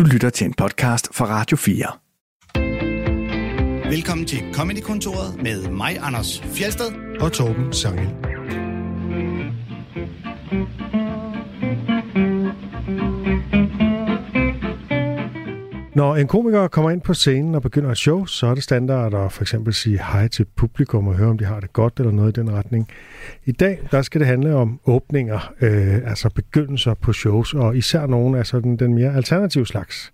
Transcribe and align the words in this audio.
Du 0.00 0.04
lytter 0.04 0.30
til 0.30 0.46
en 0.46 0.54
podcast 0.54 1.14
fra 1.14 1.26
Radio 1.26 1.56
4. 1.56 1.86
Velkommen 3.90 4.26
til 4.26 4.38
Comedy-kontoret 4.52 5.42
med 5.42 5.68
mig, 5.68 5.98
Anders 6.00 6.40
Fjelsted. 6.40 6.92
og 7.20 7.32
Torben 7.32 7.72
Sangel. 7.72 8.08
Når 16.00 16.16
en 16.16 16.26
komiker 16.26 16.68
kommer 16.68 16.90
ind 16.90 17.00
på 17.00 17.14
scenen 17.14 17.54
og 17.54 17.62
begynder 17.62 17.90
et 17.90 17.98
show, 17.98 18.24
så 18.24 18.46
er 18.46 18.54
det 18.54 18.62
standard 18.62 19.14
at 19.14 19.32
for 19.32 19.42
eksempel 19.42 19.74
sige 19.74 19.98
hej 19.98 20.28
til 20.28 20.46
publikum 20.56 21.08
og 21.08 21.14
høre, 21.14 21.28
om 21.28 21.38
de 21.38 21.44
har 21.44 21.60
det 21.60 21.72
godt 21.72 21.94
eller 21.98 22.12
noget 22.12 22.36
i 22.36 22.40
den 22.40 22.52
retning. 22.52 22.88
I 23.44 23.52
dag 23.52 23.80
der 23.90 24.02
skal 24.02 24.20
det 24.20 24.28
handle 24.28 24.54
om 24.54 24.80
åbninger, 24.86 25.52
øh, 25.60 25.94
altså 25.94 26.30
begyndelser 26.34 26.94
på 26.94 27.12
shows, 27.12 27.54
og 27.54 27.76
især 27.76 28.06
nogle 28.06 28.38
af 28.38 28.46
sådan 28.46 28.76
den 28.76 28.94
mere 28.94 29.14
alternative 29.14 29.66
slags. 29.66 30.12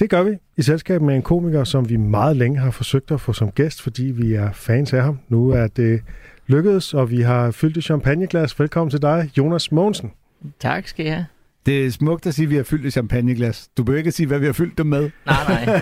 Det 0.00 0.10
gør 0.10 0.22
vi 0.22 0.36
i 0.56 0.62
selskab 0.62 1.02
med 1.02 1.16
en 1.16 1.22
komiker, 1.22 1.64
som 1.64 1.88
vi 1.88 1.96
meget 1.96 2.36
længe 2.36 2.58
har 2.58 2.70
forsøgt 2.70 3.10
at 3.10 3.20
få 3.20 3.32
som 3.32 3.50
gæst, 3.50 3.82
fordi 3.82 4.04
vi 4.04 4.34
er 4.34 4.52
fans 4.52 4.92
af 4.92 5.02
ham. 5.02 5.18
Nu 5.28 5.50
er 5.50 5.66
det 5.66 6.02
lykkedes, 6.46 6.94
og 6.94 7.10
vi 7.10 7.20
har 7.20 7.50
fyldt 7.50 7.76
et 7.76 7.84
champagneglas. 7.84 8.60
Velkommen 8.60 8.90
til 8.90 9.02
dig, 9.02 9.30
Jonas 9.38 9.72
Mogensen. 9.72 10.12
Tak 10.60 10.88
skal 10.88 11.04
jeg 11.04 11.14
have. 11.14 11.26
Det 11.66 11.86
er 11.86 11.90
smukt 11.90 12.26
at 12.26 12.34
sige, 12.34 12.44
at 12.44 12.50
vi 12.50 12.56
har 12.56 12.62
fyldt 12.62 12.86
et 12.86 12.92
champagneglas. 12.92 13.68
Du 13.76 13.84
behøver 13.84 13.98
ikke 13.98 14.12
sige, 14.12 14.26
hvad 14.26 14.38
vi 14.38 14.46
har 14.46 14.52
fyldt 14.52 14.78
dem 14.78 14.86
med. 14.86 15.10
Nej, 15.26 15.64
nej. 15.64 15.80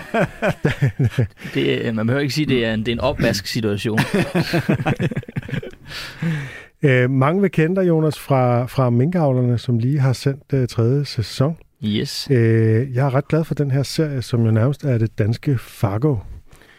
det, 1.53 1.81
øh, 1.81 1.95
man 1.95 2.07
behøver 2.07 2.21
ikke 2.21 2.33
sige, 2.33 2.45
at 2.45 2.49
det 2.49 2.65
er 2.65 2.73
en, 2.73 2.79
det 2.79 2.87
er 2.87 2.91
en 2.91 2.99
opvask-situation. 2.99 3.99
Øh, 6.83 7.09
mange 7.09 7.41
vil 7.41 7.51
kende 7.51 7.75
dig, 7.75 7.87
Jonas, 7.87 8.19
fra, 8.19 8.65
fra 8.65 8.89
Minkavlerne, 8.89 9.57
som 9.57 9.79
lige 9.79 9.99
har 9.99 10.13
sendt 10.13 10.43
øh, 10.53 10.67
tredje 10.67 11.05
sæson. 11.05 11.57
Yes. 11.83 12.27
Øh, 12.31 12.93
jeg 12.93 13.05
er 13.05 13.13
ret 13.13 13.27
glad 13.27 13.43
for 13.43 13.55
den 13.55 13.71
her 13.71 13.83
serie, 13.83 14.21
som 14.21 14.45
jo 14.45 14.51
nærmest 14.51 14.83
er 14.83 14.97
det 14.97 15.17
danske 15.17 15.57
Fargo. 15.57 16.15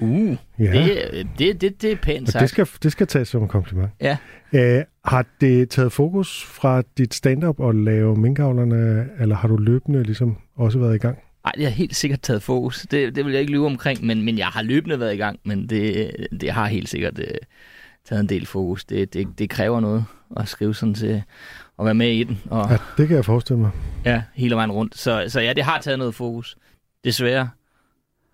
Uh, 0.01 0.37
Ja, 0.59 0.73
det, 0.73 1.27
det, 1.39 1.61
det, 1.61 1.83
det 1.83 1.93
er 1.93 1.97
pænt 1.97 2.29
og 2.29 2.33
sagt. 2.33 2.41
det 2.41 2.51
skal, 2.51 2.69
det 2.83 2.93
skal 2.93 3.07
tages 3.07 3.29
som 3.29 3.43
en 3.43 3.49
kompliment. 3.49 3.91
Ja. 4.01 4.17
Øh, 4.53 4.85
har 5.05 5.27
det 5.41 5.71
taget 5.71 5.93
fokus 5.93 6.45
fra 6.45 6.83
dit 6.99 7.15
stand-up 7.15 7.61
at 7.69 7.75
lave 7.75 8.17
Minkavlerne, 8.17 9.09
eller 9.21 9.37
har 9.37 9.49
du 9.49 9.57
løbende 9.57 10.03
ligesom 10.03 10.37
også 10.57 10.79
været 10.79 10.95
i 10.95 10.99
gang? 10.99 11.19
Ej, 11.45 11.53
det 11.57 11.65
har 11.65 11.71
helt 11.71 11.97
sikkert 11.97 12.21
taget 12.21 12.43
fokus. 12.43 12.87
Det, 12.91 13.17
det 13.17 13.25
vil 13.25 13.33
jeg 13.33 13.41
ikke 13.41 13.53
lyve 13.53 13.67
omkring, 13.67 14.05
men, 14.07 14.23
men 14.23 14.39
jeg 14.39 14.47
har 14.47 14.63
løbende 14.63 15.01
været 15.01 15.15
i 15.15 15.17
gang, 15.17 15.39
men 15.45 15.69
det, 15.69 16.11
det 16.41 16.51
har 16.51 16.67
helt 16.67 16.89
sikkert 16.89 17.19
uh, 17.19 17.25
taget 18.09 18.21
en 18.21 18.29
del 18.29 18.47
fokus. 18.47 18.85
Det, 18.85 19.15
det, 19.15 19.29
det 19.39 19.51
kræver 19.51 19.81
noget 19.81 20.05
at 20.37 20.49
skrive 20.49 20.75
sådan 20.75 20.95
til 20.95 21.23
at 21.79 21.85
være 21.85 21.95
med 21.95 22.09
i 22.09 22.25
den, 22.25 22.41
og 22.51 22.71
Ja, 22.71 22.77
det 22.97 23.09
kan 23.09 23.17
jeg 23.17 23.25
forestille 23.25 23.61
mig. 23.61 23.71
ja, 24.05 24.23
hele 24.35 24.55
vejen 24.55 24.73
rundt. 24.73 24.99
Så, 24.99 25.25
så 25.29 25.41
ja, 25.41 25.53
det 25.53 25.65
har 25.65 25.81
taget 25.81 25.99
noget 25.99 26.15
fokus. 26.15 26.57
Desværre, 27.05 27.49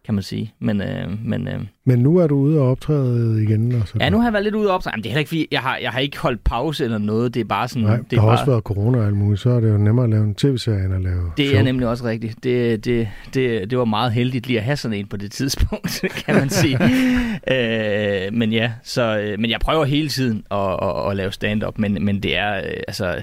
kan 0.07 0.15
man 0.15 0.23
sige. 0.23 0.55
Men, 0.61 0.81
øh, 0.83 1.09
men 1.25 1.49
øh, 1.49 1.61
Men 1.85 1.99
nu 1.99 2.17
er 2.17 2.27
du 2.27 2.37
ude 2.37 2.61
og 2.61 2.71
optræde 2.71 3.43
igen. 3.43 3.75
Og 3.75 3.89
sådan. 3.89 4.01
ja, 4.01 4.11
nu 4.11 4.19
har 4.19 4.25
jeg 4.25 4.33
været 4.33 4.45
lidt 4.45 4.55
ude 4.55 4.69
og 4.69 4.75
optræde. 4.75 4.93
Jamen, 4.93 5.03
det 5.03 5.09
er 5.09 5.11
heller 5.13 5.19
ikke, 5.19 5.29
fordi 5.29 5.49
jeg 5.51 5.61
har, 5.61 5.79
jeg 5.83 5.91
har 5.91 6.01
ikke 6.01 6.19
holdt 6.19 6.45
pause 6.45 6.85
eller 6.85 6.99
noget. 6.99 7.35
Det 7.35 7.41
er 7.41 7.45
bare 7.45 7.69
sådan... 7.69 7.83
Nej, 7.83 7.97
det 7.97 8.11
der 8.11 8.17
er 8.17 8.21
har 8.21 8.27
bare, 8.29 8.35
også 8.35 8.47
været 8.47 8.63
corona 8.63 8.99
og 8.99 9.07
alt 9.07 9.17
muligt, 9.17 9.41
så 9.41 9.51
er 9.51 9.61
det 9.61 9.69
jo 9.71 9.79
nemmere 9.79 10.05
at 10.05 10.11
lave 10.11 10.25
en 10.25 10.35
tv-serie 10.35 10.85
end 10.85 10.95
at 10.95 11.03
lave 11.03 11.33
Det 11.37 11.47
show. 11.49 11.59
er 11.59 11.63
nemlig 11.65 11.89
også 11.89 12.05
rigtigt. 12.05 12.45
Det, 12.45 12.85
det, 12.85 13.09
det, 13.35 13.71
det 13.71 13.79
var 13.79 13.85
meget 13.85 14.13
heldigt 14.13 14.47
lige 14.47 14.59
at 14.59 14.65
have 14.65 14.77
sådan 14.77 14.99
en 14.99 15.07
på 15.07 15.17
det 15.17 15.33
tidspunkt, 15.33 16.05
kan 16.27 16.35
man 16.35 16.49
sige. 16.51 16.79
øh, 17.51 18.33
men 18.33 18.53
ja, 18.53 18.73
så, 18.83 19.19
øh, 19.19 19.41
men 19.41 19.51
jeg 19.51 19.61
prøver 19.61 19.85
hele 19.85 20.09
tiden 20.09 20.45
at, 20.51 20.59
at, 20.83 21.11
at 21.11 21.17
lave 21.17 21.33
stand-up, 21.33 21.79
men, 21.79 21.99
men 22.05 22.23
det 22.23 22.37
er, 22.37 22.57
øh, 22.57 22.63
altså, 22.89 23.15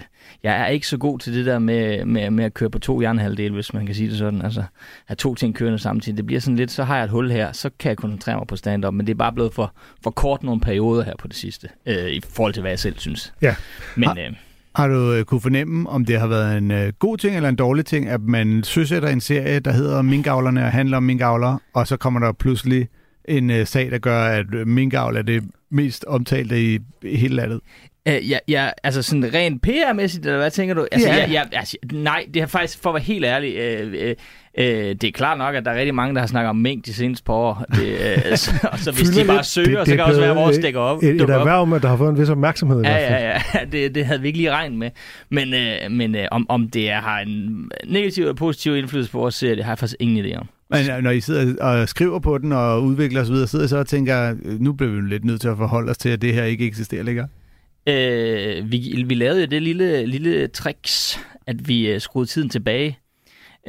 jeg 0.44 0.62
er 0.62 0.66
ikke 0.68 0.88
så 0.88 0.98
god 0.98 1.20
til 1.20 1.34
det 1.34 1.46
der 1.46 1.60
med, 1.60 2.06
med, 2.06 2.30
med 2.32 2.46
at 2.46 2.54
køre 2.54 2.70
på 2.70 2.80
to 2.80 3.02
jernhalvdele, 3.02 3.54
hvis 3.54 3.74
man 3.74 3.86
kan 3.86 3.96
sige 3.96 4.10
det 4.10 4.18
sådan. 4.18 4.42
Altså, 4.42 4.64
have 5.06 5.16
to 5.16 5.36
ting 5.36 5.56
kørende 5.56 5.80
samtidig. 5.80 6.18
Det 6.18 6.26
bliver 6.26 6.42
sådan 6.42 6.56
lidt, 6.56 6.72
så 6.72 6.84
har 6.84 6.96
jeg 6.96 7.04
et 7.04 7.10
hul 7.10 7.32
her, 7.32 7.52
så 7.52 7.70
kan 7.80 7.90
jeg 7.90 7.98
koncentrere 7.98 8.38
mig 8.38 8.48
på 8.48 8.56
stand-up, 8.56 8.94
men 8.94 9.08
det 9.08 9.14
er 9.14 9.18
bare 9.18 9.34
blevet 9.34 9.54
for, 9.54 9.74
for 10.04 10.12
kort 10.12 10.44
nogle 10.44 10.62
perioder 10.62 11.04
her 11.04 11.14
på 11.20 11.28
det 11.28 11.36
sidste, 11.36 11.68
øh, 11.86 12.08
i 12.10 12.22
forhold 12.30 12.54
til, 12.54 12.62
hvad 12.62 12.72
jeg 12.72 12.80
selv 12.80 12.95
synes. 12.98 13.33
Ja. 13.42 13.56
Men 13.95 14.08
Har- 14.10 14.16
øh, 14.20 14.33
Har 14.76 14.88
du 14.88 15.14
øh, 15.14 15.23
kunne 15.26 15.42
fornemme, 15.42 15.89
om 15.89 16.06
det 16.06 16.20
har 16.20 16.28
været 16.28 16.58
en 16.58 16.72
øh, 16.72 16.94
god 17.00 17.17
ting 17.17 17.36
eller 17.36 17.50
en 17.50 17.56
dårlig 17.56 17.86
ting, 17.86 18.08
at 18.10 18.22
man 18.22 18.64
søsætter 18.64 19.10
en 19.10 19.22
serie, 19.22 19.60
der 19.60 19.72
hedder 19.72 20.02
Minkavlerne 20.02 20.64
og 20.66 20.72
handler 20.72 20.98
om 20.98 21.04
minkavlere, 21.04 21.60
og 21.73 21.88
så 21.88 21.98
kommer 21.98 22.20
der 22.20 22.32
pludselig 22.32 22.88
en 23.26 23.50
øh, 23.50 23.66
sag, 23.67 23.92
der 23.92 23.98
gør, 23.98 24.23
at 24.23 24.45
øh, 24.54 24.67
minkavl 24.67 25.17
er 25.17 25.22
det 25.22 25.44
mest 25.72 26.06
omtalte 26.06 26.73
i 26.73 26.80
hele 27.04 27.36
landet? 27.36 27.60
Øh, 28.08 28.30
ja, 28.30 28.37
ja, 28.47 28.69
altså 28.83 29.02
sådan 29.02 29.33
rent 29.33 29.61
PR-mæssigt, 29.67 30.25
eller 30.25 30.37
hvad 30.37 30.52
tænker 30.52 30.75
du? 30.75 30.87
Altså, 30.91 31.09
Ja. 31.09 31.15
ja. 31.17 31.31
ja, 31.31 31.41
altså, 31.52 31.77
nej, 31.91 32.25
det 32.33 32.41
er 32.41 32.45
faktisk, 32.45 32.81
for 32.81 32.89
at 32.89 32.93
være 32.93 33.03
helt 33.03 33.25
ærlig, 33.25 33.55
øh, 33.55 33.93
øh, 33.93 34.15
øh, 34.58 34.65
det 34.95 35.03
er 35.03 35.11
klart 35.11 35.37
nok, 35.37 35.55
at 35.55 35.65
der 35.65 35.71
er 35.71 35.75
rigtig 35.80 35.95
mange, 35.95 36.14
der 36.15 36.19
har 36.19 36.27
snakket 36.27 36.49
om 36.49 36.55
mink 36.55 36.86
de 36.86 36.93
seneste 36.93 37.23
par 37.23 37.33
år. 37.33 37.65
Det, 37.75 37.87
øh, 38.31 38.37
så, 38.37 38.52
og 38.71 38.80
så 38.80 38.91
hvis 38.91 39.09
de 39.09 39.25
bare 39.27 39.37
lidt. 39.37 39.45
søger, 39.45 39.67
Det- 39.67 39.77
det, 39.77 39.86
det 39.86 39.87
så 39.87 39.95
kan 39.95 40.03
også 40.05 40.19
være, 40.19 40.33
blevet 40.33 40.45
vores 40.45 40.55
stikker 40.55 40.80
op. 40.80 41.03
Et, 41.03 41.09
et 41.09 41.21
op. 41.21 41.30
erhverv 41.30 41.65
med, 41.67 41.80
der 41.80 41.87
har 41.87 41.97
fået 41.97 42.09
en 42.09 42.17
vis 42.19 42.30
opmærksomhed 42.30 42.83
i 42.83 42.87
Ja, 42.87 42.91
hvert 42.93 43.09
fald. 43.09 43.23
ja, 43.23 43.59
ja. 43.59 43.65
Det, 43.86 43.95
det 43.95 44.05
havde 44.05 44.21
vi 44.21 44.27
ikke 44.27 44.37
lige 44.39 44.52
regnet 44.52 44.77
med. 44.80 44.89
Men, 45.30 45.53
øh, 45.53 45.91
men 45.91 46.15
øh, 46.15 46.27
om, 46.31 46.45
om 46.49 46.70
det 46.70 46.89
er, 46.91 47.02
har 47.02 47.20
en 47.20 47.70
negativ 47.87 48.23
eller 48.23 48.35
positiv 48.35 48.75
indflydelse 48.77 49.11
på 49.11 49.17
vores 49.17 49.35
serie, 49.35 49.55
det 49.55 49.64
har 49.64 49.71
jeg 49.71 49.80
faktisk 49.80 49.95
ingen 49.99 50.25
idé 50.25 50.37
om. 50.37 50.47
Men 50.70 50.80
øh, 50.97 51.03
når 51.03 51.11
I 51.11 51.21
sidder 51.21 51.64
og 51.64 51.89
skriver 51.89 52.20
på 52.20 52.37
den 52.37 52.52
og 52.52 52.83
udvikler 52.83 53.21
osv., 53.21 53.35
sidder 53.47 53.65
I 53.65 53.67
så 53.67 53.77
og 53.77 53.87
tænker, 53.87 54.35
øh, 54.45 54.59
nu 54.61 54.73
bliver 54.73 54.91
vi 54.93 55.02
lidt 55.09 55.25
nødt 55.25 55.41
til 55.41 55.47
at 55.47 55.58
forholde 55.58 55.89
os 55.91 55.97
til, 55.97 56.09
at 56.09 56.21
det 56.21 56.33
her 56.33 56.43
ikke 56.43 56.65
eksisterer 56.67 57.03
længere? 57.03 57.27
Øh, 57.88 58.71
vi, 58.71 59.04
vi 59.08 59.16
lavede 59.16 59.39
jo 59.42 59.45
det 59.45 59.61
lille, 59.61 60.05
lille 60.05 60.48
tricks, 60.48 61.20
at 61.48 61.67
vi 61.67 61.88
øh, 61.92 62.02
skruede 62.02 62.30
tiden 62.30 62.49
tilbage. 62.49 62.98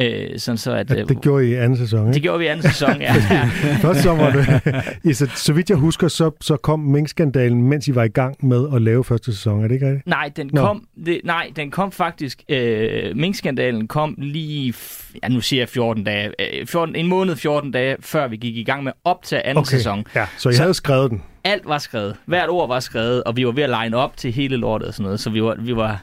Øh, 0.01 0.39
sådan 0.39 0.59
så 0.59 0.73
at, 0.73 0.91
Ja, 0.91 1.01
øh, 1.01 1.09
det 1.09 1.21
gjorde 1.21 1.47
I 1.47 1.51
i 1.51 1.55
anden 1.55 1.79
sæson, 1.79 2.07
det 2.09 2.15
ikke? 2.17 2.25
gjorde 2.25 2.39
vi 2.39 2.45
i 2.45 2.49
anden 2.49 2.63
sæson, 2.71 3.01
ja. 3.01 3.15
ja. 3.31 3.45
Først 3.81 4.01
så 4.03 4.11
var 4.15 4.31
det, 4.33 4.73
I, 5.05 5.13
så, 5.13 5.31
så 5.37 5.53
vidt 5.53 5.71
jeg 5.71 5.79
husker, 5.79 6.09
så, 6.09 6.31
så 6.41 6.57
kom 6.57 6.81
minkskandalen, 6.81 7.63
mens 7.63 7.89
I 7.89 7.95
var 7.95 8.05
i 8.05 8.09
gang 8.09 8.47
med 8.47 8.67
at 8.75 8.83
lave 8.83 9.05
første 9.05 9.33
sæson. 9.35 9.65
Er 9.65 9.69
det 9.69 9.75
ikke 9.75 9.87
rigtigt? 9.87 10.07
Nej, 10.07 10.31
den 10.37 10.51
Nå. 10.53 10.61
kom, 10.61 10.87
det, 11.07 11.21
nej, 11.25 11.51
den 11.57 11.71
kom 11.71 11.93
faktisk, 11.93 12.43
øh, 12.49 13.17
minkskandalen 13.17 13.89
kom 13.89 14.15
lige, 14.19 14.75
ja 15.23 15.29
nu 15.29 15.41
siger 15.41 15.61
jeg 15.61 15.69
14 15.69 16.05
dage, 16.05 16.31
øh, 16.61 16.67
14, 16.67 16.97
en 16.97 17.07
måned 17.07 17.37
14 17.37 17.71
dage, 17.71 17.97
før 18.01 18.29
vi 18.29 18.37
gik 18.37 18.57
i 18.57 18.65
gang 18.65 18.85
med 18.85 18.93
op 19.05 19.23
til 19.23 19.41
anden 19.45 19.57
okay. 19.61 19.71
sæson. 19.77 20.05
Ja, 20.15 20.27
så 20.39 20.49
I 20.49 20.53
Så- 20.53 20.63
havde 20.63 20.75
skrevet 20.75 21.11
den. 21.11 21.23
Alt 21.45 21.63
var 21.69 21.79
skrevet, 21.79 22.17
hvert 22.27 22.49
ord 22.49 22.69
var 22.69 22.81
skrevet, 22.81 23.23
og 23.25 23.37
vi 23.37 23.47
var 23.47 23.53
ved 23.53 23.63
at 23.63 23.71
line 23.83 23.97
op 23.97 24.17
til 24.17 24.33
hele 24.33 24.57
lortet 24.57 24.89
og 24.89 24.95
sådan 24.95 25.05
noget, 25.05 25.21
så 25.21 25.31
vi 25.31 25.43
var, 25.43 25.55
vi 25.59 25.77
var, 25.77 26.03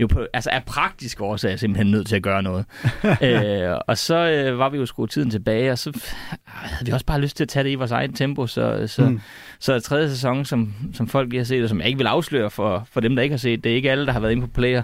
var 0.00 0.06
på, 0.06 0.26
altså 0.32 0.50
af 0.50 0.64
praktiske 0.64 1.24
årsager 1.24 1.56
simpelthen 1.56 1.90
nødt 1.90 2.06
til 2.06 2.16
at 2.16 2.22
gøre 2.22 2.42
noget. 2.42 2.64
øh, 3.22 3.76
og 3.86 3.98
så 3.98 4.16
øh, 4.16 4.58
var 4.58 4.68
vi 4.68 4.76
jo 4.78 4.86
skruet 4.86 5.10
tiden 5.10 5.30
tilbage, 5.30 5.72
og 5.72 5.78
så 5.78 5.90
f- 5.96 6.14
havde 6.46 6.86
vi 6.86 6.92
også 6.92 7.06
bare 7.06 7.20
lyst 7.20 7.36
til 7.36 7.44
at 7.44 7.48
tage 7.48 7.64
det 7.64 7.70
i 7.70 7.74
vores 7.74 7.90
egen 7.90 8.12
tempo, 8.12 8.46
så, 8.46 8.84
så, 8.86 9.02
Mm. 9.02 9.08
mm. 9.08 9.20
så 9.60 9.80
tredje 9.80 10.10
sæson, 10.10 10.44
som, 10.44 10.74
som 10.94 11.08
folk 11.08 11.28
lige 11.30 11.38
har 11.40 11.44
set, 11.44 11.62
og 11.62 11.68
som 11.68 11.78
jeg 11.78 11.86
ikke 11.86 11.98
vil 11.98 12.06
afsløre 12.06 12.50
for, 12.50 12.88
for 12.92 13.00
dem, 13.00 13.16
der 13.16 13.22
ikke 13.22 13.32
har 13.32 13.38
set, 13.38 13.64
det 13.64 13.72
er 13.72 13.76
ikke 13.76 13.90
alle, 13.90 14.06
der 14.06 14.12
har 14.12 14.20
været 14.20 14.32
inde 14.32 14.42
på 14.46 14.52
Player. 14.54 14.82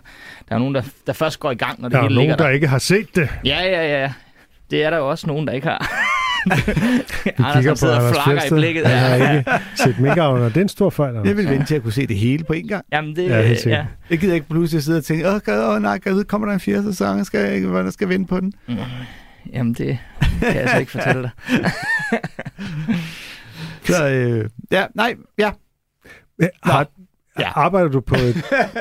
Der 0.48 0.54
er 0.54 0.58
nogen, 0.58 0.74
der, 0.74 0.82
der 1.06 1.12
først 1.12 1.40
går 1.40 1.50
i 1.50 1.54
gang, 1.54 1.80
når 1.80 1.88
det 1.88 1.92
Der 1.92 1.98
er 1.98 2.02
hele 2.02 2.14
nogen, 2.14 2.24
ligger 2.28 2.36
der 2.36 2.44
der. 2.44 2.50
ikke 2.50 2.68
har 2.68 2.78
set 2.78 3.16
det. 3.16 3.28
Ja, 3.44 3.62
ja, 3.64 4.00
ja. 4.02 4.12
Det 4.70 4.84
er 4.84 4.90
der 4.90 4.96
jo 4.96 5.10
også 5.10 5.26
nogen, 5.26 5.46
der 5.46 5.52
ikke 5.52 5.66
har. 5.68 5.90
Anders, 6.50 7.54
kigger 7.54 7.72
på 7.72 7.76
sidder 7.76 7.96
og 7.96 8.02
Anders 8.06 8.24
flakker 8.24 8.44
i 8.56 8.60
blikket. 8.60 8.86
Han 8.86 8.96
Ja, 9.20 9.24
har 9.26 9.32
ja. 9.32 9.38
ikke 9.38 9.50
set 9.76 9.98
minkavlerne. 10.00 10.44
Det 10.48 10.56
er 10.56 10.60
en 10.60 10.68
stor 10.68 10.90
fejl, 10.90 11.08
Anders. 11.08 11.26
Jeg 11.26 11.36
vil 11.36 11.48
vente 11.50 11.66
til 11.66 11.74
at 11.74 11.82
kunne 11.82 11.92
se 11.92 12.06
det 12.06 12.16
hele 12.16 12.44
på 12.44 12.52
en 12.52 12.68
gang. 12.68 12.84
Jamen, 12.92 13.16
det, 13.16 13.28
Ja, 13.28 13.42
helt 13.42 13.66
ja. 13.66 13.86
Jeg 14.10 14.18
gider 14.18 14.34
ikke 14.34 14.48
pludselig 14.48 14.82
sidde 14.82 14.98
og 14.98 15.04
tænke, 15.04 15.28
åh, 15.28 15.34
oh, 15.34 15.74
oh, 15.74 15.82
nej, 15.82 15.98
gad, 15.98 16.24
kommer 16.24 16.46
der 16.46 16.54
en 16.54 16.60
fjerde 16.60 16.82
sæson, 16.82 17.24
skal 17.24 17.50
jeg, 17.52 17.66
hvordan 17.66 17.92
skal 17.92 18.04
jeg 18.04 18.08
vente 18.14 18.28
på 18.28 18.40
den? 18.40 18.52
Mm. 18.68 18.76
Jamen, 19.52 19.74
det 19.74 19.98
kan 20.42 20.56
jeg 20.56 20.68
så 20.70 20.78
ikke 20.78 20.92
fortælle 20.92 21.22
dig. 21.22 21.30
Så 23.84 24.08
øh, 24.08 24.50
ja, 24.72 24.84
nej, 24.94 25.14
ja. 25.38 25.50
Ja, 26.42 26.46
Har, 26.62 26.86
Ja. 27.38 27.48
Arbejder 27.54 27.88
du 27.88 28.00
på 28.00 28.14
et, 28.14 28.36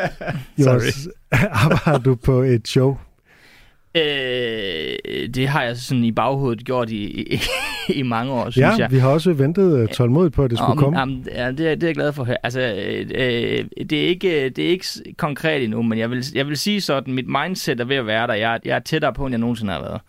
Jonas, 0.66 1.08
arbejder 1.66 1.98
du 1.98 2.16
på 2.16 2.42
et 2.42 2.68
show? 2.68 2.98
Øh, 3.96 5.30
det 5.30 5.48
har 5.48 5.64
jeg 5.64 5.78
sådan 5.78 6.04
i 6.04 6.12
baghovedet 6.12 6.66
gjort 6.66 6.90
i, 6.90 7.22
i, 7.34 7.40
i 8.00 8.02
mange 8.02 8.32
år, 8.34 8.50
synes 8.50 8.62
Ja, 8.68 8.76
jeg. 8.78 8.92
vi 8.92 8.98
har 8.98 9.10
også 9.10 9.34
ventet 9.34 9.78
øh, 9.80 9.88
tålmodigt 9.88 10.34
på, 10.36 10.44
at 10.44 10.50
det 10.50 10.58
skulle 10.60 10.72
Om- 10.72 10.78
komme. 10.78 11.00
Jamen, 11.00 11.28
ja, 11.32 11.52
det, 11.52 11.60
er, 11.72 11.76
det 11.76 11.84
er 11.84 11.88
jeg 11.88 11.96
glad 11.96 12.14
for. 12.14 12.28
Altså, 12.44 12.62
øh, 12.62 13.00
øh, 13.16 13.66
det, 13.90 14.04
er 14.04 14.08
ikke, 14.08 14.50
det 14.50 14.66
er 14.66 14.70
ikke 14.70 14.86
konkret 15.18 15.64
endnu, 15.64 15.82
men 15.82 16.00
jeg 16.00 16.12
vil, 16.12 16.24
jeg 16.36 16.48
vil 16.48 16.58
sige 16.58 16.82
sådan, 16.82 17.14
mit 17.14 17.28
mindset 17.28 17.80
er 17.80 17.86
ved 17.86 17.96
at 17.96 18.08
være 18.08 18.28
der. 18.28 18.34
Jeg, 18.34 18.54
er- 18.56 18.60
jeg 18.66 18.76
er 18.76 18.80
tættere 18.80 19.14
på, 19.14 19.26
end 19.26 19.34
jeg 19.34 19.40
nogensinde 19.40 19.74
har 19.74 19.82
været. 19.82 20.02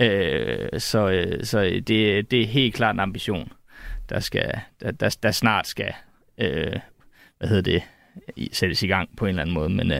Øh, 0.00 0.80
så 0.80 1.08
øh, 1.10 1.44
så 1.44 1.60
det, 1.86 2.30
det 2.30 2.40
er 2.42 2.46
helt 2.46 2.74
klart 2.74 2.94
en 2.96 3.00
ambition, 3.00 3.52
der, 4.10 4.20
skal, 4.20 4.52
der, 4.82 4.90
der, 4.90 5.16
der 5.22 5.30
snart 5.30 5.66
skal 5.66 5.92
øh, 6.40 6.72
hvad 7.38 7.48
hedder 7.48 7.62
det, 7.62 7.82
sættes 8.52 8.82
i 8.82 8.86
gang 8.86 9.08
på 9.16 9.24
en 9.24 9.28
eller 9.28 9.42
anden 9.42 9.54
måde. 9.54 9.68
Men, 9.68 9.90
øh, 9.92 9.96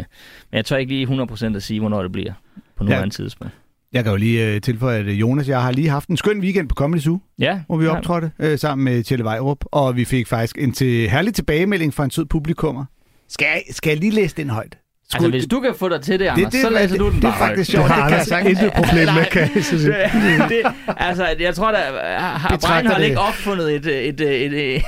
men 0.51 0.57
jeg 0.57 0.65
tør 0.65 0.77
ikke 0.77 0.93
lige 0.93 1.07
100% 1.07 1.57
at 1.57 1.63
sige, 1.63 1.81
hvornår 1.81 2.03
det 2.03 2.13
bliver 2.13 2.33
på 2.81 2.85
nuværende 2.85 3.05
ja. 3.19 3.23
tidspunkt. 3.25 3.55
Jeg 3.93 4.05
kan 4.05 4.11
jo 4.13 4.17
lige 4.17 4.47
øh, 4.47 4.61
tilføje, 4.61 4.99
at 4.99 5.07
øh, 5.07 5.21
Jonas 5.21 5.49
jeg 5.49 5.63
har 5.63 5.73
lige 5.73 5.89
haft 5.89 6.09
en 6.09 6.17
skøn 6.17 6.41
weekend 6.41 6.69
på 6.69 6.75
Comedy 6.75 7.01
Zoo, 7.01 7.19
Ja, 7.39 7.61
hvor 7.67 7.77
vi 7.77 7.85
ja. 7.85 7.97
optrådte 7.97 8.31
øh, 8.39 8.59
sammen 8.59 8.85
med 8.85 9.03
Tjelle 9.03 9.25
Vejrup, 9.25 9.65
og 9.73 9.97
vi 9.97 10.05
fik 10.05 10.27
faktisk 10.29 10.59
en 10.59 10.73
til 10.73 11.09
herlig 11.11 11.35
tilbagemelding 11.35 11.95
fra 11.95 12.05
en 12.05 12.11
sød 12.11 12.25
publikummer. 12.25 12.85
Skal 13.29 13.47
jeg, 13.55 13.63
skal 13.71 13.91
jeg 13.91 13.99
lige 13.99 14.13
læse 14.13 14.37
den 14.37 14.51
højt? 14.51 14.77
Altså, 15.15 15.29
hvis 15.31 15.47
du 15.47 15.61
kan 15.61 15.75
få 15.79 15.89
dig 15.89 16.01
til 16.01 16.19
det, 16.19 16.27
Anders, 16.27 16.53
det, 16.53 16.61
så 16.63 16.71
læser 16.71 16.97
du 16.99 17.11
den 17.11 17.17
det 17.17 17.25
er 17.25 17.33
faktisk 17.33 17.71
sjovt. 17.71 17.85
Det 17.89 17.95
har 17.95 18.09
det 18.09 18.33
Anders 18.33 18.47
intet 18.51 18.73
problem 18.73 19.09
med, 19.15 19.25
kan 19.31 19.49
jeg 19.55 19.65
så 19.65 19.79
sige. 19.79 19.93
det, 19.93 20.49
det, 20.49 20.63
altså, 20.97 21.27
jeg 21.41 21.55
tror 21.55 21.71
da, 21.73 21.79
har 22.19 22.59
Breinholt 22.67 22.99
det- 22.99 23.05
ikke 23.07 23.21
opfundet 23.21 23.75
et, 23.77 23.87
et, 24.09 24.21
et, 24.21 24.47
et, 24.47 24.77
et 24.77 24.83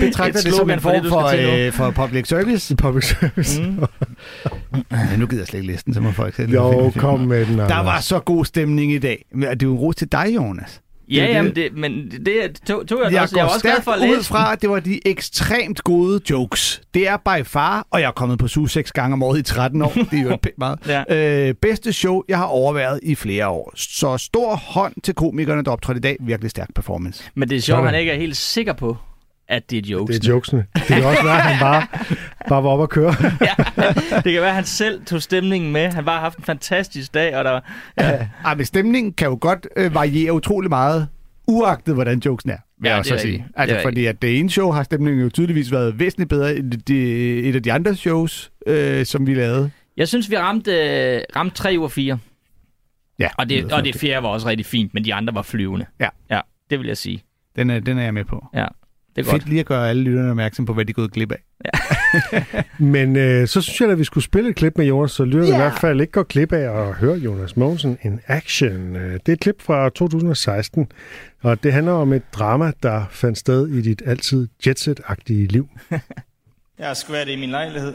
betragter 0.00 0.38
et 0.40 0.44
det 0.46 0.54
som 0.54 0.70
en 0.70 0.80
form 0.80 1.04
for, 1.08 1.66
øh, 1.66 1.72
for 1.72 1.90
public 1.90 2.26
service. 2.28 2.76
Public 2.86 3.04
service. 3.04 3.62
Mm. 3.62 3.84
Ja, 4.92 5.16
nu 5.16 5.26
gider 5.26 5.40
jeg 5.42 5.46
slet 5.46 5.60
ikke 5.60 5.72
listen, 5.72 5.94
så 5.94 6.00
må 6.00 6.10
folk 6.12 6.34
selv 6.34 6.50
Jo, 6.52 6.92
kom 6.96 7.20
ud. 7.20 7.26
med 7.26 7.46
den, 7.46 7.58
Der 7.58 7.82
var 7.82 8.00
så 8.00 8.18
god 8.18 8.44
stemning 8.44 8.92
i 8.92 8.98
dag. 8.98 9.24
Det 9.34 9.44
er 9.44 9.56
jo 9.62 9.72
en 9.72 9.78
ros 9.78 9.96
til 9.96 10.12
dig, 10.12 10.26
Jonas. 10.34 10.80
Ja, 11.12 11.22
det- 11.22 11.28
jamen, 11.28 11.54
det, 11.54 11.68
men 11.76 12.10
det 12.10 12.60
tog, 12.66 12.86
tog 12.88 13.00
jeg, 13.04 13.12
Jeg 13.12 13.22
også. 13.22 13.36
Jeg 13.36 13.42
går 13.42 13.48
var 13.48 13.54
også 13.54 13.66
glad 13.66 13.82
for 13.82 13.90
at 13.90 14.00
ud 14.10 14.16
læse. 14.16 14.28
fra, 14.28 14.52
at 14.52 14.62
det 14.62 14.70
var 14.70 14.80
de 14.80 15.00
ekstremt 15.08 15.84
gode 15.84 16.20
jokes. 16.30 16.80
Det 16.94 17.08
er 17.08 17.16
by 17.16 17.44
far, 17.46 17.86
og 17.90 18.00
jeg 18.00 18.06
er 18.06 18.12
kommet 18.12 18.38
på 18.38 18.48
SU 18.48 18.66
seks 18.66 18.92
gange 18.92 19.12
om 19.12 19.22
året 19.22 19.38
i 19.38 19.42
13 19.42 19.82
år. 19.82 19.92
Det 20.10 20.18
er 20.18 20.22
jo 20.22 20.36
pænt 20.42 20.58
meget. 20.58 20.78
Ja. 21.10 21.48
Øh, 21.48 21.54
bedste 21.62 21.92
show, 21.92 22.22
jeg 22.28 22.38
har 22.38 22.44
overværet 22.44 23.00
i 23.02 23.14
flere 23.14 23.48
år. 23.48 23.72
Så 23.76 24.18
stor 24.18 24.56
hånd 24.56 24.92
til 25.04 25.14
komikerne, 25.14 25.64
der 25.64 25.70
optrådte 25.70 25.98
i 25.98 26.00
dag. 26.00 26.16
Virkelig 26.20 26.50
stærk 26.50 26.68
performance. 26.74 27.24
Men 27.34 27.48
det 27.50 27.56
er 27.56 27.60
sjovt, 27.60 27.84
han 27.84 27.94
ikke 27.94 28.12
er 28.12 28.16
helt 28.18 28.36
sikker 28.36 28.72
på, 28.72 28.96
at 29.50 29.70
det 29.70 29.78
er 29.86 29.90
jokes. 29.90 30.16
Det 30.18 30.28
er 30.28 30.32
jokesene. 30.32 30.66
Det 30.74 30.86
kan 30.86 31.04
også 31.04 31.22
være, 31.24 31.36
at 31.36 31.42
han 31.42 31.60
bare, 31.60 31.86
bare 32.48 32.64
var 32.64 32.70
oppe 32.70 32.82
at 32.82 32.88
køre. 32.88 33.12
det 34.24 34.32
kan 34.32 34.40
være, 34.40 34.48
at 34.48 34.54
han 34.54 34.64
selv 34.64 35.04
tog 35.04 35.22
stemningen 35.22 35.72
med. 35.72 35.92
Han 35.92 36.04
bare 36.04 36.14
har 36.14 36.20
haft 36.22 36.38
en 36.38 36.44
fantastisk 36.44 37.14
dag, 37.14 37.36
og 37.36 37.44
der 37.44 37.50
var... 37.50 37.72
Ja. 38.00 38.26
Ej, 38.44 38.54
men 38.54 38.66
stemningen 38.66 39.12
kan 39.12 39.28
jo 39.28 39.38
godt 39.40 39.66
øh, 39.76 39.94
variere 39.94 40.32
utrolig 40.32 40.68
meget, 40.70 41.08
uagtet 41.48 41.94
hvordan 41.94 42.22
jokesen 42.26 42.50
er. 42.50 42.56
vil 42.78 42.88
Ja, 42.88 42.94
jeg 42.96 43.04
det 43.04 43.12
også 43.12 43.14
er 43.14 43.28
sige. 43.28 43.38
Det 43.38 43.44
Altså, 43.56 43.76
er 43.76 43.82
fordi 43.82 44.06
at 44.06 44.22
det 44.22 44.38
ene 44.38 44.50
show 44.50 44.70
har 44.70 44.82
stemningen 44.82 45.22
jo 45.22 45.28
tydeligvis 45.28 45.72
været 45.72 45.98
væsentligt 45.98 46.28
bedre 46.28 46.56
end 46.56 46.72
de, 46.72 46.96
et 47.42 47.54
af 47.56 47.62
de 47.62 47.72
andre 47.72 47.94
shows, 47.94 48.50
øh, 48.66 49.06
som 49.06 49.26
vi 49.26 49.34
lavede. 49.34 49.70
Jeg 49.96 50.08
synes, 50.08 50.30
vi 50.30 50.36
ramte, 50.38 50.72
øh, 50.72 51.20
ramte 51.36 51.56
3 51.56 51.76
ud 51.78 51.84
af 51.84 51.90
4. 51.90 52.18
Ja, 53.18 53.28
Og 53.38 53.48
det, 53.48 53.62
lyder 53.64 53.76
og 53.76 53.84
det 53.84 53.94
fjerde 53.96 54.22
var 54.22 54.28
også 54.28 54.48
rigtig 54.48 54.66
fint, 54.66 54.94
men 54.94 55.04
de 55.04 55.14
andre 55.14 55.34
var 55.34 55.42
flyvende. 55.42 55.86
Ja. 56.00 56.08
Ja, 56.30 56.40
det 56.70 56.78
vil 56.78 56.86
jeg 56.86 56.96
sige. 56.96 57.22
Den 57.56 57.70
er, 57.70 57.80
den 57.80 57.98
er 57.98 58.02
jeg 58.02 58.14
med 58.14 58.24
på. 58.24 58.46
Ja, 58.54 58.60
det 58.60 58.68
er 59.20 59.32
godt. 59.32 59.42
Fedt 59.42 59.48
lige 59.48 59.60
at 59.60 59.66
gøre 59.66 59.88
alle 59.90 60.02
lytterne 60.02 60.30
opmærksom 60.30 60.66
på, 60.66 60.74
hvad 60.74 60.84
de 60.84 60.90
er 60.90 60.94
gået 60.94 61.12
glip 61.12 61.32
af. 61.32 61.42
Men 62.78 63.16
øh, 63.16 63.48
så 63.48 63.60
synes 63.60 63.80
jeg, 63.80 63.90
at 63.90 63.98
vi 63.98 64.04
skulle 64.04 64.24
spille 64.24 64.50
et 64.50 64.56
klip 64.56 64.72
med 64.78 64.86
Jonas, 64.86 65.10
så 65.10 65.24
lytter 65.24 65.40
yeah. 65.40 65.48
i 65.48 65.52
Ja. 65.52 65.56
hvert 65.68 65.80
fald 65.80 66.00
ikke 66.00 66.12
går 66.12 66.22
klip 66.22 66.52
af 66.52 66.80
at 66.88 66.94
høre 66.94 67.16
Jonas 67.16 67.56
Mogensen 67.56 67.98
in 68.02 68.20
action. 68.26 68.96
Øh, 68.96 69.12
Det 69.12 69.28
er 69.28 69.32
et 69.32 69.40
klip 69.40 69.62
fra 69.62 69.88
2016, 69.88 70.86
og 71.42 71.62
det 71.62 71.72
handler 71.72 71.92
om 71.92 72.12
et 72.12 72.22
drama, 72.34 72.72
der 72.82 73.04
fandt 73.10 73.38
sted 73.38 73.68
i 73.68 73.80
dit 73.82 74.02
altid 74.06 74.48
jetset-agtige 74.66 75.46
liv. 75.46 75.68
Jeg 76.78 76.86
har 76.86 76.94
skvært 76.94 77.28
i 77.28 77.36
min 77.36 77.50
lejlighed. 77.50 77.94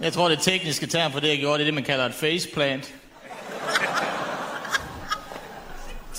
Jeg 0.00 0.12
tror, 0.12 0.28
det 0.28 0.38
tekniske 0.42 0.86
term 0.86 1.12
for 1.12 1.20
det, 1.20 1.28
jeg 1.28 1.38
gjorde, 1.38 1.54
det 1.58 1.60
er 1.62 1.64
det, 1.64 1.74
man 1.74 1.84
kalder 1.84 2.06
et 2.06 2.14
faceplant. 2.14 2.94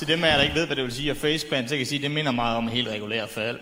Til 0.02 0.08
dem 0.08 0.24
af 0.24 0.30
jer, 0.30 0.36
der 0.36 0.44
ikke 0.44 0.56
ved, 0.56 0.66
hvad 0.66 0.76
det 0.76 0.84
vil 0.84 0.94
sige 0.94 1.12
at 1.12 1.18
faceplant, 1.18 1.70
så 1.70 1.74
kan 1.74 1.80
jeg 1.80 1.88
sige, 1.88 2.00
at 2.00 2.04
det 2.04 2.12
minder 2.12 2.32
meget 2.32 2.58
om 2.58 2.68
helt 2.68 2.88
regulær 2.88 3.26
fald. 3.26 3.60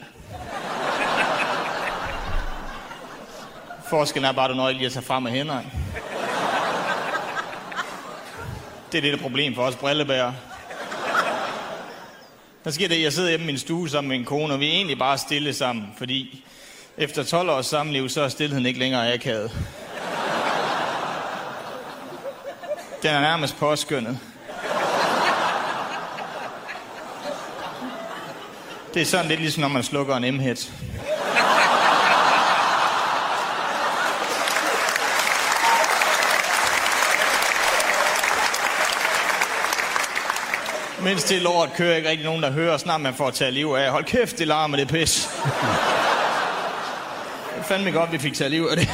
Forskellen 3.89 4.29
er 4.29 4.31
bare, 4.31 4.45
at 4.45 4.49
du 4.49 4.55
nøjes 4.55 4.77
lige 4.77 4.85
at 4.85 4.91
tage 4.91 5.05
frem 5.05 5.23
med 5.23 5.31
hænderne. 5.31 5.71
Det 8.91 8.97
er 8.97 9.01
det, 9.01 9.03
der 9.03 9.17
er 9.17 9.21
problem 9.21 9.55
for 9.55 9.61
os 9.61 9.75
brillebærer. 9.75 10.33
Der 12.63 12.71
sker 12.71 12.87
det, 12.87 13.01
jeg 13.01 13.13
sidder 13.13 13.29
hjemme 13.29 13.43
i 13.43 13.47
min 13.47 13.57
stue 13.57 13.89
sammen 13.89 14.09
med 14.09 14.17
min 14.17 14.25
kone, 14.25 14.53
og 14.53 14.59
vi 14.59 14.67
er 14.67 14.73
egentlig 14.73 14.99
bare 14.99 15.17
stille 15.17 15.53
sammen, 15.53 15.93
fordi 15.97 16.45
efter 16.97 17.23
12 17.23 17.49
års 17.49 17.65
samliv, 17.65 18.09
så 18.09 18.21
er 18.21 18.29
stillheden 18.29 18.65
ikke 18.65 18.79
længere 18.79 19.13
akavet. 19.13 19.51
Den 23.01 23.11
er 23.11 23.21
nærmest 23.21 23.57
påskyndet. 23.57 24.19
Det 28.99 29.05
er 29.05 29.09
sådan 29.09 29.27
lidt 29.27 29.39
ligesom, 29.39 29.61
når 29.61 29.67
man 29.67 29.83
slukker 29.83 30.15
en 30.15 30.35
M-hit. 30.35 30.71
Mens 41.01 41.23
det 41.23 41.41
lort 41.41 41.69
kører 41.75 41.95
ikke 41.95 42.09
rigtig 42.09 42.25
nogen, 42.25 42.43
der 42.43 42.51
hører, 42.51 42.77
snart 42.77 43.01
man 43.01 43.13
får 43.13 43.29
taget 43.29 43.53
liv 43.53 43.67
af. 43.67 43.91
Hold 43.91 44.03
kæft, 44.03 44.39
det 44.39 44.47
larmer, 44.47 44.77
det 44.77 44.83
er 44.83 44.87
pis. 44.87 45.29
Det 47.57 47.65
fandme 47.65 47.91
godt, 47.91 48.11
vi 48.11 48.17
fik 48.17 48.33
taget 48.33 48.51
liv 48.51 48.67
af 48.71 48.77
det. 48.77 48.89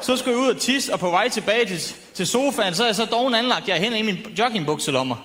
Så 0.00 0.16
skulle 0.16 0.36
jeg 0.36 0.44
ud 0.44 0.50
og 0.50 0.60
tisse, 0.60 0.92
og 0.92 0.98
på 0.98 1.10
vej 1.10 1.28
tilbage 1.28 1.66
til, 1.66 1.94
til 2.14 2.26
sofaen, 2.26 2.74
så 2.74 2.82
er 2.82 2.86
jeg 2.86 2.96
så 2.96 3.04
doven 3.04 3.34
anlagt, 3.34 3.68
jeg 3.68 3.76
er 3.76 3.80
hen 3.80 3.92
i 3.92 4.02
min 4.02 4.18
joggingbukselommer. 4.38 5.16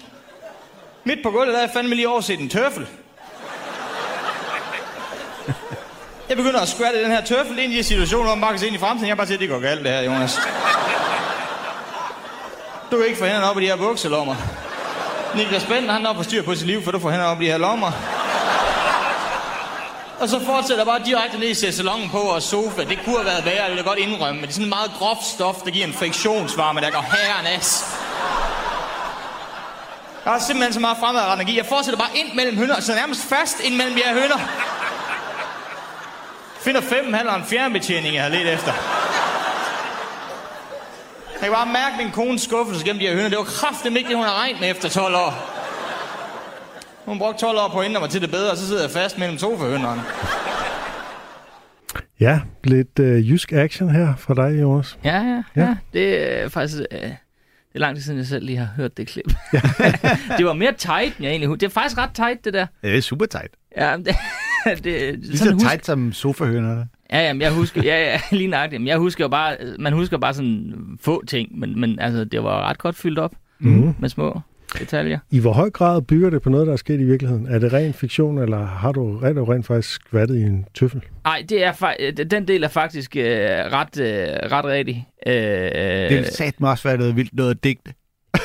Midt 1.03 1.23
på 1.23 1.31
gulvet, 1.31 1.53
der 1.53 1.59
er 1.59 1.63
jeg 1.63 1.71
fandme 1.73 1.95
lige 1.95 2.09
overset 2.09 2.39
en 2.39 2.49
tøffel. 2.49 2.87
Jeg 6.31 6.38
begynder 6.38 6.60
at 6.60 6.68
squatte 6.68 7.04
den 7.04 7.12
her 7.12 7.22
tørfel 7.22 7.60
ind 7.60 7.74
i 7.74 7.78
en 7.78 7.83
situation, 7.83 8.24
hvor 8.24 8.36
man 8.36 8.42
bare 8.42 8.51
kan 8.51 8.60
se 8.60 8.68
ind 8.68 8.75
i 8.75 8.80
fremtiden. 8.80 9.07
Jeg 9.07 9.18
bare 9.18 9.28
siger, 9.28 9.38
det 9.38 9.50
går 9.50 9.60
galt, 9.60 9.83
det 9.83 9.92
her, 9.92 10.01
Jonas. 10.01 10.39
Du 12.92 12.98
kan 12.98 13.06
ikke 13.06 13.18
få 13.18 13.25
hænderne 13.25 13.50
op 13.50 13.57
i 13.57 13.62
de 13.62 13.68
her 13.68 13.75
bukselommer. 13.75 14.36
Niklas 15.36 15.63
Bent, 15.63 15.92
han 15.92 16.06
er 16.06 16.13
på 16.13 16.24
styr 16.24 16.44
på 16.44 16.56
sit 16.56 16.68
liv, 16.68 16.83
for 16.83 16.92
du 16.92 17.00
får 17.00 17.10
hænderne 17.10 17.31
op 17.31 17.42
i 17.42 17.45
de 17.45 17.51
her 17.51 17.57
lommer. 17.57 17.92
Og 20.19 20.30
så 20.30 20.45
fortsætter 20.45 20.86
bare 20.86 21.00
direkte 21.06 21.39
ned 21.39 21.48
i 21.48 21.72
salongen 21.72 22.10
på 22.10 22.18
og 22.18 22.42
sofa. 22.42 22.83
Det 22.83 23.00
kunne 23.06 23.16
have 23.16 23.25
været 23.25 23.45
værre, 23.45 23.63
det 23.63 23.69
vil 23.69 23.75
jeg 23.75 23.86
godt 23.86 24.00
indrømme. 24.00 24.42
Men 24.42 24.42
det 24.42 24.50
er 24.50 24.54
sådan 24.54 24.69
meget 24.69 24.92
groft 24.98 25.24
stof, 25.24 25.56
der 25.66 25.72
giver 25.72 25.88
en 25.88 25.94
friktionsvarme, 25.94 26.81
der 26.81 26.92
går 26.92 27.01
herren 27.01 27.48
as. 27.57 27.86
Jeg 30.25 30.33
har 30.33 30.39
simpelthen 30.39 30.74
så 30.74 30.80
meget 30.80 30.98
fremadrettet 31.00 31.36
energi. 31.36 31.57
Jeg 31.57 31.66
fortsætter 31.66 32.00
bare 32.00 32.18
ind 32.18 32.33
mellem 32.33 32.57
hønder, 32.57 32.81
så 32.81 32.95
nærmest 32.95 33.30
fast 33.30 33.60
ind 33.60 33.75
mellem 33.75 33.95
de 33.95 34.01
her 34.06 34.13
hønder. 34.13 34.38
Finder 36.63 36.81
fem 36.81 37.13
halv 37.13 37.29
og 37.29 37.35
en 37.35 37.43
fjernbetjening, 37.45 38.15
jeg 38.15 38.23
har 38.23 38.29
let 38.29 38.53
efter. 38.53 38.71
Jeg 41.33 41.49
kan 41.49 41.51
bare 41.51 41.65
mærke 41.65 41.95
min 42.03 42.11
kones 42.11 42.41
skuffelse 42.41 42.85
gennem 42.85 42.99
de 42.99 43.07
her 43.07 43.13
hønder. 43.15 43.29
Det 43.29 43.37
var 43.37 43.43
kraftigt 43.43 43.97
ikke 43.97 44.07
det, 44.09 44.15
hun 44.17 44.25
har 44.25 44.41
regnet 44.41 44.61
med 44.61 44.69
efter 44.71 44.89
12 44.89 45.15
år. 45.15 45.57
Hun 47.05 47.17
brugte 47.19 47.39
12 47.41 47.57
år 47.57 47.69
på 47.73 47.79
at 47.79 47.85
ændre 47.85 47.99
mig 48.01 48.09
til 48.09 48.21
det 48.21 48.31
bedre, 48.31 48.51
og 48.51 48.57
så 48.57 48.67
sidder 48.67 48.81
jeg 48.81 48.91
fast 48.91 49.17
mellem 49.17 49.37
sofahønderne. 49.37 50.01
Ja, 52.19 52.39
lidt 52.63 52.99
øh, 52.99 53.29
jysk 53.31 53.51
action 53.51 53.89
her 53.89 54.13
fra 54.17 54.33
dig, 54.33 54.61
Jonas. 54.61 54.97
Ja, 55.03 55.15
ja, 55.21 55.43
Ja. 55.55 55.61
ja. 55.61 55.75
Det 55.93 56.33
er 56.43 56.49
faktisk... 56.49 56.81
Øh, 56.91 56.99
det 57.01 57.75
er 57.75 57.79
lang 57.79 57.95
tid 57.95 58.03
siden, 58.03 58.17
jeg 58.17 58.27
selv 58.27 58.45
lige 58.45 58.57
har 58.57 58.69
hørt 58.75 58.97
det 58.97 59.07
klip. 59.07 59.25
det 60.37 60.45
var 60.45 60.53
mere 60.53 60.73
tight, 60.73 61.18
end 61.18 61.23
jeg 61.25 61.30
egentlig... 61.30 61.59
Det 61.59 61.63
er 61.65 61.69
faktisk 61.69 61.97
ret 61.97 62.09
tight, 62.13 62.45
det 62.45 62.53
der. 62.53 62.65
Ja, 62.83 62.87
det 62.89 62.97
er 62.97 63.01
super 63.01 63.25
tight. 63.25 63.53
Ja, 63.77 63.97
det, 63.97 64.07
det, 64.83 64.83
Lige 65.19 65.31
så 65.31 65.37
sådan 65.37 65.53
husk, 65.53 65.65
tight 65.68 65.85
som 65.85 66.13
sofahønerne. 66.13 66.87
Ja, 67.13 67.19
jamen, 67.27 67.41
jeg 67.41 67.51
husker, 67.53 67.81
ja, 67.83 68.11
ja, 68.11 68.19
lige 68.37 68.47
nøjagtigt. 68.47 68.81
Men 68.81 68.87
jeg 68.87 68.97
husker 68.97 69.23
jo 69.23 69.30
bare, 69.30 69.56
man 69.80 69.94
husker 69.94 70.18
bare 70.18 70.33
sådan 70.33 70.73
få 71.01 71.25
ting, 71.25 71.59
men, 71.59 71.80
men 71.80 71.99
altså, 71.99 72.23
det 72.25 72.44
var 72.44 72.69
ret 72.69 72.77
godt 72.77 72.95
fyldt 72.95 73.19
op 73.19 73.31
Mm. 73.63 73.94
med 73.99 74.09
små 74.09 74.41
detaljer. 74.80 75.19
I 75.31 75.39
hvor 75.39 75.53
høj 75.53 75.69
grad 75.69 76.01
bygger 76.01 76.30
det 76.30 76.41
på 76.41 76.49
noget, 76.49 76.68
der 76.68 76.73
er 76.73 76.77
sket 76.77 76.99
i 76.99 77.03
virkeligheden? 77.03 77.47
Er 77.47 77.59
det 77.59 77.73
ren 77.73 77.94
fiktion, 77.94 78.37
eller 78.37 78.65
har 78.65 78.91
du 78.91 79.18
rent, 79.18 79.39
og 79.39 79.49
rent 79.49 79.65
faktisk 79.65 79.89
skvattet 79.94 80.35
i 80.37 80.41
en 80.41 80.65
tøffel? 80.73 81.01
Nej, 81.23 81.44
det 81.49 81.63
er 81.65 81.71
fa- 81.71 81.95
øh, 81.99 82.25
den 82.31 82.47
del 82.47 82.63
er 82.63 82.68
faktisk 82.68 83.15
øh, 83.15 83.23
ret, 83.49 83.99
øh, 83.99 84.51
ret 84.51 84.65
rigtig. 84.65 85.07
Øh, 85.27 85.33
Det 85.33 86.18
vil 86.18 86.25
satme 86.25 86.69
også 86.69 86.87
være 86.87 86.97
noget 86.97 87.15
vildt 87.15 87.33
noget 87.35 87.63
digte. 87.63 87.94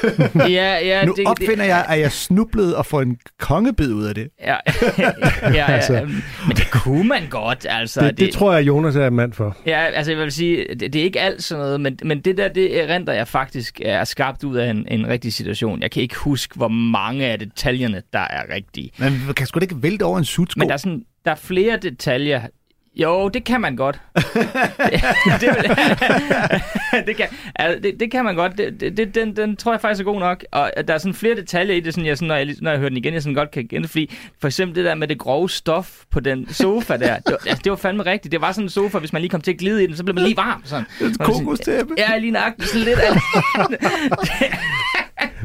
ja, 0.59 0.79
ja, 0.79 1.05
Nu 1.05 1.15
det, 1.17 1.27
opfinder 1.27 1.65
jeg, 1.65 1.87
at 1.89 2.01
jeg 2.01 2.13
snublede 2.13 2.77
og 2.77 2.87
får 2.87 3.03
en 3.03 3.17
kongebid 3.39 3.93
ud 3.93 4.05
af 4.05 4.15
det. 4.15 4.29
Ja, 4.41 4.57
ja, 4.99 5.11
ja, 5.53 5.73
Altså. 5.73 5.95
ja, 5.95 6.01
men 6.47 6.57
det 6.57 6.71
kunne 6.71 7.09
man 7.09 7.23
godt, 7.31 7.67
altså. 7.69 8.01
Det, 8.01 8.19
det 8.19 8.31
tror 8.33 8.55
jeg, 8.55 8.67
Jonas 8.67 8.97
er 8.97 9.11
mand 9.11 9.33
for. 9.33 9.57
Ja, 9.67 9.85
altså 9.85 10.13
jeg 10.13 10.21
vil 10.21 10.33
sige, 10.33 10.67
det, 10.81 10.93
det 10.93 10.97
er 10.97 11.05
ikke 11.05 11.21
alt 11.21 11.43
sådan 11.43 11.65
noget, 11.65 11.81
men, 11.81 11.99
men 12.05 12.21
det 12.21 12.37
der, 12.39 12.49
det 12.49 12.83
erindrer 12.83 13.15
jeg 13.15 13.29
faktisk 13.29 13.81
er 13.85 14.05
skabt 14.05 14.45
ud 14.45 14.57
af 14.57 14.71
en, 14.71 14.87
en 14.91 15.09
rigtig 15.09 15.33
situation. 15.33 15.83
Jeg 15.83 15.91
kan 15.91 16.03
ikke 16.03 16.17
huske, 16.17 16.55
hvor 16.57 16.69
mange 16.69 17.27
af 17.27 17.39
detaljerne, 17.39 18.03
der 18.13 18.19
er 18.19 18.55
rigtige. 18.55 18.91
Man 18.99 19.13
kan 19.37 19.47
sgu 19.47 19.59
da 19.59 19.65
ikke 19.65 19.83
vælte 19.83 20.03
over 20.03 20.19
en 20.19 20.25
sutsko. 20.25 20.59
Men 20.59 20.69
der 20.69 20.75
er, 20.75 20.79
sådan, 20.79 21.03
der 21.25 21.31
er 21.31 21.35
flere 21.35 21.77
detaljer. 21.83 22.41
Jo, 22.97 23.29
det 23.29 23.45
kan 23.45 23.61
man 23.61 23.77
godt. 23.77 24.01
det, 24.17 24.25
det, 27.07 27.17
kan, 27.17 27.27
altså, 27.55 27.81
det, 27.83 28.01
det 28.01 28.11
kan 28.11 28.25
man 28.25 28.35
godt. 28.35 28.59
Det, 28.59 28.81
det, 28.81 28.97
det, 28.97 29.15
den, 29.15 29.37
den 29.37 29.57
tror 29.57 29.73
jeg 29.73 29.81
faktisk 29.81 30.01
er 30.01 30.05
god 30.05 30.21
nok. 30.21 30.45
Og 30.53 30.71
der 30.89 30.95
er 30.95 30.99
sådan 30.99 31.15
flere 31.15 31.37
detaljer 31.37 31.75
i 31.75 31.81
det, 31.81 31.95
sådan, 31.95 32.07
jeg, 32.07 32.19
sådan, 32.19 32.29
når, 32.29 32.37
jeg, 32.37 32.55
når 32.61 32.71
jeg 32.71 32.79
hører 32.79 32.89
den 32.89 32.99
igen, 32.99 33.15
jeg 33.15 33.23
sådan 33.23 33.35
godt 33.35 33.51
kan 33.51 33.63
igen. 33.63 33.89
Fordi 33.89 34.15
for 34.41 34.49
eksempel 34.49 34.77
det 34.77 34.85
der 34.85 34.95
med 34.95 35.09
det 35.09 35.19
grove 35.19 35.51
stof 35.51 36.03
på 36.11 36.21
den 36.21 36.49
sofa 36.49 36.97
der. 36.97 37.17
Det 37.17 37.23
var, 37.27 37.39
altså, 37.47 37.61
det 37.65 37.71
var 37.71 37.77
fandme 37.77 38.03
rigtigt. 38.03 38.33
Det 38.33 38.41
var 38.41 38.53
sådan 38.53 38.65
en 38.65 38.71
sofa, 38.71 38.99
hvis 38.99 39.13
man 39.13 39.23
lige 39.23 39.31
kom 39.31 39.41
til 39.41 39.53
at 39.53 39.59
glide 39.59 39.85
i 39.85 39.87
den, 39.87 39.97
så 39.97 40.05
blev 40.05 40.15
man 40.15 40.25
lige 40.25 40.37
varm. 40.37 40.63
Sådan. 40.65 40.85
Et 41.01 41.19
kokostæppe. 41.19 41.95
Ja, 41.99 42.19
lige 42.19 42.31
nøjagtigt. 42.31 42.69
Sådan 42.69 42.85
lidt 42.85 42.99
af 42.99 43.13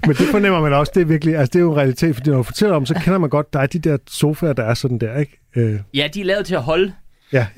Men 0.08 0.16
det 0.16 0.28
fornemmer 0.28 0.62
man 0.62 0.74
også, 0.74 0.92
det 0.96 1.02
er 1.02 1.06
virkelig, 1.06 1.36
altså 1.36 1.50
det 1.54 1.60
er 1.60 1.64
jo 1.64 1.72
en 1.72 1.78
realitet, 1.78 2.16
fordi 2.16 2.30
når 2.30 2.38
du 2.38 2.44
fortæller 2.44 2.76
om, 2.76 2.86
så 2.86 2.94
kender 2.94 3.20
man 3.20 3.30
godt, 3.30 3.54
der 3.54 3.60
er 3.60 3.66
de 3.66 3.80
der 3.80 3.98
sofaer, 4.10 4.54
der 4.54 4.64
er 4.64 4.74
sådan 4.74 4.98
der, 4.98 5.20
ikke? 5.20 5.40
Øh, 5.56 5.80
Ja, 5.94 6.08
de 6.14 6.22
er 6.22 6.26
lavet 6.26 6.46
til 6.46 6.56
at 6.56 6.62
holde 6.62 6.94
Ja, 7.34 7.46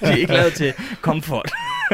De 0.00 0.06
er 0.06 0.14
ikke 0.16 0.32
lavet 0.32 0.52
til 0.52 0.72
comfort. 1.02 1.50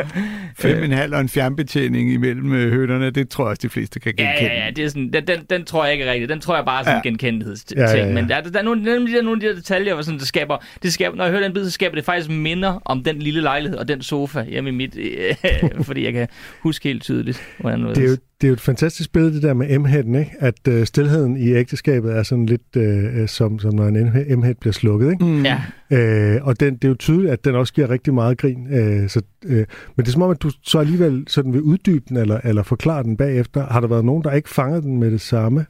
Fem 0.59 0.83
en 0.83 0.93
halv 0.93 1.15
og 1.15 1.21
en 1.21 1.29
fjernbetjening 1.29 2.13
imellem 2.13 2.53
øh, 2.53 2.73
høtterne, 2.73 3.11
det 3.11 3.29
tror 3.29 3.45
jeg 3.45 3.51
også, 3.51 3.61
de 3.63 3.69
fleste 3.69 4.01
kan 4.01 4.13
Ja, 4.19 4.25
genkende. 4.25 4.51
ja, 4.55 4.65
ja, 4.65 4.71
det 4.71 4.85
er 4.85 4.89
sådan, 4.89 5.11
den, 5.13 5.27
den, 5.27 5.39
den 5.51 5.65
tror 5.65 5.85
jeg 5.85 5.93
ikke 5.93 6.05
er 6.05 6.13
rigtig. 6.13 6.29
Den 6.29 6.41
tror 6.41 6.57
jeg 6.57 6.65
bare 6.65 6.81
er 6.81 6.85
sådan 6.85 6.97
en 6.97 7.03
Ja. 7.05 7.09
genkendelighedsting. 7.09 7.81
Ja, 7.81 7.91
ja, 7.91 8.07
ja. 8.07 8.13
Men 8.15 8.29
der, 8.29 8.41
der 8.41 8.59
er 8.59 8.63
nogle, 8.63 8.85
der 8.87 8.93
er 9.19 9.23
nogle 9.23 9.37
af 9.37 9.41
de 9.41 9.47
der 9.49 9.55
detaljer, 9.55 9.95
hvor 9.95 10.03
sådan, 10.03 10.19
det 10.19 10.29
skaber, 10.29 10.57
det 10.83 10.93
skaber, 10.93 11.17
når 11.17 11.25
jeg 11.25 11.31
hører 11.31 11.43
den 11.43 11.53
bid, 11.55 11.65
så 11.65 11.71
skaber 11.71 11.95
det 11.95 12.05
faktisk 12.05 12.31
minder 12.31 12.83
om 12.85 13.05
den 13.05 13.19
lille 13.19 13.41
lejlighed 13.41 13.79
og 13.79 13.89
den 13.89 14.03
sofa 14.03 14.45
hjemme 14.45 14.71
i 14.71 14.73
mit, 14.73 14.97
øh, 14.99 15.85
fordi 15.85 16.05
jeg 16.05 16.13
kan 16.13 16.29
huske 16.61 16.89
helt 16.89 17.03
tydeligt, 17.03 17.43
hvordan 17.59 17.85
det 17.85 17.99
er, 17.99 18.03
jo, 18.11 18.17
det 18.41 18.47
er 18.47 18.49
jo 18.49 18.53
et 18.53 18.61
fantastisk 18.61 19.13
billede, 19.13 19.35
det 19.35 19.43
der 19.43 19.55
med 19.55 19.79
M-headen, 19.79 20.15
ikke? 20.15 20.33
At 20.39 20.69
øh, 20.69 20.87
stillheden 20.87 21.37
i 21.37 21.49
ægteskabet 21.49 22.17
er 22.17 22.23
sådan 22.23 22.47
lidt 22.47 22.77
øh, 22.77 23.29
som, 23.29 23.59
som 23.59 23.75
når 23.75 23.87
en 23.87 24.39
M-head 24.39 24.55
bliver 24.55 24.73
slukket, 24.73 25.11
ikke? 25.11 25.25
Mm. 25.25 25.45
Ja, 25.45 25.63
Øh, 25.91 26.39
og 26.43 26.61
den, 26.61 26.75
det 26.75 26.85
er 26.85 26.89
jo 26.89 26.95
tydeligt, 26.95 27.33
at 27.33 27.45
den 27.45 27.55
også 27.55 27.73
giver 27.73 27.91
rigtig 27.91 28.15
meget 28.15 28.39
grin. 28.39 28.73
Øh, 28.73 29.09
så, 29.09 29.23
øh, 29.45 29.67
men 29.97 30.05
det 30.05 30.09
er 30.09 30.13
som 30.13 30.23
om, 30.23 30.31
at 30.31 30.43
du 30.43 30.51
så 30.63 30.79
alligevel 30.79 31.25
sådan 31.29 31.53
vil 31.53 31.61
uddybe 31.63 32.05
den 32.09 32.17
eller, 32.17 32.41
eller 32.45 32.63
forklare 32.63 33.03
den 33.03 33.17
bagefter. 33.17 33.67
Har 33.67 33.81
der 33.81 33.89
været 33.89 34.05
nogen, 34.05 34.25
der 34.25 34.33
ikke 34.33 34.49
fanger 34.49 34.81
den 34.81 35.01
med 35.01 35.11
det 35.11 35.21
samme? 35.21 35.67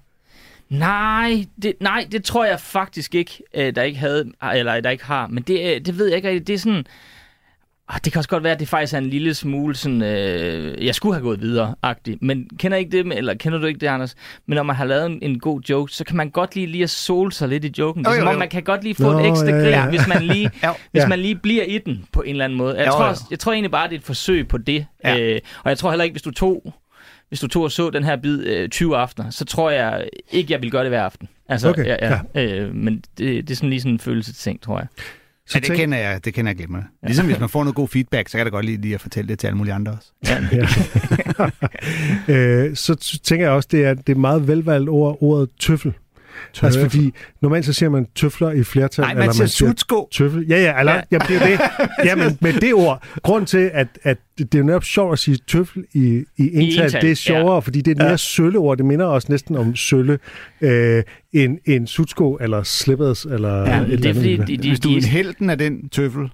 Nej, 0.68 1.44
det, 1.62 1.72
nej, 1.80 2.06
det 2.12 2.24
tror 2.24 2.44
jeg 2.44 2.60
faktisk 2.60 3.14
ikke, 3.14 3.42
øh, 3.54 3.74
der 3.74 3.82
ikke 3.82 3.98
havde, 3.98 4.32
eller 4.54 4.80
der 4.80 4.90
ikke 4.90 5.04
har. 5.04 5.26
Men 5.26 5.42
det, 5.42 5.74
øh, 5.74 5.80
det 5.86 5.98
ved 5.98 6.06
jeg 6.06 6.16
ikke. 6.16 6.38
Det 6.38 6.54
er 6.54 6.58
sådan... 6.58 6.84
Ah, 7.90 8.00
Det 8.04 8.12
kan 8.12 8.18
også 8.20 8.28
godt 8.28 8.42
være, 8.44 8.52
at 8.52 8.60
det 8.60 8.68
faktisk 8.68 8.94
er 8.94 8.98
en 8.98 9.06
lille 9.10 9.34
smule 9.34 9.74
sådan, 9.76 10.02
øh, 10.02 10.86
jeg 10.86 10.94
skulle 10.94 11.14
have 11.14 11.22
gået 11.22 11.40
videre-agtigt. 11.40 12.22
Men 12.22 12.48
kender 12.58 12.76
ikke 12.78 12.90
det, 12.96 13.06
med- 13.06 13.16
eller 13.16 13.34
kender 13.34 13.58
du 13.58 13.66
ikke 13.66 13.80
det, 13.80 13.86
Anders? 13.86 14.14
Men 14.46 14.56
når 14.56 14.62
man 14.62 14.76
har 14.76 14.84
lavet 14.84 15.06
en, 15.06 15.18
en 15.22 15.38
god 15.40 15.60
joke, 15.70 15.92
så 15.92 16.04
kan 16.04 16.16
man 16.16 16.30
godt 16.30 16.54
lige, 16.54 16.66
lige 16.66 16.82
at 16.84 16.90
sole 16.90 17.32
sig 17.32 17.48
lidt 17.48 17.64
i 17.64 17.72
joken. 17.78 18.04
Det 18.04 18.10
er 18.10 18.14
jo, 18.14 18.18
som 18.20 18.26
om, 18.28 18.32
jo. 18.34 18.38
man 18.38 18.48
kan 18.48 18.62
godt 18.62 18.82
lige 18.84 18.94
få 18.94 19.12
Nå, 19.12 19.18
et 19.18 19.26
ekstra 19.28 19.46
ja, 19.46 19.52
grin, 19.52 19.64
ja. 19.70 19.88
hvis 19.88 20.06
man 20.08 20.22
lige, 20.22 20.44
Jo. 20.66 20.68
hvis 20.90 21.02
Ja. 21.02 21.08
man 21.08 21.18
lige 21.18 21.34
bliver 21.34 21.64
i 21.64 21.78
den 21.78 22.04
på 22.12 22.22
en 22.22 22.30
eller 22.30 22.44
anden 22.44 22.58
måde. 22.58 22.76
Jeg, 22.78 22.86
Jo, 22.86 22.92
tror, 22.92 23.04
jo. 23.04 23.08
også, 23.10 23.22
jeg 23.30 23.38
tror 23.38 23.52
egentlig 23.52 23.70
bare, 23.70 23.88
det 23.88 23.94
er 23.94 23.98
et 23.98 24.04
forsøg 24.04 24.48
på 24.48 24.58
det. 24.58 24.86
Ja. 25.04 25.18
Øh, 25.20 25.40
og 25.64 25.68
jeg 25.70 25.78
tror 25.78 25.90
heller 25.90 26.04
ikke, 26.04 26.14
hvis 26.14 26.22
du 26.22 26.30
tog 26.30 26.74
hvis 27.28 27.40
du 27.40 27.46
tog 27.48 27.62
og 27.62 27.70
så 27.72 27.90
den 27.90 28.04
her 28.04 28.16
bid 28.16 28.46
øh, 28.46 28.68
20 28.68 28.96
aftener, 28.96 29.30
så 29.30 29.44
tror 29.44 29.70
jeg 29.70 30.08
ikke, 30.30 30.52
jeg 30.52 30.62
vil 30.62 30.70
gøre 30.70 30.82
det 30.82 30.90
hver 30.90 31.02
aften. 31.02 31.28
Altså, 31.48 31.68
Okay, 31.68 31.84
ja, 31.86 32.18
ja. 32.34 32.44
Øh, 32.44 32.74
men 32.74 32.94
det, 33.18 33.48
det 33.48 33.50
er 33.50 33.54
sådan 33.56 33.68
lige 33.70 33.80
sådan 33.80 33.92
en 33.92 33.98
følelsesting, 33.98 34.62
tror 34.62 34.78
jeg. 34.78 34.86
Så 35.48 35.52
Ja, 35.54 35.60
det 35.60 35.66
tænk- 35.66 35.76
kender 35.76 35.98
jeg, 35.98 36.24
det 36.24 36.34
kender 36.34 36.50
jeg 36.50 36.56
glimrende. 36.56 36.86
Ligesom 37.02 37.26
hvis 37.26 37.38
man 37.40 37.48
får 37.48 37.64
noget 37.64 37.74
god 37.74 37.88
feedback, 37.88 38.28
så 38.28 38.32
kan 38.32 38.38
jeg 38.38 38.46
da 38.46 38.50
godt 38.50 38.66
lide 38.66 38.80
lige 38.80 38.94
at 38.94 39.00
fortælle 39.00 39.28
det 39.28 39.38
til 39.38 39.46
alle 39.46 39.56
mulige 39.56 39.74
andre 39.74 39.92
også. 39.92 40.12
Ja. 40.52 40.66
øh, 42.34 42.76
så 42.76 43.18
tænker 43.24 43.46
jeg 43.46 43.52
også, 43.54 43.68
det 43.72 43.84
er, 43.84 43.94
det 43.94 44.08
er 44.12 44.18
meget 44.18 44.48
velvalgt 44.48 44.88
ord, 44.88 45.18
ordet 45.20 45.48
tøffel. 45.60 45.92
Tøffel. 46.52 46.66
Altså 46.66 46.80
fordi 46.80 47.12
normalt 47.42 47.64
så 47.64 47.72
siger 47.72 47.90
man 47.90 48.06
tøfler 48.14 48.50
i 48.50 48.62
flertal. 48.64 49.02
Nej, 49.02 49.14
man 49.14 49.32
siger 49.32 49.46
sutsko. 49.46 50.08
Tøffel. 50.12 50.46
Ja, 50.48 50.56
ja, 50.62 50.78
eller, 50.78 50.92
ja. 50.92 51.00
Ja. 51.12 51.18
Jamen, 51.18 51.28
det 51.28 51.52
er 51.52 51.56
det. 51.78 51.88
Ja, 52.08 52.14
men 52.14 52.38
med 52.40 52.52
det 52.52 52.74
ord. 52.74 53.02
Grund 53.22 53.46
til, 53.46 53.70
at, 53.74 53.88
at 54.02 54.18
det 54.38 54.54
er 54.54 54.62
netop 54.62 54.84
sjovt 54.84 55.12
at 55.12 55.18
sige 55.18 55.38
tøffel 55.46 55.84
i, 55.92 56.24
i 56.36 56.50
ental, 56.54 56.84
ental, 56.84 57.00
det 57.02 57.10
er 57.10 57.14
sjovere, 57.14 57.54
ja. 57.54 57.58
fordi 57.58 57.80
det 57.80 57.88
er 57.90 57.92
et 57.94 57.98
mere 57.98 58.06
Ja. 58.06 58.10
ja. 58.10 58.16
sølle 58.16 58.58
ord. 58.58 58.76
Det 58.76 58.86
minder 58.86 59.06
også 59.06 59.26
næsten 59.30 59.56
om 59.56 59.76
sølle 59.76 60.18
øh, 60.60 61.02
en, 61.32 61.58
en 61.66 61.86
sutsko 61.86 62.38
eller 62.40 62.62
slippers 62.62 63.24
eller 63.24 63.58
Ja, 63.60 63.80
et 63.80 63.86
det 63.86 63.92
eller 63.92 64.10
er 64.10 64.14
fordi, 64.14 64.34
andet. 64.34 64.48
de, 64.48 64.56
de, 64.56 64.68
Hvis 64.68 64.80
du 64.80 64.88
er 64.90 64.96
en 64.96 65.04
helten 65.04 65.50
af 65.50 65.58
den 65.58 65.88
tøffel, 65.88 66.30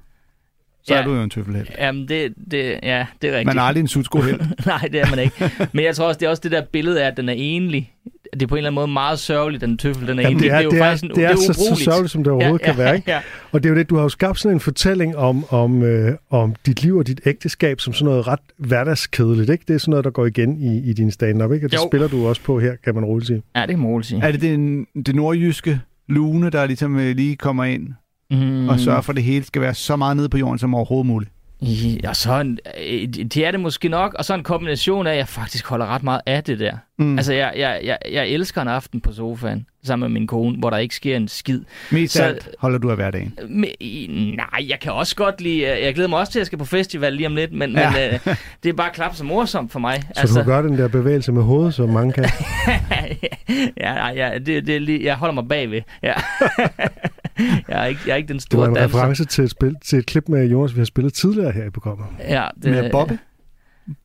så 0.84 0.94
Ja. 0.94 1.00
er 1.00 1.04
du 1.04 1.14
jo 1.14 1.22
en 1.22 1.30
tøffelhelt. 1.30 1.70
jamen 1.78 2.08
det, 2.08 2.34
det, 2.50 2.78
ja, 2.82 3.06
det 3.22 3.28
er 3.30 3.32
rigtigt. 3.32 3.46
Man 3.46 3.58
er 3.58 3.62
aldrig 3.62 3.80
en 3.80 3.88
sutsko 3.88 4.20
helt. 4.20 4.42
Nej, 4.66 4.88
det 4.92 5.00
er 5.00 5.10
man 5.10 5.18
ikke. 5.18 5.50
Men 5.72 5.84
jeg 5.84 5.96
tror 5.96 6.06
også, 6.06 6.18
det 6.18 6.26
er 6.26 6.30
også 6.30 6.40
det 6.44 6.52
der 6.52 6.62
billede 6.72 7.02
af, 7.02 7.06
at 7.06 7.16
den 7.16 7.28
er 7.28 7.34
enlig. 7.36 7.90
Det 8.32 8.42
er 8.42 8.46
på 8.46 8.54
en 8.54 8.58
eller 8.58 8.68
anden 8.70 8.74
måde 8.74 8.86
meget 8.88 9.18
sørgeligt, 9.18 9.60
den 9.60 9.78
tøffel, 9.78 10.08
den 10.08 10.18
er 10.18 10.22
Jamen, 10.22 10.36
enlig. 10.36 10.50
det 10.50 10.56
er, 10.56 10.60
jo 10.60 10.70
det 10.70 10.78
er, 10.78 10.82
faktisk 10.84 11.04
en, 11.04 11.10
det 11.10 11.24
er, 11.24 11.28
det 11.28 11.48
er 11.48 11.52
så, 11.52 11.74
så 11.76 11.84
sørgeligt, 11.84 12.12
som 12.12 12.24
det 12.24 12.32
overhovedet 12.32 12.66
ja, 12.66 12.72
kan 12.72 12.78
være. 12.78 12.96
Ikke? 12.96 13.10
Ja, 13.10 13.20
Og 13.52 13.62
det 13.62 13.68
er 13.68 13.72
jo 13.72 13.78
det, 13.78 13.90
du 13.90 13.96
har 13.96 14.02
jo 14.02 14.08
skabt 14.08 14.38
sådan 14.40 14.56
en 14.56 14.60
fortælling 14.60 15.16
om, 15.16 15.44
om, 15.50 15.82
øh, 15.82 16.14
om 16.30 16.54
dit 16.66 16.82
liv 16.82 16.96
og 16.96 17.06
dit 17.06 17.20
ægteskab 17.26 17.80
som 17.80 17.92
sådan 17.92 18.04
noget 18.04 18.26
ret 18.26 18.38
hverdagskedeligt. 18.58 19.50
Ikke? 19.50 19.64
Det 19.68 19.74
er 19.74 19.78
sådan 19.78 19.90
noget, 19.90 20.04
der 20.04 20.10
går 20.10 20.26
igen 20.26 20.58
i, 20.60 20.90
i 20.90 20.92
din 20.92 21.10
stand-up. 21.10 21.52
Ikke? 21.52 21.66
Og 21.66 21.70
det 21.70 21.76
Jo. 21.76 21.88
spiller 21.90 22.08
du 22.08 22.26
også 22.28 22.42
på 22.42 22.60
her, 22.60 22.72
kan 22.84 22.94
man 22.94 23.04
roligt 23.04 23.26
sige. 23.26 23.42
ja, 23.56 23.60
det 23.60 23.68
kan 23.68 23.78
man 23.78 23.88
roligt 23.88 24.08
sige. 24.08 24.22
Er 24.22 24.32
det 24.32 24.40
den, 24.40 24.86
det 25.06 25.14
nordjyske 25.14 25.80
lune, 26.08 26.50
der 26.50 26.66
ligesom 26.66 26.98
øh, 26.98 27.16
lige 27.16 27.36
kommer 27.36 27.64
ind 27.64 27.88
Mm. 28.30 28.68
og 28.68 28.80
sørger 28.80 29.00
for, 29.00 29.12
at 29.12 29.16
det 29.16 29.24
hele 29.24 29.44
skal 29.44 29.62
være 29.62 29.74
så 29.74 29.96
meget 29.96 30.16
nede 30.16 30.28
på 30.28 30.38
jorden 30.38 30.58
som 30.58 30.74
overhovedet 30.74 31.06
muligt? 31.06 31.30
Ja, 32.02 32.14
så 32.14 32.40
en, 32.40 32.58
øh, 32.90 33.08
det 33.08 33.36
er 33.36 33.50
det 33.50 33.60
måske 33.60 33.88
nok, 33.88 34.14
og 34.14 34.24
så 34.24 34.34
en 34.34 34.42
kombination 34.42 35.06
af, 35.06 35.10
at 35.12 35.16
jeg 35.18 35.28
faktisk 35.28 35.66
holder 35.66 35.86
ret 35.86 36.02
meget 36.02 36.20
af 36.26 36.44
det 36.44 36.58
der. 36.58 36.72
Mm. 36.98 37.18
Altså, 37.18 37.32
jeg, 37.32 37.52
jeg, 37.56 37.80
jeg, 37.84 37.98
jeg 38.12 38.28
elsker 38.28 38.62
en 38.62 38.68
aften 38.68 39.00
på 39.00 39.12
sofaen 39.12 39.66
sammen 39.84 40.12
med 40.12 40.20
min 40.20 40.26
kone, 40.26 40.58
hvor 40.58 40.70
der 40.70 40.76
ikke 40.76 40.94
sker 40.94 41.16
en 41.16 41.28
skid. 41.28 41.60
Mest 41.92 42.12
så- 42.14 42.22
alt 42.22 42.48
holder 42.58 42.78
du 42.78 42.90
af 42.90 42.96
hverdagen. 42.96 43.34
Men, 43.48 43.70
i- 43.80 44.34
nej, 44.36 44.66
jeg 44.68 44.80
kan 44.80 44.92
også 44.92 45.16
godt 45.16 45.40
lide... 45.40 45.56
øh, 45.62 45.82
Jeg 45.82 45.94
glæder 45.94 46.08
mig 46.08 46.18
også 46.18 46.32
til, 46.32 46.38
at 46.38 46.40
jeg 46.40 46.46
skal 46.46 46.58
på 46.58 46.64
festival 46.64 47.12
lige 47.12 47.26
om 47.26 47.34
lidt, 47.36 47.52
men, 47.52 47.72
Ja. 47.72 47.80
ja. 47.80 48.10
men 48.10 48.20
øh, 48.26 48.36
det 48.62 48.68
er 48.68 48.72
bare 48.72 48.90
klap 48.94 49.14
så 49.14 49.24
morsomt 49.24 49.72
for 49.72 49.78
mig. 49.80 50.02
Så 50.14 50.20
altså... 50.20 50.38
du 50.40 50.44
gør 50.46 50.62
den 50.62 50.78
der 50.78 50.88
bevægelse 50.88 51.32
med 51.32 51.42
hovedet, 51.42 51.74
som 51.74 51.88
mange 51.88 52.12
kan. 52.12 52.24
ja, 53.80 53.94
nej, 53.94 54.12
ja, 54.16 54.30
det, 54.38 54.66
det 54.66 54.76
er 54.76 54.80
lige, 54.80 55.04
jeg 55.04 55.14
holder 55.16 55.34
mig 55.34 55.48
bagved. 55.48 55.80
Ja. 56.02 56.14
jeg, 57.68 57.82
er 57.82 57.84
ikke, 57.84 58.00
jeg 58.06 58.12
er 58.12 58.16
ikke 58.16 58.28
den 58.28 58.36
Det 58.38 58.44
var 58.58 58.64
store 58.64 58.68
en 58.68 58.74
danser. 58.74 58.98
reference 58.98 59.24
til 59.24 59.44
et, 59.44 59.50
spil, 59.50 59.76
til 59.84 59.98
et 59.98 60.06
klip 60.06 60.28
med 60.28 60.46
Jonas, 60.50 60.74
vi 60.74 60.80
har 60.80 60.84
spillet 60.84 61.12
tidligere 61.12 61.52
her 61.52 61.64
i 61.64 61.70
programmet. 61.70 62.06
Ja, 62.18 62.46
det, 62.62 62.70
Med 62.70 62.90
Bobbe? 62.90 63.18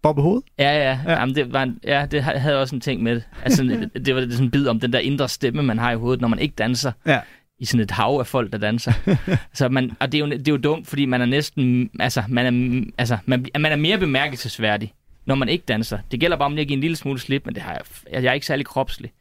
Bobbe 0.01 0.21
Hoved? 0.21 0.41
Ja, 0.59 0.71
ja. 0.71 0.79
Ja. 0.83 1.00
ja. 1.05 1.19
Jamen, 1.19 1.36
det, 1.36 1.53
var 1.53 1.63
en, 1.63 1.79
ja, 1.83 2.05
det 2.12 2.24
ha- 2.24 2.38
havde 2.38 2.62
også 2.62 2.75
en 2.75 2.81
ting 2.81 3.03
med 3.03 3.15
det. 3.15 3.24
Altså, 3.43 3.63
det, 3.63 3.91
det 4.05 4.15
var 4.15 4.21
det 4.21 4.31
sådan 4.33 4.45
en 4.48 4.51
bid 4.51 4.67
om 4.67 4.79
den 4.79 4.93
der 4.93 5.00
indre 5.00 5.29
stemme, 5.29 5.63
man 5.63 5.77
har 5.79 5.91
i 5.91 5.95
hovedet, 5.95 6.21
når 6.21 6.27
man 6.27 6.39
ikke 6.39 6.53
danser. 6.57 6.91
Ja. 7.07 7.19
I 7.59 7.65
sådan 7.65 7.83
et 7.83 7.91
hav 7.91 8.17
af 8.19 8.27
folk, 8.27 8.51
der 8.51 8.57
danser. 8.57 8.91
så 9.53 9.69
man, 9.69 9.91
og 10.00 10.12
det 10.12 10.17
er, 10.21 10.25
jo, 10.25 10.31
det 10.31 10.48
er 10.48 10.51
jo 10.51 10.57
dumt, 10.57 10.88
fordi 10.88 11.05
man 11.05 11.21
er 11.21 11.25
næsten... 11.25 11.89
Altså, 12.00 12.24
man 12.29 12.45
er, 12.45 12.83
altså, 12.98 13.17
man, 13.25 13.45
man 13.59 13.71
er 13.71 13.75
mere 13.75 13.98
bemærkelsesværdig, 13.98 14.93
når 15.25 15.36
man 15.36 15.50
ikke 15.50 15.63
danser. 15.67 15.98
Det 16.12 16.19
gælder 16.19 16.38
bare 16.38 16.45
om 16.45 16.51
lige 16.51 16.62
at 16.62 16.67
give 16.67 16.75
en 16.75 16.81
lille 16.81 16.95
smule 16.98 17.19
slip, 17.19 17.45
men 17.45 17.55
det 17.55 17.63
har 17.63 17.71
jeg, 18.12 18.24
jeg 18.24 18.29
er 18.29 18.33
ikke 18.33 18.45
særlig 18.45 18.65
kropslig. 18.65 19.12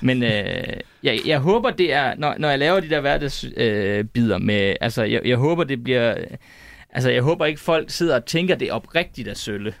Men 0.00 0.22
øh, 0.22 0.30
jeg, 1.02 1.18
jeg 1.26 1.38
håber, 1.38 1.70
det 1.70 1.92
er, 1.92 2.14
når, 2.18 2.34
når 2.38 2.48
jeg 2.50 2.58
laver 2.58 2.80
de 2.80 2.90
der 2.90 3.00
hverdagsbider 3.00 3.98
øh, 3.98 4.04
bider 4.04 4.38
med, 4.38 4.74
altså 4.80 5.02
jeg, 5.02 5.20
jeg 5.24 5.36
håber, 5.36 5.64
det 5.64 5.84
bliver, 5.84 6.14
altså 6.92 7.10
jeg 7.10 7.22
håber 7.22 7.46
ikke, 7.46 7.60
folk 7.60 7.90
sidder 7.90 8.14
og 8.16 8.24
tænker, 8.26 8.54
det 8.54 8.68
er 8.68 8.72
oprigtigt 8.72 9.28
af 9.28 9.36
sølle. 9.36 9.74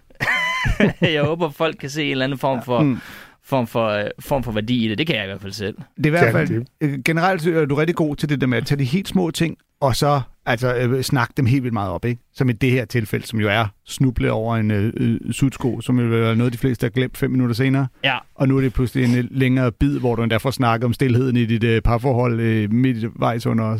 jeg 1.00 1.22
håber, 1.22 1.50
folk 1.50 1.76
kan 1.80 1.90
se 1.90 2.04
en 2.04 2.10
eller 2.10 2.24
anden 2.24 2.38
form 2.38 2.62
for, 2.64 2.80
Mm. 2.82 2.88
mm. 2.88 2.98
form 3.44 3.66
for, 3.66 3.88
øh, 3.88 4.04
form 4.20 4.42
for 4.42 4.52
værdi 4.52 4.84
i 4.84 4.88
det. 4.88 4.98
Det 4.98 5.06
kan 5.06 5.16
jeg 5.16 5.24
i 5.24 5.26
hvert 5.26 5.40
fald 5.40 5.52
selv. 5.52 5.76
Det 5.96 6.06
er 6.06 6.08
i 6.08 6.10
hvert 6.10 6.24
Ja, 6.26 6.32
fald, 6.32 6.64
øh, 6.80 6.98
generelt 7.04 7.46
er 7.46 7.64
du 7.64 7.74
rigtig 7.74 7.96
god 7.96 8.16
til 8.16 8.28
det 8.28 8.40
der 8.40 8.46
med 8.46 8.58
at 8.58 8.66
tage 8.66 8.78
de 8.78 8.84
helt 8.84 9.08
små 9.08 9.30
ting, 9.30 9.56
og 9.80 9.96
så 9.96 10.20
altså, 10.48 10.74
øh, 10.74 11.02
snakke 11.02 11.34
dem 11.36 11.46
helt 11.46 11.62
vildt 11.62 11.72
meget 11.72 11.90
op, 11.90 12.04
ikke? 12.04 12.22
Som 12.34 12.48
i 12.48 12.52
det 12.52 12.70
her 12.70 12.84
tilfælde, 12.84 13.26
som 13.26 13.40
jo 13.40 13.48
er 13.48 13.66
snuble 13.86 14.32
over 14.32 14.56
en 14.56 14.70
øh, 14.70 14.92
øh, 14.96 15.32
sudsko, 15.32 15.80
som 15.80 15.98
jo 15.98 16.24
er 16.24 16.34
noget, 16.34 16.52
de 16.52 16.58
fleste 16.58 16.84
har 16.84 16.90
glemt 16.90 17.16
fem 17.16 17.30
minutter 17.30 17.54
senere. 17.54 17.86
Ja. 18.04 18.18
Og 18.34 18.48
nu 18.48 18.56
er 18.56 18.60
det 18.60 18.72
pludselig 18.72 19.04
en 19.04 19.18
øh, 19.18 19.24
længere 19.30 19.72
bid, 19.72 19.98
hvor 19.98 20.14
du 20.14 20.22
endda 20.22 20.36
får 20.36 20.50
snakket 20.50 20.84
om 20.84 20.92
stillheden 20.92 21.36
i 21.36 21.46
dit 21.46 21.64
øh, 21.64 21.82
parforhold 21.82 22.40
øh, 22.40 22.72
midtvejs 22.72 23.46
under, 23.46 23.78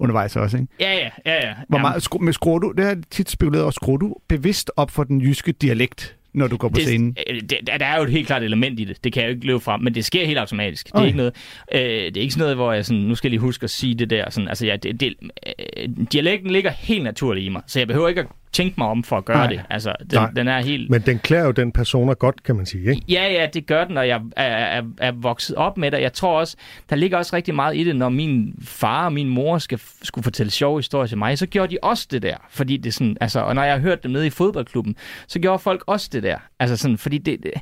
undervejs 0.00 0.36
også, 0.36 0.56
ikke? 0.56 0.68
Ja, 0.80 0.94
ja, 0.94 1.10
ja. 1.26 1.48
ja. 1.48 1.54
Hvor 1.68 1.78
meget, 1.78 2.02
skru, 2.02 2.18
men 2.18 2.32
skruer 2.32 2.58
du, 2.58 2.72
det 2.76 2.84
har 2.84 2.96
tit 3.10 3.30
spekuleret 3.30 3.62
over, 3.62 3.70
skruer 3.70 3.96
du 3.96 4.14
bevidst 4.28 4.70
op 4.76 4.90
for 4.90 5.04
den 5.04 5.20
jyske 5.20 5.52
dialekt, 5.52 6.16
når 6.36 6.46
du 6.46 6.56
går 6.56 6.68
på 6.68 6.80
scenen? 6.80 7.12
det, 7.12 7.24
øh, 7.30 7.40
det, 7.40 7.58
der 7.66 7.86
er 7.86 7.96
jo 7.96 8.02
et 8.02 8.10
helt 8.10 8.26
klart 8.26 8.42
element 8.42 8.80
i 8.80 8.84
det. 8.84 9.04
Det 9.04 9.12
kan 9.12 9.22
jeg 9.22 9.28
jo 9.28 9.34
ikke 9.34 9.46
løbe 9.46 9.60
frem, 9.60 9.80
men 9.80 9.94
det 9.94 10.04
sker 10.04 10.26
helt 10.26 10.38
automatisk. 10.38 10.86
Det 10.86 10.94
er, 10.94 11.04
ikke 11.04 11.16
noget, 11.16 11.34
øh, 11.72 11.80
det 11.80 12.16
er 12.16 12.20
ikke 12.20 12.34
sådan 12.34 12.42
noget, 12.42 12.56
hvor 12.56 12.72
jeg 12.72 12.86
sådan, 12.86 13.02
nu 13.02 13.14
skal 13.14 13.28
jeg 13.28 13.30
lige 13.30 13.40
huske 13.40 13.64
at 13.64 13.70
sige 13.70 13.94
det 13.94 14.10
der. 14.10 14.30
Sådan, 14.30 14.48
altså, 14.48 14.66
ja, 14.66 14.76
det, 14.76 15.00
det, 15.00 15.14
øh, 15.46 15.88
dialekten 16.12 16.50
ligger 16.50 16.70
helt 16.70 17.04
naturligt 17.04 17.46
i 17.46 17.48
mig, 17.48 17.62
så 17.66 17.80
jeg 17.80 17.86
behøver 17.86 18.08
ikke 18.08 18.20
at 18.20 18.26
tænke 18.56 18.74
mig 18.78 18.86
om 18.86 19.04
for 19.04 19.16
at 19.16 19.24
gøre 19.24 19.36
Nej. 19.36 19.46
det. 19.46 19.62
Altså, 19.70 19.94
Nej. 20.12 20.26
den, 20.26 20.36
den 20.36 20.48
er 20.48 20.60
helt... 20.60 20.90
Men 20.90 21.00
den 21.00 21.18
klæder 21.18 21.44
jo 21.44 21.50
den 21.50 21.72
persona 21.72 22.12
godt, 22.12 22.42
kan 22.42 22.56
man 22.56 22.66
sige. 22.66 22.90
Ikke? 22.90 23.02
Ja, 23.08 23.32
ja, 23.32 23.46
det 23.54 23.66
gør 23.66 23.84
den, 23.84 23.96
og 23.96 24.08
jeg 24.08 24.20
er, 24.36 24.44
er, 24.44 24.82
er 24.98 25.12
vokset 25.12 25.56
op 25.56 25.78
med 25.78 25.90
det. 25.90 26.00
Jeg 26.00 26.12
tror 26.12 26.38
også, 26.38 26.56
der 26.90 26.96
ligger 26.96 27.18
også 27.18 27.36
rigtig 27.36 27.54
meget 27.54 27.76
i 27.76 27.84
det, 27.84 27.96
når 27.96 28.08
min 28.08 28.54
far 28.64 29.04
og 29.04 29.12
min 29.12 29.28
mor 29.28 29.58
skal, 29.58 29.80
skulle 30.02 30.22
fortælle 30.22 30.50
sjove 30.50 30.78
historier 30.78 31.06
til 31.06 31.18
mig, 31.18 31.38
så 31.38 31.46
gjorde 31.46 31.72
de 31.72 31.78
også 31.82 32.06
det 32.10 32.22
der. 32.22 32.36
Fordi 32.50 32.76
det 32.76 32.94
sådan, 32.94 33.16
altså, 33.20 33.40
og 33.40 33.54
når 33.54 33.62
jeg 33.62 33.72
har 33.72 33.80
hørt 33.80 34.02
dem 34.02 34.10
nede 34.10 34.26
i 34.26 34.30
fodboldklubben, 34.30 34.96
så 35.28 35.38
gjorde 35.38 35.58
folk 35.58 35.84
også 35.86 36.08
det 36.12 36.22
der. 36.22 36.38
Altså 36.60 36.76
sådan, 36.76 36.98
fordi 36.98 37.18
det, 37.18 37.42
det 37.42 37.52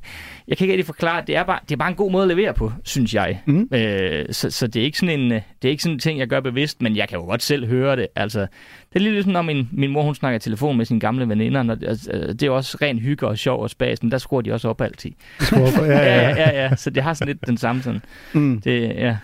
jeg 0.48 0.56
kan 0.56 0.64
ikke 0.64 0.72
rigtig 0.72 0.86
forklare, 0.86 1.22
det 1.26 1.36
er, 1.36 1.42
bare, 1.42 1.58
det 1.68 1.72
er 1.72 1.76
bare 1.76 1.88
en 1.88 1.94
god 1.94 2.10
måde 2.10 2.22
at 2.22 2.28
levere 2.28 2.54
på, 2.54 2.72
synes 2.84 3.14
jeg. 3.14 3.40
Mhm. 3.46 3.68
Øh, 3.74 4.24
så, 4.30 4.50
så 4.50 4.66
det 4.66 4.80
er 4.80 4.84
ikke 4.84 4.98
sådan 4.98 5.20
en, 5.20 5.32
øh, 5.32 5.40
det 5.62 5.68
er 5.68 5.70
ikke 5.70 5.82
sådan 5.82 5.94
en 5.94 5.98
ting, 5.98 6.18
jeg 6.18 6.28
gør 6.28 6.40
bevidst, 6.40 6.82
men 6.82 6.96
jeg 6.96 7.08
kan 7.08 7.18
jo 7.18 7.24
godt 7.24 7.42
selv 7.42 7.66
høre 7.66 7.96
det. 7.96 8.06
Altså, 8.16 8.46
det 8.94 9.00
er 9.00 9.04
lidt 9.04 9.14
ligesom, 9.14 9.32
når 9.32 9.42
min, 9.42 9.68
min 9.72 9.90
mor 9.90 10.02
hun 10.02 10.14
snakker 10.14 10.36
i 10.36 10.40
telefon 10.40 10.76
med 10.76 10.84
sine 10.84 11.00
gamle 11.00 11.28
veninder. 11.28 11.62
Når, 11.62 11.74
det, 11.74 11.88
altså, 11.88 12.12
det 12.12 12.42
er 12.42 12.46
jo 12.46 12.56
også 12.56 12.78
ren 12.82 12.98
hygge 12.98 13.26
og 13.26 13.38
sjov 13.38 13.62
og 13.62 13.70
spas, 13.70 14.02
men 14.02 14.10
der 14.12 14.18
skruer 14.18 14.42
de 14.42 14.52
også 14.52 14.68
op 14.68 14.80
altid. 14.80 15.10
Hvorfor? 15.38 15.84
Ja, 15.84 15.98
Ja, 15.98 16.04
ja. 16.04 16.28
ja, 16.28 16.50
ja, 16.50 16.62
ja. 16.62 16.76
Så 16.76 16.90
det 16.90 17.02
har 17.02 17.14
sådan 17.14 17.28
lidt 17.28 17.46
den 17.46 17.56
samme 17.56 17.82
sådan. 17.82 18.00
Mm. 18.32 18.60
Det, 18.60 18.82
ja. 18.82 19.16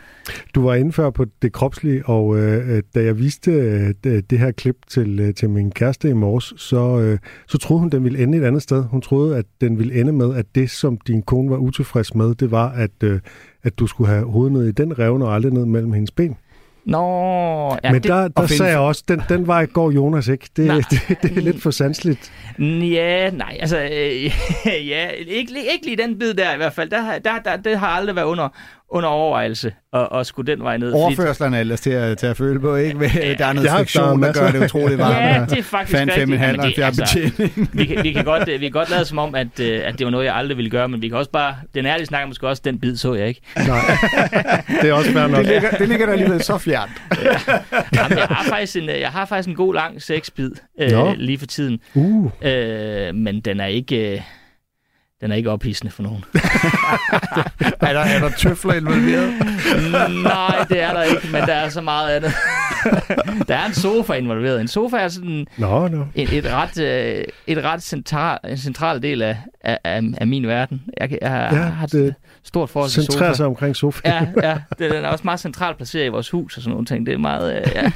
Du 0.54 0.62
var 0.62 0.74
inde 0.74 0.92
før 0.92 1.10
på 1.10 1.26
det 1.42 1.52
kropslige, 1.52 2.06
og 2.06 2.38
øh, 2.38 2.76
øh, 2.76 2.82
da 2.94 3.02
jeg 3.02 3.18
viste 3.18 3.50
øh, 3.50 3.94
det, 4.04 4.30
det 4.30 4.38
her 4.38 4.50
klip 4.50 4.76
til, 4.88 5.20
øh, 5.20 5.34
til 5.34 5.50
min 5.50 5.70
kæreste 5.70 6.08
i 6.08 6.12
morges, 6.12 6.54
så, 6.56 7.00
øh, 7.00 7.18
så 7.48 7.58
troede 7.58 7.80
hun, 7.80 7.90
den 7.90 8.04
ville 8.04 8.22
ende 8.22 8.38
et 8.38 8.44
andet 8.44 8.62
sted. 8.62 8.84
Hun 8.84 9.00
troede, 9.00 9.36
at 9.36 9.44
den 9.60 9.78
ville 9.78 10.00
ende 10.00 10.12
med, 10.12 10.34
at 10.34 10.46
det, 10.54 10.70
som 10.70 10.98
din 11.06 11.22
kone 11.22 11.50
var 11.50 11.56
utilfreds 11.56 12.14
med, 12.14 12.34
det 12.34 12.50
var, 12.50 12.68
at, 12.68 13.02
øh, 13.04 13.20
at 13.62 13.78
du 13.78 13.86
skulle 13.86 14.10
have 14.10 14.30
hovedet 14.30 14.52
ned 14.52 14.66
i 14.66 14.72
den 14.72 14.98
revne 14.98 15.24
og 15.24 15.34
aldrig 15.34 15.52
ned 15.52 15.66
mellem 15.66 15.92
hendes 15.92 16.10
ben. 16.10 16.36
Nå, 16.90 17.76
ja, 17.84 17.92
Men 17.92 18.02
det, 18.02 18.04
der, 18.04 18.28
der 18.28 18.42
finde- 18.42 18.56
sagde 18.56 18.70
jeg 18.72 18.80
også, 18.80 19.02
den, 19.08 19.22
den 19.28 19.46
vej 19.46 19.66
går 19.66 19.90
Jonas 19.90 20.28
ikke. 20.28 20.48
Det, 20.56 20.66
Nej. 20.66 20.80
det, 20.90 21.22
det 21.22 21.36
er 21.36 21.40
lidt 21.40 21.62
for 21.62 21.70
sandsligt. 21.70 22.32
Ja, 22.58 23.30
nej, 23.30 23.56
altså, 23.60 23.78
øh, 23.78 24.24
ja, 24.88 25.08
ikke, 25.08 25.52
ikke 25.72 25.84
lige 25.84 25.96
den 25.96 26.18
bid 26.18 26.34
der 26.34 26.54
i 26.54 26.56
hvert 26.56 26.72
fald. 26.72 26.90
Der, 26.90 27.18
der, 27.18 27.38
der, 27.44 27.56
det 27.56 27.78
har 27.78 27.86
aldrig 27.88 28.16
været 28.16 28.26
under, 28.26 28.48
under 28.92 29.08
overvejelse 29.08 29.72
at, 29.92 30.08
at 30.14 30.26
skulle 30.26 30.52
den 30.52 30.62
vej 30.64 30.76
ned. 30.76 30.92
Overførslerne 30.92 31.56
er 31.56 31.60
ellers 31.60 31.80
til 31.80 31.90
at, 31.90 32.18
til 32.18 32.26
at 32.26 32.36
føle 32.36 32.60
på, 32.60 32.76
ikke? 32.76 32.98
Med, 32.98 33.08
der 33.38 33.46
er 33.46 33.52
noget 33.52 33.66
Ja, 33.68 33.78
friktion, 33.78 34.22
der 34.22 34.32
gør 34.32 34.50
det 34.50 34.64
utroligt 34.64 34.98
varmt. 34.98 35.16
Ja, 35.16 35.44
det 35.50 35.58
er 35.58 35.62
faktisk 35.62 35.98
Fan 35.98 36.08
rigtigt. 36.08 36.40
5,5 36.40 36.44
Jamen, 36.44 36.60
og 36.60 36.66
altså, 36.66 37.02
betjening. 37.02 37.70
vi, 37.72 37.84
kan, 37.84 38.04
vi, 38.04 38.12
kan 38.12 38.24
godt, 38.24 38.46
vi 38.60 38.66
kan 38.66 38.70
godt 38.70 38.90
lade 38.90 39.04
som 39.04 39.18
om, 39.18 39.34
at, 39.34 39.60
øh, 39.60 39.80
at 39.84 39.98
det 39.98 40.04
var 40.04 40.10
noget, 40.10 40.24
jeg 40.24 40.34
aldrig 40.34 40.56
ville 40.56 40.70
gøre, 40.70 40.88
men 40.88 41.02
vi 41.02 41.08
kan 41.08 41.18
også 41.18 41.30
bare, 41.30 41.54
den 41.74 41.86
ærlige 41.86 42.06
snak 42.06 42.28
måske 42.28 42.48
også, 42.48 42.62
den 42.64 42.80
bid 42.80 42.96
så 42.96 43.14
jeg 43.14 43.28
ikke. 43.28 43.40
Nej, 43.56 43.66
det 44.82 44.90
er 44.90 44.92
også 44.92 45.12
fair 45.12 45.26
nok. 45.26 45.38
Det 45.38 45.46
ligger, 45.46 45.70
det 45.70 45.88
ligger 45.88 46.06
der 46.06 46.12
alligevel 46.12 46.42
så 46.42 46.58
fjernt. 46.58 46.92
Jamen, 47.96 48.18
jeg, 48.18 48.26
har 48.26 48.44
faktisk 48.48 48.76
en, 48.76 48.88
øh, 48.90 49.00
jeg 49.00 49.08
har 49.08 49.24
faktisk 49.26 49.48
en 49.48 49.54
god 49.54 49.74
lang 49.74 50.02
sexbid 50.02 50.50
øh, 50.80 51.12
lige 51.16 51.38
for 51.38 51.46
tiden, 51.46 51.80
Uh, 51.94 52.30
øh, 52.42 53.14
men 53.14 53.40
den 53.40 53.60
er 53.60 53.66
ikke... 53.66 54.12
Øh, 54.14 54.20
den 55.20 55.32
er 55.32 55.36
ikke 55.36 55.50
ophidsende 55.50 55.92
for 55.92 56.02
nogen. 56.02 56.24
Er 57.80 57.92
der, 57.92 58.00
er 58.00 58.18
der 58.20 58.30
tøfler 58.38 58.72
involveret? 58.74 59.32
Nej, 60.22 60.64
det 60.68 60.80
er 60.82 60.92
der 60.92 61.02
ikke, 61.02 61.28
men 61.32 61.40
der 61.42 61.54
er 61.54 61.68
så 61.68 61.80
meget 61.80 62.10
andet. 62.16 62.32
der 63.48 63.56
er 63.56 63.66
en 63.66 63.74
sofa 63.74 64.12
involveret. 64.12 64.60
En 64.60 64.68
sofa 64.68 64.96
er 64.96 65.08
sådan 65.08 65.46
nå, 65.56 65.88
nå. 65.88 66.04
en, 66.14 66.28
et 66.32 66.46
ret, 66.52 66.78
øh, 66.80 67.24
et 67.46 67.64
ret 67.64 67.82
central, 67.82 68.38
en 68.48 68.56
central 68.58 69.02
del 69.02 69.22
af, 69.22 69.36
af, 69.64 69.78
af, 69.84 70.02
af 70.18 70.26
min 70.26 70.46
verden. 70.46 70.82
Jeg, 71.00 71.10
jeg, 71.10 71.18
jeg 71.22 71.48
Ja, 71.52 71.58
har 71.58 71.84
et 71.84 71.92
det 71.92 72.14
stort 72.44 72.70
forhold 72.70 72.90
til 72.90 73.02
Centrerer 73.02 73.28
sofa. 73.28 73.36
sig 73.36 73.46
omkring 73.46 73.76
sofaen. 73.76 74.28
Ja, 74.42 74.48
ja. 74.50 74.56
Det, 74.78 74.90
den 74.92 75.04
er 75.04 75.08
også 75.08 75.24
meget 75.24 75.40
centralt 75.40 75.76
placeret 75.76 76.04
i 76.06 76.08
vores 76.08 76.30
hus 76.30 76.56
og 76.56 76.62
sådan 76.62 76.70
nogle 76.72 76.86
ting. 76.86 77.06
Det 77.06 77.14
er 77.14 77.18
meget... 77.18 77.56
Øh, 77.56 77.72
ja. 77.74 77.90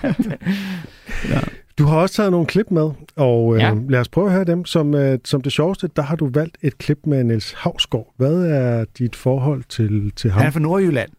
Du 1.79 1.85
har 1.85 1.97
også 1.99 2.15
taget 2.15 2.31
nogle 2.31 2.47
klip 2.47 2.71
med, 2.71 2.91
og 3.17 3.55
øh, 3.55 3.61
Ja. 3.61 3.75
lad 3.89 4.01
os 4.01 4.09
prøve 4.09 4.27
at 4.27 4.33
høre 4.33 4.45
dem. 4.45 4.65
Som, 4.65 4.95
øh, 4.95 5.19
som 5.25 5.41
det 5.43 5.53
sjoveste, 5.53 5.89
der 5.97 6.03
har 6.03 6.17
du 6.17 6.31
valgt 6.35 6.57
et 6.63 6.79
klip 6.79 6.99
med 7.07 7.25
Niels 7.25 7.53
Havsgaard. 7.53 8.15
Hvad 8.17 8.35
er 8.47 8.85
dit 8.99 9.17
forhold 9.17 9.63
til, 9.69 10.13
til 10.17 10.31
ham? 10.31 10.39
Han 10.39 10.47
er 10.47 10.51
fra 10.53 10.61
Nordjylland. 10.61 11.11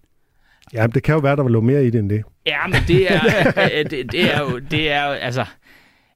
Ja, 0.73 0.87
det 0.87 1.03
kan 1.03 1.13
jo 1.13 1.19
være, 1.19 1.35
der 1.35 1.43
var 1.43 1.49
noget 1.49 1.65
mere 1.65 1.85
i 1.85 1.89
det 1.89 1.99
end 1.99 2.09
det. 2.09 2.23
Ja, 2.45 2.67
men 2.67 2.77
det 2.87 3.13
er, 3.13 3.19
øh, 3.79 3.89
det, 3.89 4.11
det 4.11 4.33
er 4.35 4.39
jo, 4.39 4.59
det 4.71 4.91
er 4.91 5.05
jo, 5.07 5.11
altså, 5.11 5.45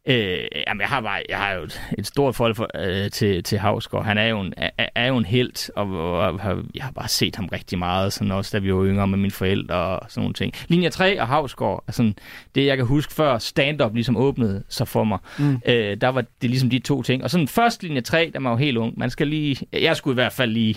øh, 0.09 0.39
jamen 0.67 0.81
jeg 0.81 0.87
har 0.89 1.01
bare, 1.01 1.21
jeg 1.29 1.37
har 1.37 1.51
jo 1.53 1.63
et, 1.63 1.81
et 1.97 2.07
stort 2.07 2.35
forhold 2.35 2.55
for, 2.55 2.67
øh, 2.75 3.11
til, 3.11 3.43
til 3.43 3.57
Havsgaard. 3.59 4.05
Han 4.05 4.17
er 4.17 4.25
jo 4.27 4.39
en, 4.41 4.53
er, 4.57 4.69
er 4.95 5.07
jo 5.07 5.17
en 5.17 5.25
helt, 5.25 5.71
og, 5.75 6.19
og, 6.19 6.39
har- 6.39 6.63
jeg 6.75 6.83
har 6.83 6.91
bare 6.91 7.07
set 7.07 7.35
ham 7.35 7.45
rigtig 7.51 7.77
meget, 7.79 8.13
sådan 8.13 8.31
også 8.31 8.57
da 8.57 8.61
vi 8.61 8.73
var 8.73 8.85
yngre 8.85 9.07
med 9.07 9.17
mine 9.17 9.31
forældre 9.31 9.75
og 9.75 10.05
sådan 10.09 10.21
nogle 10.21 10.33
ting. 10.33 10.53
Linje 10.67 10.89
3 10.89 11.21
og 11.21 11.27
Havsgaard 11.27 11.83
er 11.87 11.91
sådan, 11.91 12.15
det 12.55 12.65
jeg 12.65 12.77
kan 12.77 12.85
huske 12.85 13.13
før 13.13 13.37
stand-up 13.37 13.93
ligesom 13.93 14.17
åbnede 14.17 14.63
sig 14.69 14.87
for 14.87 15.03
mig. 15.03 15.17
Mm. 15.39 15.61
Øh, 15.65 15.97
der 16.01 16.07
var 16.07 16.23
det 16.41 16.49
ligesom 16.49 16.69
de 16.69 16.79
to 16.79 17.01
ting. 17.01 17.23
Og 17.23 17.29
sådan 17.29 17.47
først 17.47 17.83
linje 17.83 18.01
3, 18.01 18.31
der 18.33 18.39
var 18.39 18.49
jo 18.49 18.55
helt 18.57 18.77
ung. 18.77 18.93
Man 18.99 19.09
skal 19.09 19.27
lige, 19.27 19.57
jeg 19.73 19.95
skulle 19.97 20.13
i 20.13 20.21
hvert 20.21 20.33
fald 20.33 20.51
lige 20.51 20.75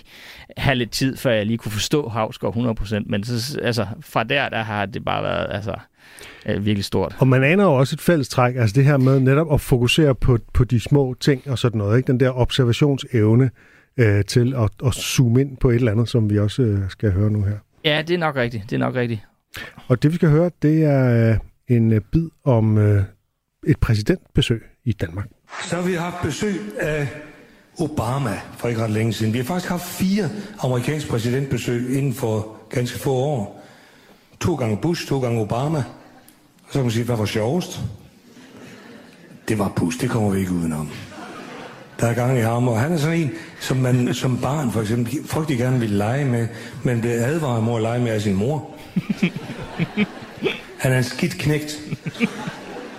have 0.57 0.75
lidt 0.75 0.91
tid, 0.91 1.17
før 1.17 1.31
jeg 1.33 1.47
lige 1.47 1.59
kunne 1.59 1.73
forstå 1.73 2.09
Havsgaard 2.09 2.57
100%. 2.57 3.03
Men 3.07 3.25
så, 3.25 3.61
altså, 3.63 3.87
fra 4.01 4.25
der, 4.25 4.49
der 4.49 4.63
har 4.63 4.87
det 4.87 5.05
bare 5.05 5.23
været 5.23 5.47
altså, 5.51 5.75
øh, 6.47 6.65
virkelig 6.65 6.85
stort. 6.85 7.17
Og 7.19 7.29
man 7.29 7.45
aner 7.45 7.65
jo 7.65 7.75
også 7.75 7.97
et 7.97 8.01
fælles 8.01 8.29
træk, 8.29 8.57
altså 8.57 8.75
det 8.75 8.85
her 8.85 8.97
med 8.97 9.21
netop 9.21 9.53
at 9.53 9.61
fokusere 9.61 10.15
på, 10.15 10.39
på 10.55 10.65
de 10.65 10.81
små 10.81 11.15
ting 11.21 11.43
og 11.51 11.59
sådan 11.59 11.79
noget, 11.79 11.97
ikke? 11.97 12.07
Den 12.07 12.21
der 12.21 12.39
observationsevne 12.39 13.51
øh, 13.97 14.25
til 14.25 14.55
at, 14.55 14.71
at 14.87 14.95
zoome 14.95 15.41
ind 15.41 15.57
på 15.57 15.71
et 15.71 15.75
eller 15.75 15.93
andet, 15.93 16.09
som 16.09 16.31
vi 16.31 16.39
også 16.39 16.63
øh, 16.63 16.91
skal 16.91 17.13
høre 17.13 17.31
nu 17.31 17.43
her. 17.43 17.57
Ja, 17.85 18.03
det 18.09 18.15
er 18.15 18.19
nok 18.19 18.37
rigtigt. 18.37 18.65
Det 18.71 18.77
er 18.77 18.81
nok 18.81 18.95
rigtigt. 18.95 19.21
Og 19.89 20.03
det 20.03 20.11
vi 20.11 20.17
skal 20.17 20.29
høre, 20.29 20.51
det 20.63 20.85
er 20.85 21.31
øh, 21.31 21.39
en 21.77 21.93
øh, 21.93 22.01
bid 22.01 22.29
om 22.45 22.79
øh, 22.79 23.03
et 23.67 23.79
præsidentbesøg 23.79 24.63
i 24.85 24.93
Danmark. 24.93 25.29
Så 25.63 25.77
har 25.77 25.83
vi 25.83 25.95
haft 25.95 26.17
besøg 26.23 26.55
af 26.81 27.09
Obama 27.79 28.41
for 28.59 28.69
ikke 28.69 28.81
ret 28.81 28.91
længe 28.91 29.13
siden. 29.13 29.33
Vi 29.33 29.39
har 29.39 29.45
faktisk 29.45 29.71
haft 29.71 29.85
fire 29.85 30.29
amerikanske 30.63 31.11
præsidentbesøg 31.11 31.97
inden 31.97 32.15
for 32.15 32.57
ganske 32.71 32.99
få 32.99 33.11
år. 33.11 33.63
To 34.41 34.55
gange 34.55 34.79
Bush, 34.83 35.09
to 35.09 35.21
gange 35.21 35.41
Obama. 35.41 35.85
Så 36.73 36.79
kan 36.79 36.83
man 36.83 36.91
sige, 36.91 37.05
hvad 37.05 37.17
var 37.17 37.25
sjovest? 37.25 37.81
Det 39.49 39.59
var 39.59 39.73
pus, 39.77 39.97
det 39.97 40.11
kommer 40.11 40.31
vi 40.31 40.41
ikke 40.41 40.53
udenom. 40.53 40.91
Der 42.01 42.07
er 42.07 42.15
gang 42.15 42.39
i 42.39 42.41
ham, 42.41 42.69
og 42.69 42.81
han 42.81 42.93
er 42.93 42.97
sådan 42.97 43.19
en, 43.19 43.31
som 43.61 43.77
man 43.77 44.15
som 44.15 44.39
barn 44.39 44.73
for 44.73 44.81
eksempel 44.81 45.19
frygtelig 45.27 45.59
gerne 45.59 45.81
ville 45.81 45.97
lege 45.97 46.25
med, 46.25 46.49
men 46.83 47.01
blev 47.01 47.11
advaret 47.11 47.63
mod 47.63 47.77
at 47.77 47.83
lege 47.83 48.01
med 48.01 48.11
af 48.13 48.21
sin 48.21 48.35
mor. 48.35 48.71
Han 50.79 50.93
er 50.93 50.99
en 50.99 51.05
skidt 51.05 51.33
knægt. 51.39 51.81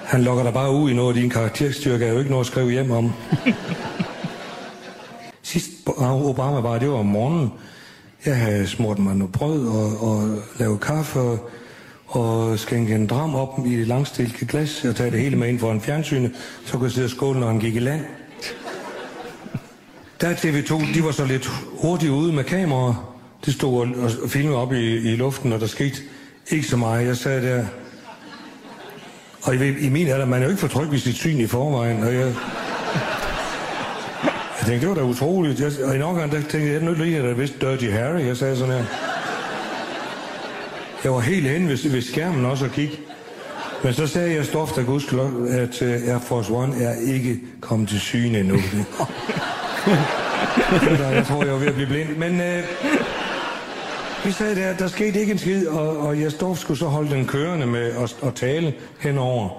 Han 0.03 0.23
lokker 0.23 0.43
dig 0.43 0.53
bare 0.53 0.71
ud 0.71 0.89
i 0.89 0.93
noget, 0.93 1.15
din 1.15 1.29
karakterstyrke 1.29 2.05
er 2.05 2.11
jo 2.11 2.19
ikke 2.19 2.31
noget 2.31 2.43
at 2.43 2.51
skrive 2.51 2.71
hjem 2.71 2.91
om. 2.91 3.11
Sidst 5.41 5.69
Obama 5.87 6.59
var, 6.59 6.79
det 6.79 6.89
var 6.89 6.95
om 6.95 7.05
morgenen. 7.05 7.51
Jeg 8.25 8.37
havde 8.37 8.67
smurt 8.67 8.99
mig 8.99 9.15
noget 9.15 9.31
brød 9.31 9.67
og, 9.67 10.09
og 10.09 10.37
lavet 10.59 10.81
kaffe 10.81 11.19
og, 11.19 11.49
og 12.15 12.59
skænke 12.59 12.95
en 12.95 13.07
dram 13.07 13.35
op 13.35 13.59
i 13.65 13.73
et 13.73 13.87
langstilket 13.87 14.47
glas 14.47 14.85
og 14.85 14.95
tage 14.95 15.11
det 15.11 15.19
hele 15.19 15.35
med 15.35 15.49
ind 15.49 15.59
for 15.59 15.71
en 15.71 15.81
fjernsyne, 15.81 16.31
så 16.65 16.71
kunne 16.73 16.83
jeg 16.83 16.91
sidde 16.91 17.05
og 17.05 17.09
skåle, 17.09 17.39
når 17.39 17.47
han 17.47 17.59
gik 17.59 17.75
i 17.75 17.79
land. 17.79 18.01
Der 20.21 20.33
TV2, 20.33 20.93
de 20.93 21.03
var 21.03 21.11
så 21.11 21.25
lidt 21.25 21.51
hurtigt 21.81 22.11
ude 22.11 22.33
med 22.33 22.43
kameraer. 22.43 23.15
Det 23.45 23.53
stod 23.53 23.79
og, 23.79 24.11
og 24.23 24.29
filmede 24.29 24.57
op 24.57 24.73
i, 24.73 25.13
i 25.13 25.15
luften, 25.15 25.53
og 25.53 25.59
der 25.59 25.67
skete 25.67 26.01
ikke 26.47 26.67
så 26.67 26.77
meget. 26.77 27.07
Jeg 27.07 27.17
sad 27.17 27.41
der, 27.41 27.65
og 29.43 29.55
I, 29.55 29.85
i 29.85 29.89
min 29.89 30.07
alder, 30.07 30.25
man 30.25 30.41
er 30.41 30.43
jo 30.43 30.49
ikke 30.49 30.61
for 30.61 30.67
tryg 30.67 30.91
ved 30.91 30.99
sit 30.99 31.15
syn 31.15 31.37
i 31.37 31.47
forvejen, 31.47 32.03
og 32.03 32.13
jeg... 32.13 32.35
Jeg 34.59 34.67
tænkte, 34.67 34.87
det 34.87 34.95
var 34.95 35.01
da 35.01 35.09
utroligt. 35.09 35.59
Jeg, 35.59 35.71
og 35.85 35.95
en 35.95 36.01
gang, 36.01 36.31
der 36.31 36.41
tænkte 36.41 36.71
jeg, 36.71 36.81
nu 36.81 36.93
lige, 36.93 37.17
at 37.17 37.25
jeg 37.25 37.37
vidste 37.37 37.57
Dirty 37.59 37.85
Harry. 37.85 38.25
Jeg 38.25 38.37
sagde 38.37 38.57
sådan 38.57 38.73
her. 38.73 39.12
Jeg 41.03 41.13
var 41.13 41.19
helt 41.19 41.47
hen 41.47 41.69
ved, 41.69 41.91
ved 41.91 42.01
skærmen 42.01 42.45
også 42.45 42.65
og 42.65 42.71
kigge. 42.71 42.99
Men 43.83 43.93
så 43.93 44.07
sagde 44.07 44.35
jeg 44.35 44.45
stof, 44.45 44.71
der 44.71 44.83
gudskelov, 44.83 45.47
at 45.49 45.81
uh, 45.81 45.87
Air 45.87 46.19
Force 46.19 46.53
One 46.53 46.83
er 46.83 47.13
ikke 47.13 47.39
kommet 47.61 47.89
til 47.89 47.99
syne 47.99 48.39
endnu. 48.39 48.55
jeg 50.99 51.25
tror, 51.27 51.43
jeg 51.43 51.53
var 51.53 51.59
ved 51.59 51.67
at 51.67 51.73
blive 51.73 51.87
blind. 51.87 52.09
Men 52.17 52.31
uh, 52.31 52.63
vi 54.25 54.31
sagde 54.31 54.55
der, 54.55 54.77
der 54.77 54.87
skete 54.87 55.19
ikke 55.19 55.31
en 55.31 55.37
skid, 55.37 55.67
og, 55.67 55.97
og 55.97 56.21
jeg 56.21 56.31
Stof 56.31 56.57
skulle 56.57 56.79
så 56.79 56.87
holde 56.87 57.11
den 57.11 57.27
kørende 57.27 57.67
med 57.67 57.91
at, 57.91 58.17
at 58.23 58.35
tale 58.35 58.73
henover. 58.99 59.49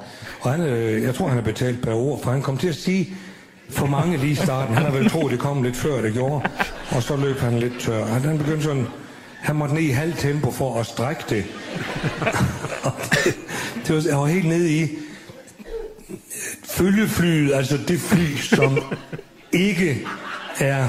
Og 0.41 0.51
han, 0.51 0.61
øh, 0.61 1.03
jeg 1.03 1.15
tror, 1.15 1.27
han 1.27 1.37
har 1.37 1.45
betalt 1.45 1.83
per 1.83 1.95
ord, 1.95 2.23
for 2.23 2.31
han 2.31 2.43
kom 2.43 2.57
til 2.57 2.69
at 2.69 2.75
sige 2.75 3.09
for 3.71 3.87
mange 3.87 4.17
lige 4.17 4.33
i 4.33 4.35
starten. 4.35 4.75
Han 4.75 4.85
har 4.85 4.93
vel 4.93 5.11
troet, 5.11 5.33
det 5.33 5.41
kom 5.41 5.63
lidt 5.63 5.77
før 5.77 6.03
det 6.03 6.13
gjorde. 6.13 6.49
Og 6.91 7.03
så 7.03 7.17
løb 7.17 7.39
han 7.39 7.59
lidt 7.59 7.81
tør. 7.81 8.05
Han, 8.05 8.23
han 8.23 8.39
begyndte 8.39 8.63
sådan, 8.63 8.87
han 9.45 9.57
måtte 9.57 9.75
ned 9.75 9.83
i 9.83 9.91
halv 9.91 10.17
tempo 10.17 10.51
for 10.51 10.81
at 10.81 10.87
strække 10.87 11.25
det. 11.29 11.45
Det, 13.25 13.37
det 13.87 13.95
var, 13.95 14.03
jeg 14.09 14.19
var 14.19 14.27
helt 14.27 14.49
nede 14.49 14.71
i 14.71 14.89
følgeflyet, 16.65 17.55
altså 17.55 17.79
det 17.89 18.01
fly, 18.01 18.37
som 18.37 18.79
ikke 19.53 20.07
er 20.59 20.87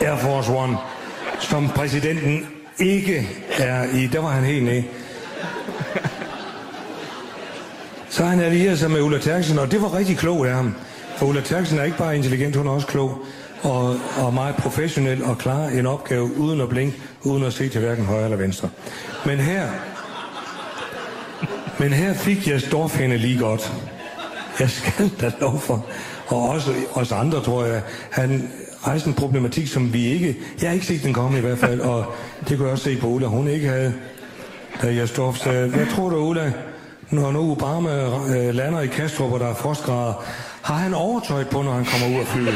Air 0.00 0.16
Force 0.16 0.52
One, 0.52 0.76
som 1.40 1.68
præsidenten 1.68 2.46
ikke 2.78 3.28
er 3.58 3.84
i. 3.84 4.06
Der 4.06 4.20
var 4.20 4.30
han 4.30 4.44
helt 4.44 4.64
nede. 4.64 4.84
Så 8.10 8.24
han 8.24 8.40
allierede 8.40 8.76
sig 8.78 8.90
med 8.90 9.00
Ulla 9.00 9.18
Terkelsen, 9.18 9.58
og 9.58 9.70
det 9.70 9.82
var 9.82 9.94
rigtig 9.94 10.18
klogt 10.18 10.48
af 10.48 10.54
ham. 10.54 10.74
For 11.16 11.26
Ulla 11.26 11.40
Terkelsen 11.40 11.78
er 11.78 11.84
ikke 11.84 11.98
bare 11.98 12.16
intelligent, 12.16 12.56
hun 12.56 12.66
er 12.66 12.70
også 12.70 12.86
klog. 12.86 13.24
Og, 13.62 13.96
og 14.18 14.34
meget 14.34 14.56
professionel 14.56 15.24
og 15.24 15.38
klar 15.38 15.66
en 15.66 15.86
opgave 15.86 16.38
uden 16.38 16.60
at 16.60 16.68
blinke, 16.68 16.96
uden 17.22 17.44
at 17.44 17.52
se 17.52 17.68
til 17.68 17.80
hverken 17.80 18.04
højre 18.04 18.24
eller 18.24 18.36
venstre. 18.36 18.68
Men 19.26 19.38
her, 19.38 19.68
men 21.78 21.92
her 21.92 22.14
fik 22.14 22.48
jeg 22.48 22.60
Storff 22.60 22.98
lige 22.98 23.38
godt. 23.38 23.72
Jeg 24.60 24.70
skal 24.70 25.10
da 25.20 25.32
lov 25.40 25.60
for. 25.60 25.86
Og 26.26 26.48
også 26.48 26.70
os 26.92 27.12
andre, 27.12 27.42
tror 27.42 27.64
jeg. 27.64 27.82
Han 28.10 28.50
rejste 28.86 29.08
en 29.08 29.14
problematik, 29.14 29.66
som 29.66 29.92
vi 29.92 30.06
ikke... 30.06 30.36
Jeg 30.60 30.68
har 30.68 30.74
ikke 30.74 30.86
set 30.86 31.02
den 31.02 31.14
komme 31.14 31.38
i 31.38 31.40
hvert 31.40 31.58
fald, 31.58 31.80
og 31.80 32.04
det 32.48 32.56
kunne 32.56 32.66
jeg 32.66 32.72
også 32.72 32.84
se 32.84 32.96
på 32.96 33.06
Ulla, 33.06 33.26
hun 33.26 33.48
ikke 33.48 33.68
havde. 33.68 33.94
Da 34.82 34.94
jeg 34.94 35.08
Storff 35.08 35.38
sagde, 35.38 35.68
hvad 35.68 35.86
tror 35.86 36.08
du, 36.08 36.16
Ulla, 36.16 36.52
når 37.10 37.32
nu 37.32 37.52
Obama 37.52 38.04
øh, 38.06 38.54
lander 38.54 38.80
i 38.80 38.86
Kastrup, 38.86 39.32
og 39.32 39.40
der 39.40 39.46
er 39.46 39.54
frostgrader, 39.54 40.24
har 40.68 40.74
han 40.74 40.94
overtøj 40.94 41.44
på, 41.44 41.62
når 41.62 41.72
han 41.72 41.84
kommer 41.84 42.16
ud 42.16 42.20
af 42.20 42.26
flyet? 42.26 42.54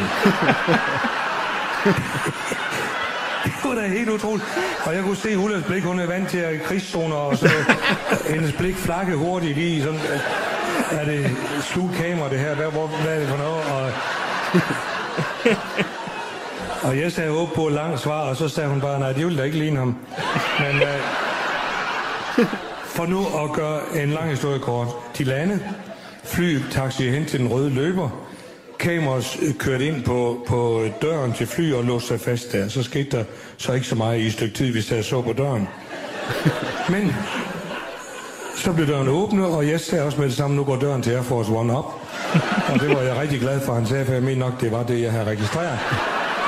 det 3.45 3.65
var 3.65 3.75
da 3.75 3.87
helt 3.89 4.09
utroligt. 4.09 4.47
Og 4.87 4.95
jeg 4.95 5.03
kunne 5.03 5.17
se 5.17 5.39
Ullas 5.39 5.65
blik, 5.65 5.85
hun 5.85 5.99
er 5.99 6.07
vant 6.07 6.29
til 6.29 6.39
at 6.39 6.63
krigszoner, 6.63 7.17
og 7.17 7.37
så 7.37 7.49
hendes 8.31 8.53
blik 8.53 8.77
flakke 8.77 9.17
hurtigt 9.17 9.57
lige 9.57 9.83
sådan, 9.83 10.01
øh, 10.01 11.01
er 11.01 11.05
det 11.05 11.31
skjult 11.61 11.95
kamera 11.97 12.29
det 12.31 12.39
her, 12.39 12.55
hvad, 12.55 12.67
hvor, 12.67 12.87
hvad 12.87 13.15
er 13.15 13.19
det 13.21 13.29
for 13.29 13.37
noget? 13.37 13.65
Og, 13.73 13.93
og 16.89 16.99
jeg 16.99 17.13
sagde 17.13 17.31
håb 17.31 17.55
på 17.55 17.67
et 17.67 17.73
langt 17.73 18.01
svar, 18.01 18.21
og 18.21 18.37
så 18.37 18.49
sagde 18.49 18.69
hun 18.69 18.81
bare, 18.81 18.99
nej, 19.01 19.13
det 19.13 19.25
ville 19.25 19.39
da 19.39 19.45
ikke 19.45 19.59
ligne 19.59 19.79
ham. 19.79 19.97
Men, 20.61 20.83
øh, 20.83 20.99
For 22.85 23.07
nu 23.07 23.27
at 23.45 23.53
gøre 23.53 23.81
en 24.03 24.11
lang 24.11 24.31
historie 24.31 24.59
kort. 24.59 24.89
De 25.19 25.25
lande, 25.25 25.61
fly 26.25 26.59
taxi 26.71 27.11
hen 27.11 27.27
til 27.27 27.41
den 27.41 27.49
røde 27.49 27.71
løber. 27.71 28.09
Kameraet 28.79 29.55
kørte 29.59 29.87
ind 29.87 30.05
på, 30.05 30.45
på 30.47 30.85
døren 31.03 31.33
til 31.33 31.47
fly 31.47 31.73
og 31.73 31.85
låste 31.85 32.09
sig 32.09 32.21
fast 32.21 32.53
der. 32.53 32.69
Så 32.69 32.83
skete 32.83 33.17
der 33.17 33.25
så 33.57 33.73
ikke 33.73 33.87
så 33.87 33.95
meget 33.95 34.21
i 34.21 34.27
et 34.27 34.33
stykke 34.33 34.55
tid, 34.55 34.73
hvis 34.73 34.93
jeg 34.93 35.05
så 35.05 35.23
på 35.23 35.33
døren. 35.33 35.69
Men 36.91 37.15
så 38.57 38.73
blev 38.73 38.87
døren 38.87 39.09
åbnet, 39.09 39.47
og 39.47 39.69
jeg 39.69 39.81
sagde 39.81 40.05
også 40.05 40.19
med 40.19 40.27
det 40.27 40.37
samme, 40.37 40.57
nu 40.57 40.65
går 40.65 40.77
døren 40.77 41.03
til 41.03 41.11
Air 41.11 41.23
Force 41.23 41.53
One 41.53 41.77
op. 41.79 42.01
Og 42.73 42.81
det 42.81 42.89
var 42.89 43.01
jeg 43.01 43.17
rigtig 43.17 43.41
glad 43.41 43.61
for, 43.61 43.75
han 43.75 43.87
sagde, 43.87 44.05
for 44.05 44.13
jeg 44.13 44.23
mener 44.23 44.47
nok, 44.51 44.61
det 44.61 44.73
var 44.73 44.83
det, 44.83 45.03
jeg 45.03 45.13
havde 45.13 45.25
registreret. 45.25 45.79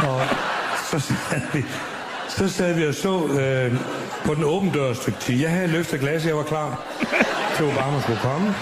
Og 0.08 0.20
så 0.90 1.00
sad 1.00 1.40
vi, 1.52 1.64
så 2.28 2.48
sad 2.48 2.74
vi 2.74 2.86
og 2.86 2.94
så 2.94 3.26
øh, 3.26 3.72
på 4.24 4.34
den 4.34 4.44
åbne 4.44 4.72
dør 4.74 4.90
et 4.90 4.96
stykke 4.96 5.18
tid. 5.20 5.40
Jeg 5.40 5.50
havde 5.50 5.68
løftet 5.68 6.00
glas, 6.00 6.26
jeg 6.26 6.36
var 6.36 6.42
klar 6.42 6.82
til 7.56 7.64
Obama 7.64 8.00
skulle 8.00 8.20
komme. 8.22 8.54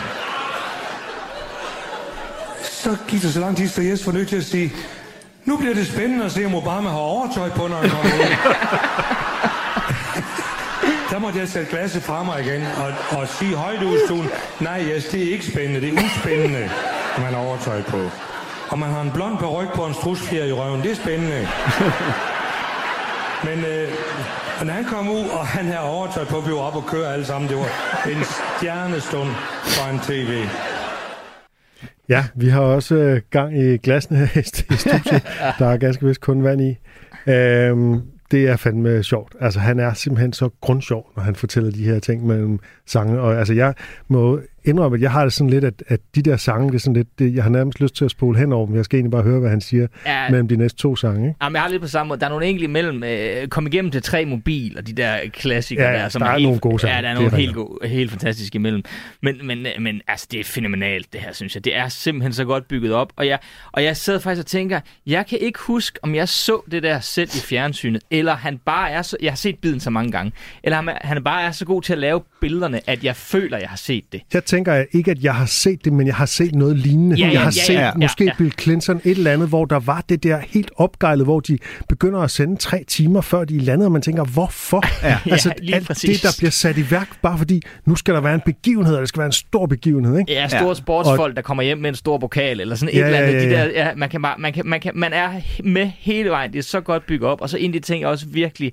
Så 2.82 2.96
gik 3.08 3.22
det 3.22 3.32
så 3.32 3.40
lang 3.40 3.56
tid, 3.56 3.68
så 3.68 3.82
Jes 3.82 4.06
var 4.06 4.12
nødt 4.12 4.28
til 4.28 4.36
at 4.36 4.44
sige, 4.44 4.72
nu 5.44 5.56
bliver 5.56 5.74
det 5.74 5.86
spændende 5.86 6.24
at 6.24 6.32
se, 6.32 6.44
om 6.44 6.54
Obama 6.54 6.88
har 6.88 6.98
overtøj 6.98 7.50
på, 7.50 7.66
når 7.68 7.76
han 7.76 7.90
kommer 7.90 8.12
ud. 8.12 8.20
Der 11.10 11.18
måtte 11.18 11.38
jeg 11.38 11.48
sætte 11.48 11.70
glasset 11.70 12.02
fra 12.02 12.22
mig 12.22 12.40
igen 12.40 12.62
og, 12.62 13.18
og 13.18 13.28
sige 13.28 13.56
højt 13.56 13.82
ud 13.82 13.98
stuen, 14.06 14.28
nej, 14.60 14.84
yes, 14.84 15.04
det 15.04 15.22
er 15.22 15.32
ikke 15.32 15.46
spændende, 15.46 15.80
det 15.80 15.88
er 15.88 16.04
uspændende, 16.04 16.70
at 17.16 17.22
man 17.22 17.34
har 17.34 17.40
overtøj 17.40 17.82
på. 17.82 18.10
Og 18.68 18.78
man 18.78 18.90
har 18.90 19.00
en 19.00 19.10
blond 19.10 19.38
peruk 19.38 19.74
på 19.74 19.86
en 19.86 19.94
strusfjer 19.94 20.44
i 20.44 20.52
røven, 20.52 20.82
det 20.82 20.90
er 20.90 20.94
spændende. 20.94 21.48
Men 23.46 23.64
øh, 23.64 23.88
når 24.64 24.72
han 24.72 24.84
kom 24.84 25.08
ud, 25.08 25.24
og 25.24 25.46
han 25.46 25.66
her 25.66 25.78
overtøj 25.78 26.24
på, 26.24 26.40
vi 26.40 26.52
var 26.52 26.58
op 26.58 26.76
og 26.76 26.86
køre 26.86 27.12
alle 27.12 27.26
sammen, 27.26 27.50
det 27.50 27.56
var 27.56 27.68
en 28.10 28.24
stjernestund 28.24 29.30
for 29.64 29.90
en 29.90 30.00
tv. 30.00 30.46
Ja, 32.12 32.24
vi 32.34 32.48
har 32.48 32.60
også 32.60 32.94
øh, 32.94 33.20
gang 33.30 33.58
i 33.58 33.76
glassene 33.76 34.18
her 34.18 34.40
i 34.40 34.44
studiet. 34.44 35.22
Der 35.58 35.66
er 35.66 35.76
ganske 35.76 36.06
vist 36.06 36.20
kun 36.20 36.44
vand 36.44 36.60
i. 36.60 36.78
Øhm, 37.26 38.00
det 38.30 38.48
er 38.48 38.56
fandme 38.56 39.02
sjovt. 39.02 39.34
Altså, 39.40 39.60
han 39.60 39.80
er 39.80 39.94
simpelthen 39.94 40.32
så 40.32 40.48
grundsjov, 40.60 41.10
når 41.16 41.22
han 41.22 41.34
fortæller 41.34 41.70
de 41.70 41.84
her 41.84 41.98
ting 41.98 42.26
mellem 42.26 42.58
sange. 42.86 43.20
Og 43.20 43.38
altså, 43.38 43.54
jeg 43.54 43.74
må 44.08 44.40
indrømme, 44.64 44.96
at 44.96 45.02
jeg 45.02 45.10
har 45.10 45.22
det 45.24 45.32
sådan 45.32 45.50
lidt, 45.50 45.64
at, 45.64 45.82
at 45.88 46.00
de 46.14 46.22
der 46.22 46.36
sange, 46.36 46.68
det 46.68 46.74
er 46.74 46.78
sådan 46.78 46.94
lidt, 46.94 47.18
det, 47.18 47.34
jeg 47.34 47.42
har 47.42 47.50
nærmest 47.50 47.80
lyst 47.80 47.96
til 47.96 48.04
at 48.04 48.10
spole 48.10 48.38
henover 48.38 48.66
dem. 48.66 48.76
Jeg 48.76 48.84
skal 48.84 48.96
egentlig 48.96 49.10
bare 49.10 49.22
høre, 49.22 49.40
hvad 49.40 49.50
han 49.50 49.60
siger 49.60 49.86
Ja. 50.06 50.30
mellem 50.30 50.48
de 50.48 50.56
næste 50.56 50.78
to 50.78 50.96
sange. 50.96 51.28
Ikke? 51.28 51.36
Jamen, 51.42 51.54
jeg 51.54 51.62
har 51.62 51.68
lidt 51.68 51.82
på 51.82 51.88
samme 51.88 52.08
måde. 52.08 52.20
Der 52.20 52.26
er 52.26 52.30
nogle 52.30 52.46
enkelte 52.46 52.64
imellem. 52.64 53.04
Øh, 53.04 53.48
kom 53.48 53.66
igennem 53.66 53.90
til 53.90 54.02
tre 54.02 54.24
mobil, 54.24 54.78
og 54.78 54.86
de 54.86 54.92
der 54.92 55.16
klassikere 55.32 55.88
Ja, 55.90 55.98
der, 56.02 56.08
som 56.08 56.20
der 56.22 56.28
er 56.28 56.32
helt, 56.32 56.44
nogle 56.44 56.60
gode 56.60 56.78
sange. 56.78 56.94
Ja, 56.96 57.02
der 57.02 57.08
er 57.08 57.12
Det 57.14 57.18
er 57.18 57.22
nogle 57.30 57.36
helt, 57.36 57.54
gode, 57.54 57.88
helt 57.88 58.10
fantastiske 58.10 58.56
imellem. 58.56 58.82
Men, 59.22 59.46
men, 59.46 59.66
øh, 59.66 59.72
men 59.80 60.00
altså, 60.08 60.26
det 60.30 60.40
er 60.40 60.44
fænomenalt, 60.44 61.12
det 61.12 61.20
her, 61.20 61.32
synes 61.32 61.54
jeg. 61.54 61.64
Det 61.64 61.76
er 61.76 61.88
simpelthen 61.88 62.32
så 62.32 62.44
godt 62.44 62.68
bygget 62.68 62.92
op. 62.92 63.12
Og 63.16 63.26
jeg, 63.26 63.38
og 63.72 63.84
jeg 63.84 63.96
sad 63.96 64.20
faktisk 64.20 64.40
og 64.42 64.46
tænker, 64.46 64.80
jeg 65.06 65.26
kan 65.26 65.38
ikke 65.38 65.58
huske, 65.62 65.98
om 66.02 66.14
jeg 66.14 66.28
så 66.28 66.60
det 66.70 66.82
der 66.82 67.00
selv 67.00 67.28
i 67.34 67.38
fjernsynet, 67.40 68.02
eller 68.10 68.34
han 68.34 68.58
bare 68.58 68.90
er 68.90 69.02
så... 69.02 69.16
Jeg 69.22 69.30
har 69.32 69.36
set 69.36 69.58
biden 69.58 69.80
så 69.80 69.90
mange 69.90 70.12
gange. 70.12 70.32
Eller 70.64 70.76
han, 70.82 70.88
han 71.00 71.24
bare 71.24 71.42
er 71.42 71.50
så 71.50 71.64
god 71.64 71.82
til 71.82 71.92
at 71.92 71.98
lave 71.98 72.20
billederne, 72.40 72.80
at 72.90 73.04
jeg 73.04 73.16
føler, 73.16 73.58
jeg 73.58 73.68
har 73.68 73.76
set 73.76 74.04
det. 74.12 74.22
Jeg 74.34 74.44
tænker 74.56 74.84
ikke, 74.92 75.10
at 75.10 75.24
jeg 75.24 75.34
har 75.34 75.46
set 75.46 75.84
det, 75.84 75.92
men 75.92 76.06
jeg 76.06 76.14
har 76.14 76.26
set 76.26 76.54
noget 76.54 76.76
lignende. 76.76 77.16
Ja, 77.16 77.26
ja, 77.26 77.32
jeg 77.32 77.40
har 77.40 77.46
ja, 77.56 77.64
set 77.66 77.74
ja, 77.74 77.80
ja, 77.86 77.92
måske 77.96 78.24
ja. 78.24 78.30
Bill 78.38 78.52
Clinton 78.60 78.96
et 79.04 79.10
eller 79.10 79.32
andet, 79.32 79.48
hvor 79.48 79.64
der 79.64 79.80
var 79.80 80.04
det 80.08 80.22
der 80.22 80.38
helt 80.48 80.70
opgejlet, 80.76 81.26
hvor 81.26 81.40
de 81.40 81.58
begynder 81.88 82.20
at 82.20 82.30
sende 82.30 82.56
tre 82.56 82.84
timer 82.88 83.20
før 83.20 83.44
de 83.44 83.58
landet, 83.58 83.86
og 83.86 83.92
man 83.92 84.02
tænker, 84.02 84.24
hvorfor? 84.24 84.84
Ja, 85.08 85.18
altså, 85.30 85.52
Ja, 85.68 85.74
alt 85.76 85.86
præcis. 85.86 86.20
det, 86.20 86.22
der 86.30 86.34
bliver 86.38 86.50
sat 86.50 86.78
i 86.78 86.90
værk, 86.90 87.08
bare 87.22 87.38
fordi 87.38 87.62
nu 87.86 87.96
skal 87.96 88.14
der 88.14 88.20
være 88.20 88.34
en 88.34 88.40
begivenhed, 88.44 88.94
og 88.94 89.00
det 89.00 89.08
skal 89.08 89.18
være 89.18 89.26
en 89.26 89.32
stor 89.32 89.66
begivenhed, 89.66 90.18
ikke? 90.18 90.32
Ja, 90.32 90.48
store 90.48 90.68
ja. 90.68 90.74
sportsfolk, 90.74 91.36
der 91.36 91.42
kommer 91.42 91.62
hjem 91.62 91.78
med 91.78 91.88
en 91.88 91.94
stor 91.96 92.18
pokal, 92.18 92.60
eller 92.60 92.74
sådan 92.74 92.94
et 92.94 92.98
Ja, 93.00 93.04
eller 93.06 93.18
andet. 93.18 93.32
ja, 93.32 93.38
ja, 93.38 93.44
De 93.50 93.56
ja. 93.56 93.64
der, 93.64 93.70
ja, 93.88 93.94
man, 93.96 94.08
kan 94.08 94.22
bare, 94.22 94.34
man, 94.38 94.52
kan, 94.52 94.66
man, 94.66 94.80
kan, 94.80 94.92
man 94.94 95.12
er 95.12 95.30
med 95.64 95.90
hele 95.98 96.30
vejen. 96.30 96.52
Det 96.52 96.58
er 96.58 96.62
så 96.62 96.80
godt 96.80 97.06
bygget 97.06 97.30
op. 97.30 97.40
Og 97.40 97.50
så 97.50 97.56
en 97.56 97.74
af 97.74 97.80
de 97.80 97.86
ting, 97.86 98.00
jeg 98.00 98.08
også 98.08 98.26
virkelig 98.28 98.72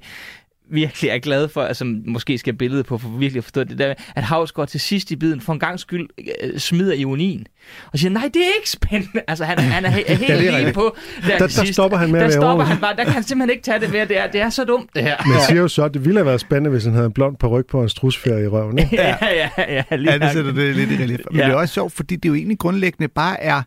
virkelig 0.72 1.10
er 1.10 1.18
glad 1.20 1.48
for, 1.50 1.62
altså 1.62 1.86
måske 2.06 2.38
skal 2.38 2.54
billedet 2.54 2.86
på 2.86 2.98
for 2.98 3.10
virkelig 3.10 3.38
at 3.38 3.44
forstå 3.44 3.64
det 3.64 3.78
der, 3.78 3.94
at 4.16 4.24
Havsgaard 4.24 4.68
til 4.68 4.80
sidst 4.80 5.12
i 5.12 5.16
biden 5.16 5.42
for 5.42 5.54
en 5.54 5.60
gang 5.60 5.80
skyld 5.80 6.10
øh, 6.44 6.60
smider 6.60 6.94
ironien. 6.94 7.46
Og 7.94 8.00
siger, 8.00 8.12
nej, 8.12 8.30
det 8.34 8.42
er 8.42 8.56
ikke 8.60 8.70
spændende. 8.70 9.22
Altså, 9.28 9.46
han, 9.46 9.58
er- 9.58 9.62
han 9.62 9.86
er, 9.86 9.90
he- 9.92 10.12
er 10.12 10.16
helt 10.16 10.30
Ja, 10.46 10.62
lige 10.64 10.74
på. 10.74 10.96
Der, 11.28 11.38
Der- 11.38 11.48
til 11.48 11.66
der 11.68 11.74
stopper 11.74 11.98
han 11.98 12.12
med 12.12 12.20
at 12.20 12.24
Der 12.24 12.30
lave 12.30 12.42
stopper 12.42 12.66
han 12.66 12.82
bare. 12.82 12.96
Der 12.96 13.04
kan 13.04 13.14
han 13.14 13.24
simpelthen 13.24 13.50
ikke 13.50 13.64
tage 13.64 13.80
det 13.80 13.92
mere. 13.92 14.06
Det 14.08 14.18
er, 14.18 14.28
det 14.32 14.42
er 14.42 14.50
så 14.50 14.64
dumt, 14.64 14.90
det 14.96 15.04
her. 15.04 15.16
Men 15.26 15.34
jeg 15.34 15.42
siger 15.48 15.62
jo 15.62 15.68
så, 15.68 15.84
at 15.84 15.94
det 15.94 16.06
ville 16.06 16.20
have 16.20 16.26
været 16.26 16.42
spændende, 16.42 16.70
hvis 16.70 16.84
han 16.84 16.94
havde 16.94 17.06
en 17.06 17.14
blond 17.14 17.36
på 17.38 17.50
og 17.74 17.84
en 17.84 17.90
strusferie 17.90 18.44
i 18.44 18.48
røven, 18.48 18.80
ikke? 18.80 18.96
Ja, 18.96 19.16
ja, 19.22 19.50
ja. 19.58 19.96
Lige 19.96 20.12
Ja, 20.12 20.18
det 20.18 20.32
sætter 20.32 20.52
det 20.52 20.76
lidt 20.76 20.92
i 20.92 21.04
relief. 21.04 21.20
Men 21.32 21.40
Ja. 21.40 21.46
det 21.46 21.52
er 21.52 21.56
også 21.56 21.74
sjovt, 21.74 21.94
fordi 21.94 22.16
det 22.16 22.30
jo 22.30 22.34
egentlig 22.36 22.58
grundlæggende 22.60 23.08
bare 23.08 23.44
er 23.44 23.62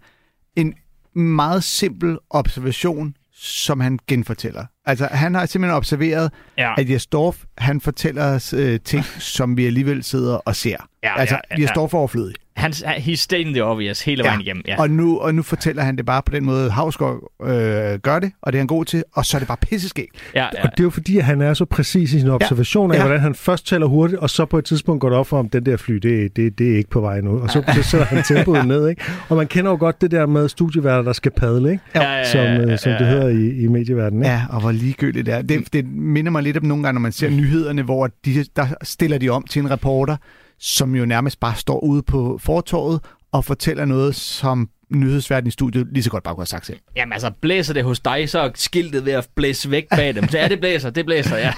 en 0.56 0.74
meget 1.20 1.64
simpel 1.64 2.18
observation, 2.30 3.14
som 3.44 3.80
han 3.80 3.98
genfortæller. 4.08 4.66
Altså, 4.86 5.06
han 5.10 5.34
har 5.34 5.46
simpelthen 5.46 5.76
observeret, 5.76 6.32
Ja. 6.58 6.74
at 6.78 6.90
Jesdorf, 6.90 7.36
han 7.58 7.80
fortæller 7.80 8.24
os 8.24 8.52
øh, 8.52 8.80
ting, 8.80 9.04
som 9.04 9.56
vi 9.56 9.66
alligevel 9.66 10.02
sidder 10.04 10.34
og 10.36 10.56
ser. 10.56 10.76
Ja, 11.02 11.18
altså, 11.20 11.34
ja, 11.34 11.40
ja, 11.50 11.56
ja. 11.58 11.62
Jesdorf 11.62 11.94
er 11.94 11.98
overflødig. 11.98 12.34
Han, 12.62 12.72
he's 12.72 13.14
stating 13.14 13.54
the 13.54 13.64
obvious 13.64 14.02
hele 14.02 14.24
vejen 14.24 14.40
igennem. 14.40 14.62
Ja. 14.68 14.80
Og, 14.80 14.90
nu, 14.90 15.18
og 15.18 15.34
nu 15.34 15.42
fortæller 15.42 15.82
han 15.82 15.96
det 15.96 16.06
bare 16.06 16.22
på 16.22 16.32
den 16.32 16.44
måde, 16.44 16.70
Havsgaard 16.70 17.32
øh, 17.44 17.50
gør 17.98 18.18
det, 18.18 18.32
og 18.42 18.52
det 18.52 18.58
er 18.58 18.60
han 18.60 18.66
god 18.66 18.84
til, 18.84 19.04
og 19.12 19.26
så 19.26 19.36
er 19.36 19.38
det 19.38 19.48
bare 19.48 19.56
pisseskægt. 19.56 20.10
Ja, 20.34 20.40
ja. 20.42 20.48
Og 20.62 20.70
det 20.70 20.80
er 20.80 20.84
jo 20.84 20.90
fordi, 20.90 21.18
at 21.18 21.24
han 21.24 21.40
er 21.40 21.54
så 21.54 21.64
præcis 21.64 22.12
i 22.12 22.20
sin 22.20 22.28
observation 22.28 22.90
af, 22.90 22.96
Ja. 22.96 23.02
hvordan 23.02 23.20
han 23.20 23.34
først 23.34 23.66
tæller 23.66 23.86
hurtigt, 23.86 24.20
og 24.20 24.30
så 24.30 24.44
på 24.44 24.58
et 24.58 24.64
tidspunkt 24.64 25.00
går 25.00 25.08
det 25.08 25.18
op 25.18 25.26
for 25.26 25.36
ham, 25.36 25.48
den 25.48 25.66
der 25.66 25.76
fly, 25.76 25.94
det, 25.94 26.36
det, 26.36 26.58
det 26.58 26.72
er 26.72 26.76
ikke 26.76 26.90
på 26.90 27.00
vej 27.00 27.20
nu. 27.20 27.38
Og 27.40 27.50
så, 27.50 27.62
så 27.74 27.82
sætter 27.82 28.06
han 28.06 28.22
tempoet 28.22 28.66
ned, 28.66 28.88
ikke? 28.88 29.02
Og 29.28 29.36
man 29.36 29.46
kender 29.46 29.70
jo 29.70 29.76
godt 29.80 30.00
det 30.00 30.10
der 30.10 30.26
med 30.26 30.48
studieværter, 30.48 31.02
der 31.02 31.12
skal 31.12 31.30
padle, 31.30 31.70
ikke? 31.72 31.82
Ja, 31.94 32.02
ja, 32.02 32.16
ja, 32.18 32.24
Som, 32.32 32.40
ja, 32.40 32.60
øh, 32.60 32.68
ja, 32.70 32.76
som 32.76 32.92
ja. 32.92 32.98
det 32.98 33.06
hedder 33.06 33.28
i, 33.28 33.62
i 33.62 33.66
medieverdenen, 33.66 34.22
ikke? 34.22 34.32
Ja, 34.34 34.42
og 34.50 34.60
hvor 34.60 34.72
ligegyldigt 34.72 35.26
det 35.26 35.34
er. 35.34 35.42
Det, 35.42 35.72
det 35.72 35.86
minder 35.92 36.30
mig 36.30 36.42
lidt 36.42 36.56
om 36.56 36.64
nogle 36.64 36.82
gange, 36.84 36.94
når 36.94 37.00
man 37.00 37.12
ser 37.12 37.30
nyhederne, 37.30 37.82
hvor 37.82 38.10
de, 38.24 38.44
der 38.56 38.66
stiller 38.82 39.18
de 39.18 39.28
om 39.28 39.42
til 39.50 39.60
en 39.62 39.70
reporter, 39.70 40.16
som 40.62 40.94
jo 40.94 41.04
nærmest 41.04 41.40
bare 41.40 41.56
står 41.56 41.84
ude 41.84 42.02
på 42.02 42.38
fortorvet 42.38 43.00
og 43.32 43.44
fortæller 43.44 43.84
noget, 43.84 44.14
som 44.14 44.68
nyhedsverden 45.00 45.46
i 45.48 45.50
studiet 45.50 45.86
lige 45.92 46.02
så 46.02 46.10
godt 46.10 46.22
bare 46.24 46.34
kunne 46.34 46.42
have 46.42 46.46
sagt 46.46 46.66
selv. 46.66 46.78
Jamen 46.96 47.12
altså, 47.12 47.30
blæser 47.40 47.74
det 47.74 47.84
hos 47.84 48.00
dig, 48.00 48.28
så 48.28 48.38
er 48.38 48.50
skiltet 48.54 49.04
ved 49.04 49.12
at 49.12 49.28
blæse 49.36 49.70
væk 49.70 49.88
bag 49.90 50.14
dem. 50.14 50.28
Så 50.28 50.38
ja, 50.38 50.48
det 50.48 50.60
blæser, 50.60 50.90
det 50.90 51.06
blæser, 51.06 51.36
ja. 51.36 51.52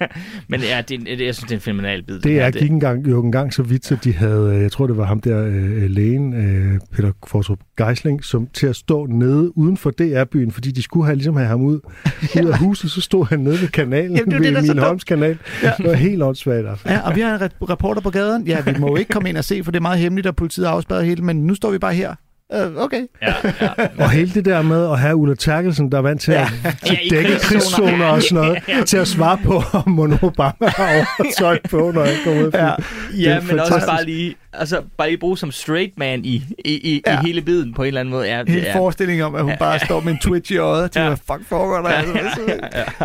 Men 0.48 0.60
ja, 0.60 0.82
det, 0.88 1.00
det, 1.00 1.20
jeg 1.26 1.34
synes, 1.34 1.38
det 1.38 1.50
er 1.50 1.56
en 1.56 1.60
fenomenal 1.60 2.02
bid. 2.02 2.20
Det 2.20 2.32
her. 2.32 2.44
er 2.46 2.50
gik 2.50 2.70
engang, 2.70 3.08
jo 3.08 3.22
engang 3.22 3.54
så 3.54 3.62
vidt, 3.62 3.86
så 3.86 3.96
de 4.04 4.12
havde, 4.12 4.54
øh, 4.54 4.62
jeg 4.62 4.72
tror 4.72 4.86
det 4.86 4.96
var 4.96 5.04
ham 5.04 5.20
der, 5.20 5.44
øh, 5.46 5.90
lægen, 5.90 6.34
øh, 6.34 6.80
Peter 6.92 7.12
Fortrup 7.26 7.58
Geisling, 7.78 8.24
som 8.24 8.48
til 8.54 8.66
at 8.66 8.76
stå 8.76 9.06
nede 9.06 9.58
uden 9.58 9.76
for 9.76 9.90
DR-byen, 9.90 10.50
fordi 10.52 10.70
de 10.70 10.82
skulle 10.82 11.06
have, 11.06 11.16
ligesom 11.16 11.36
have 11.36 11.48
ham 11.48 11.62
ud, 11.62 11.80
ud 12.42 12.48
af 12.48 12.58
huset, 12.58 12.90
så 12.90 13.00
stod 13.00 13.26
han 13.26 13.40
nede 13.40 13.60
ved 13.60 13.68
kanalen, 13.68 14.16
Jamen, 14.16 14.30
det 14.30 14.42
det, 14.42 14.54
ved 14.54 14.60
min 14.62 14.68
dumt. 14.70 14.80
Holms 14.80 15.04
kanal. 15.04 15.38
Ja. 15.62 15.72
Det 15.78 15.86
var 15.86 15.92
helt 15.92 16.22
åndssvagt. 16.22 16.68
Altså. 16.68 16.88
Ja, 16.88 17.00
og 17.00 17.16
vi 17.16 17.20
har 17.20 17.34
en 17.34 17.40
re- 17.42 17.70
reporter 17.70 18.00
på 18.00 18.10
gaden. 18.10 18.46
Ja, 18.46 18.60
vi 18.60 18.74
må 18.78 18.88
jo 18.88 18.96
ikke 18.96 19.10
komme 19.12 19.28
ind 19.28 19.36
og 19.36 19.44
se, 19.44 19.64
for 19.64 19.70
det 19.72 19.78
er 19.78 19.82
meget 19.82 19.98
hemmeligt, 19.98 20.26
og 20.26 20.36
politiet 20.36 20.66
afspærret 20.66 21.06
hele, 21.06 21.22
men 21.22 21.36
nu 21.36 21.54
står 21.54 21.70
vi 21.70 21.78
bare 21.78 21.94
her. 21.94 22.14
Uh, 22.54 22.82
okay. 22.82 23.06
Ja, 23.22 23.34
ja. 23.60 23.68
Og 24.04 24.10
hele 24.10 24.30
det 24.34 24.44
der 24.44 24.62
med 24.62 24.90
at 24.90 24.98
have 24.98 25.16
Ulla 25.16 25.34
Terkelsen, 25.34 25.92
der 25.92 25.98
er 25.98 26.02
vant 26.02 26.20
til 26.20 26.32
at 26.32 26.48
Ja, 26.64 26.70
til 26.86 26.98
i 27.02 27.08
dække 27.08 27.28
krigszoner. 27.38 27.90
krigszoner 27.90 28.06
og 28.06 28.22
sådan 28.22 28.44
noget, 28.68 28.86
til 28.86 28.96
at 28.96 29.08
svare 29.08 29.38
på, 29.44 29.62
om 29.72 29.90
Mon 29.90 30.12
Obama 30.22 30.52
har 30.60 31.16
overtøj 31.20 31.58
på, 31.70 31.90
når 31.94 32.04
jeg 32.04 32.14
kommer 32.24 32.42
ud. 32.46 32.50
Ja. 32.54 32.64
Ja. 32.66 32.72
ja 33.16 33.40
men 33.40 33.50
også 33.60 33.72
fantastisk. 33.72 33.86
bare 33.86 34.04
lige, 34.04 34.34
altså, 34.52 34.82
bare 34.98 35.08
lige 35.08 35.18
bruge 35.18 35.38
som 35.38 35.50
straight 35.50 35.92
man 35.98 36.24
i, 36.24 36.44
i, 36.64 36.70
i, 36.74 37.02
ja. 37.06 37.12
Ja. 37.12 37.20
i 37.20 37.26
hele 37.26 37.40
biden 37.40 37.74
på 37.74 37.82
en 37.82 37.86
eller 37.86 38.00
anden 38.00 38.14
måde. 38.14 38.26
Ja, 38.26 38.42
Hele 38.46 38.60
det 38.60 38.68
er, 38.68 38.72
forestillingen 38.72 39.24
om, 39.26 39.34
at 39.34 39.42
hun 39.44 39.52
bare 39.58 39.78
står 39.78 40.00
med 40.00 40.12
en 40.12 40.18
twitch 40.18 40.52
i 40.52 40.56
øjet, 40.56 40.90
til 40.90 41.00
Ja. 41.00 41.06
ja. 41.08 41.12
fuck 41.14 41.48
foregår 41.48 41.76
der? 41.88 41.88
Altså, 41.88 42.40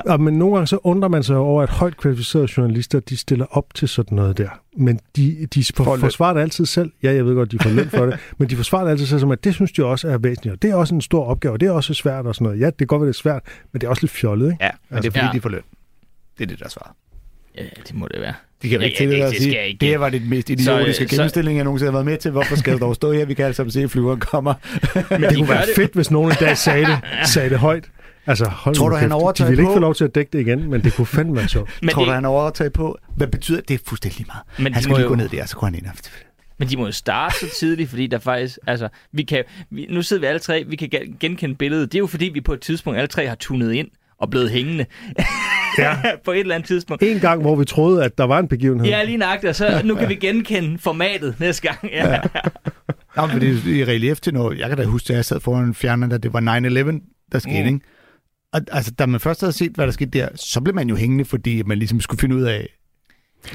Og, 0.05 0.21
men 0.21 0.33
nogle 0.33 0.55
gange 0.55 0.67
så 0.67 0.77
undrer 0.83 1.09
man 1.09 1.23
sig 1.23 1.35
over, 1.35 1.63
at 1.63 1.69
højt 1.69 1.97
kvalificerede 1.97 2.47
journalister, 2.57 2.99
de 2.99 3.17
stiller 3.17 3.45
op 3.51 3.65
til 3.75 3.87
sådan 3.87 4.15
noget 4.15 4.37
der. 4.37 4.49
Men 4.77 4.99
de, 5.15 5.47
de 5.53 5.63
for, 5.75 5.83
For 5.83 5.97
forsvarer 5.97 6.33
det 6.33 6.41
altid 6.41 6.65
selv. 6.65 6.91
Ja, 7.03 7.13
jeg 7.13 7.25
ved 7.25 7.35
godt, 7.35 7.51
de 7.51 7.57
får 7.61 7.69
løn 7.69 7.89
for 7.89 8.05
det. 8.05 8.19
men 8.37 8.49
de 8.49 8.55
forsvarer 8.55 8.83
det 8.83 8.91
altid 8.91 9.05
selv 9.05 9.19
som, 9.19 9.31
at 9.31 9.43
det 9.43 9.53
synes 9.53 9.71
de 9.71 9.85
også 9.85 10.07
er 10.07 10.17
væsentligt. 10.17 10.53
Og 10.53 10.61
det 10.61 10.69
er 10.69 10.75
også 10.75 10.95
en 10.95 11.01
stor 11.01 11.25
opgave, 11.25 11.53
og 11.53 11.59
det 11.59 11.67
er 11.67 11.71
også 11.71 11.93
svært 11.93 12.25
og 12.25 12.35
sådan 12.35 12.45
noget. 12.45 12.59
Ja, 12.59 12.65
det 12.65 12.77
kan 12.77 12.87
godt 12.87 13.01
være, 13.01 13.07
det 13.07 13.13
er 13.15 13.17
svært, 13.21 13.41
men 13.71 13.81
det 13.81 13.87
er 13.87 13.89
også 13.89 14.03
lidt 14.03 14.11
fjollet, 14.11 14.51
ikke? 14.51 14.63
Ja, 14.63 14.69
men 14.89 14.97
det 15.03 15.07
er 15.07 15.11
fordi, 15.11 15.25
Ja. 15.25 15.31
de 15.33 15.41
får 15.41 15.49
løn. 15.49 15.61
Det 16.37 16.43
er 16.43 16.47
det, 16.47 16.59
der 16.59 16.65
er 16.65 16.69
svaret. 16.69 16.91
Ja, 17.57 17.63
det 17.87 17.95
må 17.95 18.07
det 18.13 18.21
være. 18.21 18.33
De 18.61 18.69
kan 18.69 18.79
Ja, 18.79 18.85
ikke 18.85 18.95
ja, 19.03 19.09
tillade 19.09 19.29
det- 19.29 19.35
at 19.35 19.41
sige, 19.41 19.67
ikke. 19.67 19.85
det 19.85 19.99
var 19.99 20.09
det 20.09 20.27
mest 20.27 20.49
idiotiske 20.49 21.07
gennemstilling, 21.09 21.57
jeg 21.57 21.63
nogensinde 21.63 21.91
har 21.91 21.97
været 21.97 22.05
med 22.05 22.17
til. 22.17 22.31
Hvorfor 22.31 22.55
skal 22.55 22.73
der 22.73 22.79
dog 22.79 22.95
stå 22.95 23.11
her? 23.11 23.25
Vi 23.25 23.33
kan 23.33 23.45
alle 23.45 23.55
sammen 23.55 23.71
se, 23.71 23.81
at 23.83 23.91
flyveren 23.91 24.19
kommer. 24.19 24.53
Men 25.09 25.21
Det 25.21 25.29
de 25.29 25.35
kunne 25.35 25.49
være 25.49 25.65
det, 25.65 25.75
fedt, 25.75 25.93
hvis 25.93 26.11
nogen 26.11 26.31
en 26.31 26.37
dag 26.39 26.57
sagde 26.57 26.85
det, 26.85 26.99
sagde 27.33 27.49
det 27.49 27.59
højt. 27.59 27.89
Altså, 28.27 28.45
hold 28.49 28.75
Tror 28.75 28.89
du, 28.89 28.95
han 28.95 29.11
overtager 29.11 29.47
De 29.47 29.51
ville 29.51 29.61
ikke 29.61 29.69
på? 29.69 29.73
få 29.75 29.79
lov 29.79 29.95
til 29.95 30.03
at 30.03 30.15
dække 30.15 30.29
det 30.33 30.39
igen, 30.39 30.69
men 30.69 30.83
det 30.83 30.93
kunne 30.95 31.05
fandme 31.07 31.35
være 31.35 31.47
sjovt. 31.47 31.69
men, 31.81 31.89
Tror 31.89 32.01
du, 32.01 32.05
det, 32.07 32.15
han 32.15 32.25
overtager 32.25 32.69
på? 32.69 32.97
Hvad 33.15 33.27
betyder 33.27 33.61
det? 33.61 33.73
Er 33.73 33.77
fuldstændig 33.85 34.17
lige 34.17 34.27
meget. 34.27 34.43
Men 34.65 34.73
han 34.73 34.83
skal 34.83 34.95
lige 34.95 35.03
jo- 35.03 35.07
gå 35.09 35.15
ned 35.15 35.29
der, 35.29 35.45
så 35.45 35.55
går 35.55 35.67
han 35.67 35.75
ind. 35.75 35.85
men 36.59 36.67
de 36.69 36.77
må 36.77 36.85
jo 36.85 36.91
starte 36.91 37.35
så 37.39 37.45
tidligt, 37.59 37.89
fordi 37.89 38.07
der 38.07 38.19
faktisk, 38.19 38.59
altså, 38.67 38.87
vi 39.11 39.23
kan, 39.23 39.43
vi, 39.71 39.87
nu 39.89 40.01
sidder 40.01 40.19
vi 40.19 40.25
alle 40.27 40.39
tre, 40.39 40.63
vi 40.67 40.75
kan 40.75 40.89
gen- 40.89 41.15
genkende 41.19 41.55
billedet. 41.55 41.91
Det 41.91 41.97
er 41.97 41.99
jo 41.99 42.07
fordi, 42.07 42.25
vi 42.33 42.41
på 42.41 42.53
et 42.53 42.61
tidspunkt 42.61 42.97
alle 42.99 43.07
tre 43.07 43.27
har 43.27 43.35
tunet 43.35 43.73
ind 43.73 43.87
og 44.19 44.29
blevet 44.29 44.49
hængende. 44.51 44.85
Ja. 45.77 45.95
på 46.25 46.31
et 46.31 46.39
eller 46.39 46.55
andet 46.55 46.67
tidspunkt. 46.67 47.03
En 47.03 47.19
gang, 47.19 47.41
hvor 47.41 47.55
vi 47.55 47.65
troede, 47.65 48.03
at 48.05 48.17
der 48.17 48.23
var 48.23 48.39
en 48.39 48.47
begivenhed. 48.47 48.87
Ja, 48.87 49.03
lige 49.03 49.17
nøjagtigt, 49.17 49.49
og 49.49 49.55
så 49.55 49.81
nu 49.85 49.95
kan 49.95 50.09
vi 50.09 50.15
genkende 50.15 50.77
formatet 50.77 51.35
næste 51.39 51.67
gang. 51.67 51.77
Ja. 51.91 52.09
ja. 53.17 53.25
Men 53.27 53.41
det 53.41 53.49
er 53.49 53.75
i 53.75 53.85
relief 53.85 54.19
til 54.19 54.33
noget. 54.33 54.59
Jeg 54.59 54.69
kan 54.69 54.77
da 54.77 54.85
huske, 54.85 55.09
at 55.13 55.17
jeg 55.17 55.25
sad 55.25 55.39
foran 55.39 55.73
fjerneren, 55.73 56.11
da 56.11 56.17
det 56.17 56.33
var 56.33 56.39
9-11, 56.39 56.45
der 57.31 57.39
skete, 57.39 57.61
mm. 57.61 57.67
ikke? 57.67 57.79
Og 58.53 58.61
altså, 58.71 58.91
da 58.91 59.05
man 59.05 59.19
først 59.19 59.41
havde 59.41 59.53
set, 59.53 59.71
hvad 59.75 59.85
der 59.85 59.91
skete 59.91 60.19
der, 60.19 60.27
så 60.35 60.61
blev 60.61 60.75
man 60.75 60.89
jo 60.89 60.95
hængende, 60.95 61.25
fordi 61.25 61.63
man 61.65 61.77
ligesom 61.77 62.01
skulle 62.01 62.19
finde 62.19 62.35
ud 62.35 62.41
af, 62.43 62.67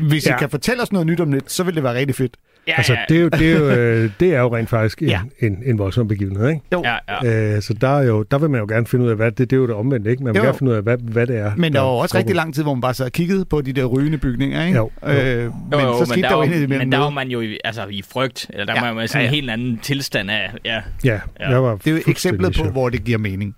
hvis 0.01 0.27
ja. 0.27 0.35
I 0.37 0.39
kan 0.39 0.51
fortælle 0.51 0.83
os 0.83 0.93
noget 0.93 1.07
nyt 1.07 1.21
om 1.21 1.33
lidt, 1.33 1.53
så 1.53 1.65
vil 1.65 1.75
det 1.75 1.83
være 1.83 1.95
rigtig 1.95 2.17
fedt. 2.17 2.37
Ja, 2.69 2.73
Altså, 2.77 2.93
ja, 2.93 2.99
det 3.09 3.17
er 3.17 3.21
jo, 3.21 3.29
det 3.29 3.53
er 3.53 3.59
jo, 3.59 3.69
øh, 3.81 4.11
det 4.21 4.35
er 4.35 4.41
jo 4.41 4.57
rent 4.57 4.69
faktisk 4.69 5.03
en, 5.03 5.09
Ja. 5.09 5.21
en, 5.41 5.59
en 5.67 5.79
voldsom 5.79 6.09
begivenhed, 6.09 6.49
ikke? 6.49 6.61
ja, 6.73 6.97
ja. 7.25 7.55
Øh, 7.57 7.63
så 7.63 7.75
der, 7.75 7.89
er 7.89 8.03
jo, 8.03 8.23
der 8.23 8.39
vil 8.39 8.51
man 8.51 8.61
jo 8.61 8.67
gerne 8.69 8.87
finde 8.87 9.05
ud 9.05 9.11
af, 9.11 9.17
hvad 9.17 9.31
det, 9.33 9.39
det 9.51 9.53
er 9.57 9.61
jo 9.61 9.67
det 9.67 9.75
omvendte, 9.75 10.11
ikke? 10.11 10.25
Man 10.25 10.35
vil 10.35 10.39
Jo. 10.41 10.45
gerne 10.45 10.59
finde 10.59 10.73
ud 10.73 10.77
af, 10.77 10.83
hvad, 10.83 10.99
hvad 10.99 11.27
det 11.27 11.37
er. 11.37 11.53
Men 11.57 11.73
der 11.73 11.81
var 11.81 11.89
jo 11.89 11.95
også 11.97 12.13
foregår. 12.13 12.19
rigtig 12.19 12.37
lang 12.37 12.55
tid, 12.55 12.63
hvor 12.63 12.75
man 12.75 12.81
bare 12.81 12.95
sad 12.95 13.07
og 13.07 13.13
kiggede 13.13 13.45
på 13.45 13.61
de 13.61 13.73
der 13.73 13.85
rygende 13.85 14.19
bygninger, 14.19 14.65
ikke? 14.67 14.79
Jo, 14.79 14.91
jo. 15.03 15.09
Øh, 15.13 15.39
men 15.39 15.53
Jo, 15.73 15.79
jo, 15.81 15.99
så 15.99 16.05
skete 16.05 16.17
men 16.17 16.25
der 16.25 16.31
jo 16.31 16.37
var, 16.39 16.45
indimellem 16.45 16.79
men 16.79 16.93
der 16.93 16.99
var 16.99 17.11
man 17.11 17.29
jo 17.29 17.41
i, 17.41 17.59
altså, 17.65 17.87
i 17.87 18.03
frygt, 18.13 18.47
eller 18.53 18.65
der 18.67 18.75
Ja, 18.75 18.81
var 18.81 18.93
man 18.93 19.09
sådan 19.09 19.21
ja, 19.23 19.29
en 19.29 19.33
ja. 19.33 19.35
helt 19.37 19.51
anden 19.51 19.79
tilstand 19.79 20.31
af, 20.31 20.51
ja, 20.65 20.83
Ja, 21.05 21.21
Ja. 21.41 21.51
jeg 21.51 21.63
var 21.63 21.77
Det 21.77 21.87
er 21.87 21.91
jo 21.91 22.01
eksemplet 22.09 22.57
på, 22.57 22.65
hvor 22.71 22.89
det 22.89 23.05
giver 23.05 23.19
mening. 23.19 23.55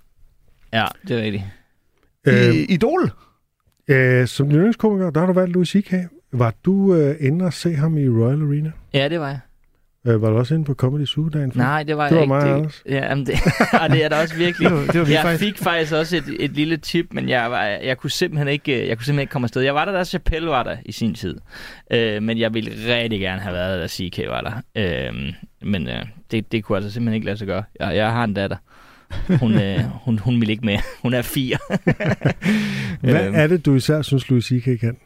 Ja, 0.73 0.85
det 1.07 1.17
er 1.19 1.21
rigtigt. 1.23 1.43
Øh, 2.27 2.47
Øh, 2.47 2.55
Idol? 2.69 3.11
øh, 3.87 4.27
som 4.27 4.51
yndlingskomiker, 4.51 5.09
der 5.09 5.19
har 5.19 5.27
du 5.27 5.33
valgt 5.33 5.53
Louis 5.53 5.69
C.K. 5.69 5.93
Var 6.31 6.53
du 6.65 6.95
øh, 6.95 7.15
inde 7.19 7.45
og 7.45 7.53
se 7.53 7.75
ham 7.75 7.97
i 7.97 8.09
Royal 8.09 8.41
Arena? 8.41 8.71
Ja, 8.93 9.09
det 9.09 9.19
var 9.19 9.27
jeg. 9.27 9.39
Øh, 10.07 10.21
var 10.21 10.29
du 10.29 10.37
også 10.37 10.53
inde 10.55 10.65
på 10.65 10.73
Comedy 10.73 11.05
Zoo 11.05 11.29
dagen? 11.29 11.51
før? 11.51 11.61
Nej, 11.61 11.83
det 11.83 11.97
var 11.97 12.09
Det 12.09 12.19
jeg 12.19 12.29
var 12.29 12.45
ikke. 12.45 12.55
mig, 12.61 12.63
det, 12.63 12.81
ja, 12.85 13.07
jamen 13.09 13.25
det, 13.25 13.33
og 13.81 13.89
det 13.89 14.03
er 14.05 14.09
da 14.09 14.21
også 14.21 14.35
virkelig. 14.35 14.69
Det 14.69 14.77
var, 14.77 14.85
det 14.91 15.01
var 15.01 15.07
Jeg 15.07 15.21
faktisk. 15.21 15.43
fik 15.43 15.57
faktisk 15.57 15.93
også 15.93 16.17
et, 16.17 16.23
et 16.39 16.51
lille 16.51 16.77
tip, 16.77 17.05
men 17.11 17.29
jeg, 17.29 17.51
var, 17.51 17.63
jeg, 17.65 17.97
kunne 17.97 18.09
simpelthen 18.11 18.47
ikke, 18.47 18.87
jeg 18.87 18.97
kunne 18.97 19.05
simpelthen 19.05 19.19
ikke 19.21 19.31
komme 19.31 19.45
afsted. 19.45 19.61
Jeg 19.61 19.75
var 19.75 19.85
der, 19.85 19.91
da 19.91 20.03
Chappelle 20.03 20.49
var 20.49 20.63
der 20.63 20.77
i 20.85 20.91
sin 20.91 21.13
tid. 21.13 21.37
Øh, 21.91 22.23
men 22.23 22.37
jeg 22.37 22.53
ville 22.53 22.71
rigtig 22.95 23.19
gerne 23.19 23.41
have 23.41 23.53
været 23.53 23.73
der, 23.75 23.79
da 23.81 23.87
CK 23.87 24.19
var 24.29 24.41
der. 24.75 25.09
Øh, 25.09 25.33
men 25.61 25.87
øh, 25.87 26.05
det, 26.31 26.51
det 26.51 26.63
kunne 26.63 26.75
altså 26.75 26.91
simpelthen 26.91 27.13
ikke 27.15 27.25
lade 27.25 27.37
sig 27.37 27.47
gøre. 27.47 27.63
Jeg, 27.79 27.95
jeg 27.95 28.11
har 28.11 28.23
en 28.23 28.33
datter. 28.33 28.57
Hun, 29.39 29.53
øh, 29.61 29.79
hun, 30.03 30.19
hun 30.19 30.41
vil 30.41 30.49
ikke 30.49 30.65
med. 30.65 30.77
Hun 31.01 31.13
er 31.13 31.21
fire. 31.21 31.57
Hvad 33.01 33.25
Øhm. 33.27 33.35
er 33.35 33.47
det, 33.47 33.65
du 33.65 33.75
især 33.75 34.01
synes, 34.01 34.29
Louis 34.29 34.45
C.K. 34.45 34.79
kan? 34.79 34.97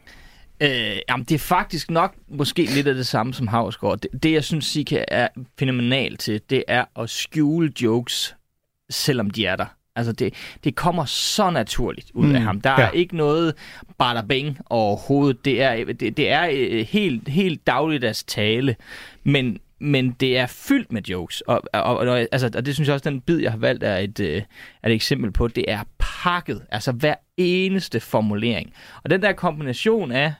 Øh, 0.61 0.97
jamen, 1.09 1.23
det 1.23 1.35
er 1.35 1.39
faktisk 1.39 1.91
nok 1.91 2.15
måske 2.29 2.65
lidt 2.65 2.87
af 2.87 2.95
det 2.95 3.07
samme 3.07 3.33
som 3.33 3.47
Havsgaard. 3.47 3.99
Det, 3.99 4.23
det 4.23 4.31
jeg 4.31 4.43
synes, 4.43 4.65
Sika 4.65 5.03
er 5.07 5.27
fænomenal 5.59 6.17
til, 6.17 6.41
det 6.49 6.63
er 6.67 6.85
at 6.99 7.09
skjule 7.09 7.71
jokes, 7.81 8.35
selvom 8.89 9.29
de 9.29 9.45
er 9.45 9.55
der. 9.55 9.65
Altså, 9.95 10.11
det, 10.11 10.33
det 10.63 10.75
kommer 10.75 11.05
så 11.05 11.49
naturligt 11.49 12.11
ud 12.13 12.27
mm, 12.27 12.35
af 12.35 12.41
ham. 12.41 12.61
Der 12.61 12.69
ja. 12.71 12.81
er 12.87 12.91
ikke 12.91 13.17
noget 13.17 13.53
bada 13.97 14.21
bing 14.21 14.57
overhovedet. 14.69 15.45
Det 15.45 15.61
er, 15.61 15.85
det, 15.85 16.17
det 16.17 16.29
er 16.31 16.49
øh, 16.51 16.85
helt, 16.89 17.29
helt 17.29 17.67
dagligdags 17.67 18.23
tale, 18.23 18.75
men, 19.23 19.57
men 19.79 20.11
det 20.11 20.37
er 20.37 20.47
fyldt 20.47 20.91
med 20.91 21.01
jokes. 21.01 21.41
Og, 21.41 21.61
og, 21.73 21.97
og, 21.97 22.19
altså, 22.31 22.51
og 22.55 22.65
det 22.65 22.73
synes 22.73 22.87
jeg 22.87 22.93
også, 22.93 23.09
den 23.09 23.21
bid, 23.21 23.39
jeg 23.39 23.51
har 23.51 23.57
valgt, 23.57 23.83
er 23.83 23.97
et, 23.97 24.19
øh, 24.19 24.41
er 24.83 24.89
et 24.89 24.93
eksempel 24.93 25.31
på. 25.31 25.47
Det 25.47 25.65
er 25.67 25.83
pakket. 25.99 26.61
Altså, 26.71 26.91
hver 26.91 27.15
eneste 27.37 27.99
formulering. 27.99 28.73
Og 29.03 29.09
den 29.09 29.21
der 29.21 29.33
kombination 29.33 30.11
af 30.11 30.33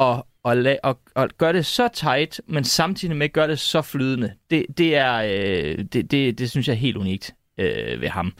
at, 0.00 0.22
at, 0.44 0.66
la- 0.66 0.88
at, 0.88 0.96
at 1.16 1.38
gøre 1.38 1.52
det 1.52 1.66
så 1.66 1.88
tight, 1.88 2.40
men 2.46 2.64
samtidig 2.64 3.16
med 3.16 3.24
at 3.24 3.32
gøre 3.32 3.48
det 3.48 3.58
så 3.58 3.82
flydende, 3.82 4.32
det, 4.50 4.66
det, 4.78 4.96
er, 4.96 5.14
øh, 5.14 5.84
det, 5.92 6.10
det, 6.10 6.38
det 6.38 6.50
synes 6.50 6.68
jeg 6.68 6.74
er 6.74 6.78
helt 6.78 6.96
unikt 6.96 7.34
øh, 7.58 8.00
ved 8.00 8.08
ham. 8.08 8.34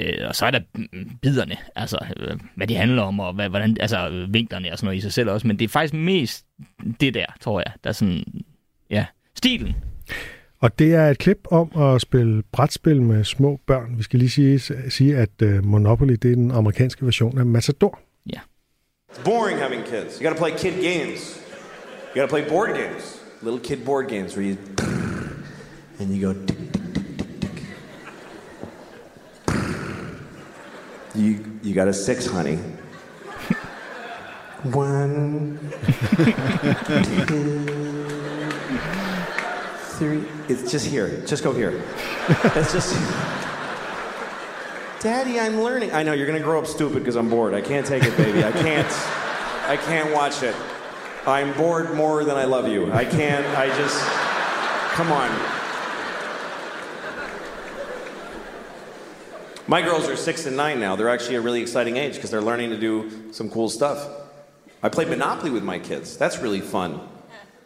Øh, 0.00 0.28
og 0.28 0.36
så 0.36 0.46
er 0.46 0.50
der 0.50 0.60
biderne, 1.22 1.56
altså 1.76 1.98
øh, 2.16 2.38
hvad 2.54 2.66
de 2.66 2.76
handler 2.76 3.02
om, 3.02 3.20
og 3.20 3.32
hvad, 3.32 3.48
hvordan, 3.48 3.76
altså 3.80 4.26
vinklerne 4.30 4.72
og 4.72 4.78
sådan 4.78 4.86
noget 4.86 4.98
i 4.98 5.00
sig 5.00 5.12
selv 5.12 5.30
også, 5.30 5.46
men 5.46 5.58
det 5.58 5.64
er 5.64 5.68
faktisk 5.68 5.94
mest 5.94 6.46
det 7.00 7.14
der, 7.14 7.26
tror 7.40 7.60
jeg, 7.60 7.72
der 7.84 7.90
er 7.90 7.94
sådan, 7.94 8.24
ja, 8.90 9.06
stilen. 9.36 9.74
Og 10.58 10.78
det 10.78 10.94
er 10.94 11.10
et 11.10 11.18
klip 11.18 11.38
om 11.50 11.82
at 11.82 12.00
spille 12.00 12.42
brætspil 12.52 13.02
med 13.02 13.24
små 13.24 13.60
børn. 13.66 13.98
Vi 13.98 14.02
skal 14.02 14.18
lige 14.18 14.30
sige, 14.30 14.60
sige 14.88 15.16
at 15.16 15.42
uh, 15.42 15.64
Monopoly 15.64 16.12
det 16.12 16.30
er 16.30 16.34
den 16.34 16.50
amerikanske 16.50 17.04
version 17.04 17.38
af 17.38 17.46
Matador. 17.46 17.98
It's 19.16 19.24
boring 19.24 19.58
having 19.58 19.82
kids. 19.84 20.18
You 20.18 20.24
gotta 20.24 20.36
play 20.36 20.50
kid 20.50 20.82
games. 20.82 21.38
You 22.14 22.20
gotta 22.20 22.28
play 22.28 22.46
board 22.48 22.74
games. 22.74 23.18
Little 23.40 23.60
kid 23.60 23.84
board 23.84 24.08
games 24.08 24.36
where 24.36 24.46
you 24.46 24.58
and 25.98 26.14
you 26.14 26.20
go 26.20 26.34
tick, 26.44 26.72
tick, 26.72 26.92
tick, 26.92 27.18
tick, 27.18 27.40
tick. 27.40 27.62
You 31.14 31.44
you 31.62 31.74
got 31.74 31.88
a 31.88 31.94
six, 31.94 32.26
honey. 32.26 32.56
One, 34.72 35.58
two, 37.26 38.15
It's 40.00 40.70
just 40.70 40.86
here. 40.86 41.24
Just 41.26 41.42
go 41.42 41.52
here. 41.52 41.82
It's 42.28 42.72
just. 42.72 42.94
Daddy, 45.00 45.38
I'm 45.38 45.60
learning. 45.60 45.92
I 45.92 46.02
know 46.02 46.12
you're 46.12 46.26
gonna 46.26 46.40
grow 46.40 46.58
up 46.58 46.66
stupid 46.66 46.98
because 46.98 47.16
I'm 47.16 47.30
bored. 47.30 47.54
I 47.54 47.60
can't 47.60 47.86
take 47.86 48.02
it, 48.02 48.16
baby. 48.16 48.44
I 48.44 48.52
can't. 48.52 48.92
I 49.68 49.76
can't 49.76 50.12
watch 50.12 50.42
it. 50.42 50.54
I'm 51.26 51.52
bored 51.54 51.94
more 51.94 52.24
than 52.24 52.36
I 52.36 52.44
love 52.44 52.68
you. 52.68 52.92
I 52.92 53.04
can't. 53.04 53.46
I 53.56 53.68
just. 53.76 54.02
Come 54.94 55.12
on. 55.12 55.30
My 59.68 59.82
girls 59.82 60.08
are 60.08 60.16
six 60.16 60.46
and 60.46 60.56
nine 60.56 60.78
now. 60.78 60.94
They're 60.94 61.08
actually 61.08 61.36
a 61.36 61.40
really 61.40 61.60
exciting 61.60 61.96
age 61.96 62.14
because 62.14 62.30
they're 62.30 62.40
learning 62.40 62.70
to 62.70 62.78
do 62.78 63.32
some 63.32 63.50
cool 63.50 63.68
stuff. 63.68 64.08
I 64.82 64.88
play 64.88 65.04
Monopoly 65.04 65.50
with 65.50 65.64
my 65.64 65.78
kids. 65.78 66.16
That's 66.16 66.38
really 66.38 66.60
fun. 66.60 67.00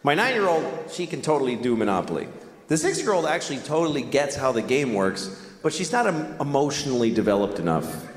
My 0.03 0.15
nine 0.15 0.33
year 0.33 0.47
old, 0.47 0.65
she 0.91 1.05
can 1.05 1.21
totally 1.21 1.55
do 1.55 1.75
Monopoly. 1.75 2.27
The 2.67 2.77
six 2.77 2.99
year 3.01 3.13
old 3.13 3.25
actually 3.25 3.59
totally 3.59 4.01
gets 4.01 4.35
how 4.35 4.51
the 4.51 4.61
game 4.61 4.93
works, 4.93 5.29
but 5.61 5.73
she's 5.73 5.91
not 5.91 6.07
em- 6.07 6.35
emotionally 6.39 7.11
developed 7.11 7.59
enough 7.59 8.07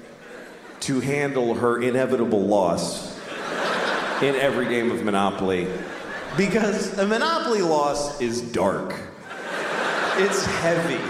to 0.81 1.01
handle 1.01 1.55
her 1.55 1.83
inevitable 1.83 2.41
loss 2.41 3.19
in 4.23 4.35
every 4.37 4.67
game 4.67 4.91
of 4.91 5.03
Monopoly. 5.05 5.69
Because 6.37 6.99
a 6.99 7.07
Monopoly 7.07 7.63
loss 7.63 8.21
is 8.21 8.41
dark, 8.41 8.95
it's 10.17 10.45
heavy. 10.47 11.03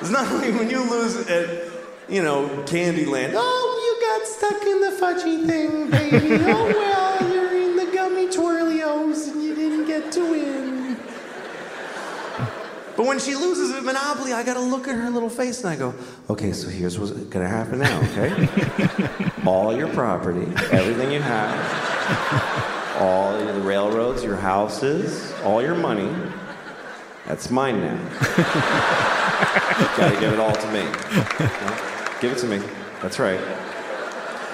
It's 0.00 0.10
not 0.10 0.32
like 0.32 0.54
when 0.54 0.70
you 0.70 0.88
lose 0.88 1.16
at, 1.26 1.66
you 2.08 2.22
know, 2.22 2.46
Candyland. 2.66 3.32
Oh, 3.34 3.84
you 3.84 4.06
got 4.06 4.26
stuck 4.28 4.62
in 4.62 4.80
the 4.80 4.90
fudgy 4.96 5.46
thing, 5.46 5.90
baby. 5.90 6.44
Oh, 6.44 6.66
well, 6.68 6.97
get 10.00 10.12
to 10.12 10.30
win. 10.30 10.96
But 12.96 13.06
when 13.06 13.20
she 13.20 13.36
loses 13.36 13.70
at 13.76 13.84
Monopoly, 13.84 14.32
I 14.32 14.42
gotta 14.42 14.60
look 14.60 14.88
at 14.88 14.96
her 14.96 15.08
little 15.10 15.30
face 15.30 15.62
and 15.62 15.68
I 15.68 15.76
go, 15.76 15.94
okay, 16.28 16.52
so 16.52 16.68
here's 16.68 16.98
what's 16.98 17.12
gonna 17.12 17.48
happen 17.48 17.78
now, 17.78 18.00
okay? 18.10 18.48
all 19.46 19.76
your 19.76 19.88
property, 19.88 20.52
everything 20.72 21.12
you 21.12 21.22
have, 21.22 22.96
all 23.00 23.38
the 23.38 23.60
railroads, 23.60 24.24
your 24.24 24.36
houses, 24.36 25.32
all 25.44 25.62
your 25.62 25.76
money, 25.76 26.12
that's 27.26 27.50
mine 27.50 27.80
now. 27.80 28.08
Gotta 29.96 30.18
give 30.18 30.32
it 30.32 30.40
all 30.40 30.54
to 30.54 30.72
me. 30.72 30.82
No, 30.82 32.18
give 32.20 32.32
it 32.32 32.38
to 32.38 32.46
me. 32.46 32.60
That's 33.00 33.20
right. 33.20 33.38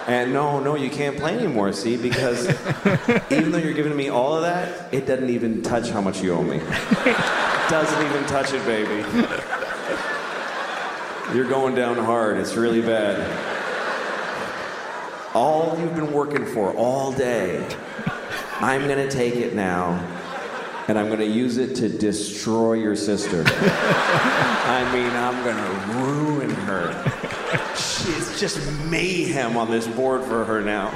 And 0.07 0.35
no, 0.35 0.61
no, 0.61 0.75
you 0.75 0.91
can't 0.91 1.17
play 1.17 1.35
anymore, 1.39 1.73
see, 1.73 1.97
because 1.97 2.47
even 3.31 3.53
though 3.53 3.59
you're 3.59 3.73
giving 3.73 3.97
me 3.97 4.11
all 4.11 4.37
of 4.37 4.43
that, 4.43 4.93
it 4.93 5.07
doesn't 5.07 5.31
even 5.31 5.63
touch 5.63 5.89
how 5.89 6.03
much 6.03 6.23
you 6.23 6.35
owe 6.35 6.43
me. 6.43 6.59
doesn't 7.71 8.07
even 8.07 8.25
touch 8.27 8.53
it, 8.53 8.65
baby. 8.67 9.03
You're 11.35 11.49
going 11.49 11.75
down 11.75 11.97
hard. 11.97 12.37
It's 12.37 12.55
really 12.55 12.83
bad. 12.83 13.19
All 15.35 15.77
you've 15.81 15.95
been 15.95 16.13
working 16.13 16.45
for 16.45 16.75
all 16.75 17.11
day, 17.11 17.67
I'm 18.61 18.87
gonna 18.87 19.11
take 19.11 19.37
it 19.37 19.55
now, 19.55 19.99
and 20.87 20.99
I'm 20.99 21.09
gonna 21.09 21.25
use 21.25 21.57
it 21.57 21.75
to 21.77 21.89
destroy 21.89 22.75
your 22.75 22.95
sister. 22.95 23.43
I 23.49 24.89
mean, 24.93 25.11
I'm 25.11 25.43
gonna 25.43 26.05
ruin 26.05 26.51
her. 26.51 27.14
It's 27.55 28.43
just 28.43 28.59
mayhem 28.91 29.57
on 29.57 29.67
this 29.67 29.89
board 29.97 30.21
for 30.29 30.45
her 30.45 30.61
now. 30.61 30.89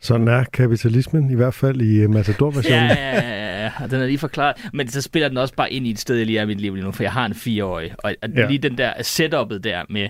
Sådan 0.00 0.28
er 0.28 0.44
kapitalismen, 0.52 1.30
i 1.30 1.34
hvert 1.34 1.54
fald 1.54 1.80
i 1.80 2.04
uh, 2.04 2.10
Matador-versionen. 2.10 2.90
Ja, 2.90 2.94
ja, 2.94 3.20
ja, 3.20 3.62
ja, 3.80 3.86
den 3.86 4.00
er 4.00 4.06
lige 4.06 4.18
forklaret. 4.18 4.56
Men 4.72 4.88
så 4.88 5.02
spiller 5.02 5.28
den 5.28 5.36
også 5.36 5.54
bare 5.54 5.72
ind 5.72 5.86
i 5.86 5.90
et 5.90 5.98
sted, 5.98 6.16
jeg 6.16 6.26
lige 6.26 6.38
er 6.38 6.42
i 6.42 6.46
mit 6.46 6.60
liv 6.60 6.74
lige 6.74 6.84
nu, 6.84 6.92
for 6.92 7.02
jeg 7.02 7.12
har 7.12 7.26
en 7.26 7.34
fireårig. 7.34 7.94
Og, 7.98 8.14
og 8.22 8.28
ja. 8.28 8.46
lige 8.46 8.58
den 8.58 8.78
der 8.78 8.92
setup'et 8.92 9.58
der 9.58 9.82
med 9.88 10.08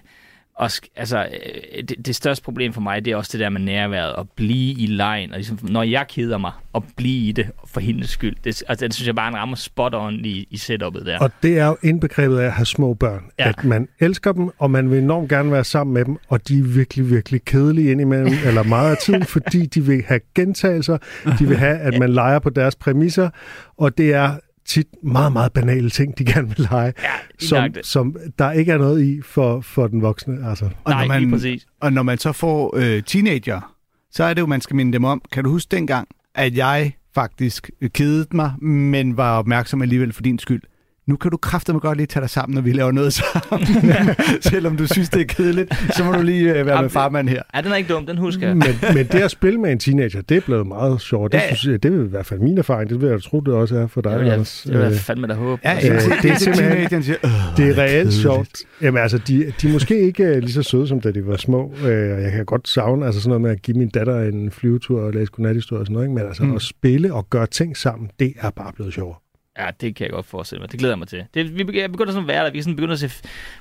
og 0.60 0.70
altså, 0.96 1.18
øh, 1.18 1.82
det, 1.88 2.06
det 2.06 2.16
største 2.16 2.44
problem 2.44 2.72
for 2.72 2.80
mig, 2.80 3.04
det 3.04 3.10
er 3.10 3.16
også 3.16 3.30
det 3.32 3.40
der 3.40 3.48
med 3.48 3.60
nærværet, 3.60 4.14
at 4.18 4.26
blive 4.36 4.72
i 4.72 4.86
lejen, 4.86 5.30
og 5.30 5.36
ligesom, 5.36 5.58
når 5.62 5.82
jeg 5.82 6.06
keder 6.08 6.38
mig, 6.38 6.52
at 6.74 6.82
blive 6.96 7.28
i 7.28 7.32
det 7.32 7.50
for 7.66 7.80
hendes 7.80 8.10
skyld. 8.10 8.36
Det, 8.44 8.62
altså, 8.68 8.86
det 8.86 8.94
synes 8.94 9.06
jeg 9.06 9.14
bare, 9.14 9.28
en 9.28 9.36
rammer 9.36 9.56
spot 9.56 9.94
on 9.94 10.24
i, 10.24 10.48
i 10.50 10.56
setupet 10.56 11.06
der. 11.06 11.18
Og 11.18 11.30
det 11.42 11.58
er 11.58 11.66
jo 11.66 11.76
indbegrebet 11.82 12.38
af 12.38 12.46
at 12.46 12.52
have 12.52 12.66
små 12.66 12.94
børn. 12.94 13.24
Ja. 13.38 13.48
At 13.48 13.64
man 13.64 13.88
elsker 14.00 14.32
dem, 14.32 14.50
og 14.58 14.70
man 14.70 14.90
vil 14.90 14.98
enormt 14.98 15.28
gerne 15.28 15.52
være 15.52 15.64
sammen 15.64 15.94
med 15.94 16.04
dem, 16.04 16.16
og 16.28 16.48
de 16.48 16.58
er 16.58 16.62
virkelig, 16.62 17.10
virkelig 17.10 17.44
kedelige 17.44 17.90
indimellem, 17.90 18.34
eller 18.46 18.62
meget 18.62 18.90
af 18.90 18.96
tiden, 18.96 19.24
fordi 19.24 19.66
de 19.66 19.84
vil 19.84 20.04
have 20.06 20.20
gentagelser, 20.34 20.98
de 21.38 21.48
vil 21.48 21.56
have, 21.56 21.78
at 21.78 21.98
man 21.98 22.12
leger 22.12 22.38
på 22.38 22.50
deres 22.50 22.76
præmisser, 22.76 23.30
og 23.78 23.98
det 23.98 24.14
er 24.14 24.36
tit 24.70 24.86
meget, 25.02 25.32
meget 25.32 25.52
banale 25.52 25.90
ting, 25.90 26.18
de 26.18 26.24
gerne 26.32 26.48
vil 26.48 26.66
lege, 26.70 26.92
Ja, 27.02 27.46
som, 27.46 27.74
som 27.82 28.16
der 28.38 28.52
ikke 28.52 28.72
er 28.72 28.78
noget 28.78 29.02
i 29.02 29.22
for, 29.22 29.60
for 29.60 29.86
den 29.86 30.02
voksne. 30.02 30.48
Altså. 30.48 30.64
Og 30.64 30.90
Nej, 30.90 31.00
når 31.02 31.08
man, 31.08 31.22
lige 31.22 31.32
præcis. 31.32 31.66
Og 31.80 31.92
når 31.92 32.02
man 32.02 32.18
så 32.18 32.32
får 32.32 32.76
øh, 32.76 33.02
teenager, 33.02 33.74
så 34.10 34.24
er 34.24 34.34
det 34.34 34.40
jo, 34.40 34.46
man 34.46 34.60
skal 34.60 34.76
minde 34.76 34.92
dem 34.92 35.04
om. 35.04 35.22
Kan 35.32 35.44
du 35.44 35.50
huske 35.50 35.76
dengang, 35.76 36.08
at 36.34 36.56
jeg 36.56 36.92
faktisk 37.14 37.70
kedede 37.94 38.26
mig, 38.32 38.52
men 38.62 39.16
var 39.16 39.38
opmærksom 39.38 39.82
alligevel 39.82 40.12
for 40.12 40.22
din 40.22 40.38
skyld? 40.38 40.62
Nu 41.10 41.16
kan 41.16 41.30
du 41.30 41.36
kraftedeme 41.36 41.80
godt 41.80 41.96
lige 41.98 42.06
tage 42.06 42.20
dig 42.20 42.30
sammen, 42.30 42.54
når 42.54 42.62
vi 42.62 42.72
laver 42.72 42.92
noget 42.92 43.12
sammen. 43.12 43.66
Selvom 44.40 44.76
du 44.76 44.86
synes, 44.86 45.08
det 45.08 45.20
er 45.20 45.24
kedeligt, 45.24 45.74
så 45.96 46.04
må 46.04 46.12
du 46.12 46.22
lige 46.22 46.48
øh, 46.48 46.54
være 46.54 46.64
med 46.64 46.72
Jamen, 46.72 46.90
farmand 46.90 47.28
her. 47.28 47.42
Ja, 47.54 47.60
den 47.60 47.72
er 47.72 47.76
ikke 47.76 47.92
dum, 47.94 48.06
den 48.06 48.18
husker 48.18 48.46
jeg. 48.46 48.56
Men, 48.56 48.66
men 48.94 49.06
det 49.06 49.14
at 49.14 49.30
spille 49.30 49.60
med 49.60 49.72
en 49.72 49.78
teenager, 49.78 50.20
det 50.22 50.36
er 50.36 50.40
blevet 50.40 50.66
meget 50.66 51.00
sjovt. 51.00 51.32
Det, 51.32 51.38
Ja, 51.38 51.44
ja. 51.48 51.54
synes 51.54 51.72
jeg, 51.72 51.82
det 51.82 51.92
er 52.00 52.04
i 52.04 52.08
hvert 52.08 52.26
fald 52.26 52.40
min 52.40 52.58
erfaring. 52.58 52.90
Det 52.90 53.00
vil 53.00 53.08
jeg 53.08 53.22
tro, 53.22 53.40
det 53.40 53.54
også 53.54 53.76
er 53.76 53.86
for 53.86 54.00
dig, 54.00 54.10
Det 54.10 54.18
vil 54.18 54.24
jeg, 54.26 54.32
Anders. 54.34 54.62
det 54.66 54.72
vil 54.72 54.80
jeg 54.80 54.90
Øh, 54.92 54.96
fandme 54.98 55.26
da 55.26 55.34
håbe. 55.34 55.60
Ja, 55.64 55.76
Øh, 55.76 55.84
ja, 55.84 55.94
det 55.94 56.02
er 56.12 56.20
det 56.22 56.30
er 56.30 56.36
simpelthen- 56.36 57.02
siger, 57.02 57.16
"Åh, 57.24 57.30
Det 57.56 57.68
er 57.70 57.78
reelt 57.78 57.92
kedeligt." 57.92 58.14
sjovt. 58.14 58.58
Jamen 58.82 59.02
altså, 59.02 59.18
de, 59.18 59.52
de 59.62 59.68
er 59.68 59.72
måske 59.72 60.00
ikke 60.00 60.40
lige 60.40 60.52
så 60.52 60.62
søde, 60.62 60.88
som 60.88 61.00
da 61.00 61.10
de 61.10 61.26
var 61.26 61.36
små. 61.36 61.72
Jeg 61.84 62.32
kan 62.32 62.44
godt 62.44 62.68
savne 62.68 63.06
altså 63.06 63.20
sådan 63.20 63.28
noget 63.28 63.42
med 63.42 63.50
at 63.50 63.62
give 63.62 63.76
min 63.76 63.88
datter 63.88 64.20
en 64.20 64.50
flyvetur 64.50 65.00
og 65.00 65.12
læse 65.12 65.32
godnathistorie 65.32 65.80
og 65.80 65.86
sådan 65.86 65.94
noget. 65.94 66.06
Ikke? 66.06 66.14
Men 66.14 66.26
altså 66.26 66.42
mm. 66.44 66.54
at 66.56 66.62
spille 66.62 67.14
og 67.14 67.30
gøre 67.30 67.46
ting 67.46 67.76
sammen, 67.76 68.10
det 68.20 68.32
er 68.40 68.50
bare 68.50 68.72
blevet 68.76 68.94
sjovere. 68.94 69.16
Ja, 69.64 69.70
det 69.80 69.96
kan 69.96 70.04
jeg 70.04 70.12
godt 70.12 70.26
forestille 70.26 70.60
mig. 70.60 70.72
Det 70.72 70.78
glæder 70.78 70.94
jeg 70.94 70.98
mig 70.98 71.08
til. 71.08 71.24
Det, 71.34 71.58
vi 71.58 71.64
begynder, 71.64 71.80
jeg 71.80 71.92
begynder 71.92 72.12
sådan 72.12 72.24
at 72.24 72.28
være 72.28 72.44
der. 72.44 72.50
Vi 72.50 72.62
sådan 72.62 72.76
begynder 72.76 72.94
at 72.94 73.00
se... 73.00 73.10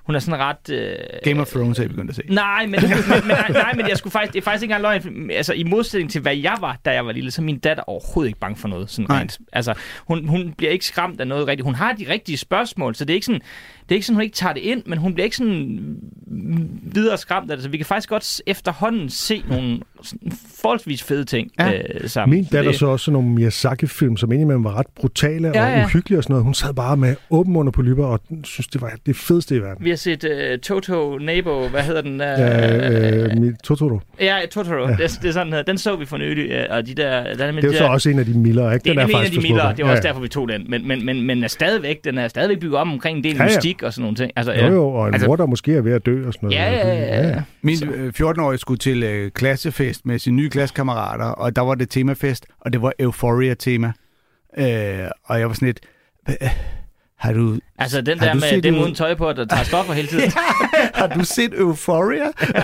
Hun 0.04 0.16
er 0.16 0.20
sådan 0.20 0.40
ret... 0.40 0.70
Øh, 0.70 0.96
Game 1.24 1.42
of 1.42 1.48
Thrones 1.48 1.80
er 1.80 1.84
jeg 1.84 1.90
begyndt 1.90 2.10
at 2.10 2.16
se. 2.16 2.22
Nej, 2.30 2.66
men, 2.66 2.72
men, 2.72 2.82
men, 2.82 3.28
nej, 3.28 3.48
nej, 3.64 3.74
men 3.76 3.90
jeg 3.90 3.98
skulle 3.98 4.12
faktisk, 4.12 4.34
det 4.34 4.40
er 4.40 4.44
faktisk 4.44 4.64
ikke 4.64 4.76
engang 4.76 5.04
løgn. 5.04 5.32
Altså, 5.32 5.54
i 5.54 5.64
modsætning 5.64 6.12
til, 6.12 6.22
hvad 6.22 6.36
jeg 6.36 6.58
var, 6.60 6.78
da 6.86 6.92
jeg 6.92 7.06
var 7.06 7.12
lille, 7.12 7.32
så 7.32 7.42
er 7.42 7.44
min 7.44 7.60
datter 7.60 7.84
overhovedet 7.84 8.30
ikke 8.30 8.40
bange 8.40 8.58
for 8.58 8.68
noget. 8.68 8.90
Sådan 8.90 9.06
Nej. 9.10 9.20
rent. 9.22 9.38
Altså, 9.54 9.74
hun, 9.98 10.28
hun 10.28 10.54
bliver 10.58 10.72
ikke 10.72 10.86
skræmt 10.86 11.22
af 11.22 11.28
noget 11.28 11.48
rigtigt. 11.48 11.66
Hun 11.66 11.76
har 11.76 11.94
de 11.94 12.06
rigtige 12.10 12.38
spørgsmål, 12.38 12.96
så 12.96 13.06
det 13.06 13.14
er 13.14 13.16
ikke 13.16 13.26
sådan, 13.26 13.42
det 13.90 13.96
er 13.96 13.96
ikke 13.96 14.06
sådan, 14.06 14.16
hun 14.16 14.24
ikke 14.24 14.36
tager 14.36 14.54
det 14.54 14.62
ind, 14.62 14.84
men 14.86 14.98
hun 14.98 15.14
bliver 15.14 15.24
ikke 15.24 15.38
sådan 15.38 15.80
videre 16.84 17.18
skræmt 17.18 17.52
af 17.52 17.58
det. 17.58 17.64
Så 17.64 17.70
vi 17.70 17.78
kan 17.78 17.86
faktisk 17.86 18.10
godt 18.10 18.42
efterhånden 18.48 19.10
se 19.10 19.44
nogle 19.50 19.80
forholdsvis 20.62 21.04
fede 21.04 21.26
ting 21.26 21.52
Ja. 21.60 21.72
øh, 21.74 22.10
sammen. 22.10 22.36
Min 22.38 22.46
datter 22.52 22.72
så 22.72 22.86
også 22.88 23.04
sådan 23.06 23.14
nogle 23.14 23.30
Miyazaki-film, 23.30 24.18
som 24.18 24.32
indimellem 24.32 24.64
var 24.64 24.80
ret 24.80 24.88
brutale 24.96 25.52
Ja, 25.56 25.64
og 25.66 25.78
ja. 25.78 25.86
uhyggelige 25.86 26.20
og 26.20 26.24
sådan 26.24 26.34
noget. 26.34 26.44
Hun 26.46 26.54
sad 26.54 26.74
bare 26.74 26.98
med 26.98 27.16
åben 27.30 27.56
under 27.56 27.72
på 27.72 27.82
lyber 27.82 28.06
og 28.06 28.20
synes, 28.44 28.68
det 28.68 28.82
var 28.82 28.92
det 29.06 29.16
fedeste 29.16 29.56
i 29.56 29.62
verden. 29.62 29.86
Vi 29.86 29.90
har 29.90 29.98
set 29.98 30.24
uh, 30.24 30.60
Toto 30.60 31.18
Nabo, 31.18 31.68
hvad 31.68 31.82
hedder 31.84 32.02
den? 32.02 32.14
Uh, 32.14 32.20
Ja, 32.28 33.24
øh, 33.34 33.38
mit 33.38 33.56
Totoro. 33.64 34.00
ja, 34.20 34.38
Totoro. 34.52 34.88
Ja. 34.88 34.96
Det, 34.96 35.20
det 35.22 35.28
er 35.30 35.32
sådan, 35.32 35.54
uh, 35.54 35.60
den 35.68 35.78
så 35.78 35.96
vi 35.96 36.06
for 36.06 36.18
nylig, 36.18 36.72
og 36.72 36.88
de 36.88 36.94
der... 36.94 37.24
Der 37.36 37.46
er, 37.46 37.52
Det 37.52 37.64
er 37.64 37.68
jo 37.68 37.74
så 37.74 37.86
også 37.88 38.10
en 38.10 38.20
af 38.20 38.26
de 38.26 38.34
mildere, 38.34 38.74
ikke? 38.74 38.84
Det 38.84 38.90
er 38.90 38.94
Den 38.94 39.00
nemlig 39.00 39.16
en 39.20 39.26
af 39.26 39.32
de 39.32 39.42
mildere, 39.42 39.76
det 39.76 39.86
var 39.86 39.92
også 39.92 40.02
Ja, 40.04 40.08
derfor, 40.08 40.22
vi 40.22 40.28
tog 40.28 40.50
den. 40.50 40.66
Men, 40.70 40.88
men, 40.88 41.06
men, 41.06 41.22
men 41.22 41.44
er 41.44 41.48
stadigvæk, 41.48 42.04
den 42.04 42.18
er 42.18 42.28
stadigvæk 42.28 42.60
bygget 42.60 42.80
op 42.80 42.88
omkring 42.88 43.18
en 43.18 43.24
del 43.24 43.36
Ja, 43.36 43.44
ja. 43.44 43.46
mystik 43.50 43.79
og 43.84 43.94
sådan 43.94 44.02
nogle 44.04 44.16
ting. 44.16 44.32
Altså, 44.36 44.54
Jo, 44.54 44.66
jo, 44.74 44.88
og 44.90 45.08
en 45.08 45.14
Altså- 45.14 45.28
mor, 45.28 45.36
der 45.36 45.46
måske 45.46 45.76
er 45.76 45.82
ved 45.82 45.92
at 45.94 46.06
dø 46.06 46.28
og 46.28 46.34
sådan 46.34 46.48
noget. 46.48 46.56
Ja, 46.60 46.72
ja, 46.72 46.88
ja, 46.88 47.28
ja. 47.28 47.42
Min 47.62 47.78
øh, 47.94 48.14
14-årige 48.16 48.58
skulle 48.60 48.78
til 48.80 49.04
øh, 49.04 49.32
klassefest 49.32 50.06
med 50.06 50.20
sine 50.20 50.36
nye 50.36 50.50
klassekammerater, 50.50 51.26
og 51.26 51.56
der 51.56 51.62
var 51.62 51.76
det 51.76 51.90
temafest, 51.90 52.46
og 52.60 52.74
det 52.74 52.82
var 52.82 52.92
Euphoria-tema. 53.00 53.88
Øh, 54.58 55.00
og 55.26 55.40
jeg 55.40 55.48
var 55.48 55.54
sådan 55.54 55.66
lidt, 55.66 55.80
"Hva- 56.30 56.50
har 57.20 57.34
du, 57.34 57.60
Altså 57.78 58.02
den 58.02 58.20
der 58.20 58.34
med 58.34 58.62
dem 58.62 58.76
ud- 58.76 58.82
uden 58.82 58.96
tøj 58.96 59.16
på, 59.16 59.34
der 59.34 59.46
tager 59.46 59.64
stoffer 59.64 59.94
hele 59.94 60.08
tiden. 60.08 60.32
har 60.94 61.08
du 61.08 61.24
set 61.26 61.54
Euphoria? 61.60 62.24
jeg 62.54 62.64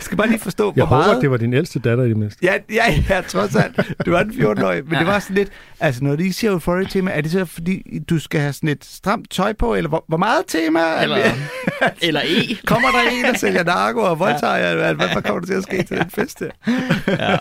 skal 0.00 0.16
bare 0.16 0.28
lige 0.28 0.38
forstå, 0.40 0.72
Jeg 0.76 0.84
hvor 0.84 0.96
håber, 0.96 1.06
meget... 1.06 1.22
det 1.22 1.30
var 1.30 1.36
din 1.36 1.54
ældste 1.54 1.78
datter 1.78 2.04
i 2.04 2.08
det 2.08 2.16
mindste. 2.16 2.38
Ja, 2.44 2.52
ja, 2.72 3.02
ja, 3.10 3.20
trods 3.20 3.56
alt. 3.56 3.80
Du 4.06 4.10
var 4.10 4.22
den 4.22 4.32
14-årige, 4.32 4.82
men 4.82 4.98
det 4.98 5.06
var 5.06 5.18
sådan 5.18 5.36
lidt... 5.36 5.48
Altså, 5.80 6.04
når 6.04 6.16
de 6.16 6.32
siger 6.32 6.50
Euphoria-tema, 6.50 7.10
er 7.10 7.20
det 7.20 7.30
så 7.30 7.44
fordi, 7.44 7.98
du 8.10 8.18
skal 8.18 8.40
have 8.40 8.52
sådan 8.52 8.68
et 8.68 8.84
stramt 8.84 9.30
tøj 9.30 9.52
på, 9.52 9.74
eller 9.74 9.88
hvor, 9.88 10.04
hvor 10.08 10.16
meget 10.18 10.44
tema? 10.48 10.80
er 10.80 11.00
eller, 11.02 11.16
eller 12.06 12.20
E. 12.24 12.56
Kommer 12.66 12.88
der 12.88 13.10
en, 13.18 13.24
der 13.24 13.38
sælger 13.38 13.64
narko 13.64 14.00
og 14.00 14.18
voldtager 14.18 14.56
jer? 14.56 14.92
Hvad, 14.92 15.22
kommer 15.22 15.40
der 15.40 15.46
til 15.46 15.54
at 15.54 15.62
ske 15.62 15.82
til 15.82 15.96
den 15.98 16.10
fest 16.10 16.40
her? 16.40 16.50
ja. 17.08 17.36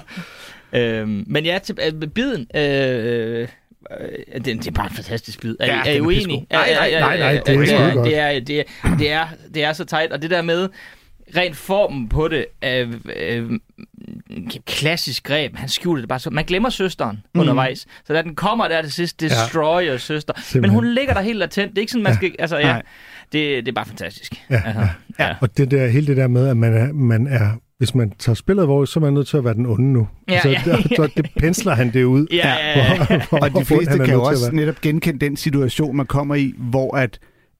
Øhm, 0.74 1.24
men 1.28 1.46
ja, 1.46 1.60
til 1.64 1.78
øh, 1.86 2.08
biden. 2.10 2.48
Øh, 2.56 3.42
øh, 3.42 3.48
det, 4.34 4.46
det 4.46 4.68
er 4.68 4.72
bare 4.72 4.88
en 4.88 4.96
fantastisk 4.96 5.42
bid. 5.42 5.56
Er, 5.60 5.66
Ja, 5.66 5.76
ja, 5.76 5.92
er 5.92 5.96
I 5.96 6.02
uenige? 6.02 6.48
Nej, 6.52 6.74
nej, 6.74 6.92
nej, 7.00 7.18
nej, 7.18 7.42
det 7.46 7.56
er 7.56 7.60
det, 7.60 7.74
er, 7.74 8.04
det, 8.04 8.18
er, 8.18 8.40
det, 8.40 8.60
er, 8.60 8.96
det, 8.98 9.12
er, 9.12 9.28
det 9.54 9.64
er 9.64 9.74
så 9.74 9.86
tight, 9.86 10.12
og 10.14 10.22
det 10.22 10.30
der 10.30 10.42
med 10.42 10.70
rent 11.36 11.58
formen 11.58 12.10
på 12.10 12.28
det, 12.28 12.46
er 12.62 12.88
øh, 13.16 13.60
klassisk 14.66 15.24
greb. 15.24 15.56
Han 15.56 15.70
skjuler 15.70 16.02
det 16.02 16.10
bare 16.10 16.20
så. 16.20 16.30
Man 16.30 16.46
glemmer 16.46 16.70
søsteren 16.70 17.24
mm. 17.36 17.42
undervejs. 17.42 17.88
Så 18.08 18.14
da 18.14 18.22
den 18.22 18.36
kommer 18.36 18.68
der 18.68 18.82
til 18.82 18.92
sidst, 18.92 19.22
destroy 19.22 19.82
ja. 19.82 19.98
søster. 19.98 20.34
Men 20.36 20.44
Simpelthen. 20.44 20.76
hun 20.76 20.94
ligger 20.94 21.14
der 21.14 21.22
helt 21.22 21.38
latent. 21.38 21.70
Det 21.70 21.78
er 21.78 21.82
ikke 21.82 21.92
sådan, 21.92 22.04
man 22.04 22.16
skal... 22.16 22.36
Altså, 22.40 22.58
ja, 22.58 22.80
det, 23.32 23.66
det 23.66 23.68
er 23.68 23.72
bare 23.72 23.86
fantastisk. 23.86 24.34
Ja, 24.50 24.62
altså, 24.66 24.88
ja. 25.20 25.36
Og 25.42 25.58
det 25.58 25.72
der, 25.72 25.88
hele 25.88 26.08
det 26.08 26.18
der 26.18 26.28
med, 26.28 26.48
at 26.48 26.58
man 26.58 26.74
er, 26.74 26.94
man 26.94 27.28
er 27.28 27.52
hvis 27.82 27.96
man 27.96 28.12
tager 28.20 28.36
spillet 28.36 28.66
hvor 28.66 28.86
så 28.86 29.00
er 29.00 29.02
man 29.02 29.14
nødt 29.14 29.28
til 29.28 29.38
at 29.38 29.44
være 29.46 29.54
den 29.54 29.66
onde 29.66 29.94
nu. 29.94 30.08
Ja, 30.30 30.34
altså, 30.34 30.50
ja, 30.50 30.62
der, 30.66 30.78
så 30.96 31.10
det 31.18 31.30
pensler 31.38 31.74
han 31.76 31.94
det 31.94 32.04
ud. 32.04 32.28
Ja, 32.32 32.50
ja, 32.54 32.80
ja, 32.80 33.06
ja. 33.10 33.22
Hvor- 33.30 33.40
Og 33.40 33.48
de 33.48 33.52
hvor 33.52 33.62
fleste 33.64 33.98
kan 33.98 34.14
jo 34.14 34.24
også 34.24 34.52
netop 34.52 34.82
genkende 34.82 35.20
den 35.26 35.38
situation, 35.38 35.96
man 35.98 36.06
kommer 36.06 36.36
i, 36.36 36.54
hvor 36.58 36.96
at 36.98 37.20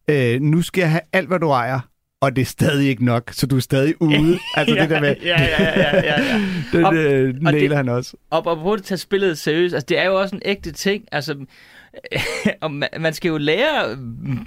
øh, 0.10 0.42
nu 0.42 0.62
skal 0.62 0.82
jeg 0.82 0.90
have 0.92 1.02
alt, 1.14 1.28
hvad 1.28 1.40
du 1.40 1.50
ejer, 1.50 1.80
og 2.22 2.36
det 2.36 2.42
er 2.42 2.46
stadig 2.46 2.88
ikke 2.90 3.06
nok, 3.06 3.24
så 3.32 3.48
du 3.48 3.56
er 3.56 3.60
stadig 3.60 4.02
ude. 4.02 4.38
altså 4.58 4.76
det 4.76 4.90
der 4.90 5.02
med, 5.02 5.16
Ja, 5.24 5.42
ja, 5.42 5.64
ja, 5.64 5.98
ja, 5.98 6.16
ja. 6.18 6.42
den 6.78 6.86
Og- 6.86 6.96
øh, 6.96 7.28
og 7.28 7.34
det- 7.34 7.44
nailer 7.44 7.76
han 7.76 7.90
også. 7.90 8.14
Og, 8.30 8.48
og 8.48 8.58
prøve 8.58 8.74
at 8.78 8.84
tage 8.84 8.98
spillet 8.98 9.38
seriøst. 9.38 9.74
Altså, 9.76 9.86
det 9.90 10.00
er 10.00 10.06
jo 10.06 10.20
også 10.22 10.36
en 10.36 10.42
ægte 10.46 10.72
ting. 10.72 11.04
Altså, 11.12 11.36
og 12.62 12.72
man, 12.72 12.90
man 13.00 13.14
skal 13.14 13.30
jo 13.30 13.38
lære 13.38 13.98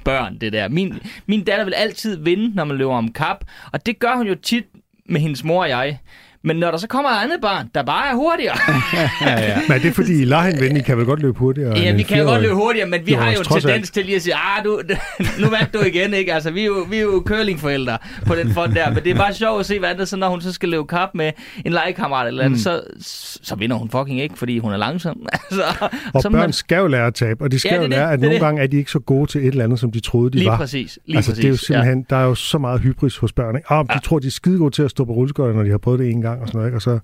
børn 0.05 0.39
det 0.41 0.53
der. 0.53 0.69
Min, 0.69 0.95
min 1.27 1.45
datter 1.45 1.65
vil 1.65 1.75
altid 1.75 2.17
vinde, 2.17 2.55
når 2.57 2.65
man 2.65 2.77
løber 2.77 2.95
om 2.95 3.13
kap. 3.13 3.45
Og 3.73 3.87
det 3.87 3.99
gør 3.99 4.17
hun 4.17 4.27
jo 4.27 4.35
tit 4.43 4.65
med 5.07 5.21
hendes 5.21 5.45
mor 5.45 5.63
og 5.63 5.69
jeg. 5.69 5.99
Men 6.47 6.57
når 6.57 6.71
der 6.71 6.79
så 6.79 6.87
kommer 6.89 7.11
et 7.11 7.25
andet 7.25 7.39
barn, 7.43 7.71
der 7.75 7.83
bare 7.83 8.11
er 8.11 8.15
hurtigere. 8.15 8.57
Ja, 9.21 9.41
ja. 9.41 9.57
Men 9.69 9.77
er 9.77 9.83
det 9.83 9.95
fordi, 9.95 10.23
I 10.23 10.25
lader 10.25 10.43
hende 10.43 10.61
vinde? 10.61 10.81
I 10.81 10.83
kan 10.83 10.97
vel 10.99 11.07
godt 11.07 11.21
løbe 11.23 11.39
hurtigere? 11.39 11.79
ja, 11.79 11.95
vi 11.95 12.03
kan 12.03 12.19
jo 12.19 12.25
godt 12.25 12.43
løbe 12.43 12.55
hurtigere, 12.55 12.89
men 12.89 13.07
vi 13.07 13.13
Jo, 13.13 13.19
har 13.19 13.33
jo 13.33 13.39
en 13.39 13.61
tendens 13.61 13.91
til 13.91 14.05
lige 14.05 14.17
at 14.17 14.23
sige, 14.23 14.35
ah, 14.35 14.65
du, 14.65 14.81
nu 15.41 15.49
vandt 15.49 15.75
du 15.75 15.79
igen, 15.81 16.15
ikke? 16.15 16.35
Altså, 16.35 16.51
vi 16.51 16.61
er 16.61 16.65
jo, 16.65 16.87
vi 16.91 16.97
er 16.97 17.03
jo 17.03 17.23
curlingforældre 17.27 17.99
på 18.27 18.35
den 18.35 18.55
front 18.55 18.75
der. 18.75 18.91
Men 18.95 19.05
det 19.05 19.11
er 19.11 19.15
bare 19.17 19.35
sjovt 19.35 19.61
at 19.61 19.67
se, 19.67 19.79
hvad 19.79 19.95
det 19.95 20.09
så, 20.09 20.17
når 20.17 20.29
hun 20.29 20.41
så 20.41 20.53
skal 20.53 20.69
løbe 20.69 20.87
kap 20.87 21.09
med 21.15 21.33
en 21.65 21.73
legekammerat 21.73 22.27
eller 22.27 22.45
andet, 22.45 22.55
Mm. 22.59 22.63
så, 22.63 22.83
så 23.43 23.55
vinder 23.57 23.77
hun 23.77 23.91
fucking 23.91 24.21
ikke, 24.21 24.39
fordi 24.39 24.59
hun 24.59 24.73
er 24.73 24.77
langsom. 24.77 25.27
altså, 25.51 25.63
Og 26.15 26.23
så 26.23 26.31
børn 26.31 26.41
man- 26.41 26.53
skal 26.53 26.77
jo 26.79 26.87
lære 26.87 27.07
at 27.07 27.15
tabe, 27.15 27.45
og 27.45 27.51
de 27.53 27.59
skal 27.59 27.69
Ja, 27.71 27.77
jo 27.77 27.83
det 27.83 27.85
er 27.87 27.89
det, 27.89 27.99
lære, 27.99 28.13
at 28.13 28.19
det 28.19 28.25
er 28.25 28.29
nogle 28.29 28.35
det. 28.35 28.41
gange 28.41 28.63
er 28.63 28.67
de 28.67 28.77
ikke 28.77 28.91
så 28.91 28.99
gode 28.99 29.31
til 29.31 29.41
et 29.41 29.47
eller 29.47 29.65
andet, 29.65 29.79
som 29.81 29.93
de 29.93 30.01
troede, 30.01 30.31
de 30.31 30.37
Lige 30.39 30.49
var. 30.51 30.57
præcis. 30.57 30.99
Lige 31.07 31.17
altså, 31.17 31.31
præcis. 31.31 31.43
det 31.43 31.49
er 31.49 31.53
jo 31.53 31.57
simpelthen, 31.57 32.07
ja. 32.11 32.15
der 32.17 32.23
er 32.23 32.27
jo 32.27 32.35
så 32.35 32.59
meget 32.59 32.81
hybris 32.81 33.17
hos 33.17 33.33
børn. 33.33 33.57
Ikke? 33.57 33.71
Oh, 33.73 33.85
de 33.87 33.93
Ja. 33.93 33.99
tror, 33.99 34.19
de 34.19 34.27
er 34.27 34.31
skide 34.31 34.59
gode 34.59 34.71
til 34.75 34.83
at 34.83 34.91
stå 34.91 35.05
på 35.05 35.13
rulleskøjter, 35.13 35.55
når 35.57 35.63
de 35.63 35.71
har 35.71 35.79
prøvet 35.79 35.99
det 36.01 36.11
en 36.11 36.23
gang 36.23 36.34
og 36.41 36.49
sådan 36.49 36.59
noget. 36.59 36.69
Ikke? 36.69 36.77
Og 36.79 36.83
så, 36.83 36.99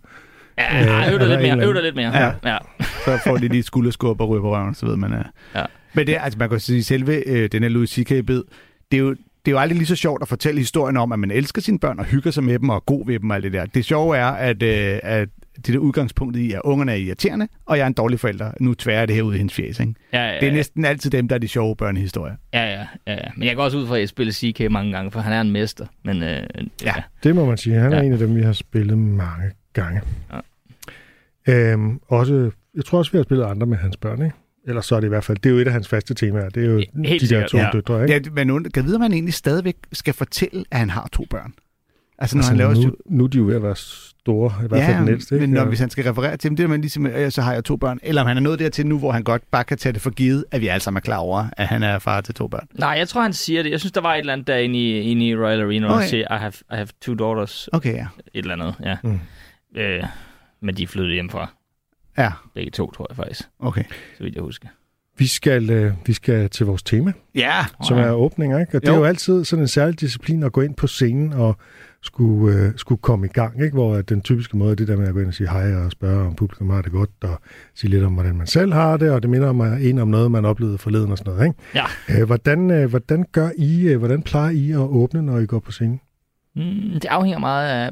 Ja, 0.58 0.80
Øh, 0.80 0.86
ja, 0.86 1.12
øv 1.12 1.18
dig 1.18 1.28
lidt 1.28 1.40
mere. 1.40 1.66
Øv 1.66 1.74
dig 1.74 1.82
lidt 1.82 1.96
mere. 1.96 2.18
Ja. 2.18 2.32
ja. 2.44 2.58
Så 3.04 3.18
får 3.26 3.36
de 3.36 3.48
lige 3.48 3.62
skulderskub 3.62 4.20
og 4.20 4.28
ryger 4.28 4.42
på 4.42 4.54
røven, 4.56 4.74
så 4.74 4.86
ved 4.86 4.96
man. 4.96 5.12
Uh... 5.12 5.18
Ja. 5.54 5.64
Men 5.94 6.06
det, 6.06 6.16
altså, 6.20 6.38
man 6.38 6.48
kan 6.48 6.60
sige, 6.60 6.84
selve 6.84 7.28
øh, 7.28 7.48
den 7.52 7.62
her 7.62 7.70
Louis 7.70 7.90
C.K.-bid, 7.90 8.42
det 8.90 8.96
er 8.96 8.98
jo 8.98 9.16
det 9.44 9.50
er 9.50 9.52
jo 9.52 9.58
aldrig 9.58 9.76
lige 9.78 9.86
så 9.86 9.96
sjovt 9.96 10.22
at 10.22 10.28
fortælle 10.28 10.58
historien 10.60 10.96
om, 10.96 11.12
at 11.12 11.18
man 11.18 11.30
elsker 11.30 11.62
sine 11.62 11.78
børn 11.78 11.98
og 11.98 12.04
hygger 12.04 12.30
sig 12.30 12.44
med 12.44 12.58
dem 12.58 12.68
og 12.68 12.76
er 12.76 12.80
god 12.80 13.06
ved 13.06 13.18
dem 13.20 13.30
og 13.30 13.36
alt 13.36 13.44
det 13.44 13.52
der. 13.52 13.66
Det 13.66 13.84
sjove 13.84 14.16
er, 14.16 14.26
at, 14.26 14.62
øh, 14.62 14.98
at 15.02 15.28
det 15.56 15.74
der 15.74 15.78
udgangspunkt 15.78 16.36
i, 16.36 16.52
at 16.52 16.60
ungerne 16.64 16.92
er 16.92 16.96
irriterende, 16.96 17.48
og 17.66 17.76
jeg 17.76 17.82
er 17.82 17.86
en 17.86 17.92
dårlig 17.92 18.20
forælder. 18.20 18.50
Nu 18.60 18.74
tværer 18.74 19.06
det 19.06 19.14
her 19.14 19.22
ud 19.22 19.34
i 19.34 19.38
hendes 19.38 19.54
fjes, 19.54 19.80
ikke? 19.80 19.94
Ja, 20.12 20.26
ja, 20.26 20.34
Det 20.34 20.42
er 20.42 20.46
ja. 20.46 20.52
næsten 20.52 20.84
altid 20.84 21.10
dem, 21.10 21.28
der 21.28 21.34
er 21.34 21.38
de 21.38 21.48
sjove 21.48 21.76
børnehistorier. 21.76 22.34
Ja, 22.54 22.64
ja, 22.64 22.86
ja, 23.06 23.12
ja. 23.12 23.28
Men 23.36 23.48
jeg 23.48 23.56
går 23.56 23.62
også 23.64 23.78
ud 23.78 23.86
fra, 23.86 23.94
at 23.94 24.00
jeg 24.00 24.08
spiller 24.08 24.32
CK 24.32 24.70
mange 24.70 24.92
gange, 24.92 25.10
for 25.10 25.20
han 25.20 25.32
er 25.32 25.40
en 25.40 25.50
mester. 25.50 25.86
Men 26.04 26.22
øh, 26.22 26.42
ja. 26.84 26.94
det 27.22 27.34
må 27.34 27.44
man 27.44 27.56
sige. 27.58 27.76
Han 27.76 27.92
er 27.92 27.96
Ja. 27.96 28.02
en 28.02 28.12
af 28.12 28.18
dem, 28.18 28.36
vi 28.36 28.42
har 28.42 28.52
spillet 28.52 28.98
mange 28.98 29.50
gange. 29.72 30.00
Ja. 30.32 30.38
Øhm, 31.72 32.00
også, 32.08 32.50
jeg 32.76 32.84
tror 32.84 32.98
også, 32.98 33.12
vi 33.12 33.18
har 33.18 33.22
spillet 33.22 33.44
andre 33.44 33.66
med 33.66 33.76
hans 33.76 33.96
børn, 33.96 34.22
ikke? 34.22 34.36
Ellers 34.70 34.86
så 34.86 34.96
er 34.96 35.00
det 35.00 35.06
i 35.06 35.08
hvert 35.08 35.24
fald, 35.24 35.38
det 35.38 35.50
er 35.50 35.54
jo 35.54 35.58
et 35.60 35.66
af 35.66 35.72
hans 35.72 35.88
faste 35.88 36.14
temaer. 36.14 36.48
Det 36.48 36.64
er 36.64 36.70
jo 36.70 36.82
Helt 37.04 37.22
de 37.22 37.28
der 37.34 37.46
to 37.46 37.58
ja. 37.58 37.68
døtre, 37.72 38.02
ikke? 38.02 38.14
Ja, 38.14 38.20
men 38.34 38.46
nu, 38.46 38.60
kan 38.74 38.84
vide, 38.84 38.94
om 38.96 39.02
han 39.02 39.12
egentlig 39.12 39.34
stadigvæk 39.34 39.76
skal 39.92 40.14
fortælle, 40.14 40.64
at 40.70 40.78
han 40.78 40.90
har 40.90 41.08
to 41.12 41.24
børn. 41.30 41.52
Altså, 42.18 42.36
når 42.36 42.40
Altså, 42.40 42.50
han 42.50 42.58
laver 42.58 42.74
nu, 42.74 42.80
nu, 42.80 42.92
nu 43.06 43.24
er 43.24 43.28
de 43.28 43.38
jo 43.38 43.44
ved 43.44 43.56
at 43.56 43.62
være 43.62 43.76
store, 43.76 44.52
i 44.64 44.68
hvert 44.68 44.84
fald 44.84 44.98
den 44.98 45.08
ældste. 45.08 45.34
men 45.34 45.42
ikke? 45.42 45.54
når, 45.54 45.60
Ja. 45.60 45.68
hvis 45.68 45.80
han 45.80 45.90
skal 45.90 46.04
referere 46.04 46.36
til 46.36 46.48
dem, 46.50 46.56
det 46.56 46.64
er 46.64 46.68
man 46.68 46.80
ligesom, 46.80 47.06
øh, 47.06 47.30
så 47.30 47.42
har 47.42 47.52
jeg 47.52 47.64
to 47.64 47.76
børn. 47.76 47.98
Eller 48.02 48.22
om 48.22 48.28
han 48.28 48.36
er 48.36 48.40
nået 48.40 48.58
dertil 48.58 48.86
nu, 48.86 48.98
hvor 48.98 49.12
han 49.12 49.22
godt 49.22 49.42
bare 49.50 49.64
kan 49.64 49.78
tage 49.78 49.92
det 49.92 50.00
for 50.02 50.10
givet, 50.10 50.44
at 50.50 50.60
vi 50.60 50.66
alle 50.66 50.80
sammen 50.82 50.96
er 50.96 51.00
klar 51.00 51.16
over, 51.16 51.44
at 51.56 51.66
han 51.66 51.82
er 51.82 51.98
far 51.98 52.20
til 52.20 52.34
to 52.34 52.48
børn. 52.48 52.66
Nej, 52.74 52.90
jeg 52.90 53.08
tror, 53.08 53.22
han 53.22 53.32
siger 53.32 53.62
det. 53.62 53.70
Jeg 53.70 53.80
synes, 53.80 53.92
der 53.92 54.00
var 54.00 54.14
et 54.14 54.18
eller 54.20 54.32
andet 54.32 54.46
derinde 54.46 54.78
i, 54.78 54.98
inde 55.00 55.26
i 55.28 55.36
Royal 55.36 55.60
Arena, 55.60 55.86
hvor 55.86 55.94
Okay. 55.94 56.00
han 56.00 56.08
siger, 56.10 56.34
I 56.34 56.38
have, 56.38 56.52
I 56.72 56.74
have 56.74 56.88
two 57.02 57.14
daughters. 57.14 57.68
Okay, 57.72 57.94
ja. 57.94 58.06
Et 58.34 58.42
eller 58.42 58.52
andet, 58.52 58.74
ja. 58.84 58.96
Mm. 59.04 59.18
Øh, 59.76 60.02
men 60.62 60.76
de 60.76 60.82
er 60.82 60.86
flyttet 60.86 61.14
hjem 61.14 61.30
fra 61.30 61.52
Ja, 62.18 62.32
begge 62.54 62.70
to, 62.70 62.90
tror 62.90 63.06
jeg 63.10 63.16
faktisk, 63.16 63.42
okay. 63.58 63.84
så 64.18 64.22
vidt 64.24 64.34
jeg 64.34 64.42
husker. 64.42 64.68
Vi 65.18 65.26
skal, 65.26 65.70
øh, 65.70 65.92
vi 66.06 66.12
skal 66.12 66.50
til 66.50 66.66
vores 66.66 66.82
tema, 66.82 67.12
Ja, 67.34 67.64
som 67.86 67.98
er 67.98 68.10
åbninger, 68.10 68.58
ikke? 68.60 68.76
Og 68.78 68.82
det 68.82 68.88
Jo. 68.88 68.92
er 68.94 68.98
jo 68.98 69.04
altid 69.04 69.44
sådan 69.44 69.62
en 69.62 69.68
særlig 69.68 70.00
disciplin 70.00 70.42
at 70.42 70.52
gå 70.52 70.60
ind 70.60 70.74
på 70.74 70.86
scenen 70.86 71.32
og 71.32 71.56
skulle, 72.02 72.56
øh, 72.58 72.72
skulle 72.76 73.00
komme 73.02 73.26
i 73.26 73.28
gang, 73.28 73.62
ikke? 73.62 73.74
Hvor 73.74 73.94
at 73.94 74.08
den 74.08 74.20
typiske 74.20 74.56
måde 74.56 74.70
er 74.70 74.74
det 74.74 74.88
der 74.88 74.96
med 74.96 75.08
at 75.08 75.14
gå 75.14 75.20
ind 75.20 75.28
og 75.28 75.34
sige 75.34 75.48
hej 75.50 75.74
og 75.74 75.90
spørge, 75.90 76.26
om 76.26 76.34
publikum 76.34 76.70
har 76.70 76.82
det 76.82 76.92
godt, 76.92 77.10
og 77.22 77.40
sige 77.74 77.90
lidt 77.90 78.04
om, 78.04 78.12
hvordan 78.14 78.36
man 78.36 78.46
selv 78.46 78.72
har 78.72 78.96
det, 78.96 79.10
og 79.10 79.22
det 79.22 79.30
minder 79.30 79.52
mig 79.52 79.90
en 79.90 79.98
om 79.98 80.08
noget, 80.08 80.30
man 80.30 80.44
oplevede 80.44 80.78
forleden 80.78 81.12
og 81.12 81.18
sådan 81.18 81.32
noget, 81.34 81.46
ikke? 81.46 81.58
Ja. 82.08 82.20
Øh, 82.20 82.26
hvordan, 82.26 82.70
øh, 82.70 82.90
hvordan 82.90 83.24
gør 83.32 83.50
I, 83.56 83.82
øh, 83.88 83.98
hvordan 83.98 84.22
plejer 84.22 84.50
I 84.50 84.70
at 84.70 84.78
åbne, 84.78 85.22
når 85.22 85.38
I 85.38 85.46
går 85.46 85.58
på 85.58 85.72
scenen? 85.72 86.00
Mm, 86.56 86.62
det 86.92 87.04
afhænger 87.04 87.38
meget 87.38 87.68
af, 87.68 87.90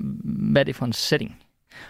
hvad 0.53 0.65
det 0.65 0.73
er 0.73 0.75
for 0.79 0.87
en 0.87 0.93
setting, 0.93 1.37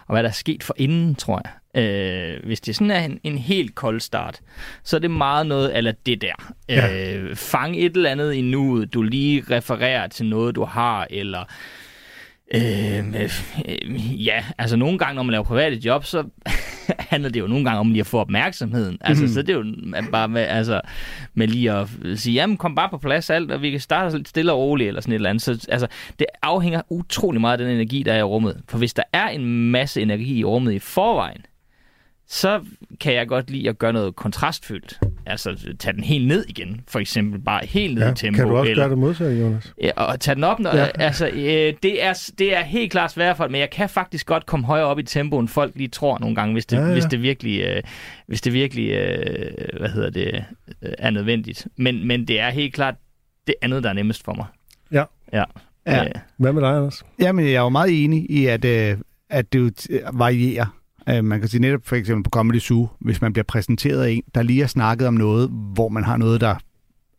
og 0.06 0.14
hvad 0.14 0.22
der 0.22 0.28
er 0.28 0.32
sket 0.32 0.62
for 0.62 0.74
inden, 0.78 1.14
tror 1.14 1.42
jeg. 1.44 1.52
Øh, 1.82 2.46
hvis 2.46 2.60
det 2.60 2.74
sådan 2.74 2.90
er 2.90 3.04
en, 3.04 3.20
en 3.22 3.38
helt 3.38 3.74
kold 3.74 4.00
start, 4.00 4.40
så 4.84 4.96
er 4.96 5.00
det 5.00 5.10
meget 5.10 5.46
noget 5.46 5.76
eller 5.76 5.92
det 6.06 6.22
der. 6.22 6.52
Ja. 6.68 7.14
Øh, 7.14 7.36
fang 7.36 7.76
et 7.76 7.96
eller 7.96 8.10
andet 8.10 8.32
i 8.32 8.40
nuet, 8.40 8.94
du 8.94 9.02
lige 9.02 9.44
refererer 9.50 10.06
til 10.06 10.26
noget, 10.26 10.54
du 10.54 10.64
har, 10.64 11.06
eller... 11.10 11.44
Øh, 12.54 12.98
øh, 13.68 14.26
ja, 14.26 14.44
altså 14.58 14.76
nogle 14.76 14.98
gange, 14.98 15.14
når 15.14 15.22
man 15.22 15.30
laver 15.30 15.44
private 15.44 15.76
job, 15.76 16.04
så 16.04 16.24
handler 17.10 17.30
det 17.30 17.40
jo 17.40 17.46
nogle 17.46 17.64
gange 17.64 17.78
om 17.80 17.90
lige 17.90 18.00
at 18.00 18.06
få 18.06 18.18
opmærksomheden. 18.18 18.98
Altså, 19.00 19.24
Mhm. 19.24 19.32
så 19.32 19.42
det 19.42 19.50
er 19.50 19.54
jo 19.58 19.64
bare 20.12 20.28
med, 20.28 20.42
altså, 20.42 20.80
med 21.34 21.46
lige 21.48 21.72
at 21.72 21.88
sige, 22.14 22.34
jamen 22.34 22.56
kom 22.56 22.74
bare 22.74 22.88
på 22.88 22.98
plads 22.98 23.30
alt, 23.30 23.50
og 23.52 23.62
vi 23.62 23.70
kan 23.70 23.80
starte 23.80 24.16
lidt 24.16 24.28
stille 24.28 24.52
og 24.52 24.58
roligt, 24.58 24.88
eller 24.88 25.00
sådan 25.00 25.12
et 25.12 25.14
eller 25.14 25.30
andet. 25.30 25.42
Så 25.42 25.66
altså, 25.68 25.86
det 26.18 26.26
afhænger 26.42 26.82
utrolig 26.90 27.40
meget 27.40 27.60
af 27.60 27.66
den 27.66 27.74
energi, 27.74 28.02
der 28.02 28.12
er 28.12 28.18
i 28.18 28.22
rummet. 28.22 28.60
For 28.68 28.78
hvis 28.78 28.94
der 28.94 29.02
er 29.12 29.28
en 29.28 29.70
masse 29.70 30.02
energi 30.02 30.38
i 30.38 30.44
rummet 30.44 30.72
i 30.72 30.78
forvejen, 30.78 31.40
så 32.30 32.60
kan 33.00 33.14
jeg 33.14 33.28
godt 33.28 33.50
lide 33.50 33.68
at 33.68 33.78
gøre 33.78 33.92
noget 33.92 34.16
kontrastfyldt. 34.16 35.00
Altså 35.26 35.74
tage 35.78 35.92
den 35.92 36.04
helt 36.04 36.26
ned 36.28 36.44
igen, 36.48 36.80
for 36.88 36.98
eksempel 36.98 37.40
bare 37.40 37.66
helt 37.66 37.94
ned 37.98 38.12
i 38.12 38.14
tempo. 38.14 38.36
kan 38.36 38.48
du 38.48 38.56
også 38.56 38.70
eller, 38.70 38.82
gøre 38.84 38.90
det 38.90 38.98
modsatte, 38.98 39.36
Jonas? 39.40 39.74
Ja, 39.82 39.90
og 39.96 40.20
tage 40.20 40.34
den 40.34 40.44
op, 40.44 40.58
når, 40.58 40.76
Ja. 40.76 40.82
ja. 40.82 40.90
altså, 40.98 41.28
øh, 41.28 41.74
det, 41.82 42.04
er, 42.04 42.30
det 42.38 42.56
er 42.56 42.62
helt 42.62 42.92
klart 42.92 43.12
svært 43.12 43.36
for 43.36 43.48
men 43.48 43.60
jeg 43.60 43.70
kan 43.70 43.88
faktisk 43.88 44.26
godt 44.26 44.46
komme 44.46 44.66
højere 44.66 44.86
op 44.86 44.98
i 44.98 45.02
tempo, 45.02 45.38
end 45.38 45.48
folk 45.48 45.72
lige 45.76 45.88
tror 45.88 46.18
nogle 46.18 46.36
gange, 46.36 46.52
hvis 46.52 46.66
det, 46.66 46.76
Ja, 46.76 46.80
ja, 46.80 46.86
ja. 46.86 46.92
ja. 46.94 47.00
Hvis 47.00 47.04
det 47.10 47.22
virkelig, 47.22 47.60
øh, 47.60 47.82
hvis 48.26 48.40
det 48.40 48.52
virkelig 48.52 48.90
øh, 48.90 49.78
hvad 49.78 49.88
hedder 49.88 50.10
det, 50.10 50.44
øh, 50.82 50.92
er 50.98 51.10
nødvendigt. 51.10 51.66
Men, 51.76 52.06
men 52.06 52.28
det 52.28 52.40
er 52.40 52.50
helt 52.50 52.74
klart 52.74 52.94
det 53.46 53.54
andet, 53.62 53.82
der 53.82 53.88
er 53.88 53.94
nemmest 53.94 54.24
for 54.24 54.34
mig. 54.34 54.46
Ja. 54.92 55.04
Ja. 55.32 55.44
Ja. 55.86 56.04
Øh, 56.04 56.10
Hvad 56.36 56.52
med 56.52 56.62
dig, 56.62 56.70
Anders? 56.70 57.04
Jamen, 57.20 57.44
jeg 57.44 57.54
er 57.54 57.60
jo 57.60 57.68
meget 57.68 58.04
enig 58.04 58.30
i, 58.30 58.46
at, 58.46 58.64
øh, 58.64 58.96
at 59.30 59.52
det 59.52 59.86
varierer. 60.12 60.77
Øh, 61.08 61.24
man 61.24 61.40
kan 61.40 61.48
sige 61.48 61.60
netop 61.60 61.80
for 61.84 61.96
eksempel 61.96 62.24
på 62.24 62.30
Comedy 62.30 62.58
Zoo, 62.60 62.88
hvis 63.00 63.20
man 63.20 63.32
bliver 63.32 63.44
præsenteret 63.44 64.02
af 64.02 64.10
en, 64.10 64.22
der 64.34 64.42
lige 64.42 64.60
har 64.60 64.66
snakket 64.66 65.08
om 65.08 65.14
noget, 65.14 65.48
hvor 65.74 65.88
man 65.88 66.04
har 66.04 66.16
noget, 66.16 66.40
der... 66.40 66.54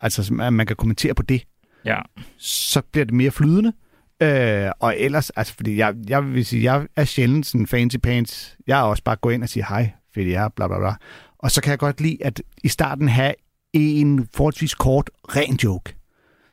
Altså, 0.01 0.33
man 0.33 0.65
kan 0.67 0.75
kommentere 0.75 1.13
på 1.13 1.23
det, 1.23 1.43
ja. 1.85 1.97
så 2.37 2.81
bliver 2.91 3.05
det 3.05 3.13
mere 3.13 3.31
flydende. 3.31 3.73
Øh, 4.21 4.71
og 4.79 4.95
ellers, 4.97 5.29
altså 5.29 5.53
fordi 5.55 5.77
jeg, 5.77 5.95
jeg 6.07 6.33
vil 6.33 6.45
sige, 6.45 6.63
jeg 6.73 6.87
er 6.95 7.03
sjældent 7.05 7.45
sådan 7.45 7.67
fancy 7.67 7.97
pants. 8.03 8.57
Jeg 8.67 8.79
er 8.79 8.83
også 8.83 9.03
bare 9.03 9.15
gå 9.15 9.29
ind 9.29 9.43
og 9.43 9.49
sige 9.49 9.65
hej, 9.69 9.91
fedt 10.15 10.27
jeg 10.27 10.43
er, 10.43 10.49
bla 10.49 10.67
bla 10.67 10.79
bla. 10.79 10.93
Og 11.39 11.51
så 11.51 11.61
kan 11.61 11.71
jeg 11.71 11.79
godt 11.79 12.01
lide 12.01 12.17
at 12.21 12.41
i 12.63 12.67
starten 12.67 13.07
have 13.07 13.33
en 13.73 14.27
forholdsvis 14.35 14.73
kort, 14.75 15.09
ren 15.23 15.55
joke. 15.63 15.95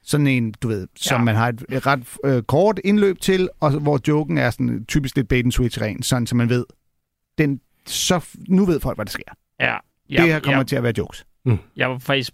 Sådan 0.03 0.27
en, 0.27 0.55
du 0.63 0.69
ved, 0.69 0.89
som 0.97 1.21
Ja. 1.21 1.25
man 1.25 1.35
har 1.35 1.49
et, 1.49 1.65
et 1.69 1.87
ret 1.87 2.03
øh, 2.25 2.43
kort 2.43 2.81
indløb 2.85 3.21
til, 3.21 3.49
og 3.61 3.71
hvor 3.71 4.01
joken 4.09 4.39
er 4.39 4.51
sådan 4.51 4.85
typisk 4.89 5.17
lidt 5.17 5.29
bait 5.29 5.45
and 5.45 5.53
switch 5.53 5.81
ren, 5.81 6.03
sådan 6.03 6.27
så 6.27 6.37
man 6.37 6.49
ved, 6.49 6.65
den, 7.39 7.61
så 7.87 8.25
nu 8.49 8.65
ved 8.65 8.81
folk, 8.81 8.97
hvad 8.97 9.07
der 9.07 9.11
sker. 9.11 9.23
ja. 9.61 9.77
Ja, 10.11 10.23
det 10.23 10.33
her 10.33 10.41
kommer 10.41 10.59
jeg, 10.59 10.67
til 10.67 10.77
at 10.77 10.83
være 10.83 10.93
jokes. 10.99 11.27
jeg 11.77 11.91
var 11.91 11.99
faktisk 11.99 12.33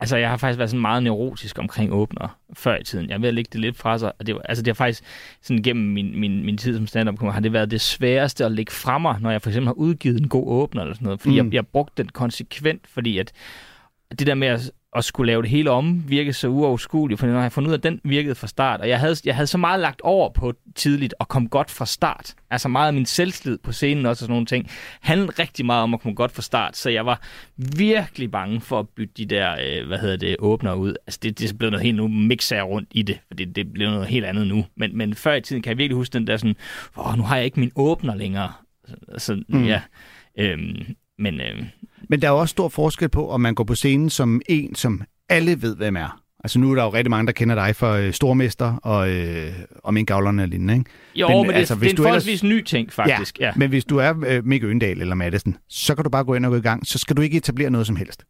Altså, 0.00 0.16
jeg 0.16 0.30
har 0.30 0.36
faktisk 0.36 0.58
været 0.58 0.70
sådan 0.70 0.80
meget 0.80 1.02
neurotisk 1.02 1.58
omkring 1.58 1.92
åbner 1.92 2.38
før 2.52 2.76
i 2.76 2.84
tiden. 2.84 3.08
Jeg 3.08 3.14
er 3.14 3.18
ved 3.18 3.28
at 3.28 3.34
lægge 3.34 3.48
det 3.52 3.60
lidt 3.60 3.76
fra 3.76 3.98
sig. 3.98 4.12
Og 4.18 4.26
det, 4.26 4.34
var, 4.34 4.40
altså, 4.40 4.62
det 4.62 4.68
har 4.70 4.74
faktisk 4.74 5.04
sådan 5.42 5.62
gennem 5.62 5.84
min, 5.92 6.20
min, 6.20 6.44
min 6.44 6.56
tid 6.56 6.76
som 6.76 6.86
stand-up 6.86 7.20
har 7.20 7.40
det 7.40 7.52
været 7.52 7.70
det 7.70 7.80
sværeste 7.80 8.44
at 8.44 8.52
lægge 8.52 8.72
fra 8.72 8.98
mig, 8.98 9.20
når 9.20 9.30
jeg 9.30 9.42
for 9.42 9.50
eksempel 9.50 9.66
har 9.66 9.72
udgivet 9.74 10.20
en 10.20 10.28
god 10.28 10.44
åbner 10.46 10.82
eller 10.82 10.94
sådan 10.94 11.04
noget. 11.04 11.20
Fordi 11.20 11.40
Mm. 11.40 11.46
mm. 11.46 11.52
jeg, 11.52 11.54
jeg 11.54 11.66
brugte 11.66 12.02
den 12.02 12.08
konsekvent, 12.08 12.86
fordi 12.86 13.18
at 13.18 13.32
det 14.18 14.26
der 14.26 14.34
med 14.34 14.48
at, 14.48 14.70
at 14.96 15.04
skulle 15.04 15.26
lave 15.26 15.42
det 15.42 15.50
hele 15.50 15.70
om, 15.70 16.04
virkede 16.08 16.32
så 16.32 16.48
uoverskueligt, 16.48 17.20
for 17.20 17.26
når 17.26 17.34
jeg 17.34 17.42
har 17.42 17.48
fundet 17.48 17.68
ud 17.68 17.72
af, 17.72 17.78
at 17.78 17.82
den 17.82 18.00
virkede 18.04 18.34
fra 18.34 18.46
start, 18.46 18.80
og 18.80 18.88
jeg 18.88 19.00
havde, 19.00 19.16
jeg 19.24 19.34
havde 19.34 19.46
så 19.46 19.58
meget 19.58 19.80
lagt 19.80 20.00
over 20.00 20.28
på 20.32 20.52
tidligt 20.74 21.14
og 21.18 21.28
kom 21.28 21.48
godt 21.48 21.70
fra 21.70 21.86
start. 21.86 22.34
Altså 22.50 22.68
meget 22.68 22.86
af 22.86 22.94
min 22.94 23.06
selvslid 23.06 23.58
på 23.58 23.72
scenen 23.72 24.06
også 24.06 24.10
og 24.10 24.26
sådan 24.26 24.32
nogle 24.32 24.46
ting, 24.46 24.70
handlede 25.00 25.32
rigtig 25.38 25.66
meget 25.66 25.82
om 25.82 25.94
at 25.94 26.00
komme 26.00 26.14
godt 26.14 26.32
fra 26.32 26.42
start, 26.42 26.76
så 26.76 26.90
jeg 26.90 27.06
var 27.06 27.22
virkelig 27.56 28.30
bange 28.30 28.60
for 28.60 28.78
at 28.80 28.88
bytte 28.88 29.14
de 29.16 29.26
der, 29.26 29.56
øh, 29.64 29.86
hvad 29.86 29.98
hedder 29.98 30.16
det, 30.16 30.36
åbner 30.38 30.74
ud. 30.74 30.94
Altså 31.06 31.20
det, 31.22 31.38
det 31.38 31.58
blev 31.58 31.70
noget 31.70 31.84
helt 31.84 31.96
nu, 31.96 32.08
mixer 32.08 32.62
rundt 32.62 32.88
i 32.90 33.02
det, 33.02 33.18
for 33.28 33.34
det, 33.34 33.56
det 33.56 33.72
blev 33.72 33.90
noget 33.90 34.06
helt 34.06 34.24
andet 34.24 34.46
nu. 34.46 34.64
Men, 34.76 34.96
men 34.96 35.14
før 35.14 35.34
i 35.34 35.40
tiden 35.40 35.62
kan 35.62 35.70
jeg 35.70 35.78
virkelig 35.78 35.96
huske 35.96 36.12
den 36.12 36.26
der 36.26 36.36
sådan, 36.36 36.56
åh, 36.96 37.16
nu 37.16 37.22
har 37.22 37.36
jeg 37.36 37.44
ikke 37.44 37.60
min 37.60 37.72
åbner 37.76 38.14
længere. 38.14 38.52
Så, 38.86 38.94
så 39.18 39.42
Mm. 39.48 39.64
ja, 39.64 39.80
øhm, 40.38 40.86
men 41.18 41.40
øhm, 41.40 41.66
Men 42.08 42.22
der 42.22 42.28
er 42.28 42.32
jo 42.32 42.38
også 42.38 42.52
stor 42.52 42.68
forskel 42.68 43.08
på, 43.08 43.30
om 43.30 43.40
man 43.40 43.54
går 43.54 43.64
på 43.64 43.74
scenen 43.74 44.10
som 44.10 44.40
en, 44.48 44.74
som 44.74 45.02
alle 45.28 45.62
ved, 45.62 45.76
hvem 45.76 45.96
er. 45.96 46.20
Altså 46.44 46.58
nu 46.58 46.70
er 46.70 46.74
der 46.74 46.82
jo 46.82 46.92
rigtig 46.92 47.10
mange, 47.10 47.26
der 47.26 47.32
kender 47.32 47.54
dig 47.54 47.76
for 47.76 47.92
øh, 47.92 48.12
stormester 48.12 48.76
og, 48.76 49.10
øh, 49.10 49.52
og 49.84 49.94
minkavlerne 49.94 50.42
og 50.42 50.48
lignende, 50.48 50.74
ikke? 50.74 50.90
jo, 51.14 51.28
Men, 51.28 51.36
men, 51.36 51.46
men 51.46 51.56
altså, 51.56 51.74
det, 51.74 51.80
hvis 51.80 51.90
det 51.90 51.98
er 51.98 52.02
en 52.02 52.06
ellers- 52.06 52.08
forholdsvis 52.08 52.42
ny 52.42 52.62
ting, 52.62 52.92
faktisk. 52.92 53.38
Ja. 53.40 53.46
ja. 53.46 53.52
Men 53.56 53.68
hvis 53.68 53.84
du 53.84 53.96
er 53.98 54.14
øh, 54.26 54.44
Mikke 54.46 54.66
Øndal 54.66 55.00
eller 55.00 55.14
Madison, 55.14 55.56
så 55.68 55.94
kan 55.94 56.04
du 56.04 56.10
bare 56.10 56.24
gå 56.24 56.34
ind 56.34 56.44
og 56.46 56.50
gå 56.50 56.56
i 56.56 56.60
gang. 56.60 56.86
Så 56.86 56.98
skal 56.98 57.16
du 57.16 57.22
ikke 57.22 57.36
etablere 57.36 57.70
noget 57.70 57.86
som 57.86 57.96
helst. 57.96 58.24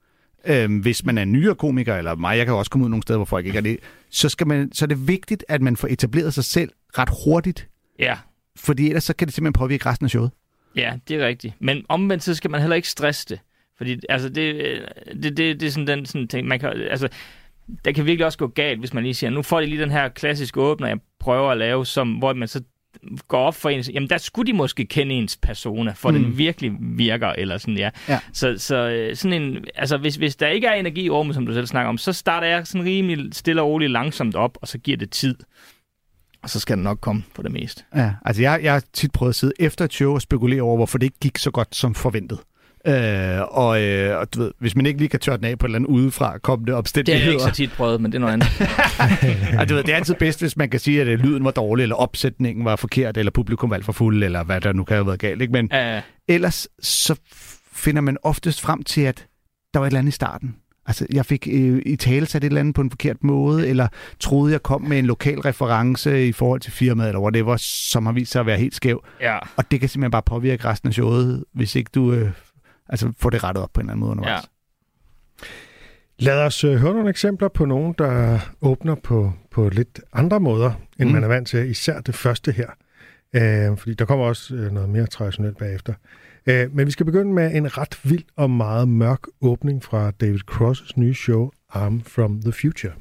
Øhm, 0.47 0.79
hvis 0.79 1.05
man 1.05 1.18
er 1.18 1.24
nyere 1.24 1.55
komiker, 1.55 1.97
eller 1.97 2.14
mig, 2.14 2.39
jeg 2.39 2.47
kan 2.47 2.53
jo 2.53 2.59
også 2.59 2.70
komme 2.70 2.85
ud 2.85 2.91
nogle 2.91 3.03
steder, 3.03 3.16
hvor 3.18 3.24
folk 3.24 3.47
ikke 3.47 3.59
er 3.59 3.62
det, 3.62 3.79
så, 4.11 4.29
skal 4.29 4.47
man, 4.47 4.72
så 4.72 4.85
er 4.85 4.87
det 4.87 5.09
vigtigt, 5.09 5.45
at 5.49 5.62
man 5.62 5.76
får 5.76 5.89
etableret 5.89 6.35
sig 6.35 6.45
selv 6.45 6.70
ret 6.99 7.09
hurtigt, 7.24 7.68
ja. 7.99 8.16
fordi 8.57 8.87
ellers 8.89 9.05
så 9.05 9.12
kan 9.16 9.29
det 9.29 9.35
simpelthen 9.35 9.53
påvirke 9.53 9.87
resten 9.87 10.05
af 10.05 10.11
showet. 10.11 10.31
Ja, 10.76 10.93
det 11.09 11.16
er 11.22 11.26
rigtigt. 11.26 11.55
Men 11.61 11.85
omvendt, 11.89 12.24
så 12.24 12.35
skal 12.35 12.51
man 12.51 12.61
heller 12.61 12.76
ikke 12.76 12.89
stresse 12.89 13.26
det. 13.29 13.39
Fordi 13.79 14.01
altså, 14.09 14.29
det, 14.29 14.55
øh, 14.55 14.81
det, 15.22 15.37
det, 15.37 15.61
det 15.61 15.62
er 15.62 15.70
sådan 15.70 15.87
den 15.87 16.07
sådan 16.07 16.29
ting, 16.29 16.49
man 16.49 16.61
kan, 16.61 16.72
altså, 16.91 17.09
der 17.85 17.93
kan 17.93 18.07
virkelig 18.07 18.26
også 18.26 18.39
gå 18.39 18.47
galt, 18.47 18.79
hvis 18.79 18.95
man 18.95 19.03
lige 19.03 19.14
siger, 19.14 19.31
nu 19.31 19.43
får 19.43 19.61
de 19.61 19.66
lige 19.66 19.83
den 19.83 19.91
her 19.91 20.09
klassiske 20.09 20.61
åbner, 20.61 20.89
jeg 20.89 20.99
prøver 21.20 21.51
at 21.51 21.59
lave, 21.59 21.87
som, 21.87 22.12
hvor 22.12 22.33
man 22.33 22.49
så 22.49 22.62
går 23.29 23.39
op 23.39 23.55
for 23.55 23.68
en, 23.68 23.81
jamen 23.81 24.11
der 24.11 24.18
skulle 24.18 24.53
de 24.53 24.57
måske 24.57 24.85
kende 24.85 25.14
ens 25.14 25.37
persona, 25.37 25.93
for 25.93 26.11
mm. 26.11 26.16
Den 26.16 26.39
virkelig 26.39 26.72
virker, 26.81 27.29
eller 27.29 27.59
sådan, 27.59 27.76
ja. 27.76 27.91
Ja. 28.09 28.20
Så, 28.33 28.55
så 28.59 28.76
øh, 28.76 29.16
sådan 29.16 29.43
en, 29.43 29.64
altså 29.74 29.97
hvis, 29.97 30.16
hvis 30.16 30.37
der 30.37 30.49
ikke 30.49 30.66
er 30.66 30.72
energi 30.72 31.05
i 31.05 31.11
rummet, 31.11 31.35
som 31.35 31.47
du 31.47 31.55
selv 31.55 31.66
snakker 31.66 31.89
om, 31.89 31.99
så 31.99 32.12
starter 32.12 32.47
jeg 32.47 32.66
sådan 32.66 32.85
rimelig 32.85 33.35
stille 33.35 33.62
og 33.62 33.68
roligt 33.68 33.91
langsomt 33.91 34.35
op, 34.35 34.59
og 34.62 34.68
så 34.68 34.79
giver 34.79 34.97
det 34.97 35.11
tid. 35.11 35.35
Og 36.43 36.51
så 36.51 36.61
skal 36.61 36.76
det 36.76 36.85
nok 36.85 37.01
komme 37.01 37.24
for 37.35 37.43
det 37.43 37.53
meste. 37.53 37.83
Ja, 37.97 38.12
altså 38.24 38.43
jeg, 38.43 38.61
jeg 38.62 38.72
har 38.72 38.85
tit 38.93 39.12
prøvet 39.12 39.31
at 39.31 39.37
sidde 39.37 39.53
efter 39.61 39.85
et 39.85 39.93
show 39.93 40.14
og 40.14 40.22
spekulere 40.22 40.62
over, 40.62 40.76
hvorfor 40.76 40.99
det 40.99 41.07
ikke 41.07 41.18
gik 41.20 41.39
så 41.39 41.51
godt 41.51 41.76
som 41.76 41.95
forventet. 41.95 42.39
Øh, 42.87 43.41
og, 43.51 43.83
øh, 43.83 44.18
og 44.18 44.35
du 44.35 44.41
ved, 44.43 44.53
hvis 44.59 44.76
man 44.76 44.87
ikke 44.87 44.99
lige 44.99 45.09
kan 45.09 45.20
tørre 45.20 45.37
den 45.37 45.45
af 45.45 45.59
på 45.59 45.66
et 45.66 45.68
eller 45.68 45.79
andet 45.79 45.89
udefra 45.89 46.39
kommende 46.39 46.70
Det 46.72 46.79
omstændigheder. 46.79 47.24
jeg 47.24 47.33
ikke 47.33 47.43
så 47.45 47.51
tit 47.51 47.72
prøvet, 47.72 48.01
men 48.01 48.12
det 48.12 48.16
er 48.16 48.20
noget 48.20 48.33
andet. 48.33 48.49
altså, 49.59 49.64
du 49.68 49.74
ved, 49.74 49.83
det 49.83 49.93
er 49.93 49.97
altid 49.97 50.14
bedst, 50.14 50.41
hvis 50.41 50.57
man 50.57 50.70
kan 50.70 50.81
sige, 50.81 51.01
at 51.01 51.07
øh, 51.07 51.18
lyden 51.18 51.45
var 51.45 51.51
dårlig, 51.51 51.83
eller 51.83 51.97
opsætningen 51.97 52.64
var 52.64 52.76
forkert, 52.76 53.16
eller 53.16 53.31
publikum 53.33 53.70
var 53.70 53.81
for 53.83 53.93
fuld, 53.93 54.24
eller 54.24 54.45
hvad 54.45 54.61
der 54.61 54.72
nu 54.72 54.85
kan 54.85 54.97
have 54.97 55.07
været 55.07 55.20
galt. 55.20 55.43
Ikke? 55.43 55.53
Men 55.53 55.68
uh, 55.72 56.03
ellers 56.29 56.68
så 56.83 57.14
finder 57.72 58.01
man 58.03 58.16
oftest 58.22 58.61
frem 58.61 58.83
til, 58.83 59.01
at 59.01 59.26
der 59.74 59.81
var 59.81 59.87
et 59.87 59.91
eller 59.91 59.99
andet 59.99 60.12
i 60.12 60.14
starten. 60.14 60.55
Altså, 60.87 61.07
jeg 61.12 61.26
fik 61.26 61.49
øh, 61.53 61.83
i 61.87 61.97
tale 61.97 62.26
sat 62.26 62.45
et 62.45 62.47
eller 62.47 62.61
andet 62.61 62.74
på 62.74 62.81
en 62.81 62.91
forkert 62.91 63.24
måde, 63.24 63.68
eller 63.68 63.89
troede, 64.20 64.53
jeg 64.53 64.62
kom 64.62 64.83
med 64.83 64.99
en 64.99 65.07
lokal 65.07 65.39
reference 65.41 66.26
i 66.29 66.33
forhold 66.33 66.61
til 66.61 66.72
firmaet, 66.72 67.09
eller 67.09 67.20
whatever, 67.20 67.57
som 67.57 68.07
har 68.07 68.12
vist 68.12 68.33
sig 68.33 68.41
at 68.41 68.47
være 68.47 68.59
helt 68.59 68.74
skæv. 68.74 69.05
ja. 69.20 69.39
Og 69.57 69.70
det 69.70 69.81
kan 69.81 69.89
simpelthen 69.89 70.11
bare 70.11 70.22
påvirke 70.22 70.64
resten 70.64 70.87
af 70.89 70.93
showet, 70.93 71.45
hvis 71.55 71.74
ikke 71.74 71.91
du 71.95 72.12
øh, 72.12 72.31
altså, 72.89 73.12
får 73.18 73.30
det 73.30 73.45
rettet 73.45 73.64
op 73.64 73.70
på 73.72 73.80
en 73.80 73.84
eller 73.84 73.93
anden 73.93 74.01
måde 74.01 74.11
undervejs. 74.11 74.51
Lad 76.18 76.43
os 76.47 76.64
øh, 76.64 76.76
høre 76.76 76.95
nogle 76.95 77.11
eksempler 77.11 77.49
på 77.49 77.64
nogen, 77.64 77.95
der 77.99 78.39
åbner 78.61 78.95
på, 78.95 79.32
på 79.51 79.68
lidt 79.68 80.01
andre 80.12 80.41
måder, 80.41 80.72
end 80.99 81.09
mm. 81.09 81.14
Man 81.14 81.24
er 81.24 81.28
vant 81.28 81.49
til. 81.49 81.70
Især 81.70 82.01
det 82.01 82.14
første 82.14 82.53
her. 82.53 82.68
Øh, 83.32 83.78
fordi 83.78 83.95
der 83.95 84.05
kommer 84.05 84.24
også 84.26 84.55
øh, 84.55 84.72
noget 84.72 84.89
mere 84.89 85.07
traditionelt 85.07 85.59
bagefter. 85.59 85.95
Øh, 86.47 86.74
men 86.74 86.86
vi 86.86 86.91
skal 86.91 87.07
begynde 87.07 87.32
med 87.32 87.55
en 87.55 87.78
ret 87.78 88.01
vild 88.05 88.24
og 88.36 88.51
meget 88.51 88.89
mørk 88.89 89.22
åbning 89.41 89.82
fra 89.82 90.11
David 90.11 90.39
Crosses 90.39 90.97
nye 90.97 91.14
show, 91.14 91.51
Arm 91.70 92.01
from 92.01 92.43
the 92.43 92.53
Future. 92.53 92.93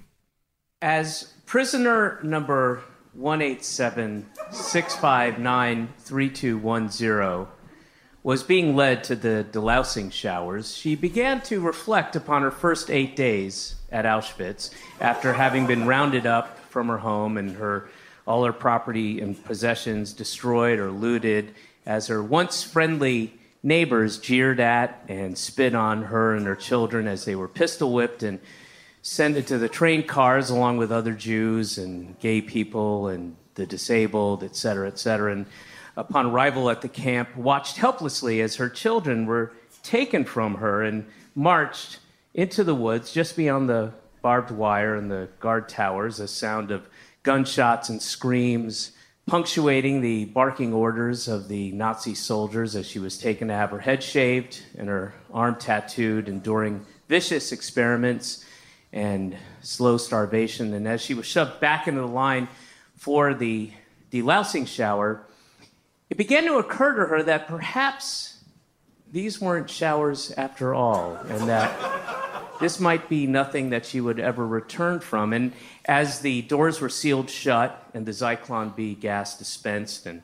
As 0.82 1.36
prisoner 1.52 2.10
number 2.24 2.76
187 3.14 4.26
659 4.52 5.88
3210 6.06 7.57
was 8.24 8.44
being 8.44 8.76
led 8.76 9.04
to 9.06 9.16
the 9.16 9.46
delousing 9.52 10.12
showers, 10.12 10.76
she 10.76 10.96
began 10.96 11.42
to 11.42 11.60
reflect 11.60 12.16
upon 12.16 12.42
her 12.42 12.52
first 12.52 12.90
eight 12.90 13.16
days 13.16 13.76
at 13.92 14.06
Auschwitz 14.06 14.72
after 15.00 15.34
having 15.34 15.66
been 15.66 15.88
rounded 15.88 16.26
up 16.26 16.60
from 16.70 16.88
her 16.88 16.98
home 16.98 17.38
and 17.38 17.56
her 17.56 17.90
all 18.26 18.44
her 18.44 18.52
property 18.54 19.22
and 19.22 19.42
possessions 19.46 20.12
destroyed 20.12 20.80
or 20.80 20.92
looted 20.92 21.56
as 21.86 22.08
her 22.08 22.22
once 22.22 22.62
friendly 22.62 23.34
neighbors 23.64 24.18
jeered 24.18 24.60
at 24.60 25.02
and 25.08 25.38
spit 25.38 25.74
on 25.74 26.04
her 26.04 26.36
and 26.36 26.46
her 26.46 26.56
children 26.56 27.08
as 27.08 27.24
they 27.24 27.36
were 27.36 27.48
pistol 27.48 27.94
whipped 27.94 28.24
and 28.24 28.40
sent 29.02 29.38
into 29.38 29.58
the 29.58 29.70
train 29.70 30.06
cars 30.06 30.50
along 30.50 30.76
with 30.76 30.92
other 30.92 31.14
Jews 31.14 31.78
and 31.78 32.20
gay 32.20 32.42
people 32.42 33.08
and 33.08 33.38
the 33.56 33.66
disabled, 33.66 34.44
et 34.44 34.56
cetera, 34.56 34.88
et 34.88 35.00
cetera. 35.00 35.32
And 35.32 35.46
upon 35.98 36.28
arrival 36.28 36.70
at 36.70 36.82
the 36.82 36.88
camp, 36.88 37.36
watched 37.36 37.76
helplessly 37.76 38.40
as 38.40 38.56
her 38.56 38.70
children 38.70 39.26
were 39.26 39.52
taken 39.84 40.24
from 40.24 40.56
her 40.56 40.84
and 40.84 41.06
marched 41.36 42.00
into 42.34 42.64
the 42.64 42.76
woods 42.76 43.12
just 43.12 43.36
beyond 43.36 43.68
the 43.68 43.92
barbed 44.22 44.52
wire 44.52 44.96
and 44.96 45.12
the 45.12 45.28
guard 45.40 45.68
towers, 45.68 46.20
a 46.20 46.28
sound 46.28 46.72
of 46.72 46.88
gunshots 47.24 47.90
and 47.90 48.02
screams 48.02 48.92
punctuating 49.26 50.00
the 50.00 50.24
barking 50.26 50.74
orders 50.74 51.28
of 51.28 51.50
the 51.50 51.72
Nazi 51.74 52.16
soldiers 52.16 52.76
as 52.76 52.88
she 52.88 53.00
was 53.00 53.18
taken 53.18 53.50
to 53.50 53.54
have 53.54 53.72
her 53.72 53.80
head 53.80 54.02
shaved 54.02 54.62
and 54.78 54.88
her 54.88 55.14
arm 55.34 55.56
tattooed, 55.56 56.30
enduring 56.30 56.86
vicious 57.10 57.52
experiments 57.52 58.46
and 58.94 59.36
slow 59.62 59.98
starvation. 59.98 60.74
And 60.74 60.88
as 60.88 61.02
she 61.02 61.14
was 61.14 61.26
shoved 61.26 61.60
back 61.60 61.88
into 61.88 62.00
the 62.00 62.08
line 62.08 62.48
for 62.96 63.34
the 63.34 63.72
delousing 64.12 64.66
shower, 64.66 65.26
it 66.10 66.18
began 66.18 66.46
to 66.46 66.58
occur 66.58 66.96
to 66.96 67.06
her 67.06 67.24
that 67.24 67.48
perhaps 67.48 68.44
these 69.12 69.40
weren't 69.40 69.70
showers 69.70 70.32
after 70.38 70.74
all, 70.74 71.16
and 71.16 71.48
that 71.48 71.72
this 72.60 72.80
might 72.80 73.08
be 73.08 73.28
nothing 73.28 73.70
that 73.70 73.86
she 73.86 74.02
would 74.02 74.20
ever 74.20 74.46
return 74.46 75.00
from. 75.00 75.34
And 75.34 75.54
as 75.86 76.20
the 76.20 76.42
doors 76.44 76.82
were 76.82 76.90
sealed 76.90 77.30
shut 77.30 77.90
and 77.94 78.06
the 78.06 78.12
Zyklon 78.12 78.76
B 78.76 78.96
gas 78.96 79.38
dispensed, 79.38 80.06
and 80.06 80.24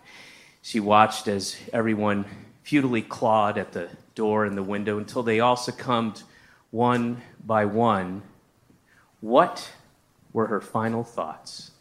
she 0.62 0.80
watched 0.80 1.28
as 1.28 1.58
everyone 1.72 2.26
futilely 2.64 3.02
clawed 3.02 3.58
at 3.58 3.74
the 3.74 3.90
door 4.16 4.46
and 4.46 4.58
the 4.58 4.64
window 4.64 4.98
until 4.98 5.24
they 5.24 5.40
all 5.40 5.58
succumbed 5.58 6.24
one 6.72 7.22
by 7.46 7.66
one, 7.66 8.24
what 9.22 9.72
were 10.32 10.48
her 10.48 10.62
final 10.62 11.04
thoughts? 11.04 11.72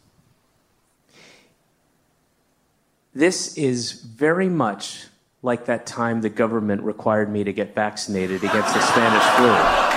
This 3.13 3.57
is 3.57 3.91
very 3.91 4.49
much 4.49 5.05
like 5.41 5.65
that 5.65 5.85
time 5.85 6.21
the 6.21 6.29
government 6.29 6.81
required 6.81 7.31
me 7.31 7.43
to 7.43 7.53
get 7.53 7.75
vaccinated 7.75 8.43
against 8.43 8.73
the 8.73 8.81
Spanish 8.81 9.23
flu. 9.35 9.93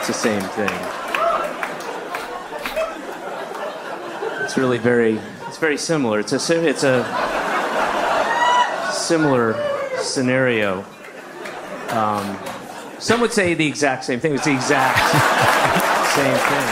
It's 0.00 0.06
the 0.06 0.14
same 0.14 0.40
thing. 0.40 0.70
It's 4.42 4.56
really 4.56 4.78
very, 4.78 5.20
it's 5.46 5.58
very 5.58 5.76
similar. 5.76 6.20
It's 6.20 6.32
a, 6.32 6.66
it's 6.66 6.84
a 6.84 7.04
similar 8.90 9.56
scenario. 9.98 10.86
Um, 11.90 12.38
some 13.00 13.18
would 13.20 13.32
say 13.32 13.54
the 13.54 13.66
exact 13.68 14.04
same 14.04 14.18
thing. 14.20 14.34
It's 14.34 14.42
the 14.44 14.52
exact 14.54 14.98
same 16.16 16.38
thing. 16.48 16.68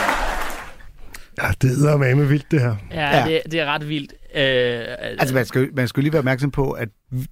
Ja, 1.42 1.48
det 1.62 1.70
er 1.90 2.14
med 2.14 2.24
vildt, 2.26 2.50
det 2.50 2.60
her. 2.60 2.76
Ja, 2.90 3.18
Ja. 3.18 3.24
Det, 3.28 3.52
det 3.52 3.60
er 3.60 3.66
ret 3.66 3.88
vildt. 3.88 4.12
Øh, 4.34 4.84
Altså, 5.20 5.34
man 5.34 5.46
skal, 5.46 5.68
man 5.76 5.88
skal 5.88 6.02
lige 6.02 6.12
være 6.12 6.18
opmærksom 6.20 6.50
på, 6.50 6.70
at 6.70 6.88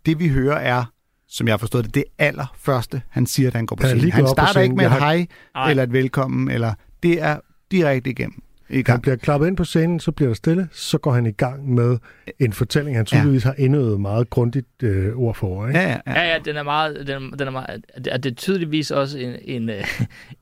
det 0.06 0.18
vi 0.18 0.28
hører 0.28 0.56
er, 0.56 0.84
som 1.28 1.46
jeg 1.46 1.52
har 1.52 1.58
forstået 1.58 1.84
det, 1.84 1.94
det 1.94 2.04
allerførste, 2.18 3.02
han 3.10 3.26
siger, 3.26 3.50
da 3.50 3.58
han 3.58 3.66
går 3.66 3.76
på 3.76 3.86
Han 3.86 3.96
scenen. 3.98 4.12
Han 4.12 4.28
starter 4.28 4.60
ikke 4.60 4.74
med 4.76 4.84
et 4.84 4.90
har- 4.90 4.98
hej, 4.98 5.26
Nej. 5.54 5.70
eller 5.70 5.82
et 5.82 5.92
velkommen, 5.92 6.50
eller 6.50 6.74
det 7.02 7.22
er 7.22 7.36
direkte 7.70 8.10
igennem. 8.10 8.42
I 8.70 8.74
Han 8.74 8.82
gang. 8.84 9.02
bliver 9.02 9.16
klappet 9.16 9.46
ind 9.46 9.56
på 9.56 9.64
scenen, 9.64 10.00
så 10.00 10.12
bliver 10.12 10.28
der 10.28 10.34
stille, 10.34 10.68
så 10.72 10.98
går 10.98 11.12
han 11.12 11.26
i 11.26 11.30
gang 11.30 11.74
med 11.74 11.98
en 12.38 12.52
fortælling, 12.52 12.96
han 12.96 13.06
tydeligvis 13.06 13.42
har 13.42 13.54
indøvet 13.58 14.00
meget 14.00 14.30
grundigt 14.30 14.82
øh, 14.82 15.16
ord 15.18 15.34
for. 15.34 15.66
Ikke? 15.66 15.78
Ja, 15.80 15.88
ja, 15.88 15.98
ja. 16.06 16.12
Ja, 16.22 16.32
ja, 16.32 16.38
den 16.44 16.56
er 16.56 16.62
meget, 16.62 17.06
den, 17.06 17.32
den 17.38 17.46
er 17.46 17.50
meget, 17.50 17.84
det 17.96 18.06
er, 18.12 18.16
det 18.16 18.30
er 18.30 18.34
tydeligvis 18.34 18.90
også 18.90 19.18
en, 19.18 19.34
en, 19.44 19.70
øh, 19.70 19.84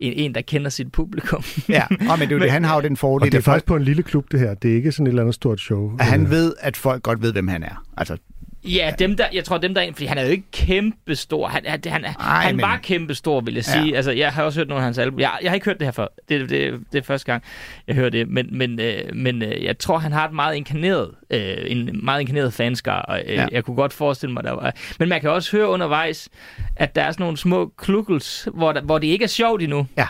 en, 0.01 0.13
en, 0.13 0.35
der 0.35 0.41
kender 0.41 0.71
sit 0.71 0.93
publikum. 0.93 1.43
ja. 1.69 1.83
Og, 2.11 2.19
men 2.19 2.29
det 2.29 2.35
er 2.35 2.39
jo 2.39 2.43
det, 2.43 2.51
han 2.51 2.65
har 2.65 2.75
jo 2.75 2.81
den 2.83 2.93
Og 2.93 2.99
fordel, 2.99 3.33
det 3.33 3.39
er 3.39 3.43
folk, 3.43 3.53
faktisk 3.55 3.67
på 3.67 3.77
en 3.77 3.83
lille 3.83 4.03
klub, 4.03 4.25
det 4.33 4.41
her. 4.41 4.55
Det 4.55 4.71
er 4.71 4.75
ikke 4.75 4.93
sådan 4.93 5.07
et 5.07 5.09
eller 5.11 5.23
andet 5.23 5.35
stort 5.35 5.61
show. 5.61 5.97
at 5.99 6.05
han 6.07 6.23
Øh, 6.23 6.31
ved, 6.31 6.53
at 6.61 6.77
folk 6.77 7.03
godt 7.03 7.23
ved, 7.23 7.33
hvem 7.33 7.49
han 7.49 7.63
er. 7.63 7.85
Altså, 7.97 8.17
Ja, 8.65 8.93
dem 8.99 9.17
der, 9.17 9.25
jeg 9.33 9.45
tror 9.45 9.59
dem 9.59 9.75
der, 9.75 9.81
er 9.81 9.93
fordi 9.93 10.05
han 10.05 10.19
er 10.19 10.23
jo 10.23 10.29
ikke 10.29 10.51
kæmpe 10.53 11.17
stor. 11.17 11.49
Han, 11.49 11.63
han, 11.67 11.81
han, 11.87 12.05
Ej, 12.05 12.15
han 12.43 12.57
men- 12.57 12.63
var 12.63 12.77
kæmpe 12.83 13.15
stor, 13.15 13.41
vil 13.41 13.55
jeg 13.55 13.65
Ja. 13.67 13.73
sige. 13.83 13.97
Altså, 13.97 14.11
jeg 14.13 14.33
har 14.33 14.43
også 14.43 14.61
hørt 14.61 14.69
nogle 14.69 14.81
af 14.81 14.85
hans 14.85 14.99
album. 14.99 15.21
Jeg, 15.21 15.31
jeg 15.43 15.51
har 15.51 15.55
ikke 15.55 15.65
hørt 15.65 15.79
det 15.79 15.87
her 15.87 15.93
før. 15.93 16.07
Det, 16.29 16.51
det, 16.51 16.81
det 16.93 16.99
er 16.99 17.03
første 17.03 17.27
gang, 17.33 17.43
jeg 17.87 17.95
hører 17.97 18.11
det. 18.11 18.29
Men, 18.29 18.59
men, 18.59 18.81
øh, 18.81 19.15
men 19.15 19.43
øh, 19.43 19.65
jeg 19.65 19.79
tror, 19.79 19.99
han 19.99 20.13
har 20.13 20.27
et 20.29 20.33
meget 20.35 20.57
inkarneret, 20.57 21.11
øh, 21.31 21.57
en 21.67 22.01
meget 22.03 22.21
inkarneret 22.21 22.53
fanskar. 22.53 23.01
Og, 23.01 23.23
øh, 23.27 23.35
Ja. 23.35 23.41
ja. 23.43 23.47
Jeg 23.53 23.65
kunne 23.65 23.77
godt 23.77 23.93
forestille 23.93 24.33
mig, 24.33 24.45
der 24.45 24.51
var... 24.53 24.73
Men 24.99 25.09
man 25.09 25.21
kan 25.21 25.31
også 25.31 25.57
høre 25.57 25.69
undervejs, 25.69 26.29
at 26.77 26.95
der 26.95 27.03
er 27.03 27.11
sådan 27.13 27.25
nogle 27.25 27.37
små 27.37 27.73
klukkels, 27.79 28.49
hvor, 28.55 28.73
der, 28.73 28.81
hvor 28.81 28.99
det 28.99 29.07
ikke 29.07 29.23
er 29.23 29.29
sjovt 29.29 29.63
endnu. 29.63 29.87
Ja. 29.97 30.07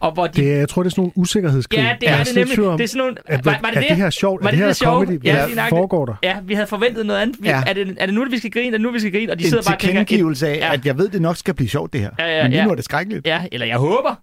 Og 0.00 0.12
hvor 0.12 0.26
de 0.26 0.40
Det 0.42 0.58
jeg 0.58 0.68
tror, 0.68 0.82
det 0.82 0.88
er 0.88 0.90
sådan 0.90 1.02
nogle 1.02 1.12
usikkerhedskrig. 1.14 1.78
Ja, 1.78 1.96
det 2.00 2.08
er 2.08 2.14
er 2.14 2.24
det 2.24 2.34
nemlig. 2.34 2.54
tvivl 2.54 2.68
om, 2.68 2.76
Det 2.78 2.84
er 2.84 2.88
sådan 2.88 2.98
nogle... 2.98 3.16
at, 3.26 3.44
var, 3.44 3.58
var 3.62 3.68
det, 3.70 3.76
er 3.76 3.88
det 3.88 3.96
her 3.96 4.10
sjovt? 4.10 4.44
Var 4.44 4.48
er 4.48 4.50
det 4.50 4.58
det 4.58 4.64
her 4.64 4.66
det 4.66 4.76
sjovt? 4.76 5.06
comedy? 5.06 5.24
Ja, 5.24 5.32
nøjagtigt. 5.34 5.60
foregår 5.68 6.06
der? 6.06 6.14
Ja, 6.22 6.36
vi 6.44 6.54
havde 6.54 6.66
forventet 6.66 7.06
noget 7.06 7.20
andet. 7.20 7.36
Vi, 7.40 7.48
Ja. 7.48 7.62
er, 7.66 7.72
det, 7.72 7.96
er 8.00 8.06
det 8.06 8.14
nu, 8.14 8.24
vi 8.30 8.38
skal 8.38 8.50
grine? 8.50 8.66
Er 8.66 8.70
det 8.70 8.80
nu, 8.80 8.90
vi 8.92 8.98
skal 9.00 9.12
grine? 9.12 9.32
Og 9.32 9.38
de 9.38 9.44
sidder 9.44 9.58
en 9.58 9.64
bare 9.66 9.74
og 9.74 9.80
tænker... 9.80 9.98
tilkendegivelse 10.00 10.48
af, 10.48 10.56
Ja. 10.56 10.72
at 10.74 10.86
jeg 10.86 10.98
ved, 10.98 11.08
det 11.08 11.22
nok 11.22 11.36
skal 11.36 11.54
blive 11.54 11.68
sjovt, 11.68 11.92
det 11.92 12.00
her. 12.00 12.10
Ja, 12.18 12.26
ja, 12.36 12.42
Men 12.42 12.50
lige 12.50 12.60
ja. 12.60 12.64
nu 12.66 12.70
er 12.70 12.74
det 12.74 12.84
skrækkeligt. 12.84 13.26
Ja, 13.26 13.42
eller 13.52 13.66
jeg 13.66 13.76
håber. 13.76 14.20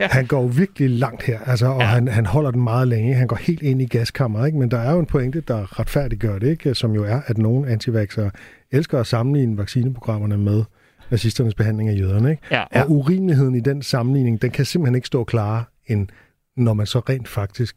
Han 0.16 0.26
går 0.26 0.46
virkelig 0.46 0.90
langt 0.90 1.22
her, 1.22 1.38
altså, 1.46 1.66
og 1.66 1.80
ja. 1.80 1.86
han, 1.86 2.08
han 2.08 2.26
holder 2.26 2.50
den 2.50 2.62
meget 2.62 2.88
længe. 2.88 3.14
Han 3.14 3.26
går 3.26 3.36
helt 3.36 3.62
ind 3.62 3.82
i 3.82 3.86
gaskammeret, 3.86 4.46
ikke? 4.46 4.58
men 4.58 4.70
der 4.70 4.78
er 4.78 4.92
jo 4.92 4.98
en 4.98 5.06
pointe, 5.06 5.40
der 5.48 5.78
retfærdiggør 5.80 6.38
det, 6.38 6.48
ikke? 6.50 6.74
som 6.74 6.92
jo 6.92 7.04
er, 7.04 7.20
at 7.26 7.38
nogle 7.38 7.68
antivaxere 7.70 8.30
elsker 8.72 8.98
at 9.00 9.06
sammenligne 9.06 9.58
vaccineprogrammerne 9.58 10.38
med 10.38 10.62
nazisternes 11.10 11.54
behandling 11.54 11.88
af 11.88 11.98
jøderne. 11.98 12.30
Ikke? 12.30 12.42
Ja. 12.50 12.82
Og 12.82 12.90
urimeligheden 12.90 13.54
i 13.54 13.60
den 13.60 13.82
sammenligning, 13.82 14.42
den 14.42 14.50
kan 14.50 14.64
simpelthen 14.64 14.94
ikke 14.94 15.06
stå 15.06 15.24
klarere, 15.24 15.64
end 15.86 16.08
når 16.56 16.74
man 16.74 16.86
så 16.86 16.98
rent 16.98 17.28
faktisk 17.28 17.76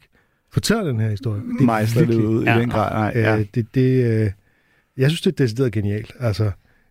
fortæller 0.52 0.84
den 0.84 1.00
her 1.00 1.10
historie. 1.10 1.40
Det 1.40 1.60
er 1.60 1.64
Mejsler 1.64 2.00
det 2.00 2.08
virkelig- 2.08 2.28
ud 2.28 2.44
i 2.44 2.48
Ja. 2.50 2.58
den 2.60 2.70
grad. 2.70 2.90
Nej, 3.14 3.22
ja. 3.22 3.38
Øh, 3.38 3.46
det, 3.54 3.66
det, 3.74 4.04
øh, 4.04 4.30
jeg 4.96 5.10
synes, 5.10 5.20
det 5.20 5.32
er 5.32 5.36
decideret 5.44 5.72
genialt. 5.72 6.12
Altså, 6.20 6.50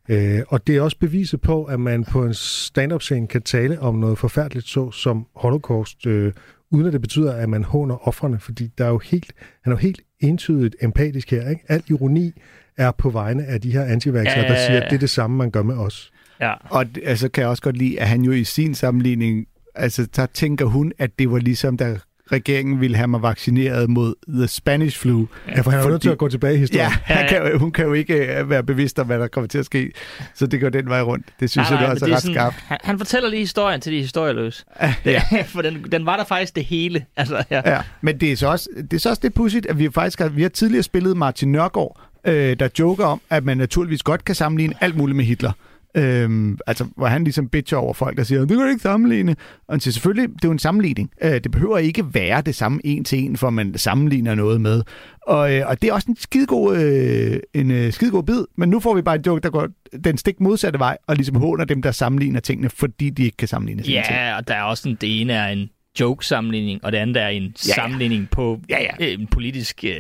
øh, 0.10 0.40
og 0.48 0.68
det 0.68 0.76
er 0.78 0.82
også 0.82 0.98
beviset 1.00 1.42
på, 1.42 1.64
at 1.64 1.80
man 1.80 2.04
på 2.04 2.26
en 2.26 2.34
stand-up-scene 2.34 3.28
kan 3.28 3.42
tale 3.42 3.80
om 3.80 3.96
noget 3.96 4.18
forfærdeligt 4.18 4.68
så 4.68 4.92
som 4.92 5.26
holocaust, 5.36 6.06
øh, 6.08 6.34
uden 6.72 6.88
at 6.88 6.94
det 6.94 7.02
betyder, 7.02 7.34
at 7.34 7.50
man 7.50 7.64
håner 7.64 8.08
offrene, 8.08 8.40
fordi 8.40 8.72
der 8.78 8.86
er 8.86 8.90
jo 8.90 8.98
helt, 8.98 9.34
han 9.64 9.74
er 9.74 9.76
jo 9.76 9.80
helt 9.80 10.02
entydigt 10.20 10.76
empatisk 10.82 11.32
her. 11.32 11.50
Ikke? 11.50 11.62
Al 11.68 11.84
ironi 11.90 12.34
er 12.78 12.92
på 12.92 13.10
vegne 13.10 13.46
af 13.46 13.62
de 13.62 13.72
her 13.72 13.84
antivaxere, 13.84 14.40
Ja, 14.40 14.42
ja, 14.46 14.48
ja, 14.54 14.60
der 14.60 14.68
siger, 14.68 14.82
at 14.82 14.90
det 14.90 14.96
er 14.96 15.00
det 15.00 15.10
samme, 15.10 15.38
man 15.38 15.52
gør 15.52 15.64
med 15.64 15.76
os. 15.76 16.12
Ja. 16.42 16.54
Og 16.70 16.86
d- 16.98 17.08
altså, 17.10 17.30
kan 17.30 17.42
jeg 17.42 17.50
også 17.50 17.64
godt 17.64 17.78
lide, 17.78 18.00
at 18.00 18.08
han 18.08 18.22
jo 18.22 18.32
i 18.32 18.44
sin 18.44 18.76
sammenligning, 18.76 19.46
altså 19.76 20.08
der 20.16 20.26
tænker 20.26 20.66
hun, 20.66 20.92
at 21.00 21.20
det 21.20 21.32
var 21.32 21.38
ligesom, 21.40 21.78
da 21.78 21.98
regeringen 22.32 22.82
ville 22.82 22.98
have 22.98 23.08
mig 23.08 23.22
vaccineret 23.22 23.90
mod 23.90 24.16
the 24.30 24.48
Spanish 24.48 25.00
flu. 25.00 25.26
Ja, 25.48 25.62
for 25.62 25.72
han 25.72 25.80
er 25.80 25.90
nødt 25.90 26.02
til 26.02 26.10
at 26.10 26.18
gå 26.18 26.30
tilbage 26.30 26.56
i 26.56 26.58
historien. 26.58 26.90
Ja, 27.10 27.16
han 27.16 27.30
kan, 27.30 27.52
jo- 27.52 27.58
hun 27.60 27.72
kan 27.72 27.86
jo 27.86 27.94
ikke 27.94 28.38
øh, 28.40 28.50
være 28.50 28.64
bevidst 28.64 29.00
om, 29.00 29.08
hvad 29.08 29.20
der 29.20 29.28
kommer 29.28 29.48
til 29.48 29.58
at 29.58 29.66
ske. 29.66 29.92
Så 30.36 30.48
det 30.48 30.62
går 30.62 30.70
den 30.70 30.90
vej 30.90 31.02
rundt. 31.02 31.26
Det 31.40 31.50
synes 31.50 31.70
jeg, 31.72 31.80
det 31.80 31.88
også 31.88 32.06
er 32.06 32.08
men 32.10 32.16
ret 32.16 32.22
sådan- 32.22 32.36
skarpt. 32.36 32.56
Han, 32.68 32.78
han 32.84 32.98
fortæller 32.98 33.30
lige 33.30 33.40
historien 33.40 33.82
til 33.82 33.94
de 33.94 33.98
historieløse. 33.98 34.66
Det, 35.06 35.22
for 35.46 35.62
den, 35.62 35.86
den 35.92 36.06
var 36.06 36.18
der 36.18 36.24
faktisk 36.26 36.56
det 36.56 36.66
hele. 36.66 37.06
Altså, 37.18 37.44
ja. 37.52 37.62
Ja, 37.66 37.82
men 38.02 38.20
det 38.20 38.32
er 38.32 38.36
så 38.36 38.48
også 38.48 38.70
det, 38.78 38.94
er 38.94 39.00
så 39.00 39.10
også 39.10 39.20
det 39.24 39.34
pudsigt, 39.34 39.66
at 39.66 39.80
vi 39.80 39.90
faktisk 39.94 40.20
har, 40.20 40.30
vi 40.30 40.42
har 40.42 40.50
tidligere 40.50 40.84
spillet 40.84 41.18
Martin 41.18 41.52
Nørgaard, 41.52 42.00
øh, 42.28 42.56
der 42.60 42.68
joker 42.80 43.06
om, 43.06 43.22
at 43.30 43.44
man 43.46 43.58
naturligvis 43.58 44.04
godt 44.04 44.26
kan 44.26 44.36
sammenligne 44.36 44.74
alt 44.82 44.96
muligt 44.98 45.16
med 45.16 45.26
Hitler. 45.26 45.52
Øhm, 45.98 46.58
altså, 46.68 46.86
hvor 46.98 47.08
han 47.08 47.24
ligesom 47.24 47.50
bitcher 47.50 47.78
over 47.78 47.94
folk, 47.94 48.18
der 48.18 48.24
siger, 48.24 48.40
det 48.40 48.50
kan 48.50 48.58
du 48.60 48.66
ikke 48.66 48.82
sammenligne. 48.82 49.36
Og 49.68 49.74
han 49.74 49.80
siger, 49.80 49.92
selvfølgelig, 49.94 50.30
det 50.30 50.36
er 50.44 50.48
jo 50.48 50.52
en 50.52 50.60
sammenligning. 50.60 51.12
Øh, 51.22 51.32
det 51.32 51.52
behøver 51.52 51.78
ikke 51.78 52.04
være 52.14 52.42
det 52.42 52.56
samme 52.56 52.80
en 52.84 53.04
til 53.04 53.20
en, 53.20 53.38
for 53.38 53.50
man 53.50 53.78
sammenligner 53.78 54.36
noget 54.36 54.62
med. 54.62 54.82
Og, 55.28 55.54
øh, 55.56 55.68
og 55.68 55.82
det 55.82 55.90
er 55.90 55.94
også 55.94 56.06
en 56.12 56.16
skidegod, 56.20 56.78
øh, 56.78 57.40
en 57.62 57.72
øh, 57.72 57.94
skidegod 57.94 58.24
bid, 58.24 58.44
men 58.58 58.70
nu 58.70 58.80
får 58.80 58.96
vi 58.96 59.02
bare 59.02 59.16
en 59.16 59.22
joke, 59.26 59.42
der 59.42 59.50
går 59.50 59.68
den 60.04 60.18
stik 60.18 60.40
modsatte 60.40 60.80
vej, 60.80 60.98
og 61.08 61.16
ligesom 61.16 61.36
håner 61.36 61.66
dem, 61.66 61.82
der 61.82 61.92
sammenligner 61.92 62.40
tingene, 62.40 62.70
fordi 62.70 63.10
de 63.10 63.24
ikke 63.24 63.38
kan 63.38 63.48
sammenligne 63.48 63.84
sine 63.84 63.96
ting. 63.96 64.06
ja, 64.18 64.38
og 64.38 64.48
der 64.48 64.54
er 64.56 64.64
også 64.64 64.90
en, 64.90 64.98
det 65.02 65.22
ene 65.22 65.34
er 65.34 65.48
en 65.48 65.70
joke-sammenligning, 66.00 66.84
og 66.84 66.92
det 66.92 66.98
andet 66.98 67.18
er 67.18 67.28
en 67.28 67.44
ja. 67.44 67.74
sammenligning 67.74 68.30
på 68.30 68.60
Ja, 68.70 68.78
ja. 68.82 69.06
øh, 69.08 69.14
en 69.22 69.28
politisk... 69.28 69.84
Øh, 69.84 69.92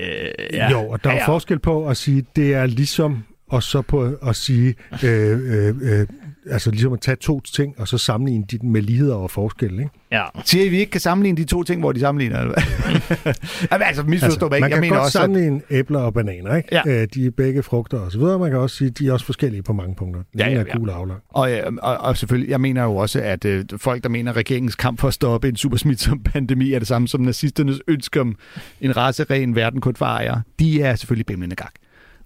Ja. 0.53 0.69
Jo, 0.71 0.89
og 0.89 1.03
der 1.03 1.09
er 1.09 1.13
Ja, 1.13 1.17
ja, 1.17 1.23
ja. 1.23 1.33
forskel 1.33 1.59
på 1.59 1.87
at 1.87 1.97
sige, 1.97 2.25
det 2.35 2.53
er 2.53 2.65
ligesom 2.65 3.23
og 3.53 3.63
så 3.63 3.81
på 3.81 4.11
at 4.27 4.35
sige, 4.35 4.75
øh, 5.03 5.67
øh, 5.67 5.75
øh, 5.81 6.07
altså 6.49 6.71
ligesom 6.71 6.93
at 6.93 7.01
tage 7.01 7.15
to 7.15 7.39
ting, 7.39 7.79
og 7.79 7.87
så 7.87 7.97
sammenligne 7.97 8.45
de 8.51 8.59
med 8.63 8.81
ligheder 8.81 9.15
og 9.15 9.31
forskel, 9.31 9.71
ikke? 9.71 9.89
Ja. 10.11 10.23
Siger 10.45 10.65
I, 10.65 10.69
vi 10.69 10.77
ikke 10.79 10.91
kan 10.91 11.01
sammenligne 11.01 11.37
de 11.37 11.43
to 11.43 11.63
ting, 11.63 11.79
hvor 11.79 11.91
de 11.91 11.99
sammenligner? 11.99 12.39
Eller 12.39 12.53
hvad? 12.53 13.33
Jamen, 13.71 13.87
altså, 13.87 14.03
misforstå 14.03 14.49
mig 14.49 14.55
ikke. 14.57 14.61
man 14.61 14.69
Jeg 14.71 14.75
kan 14.75 14.81
mener 14.81 14.95
godt 14.95 15.05
også, 15.05 15.19
at 15.19 15.23
sammenligne 15.23 15.61
æbler 15.69 15.99
og 15.99 16.13
bananer, 16.13 16.55
ikke? 16.55 16.69
Ja. 16.71 17.01
Øh, 17.01 17.07
de 17.13 17.25
er 17.25 17.31
begge 17.31 17.63
frugter 17.63 17.99
og 17.99 18.11
så 18.11 18.17
videre. 18.17 18.39
Man 18.39 18.49
kan 18.49 18.59
også 18.59 18.75
sige, 18.75 18.87
at 18.87 18.99
de 18.99 19.07
er 19.07 19.13
også 19.13 19.25
forskellige 19.25 19.63
på 19.63 19.73
mange 19.73 19.95
punkter. 19.95 20.21
Den 20.31 20.39
Ja, 20.39 20.45
ene 20.45 20.55
ja, 20.55 20.61
er 20.61 20.65
ja. 20.67 20.77
gul 20.77 20.89
og 20.89 20.97
aflang. 20.97 21.19
Og, 21.29 21.51
øh, 21.51 21.73
og, 21.81 21.97
og 21.97 22.17
selvfølgelig, 22.17 22.49
jeg 22.49 22.61
mener 22.61 22.83
jo 22.83 22.95
også, 22.95 23.21
at 23.21 23.45
øh, 23.45 23.65
folk, 23.77 24.03
der 24.03 24.09
mener, 24.09 24.31
at 24.31 24.37
regeringens 24.37 24.75
kamp 24.75 24.99
for 24.99 25.07
at 25.07 25.13
stoppe 25.13 25.49
en 25.49 25.55
supersmitsom 25.55 26.23
pandemi 26.33 26.73
er 26.73 26.79
det 26.79 26.87
samme 26.87 27.07
som 27.07 27.21
nazisternes 27.21 27.81
ønske 27.87 28.21
om 28.21 28.35
en 28.81 28.97
raceren 28.97 29.55
verden 29.55 29.81
kun 29.81 29.95
for 29.95 30.05
ejere, 30.05 30.41
de 30.59 30.81
er 30.81 30.95
selvfølgelig 30.95 31.25
bimlende 31.25 31.55
gak. 31.55 31.71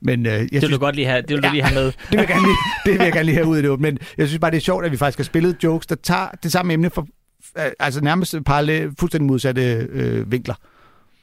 Men 0.02 0.26
øh, 0.26 0.32
jeg 0.32 0.40
Det 0.42 0.52
vil 0.52 0.62
synes, 0.62 0.74
du 0.74 0.80
godt 0.80 0.96
lige 0.96 1.08
have, 1.08 1.22
det 1.22 1.30
vil 1.30 1.42
du 1.44 1.48
Ja. 1.48 1.52
lige 1.54 1.64
have 1.64 1.76
med. 1.76 1.86
det 1.86 1.96
vil 2.12 2.18
jeg 2.20 2.28
gerne 2.28 2.42
lige, 2.42 2.56
det 2.86 2.94
vil 2.94 3.04
jeg 3.04 3.14
gerne 3.14 3.24
lige 3.26 3.36
have 3.36 3.48
ud 3.48 3.58
af 3.58 3.64
det. 3.64 3.80
Men 3.80 3.98
jeg 4.18 4.28
synes 4.28 4.40
bare, 4.40 4.52
det 4.52 4.58
er 4.58 4.62
sjovt, 4.62 4.86
at 4.86 4.92
vi 4.92 4.98
faktisk 4.98 5.18
har 5.20 5.24
spillet 5.24 5.64
jokes, 5.64 5.88
der 5.88 5.96
tager 5.96 6.28
det 6.44 6.52
samme 6.52 6.74
emne 6.74 6.90
for 6.90 7.08
øh, 7.60 7.66
altså 7.80 8.02
nærmest 8.04 8.36
parallel, 8.46 8.92
fuldstændig 9.00 9.28
modsatte 9.28 9.62
øh, 9.90 10.32
vinkler. 10.32 10.56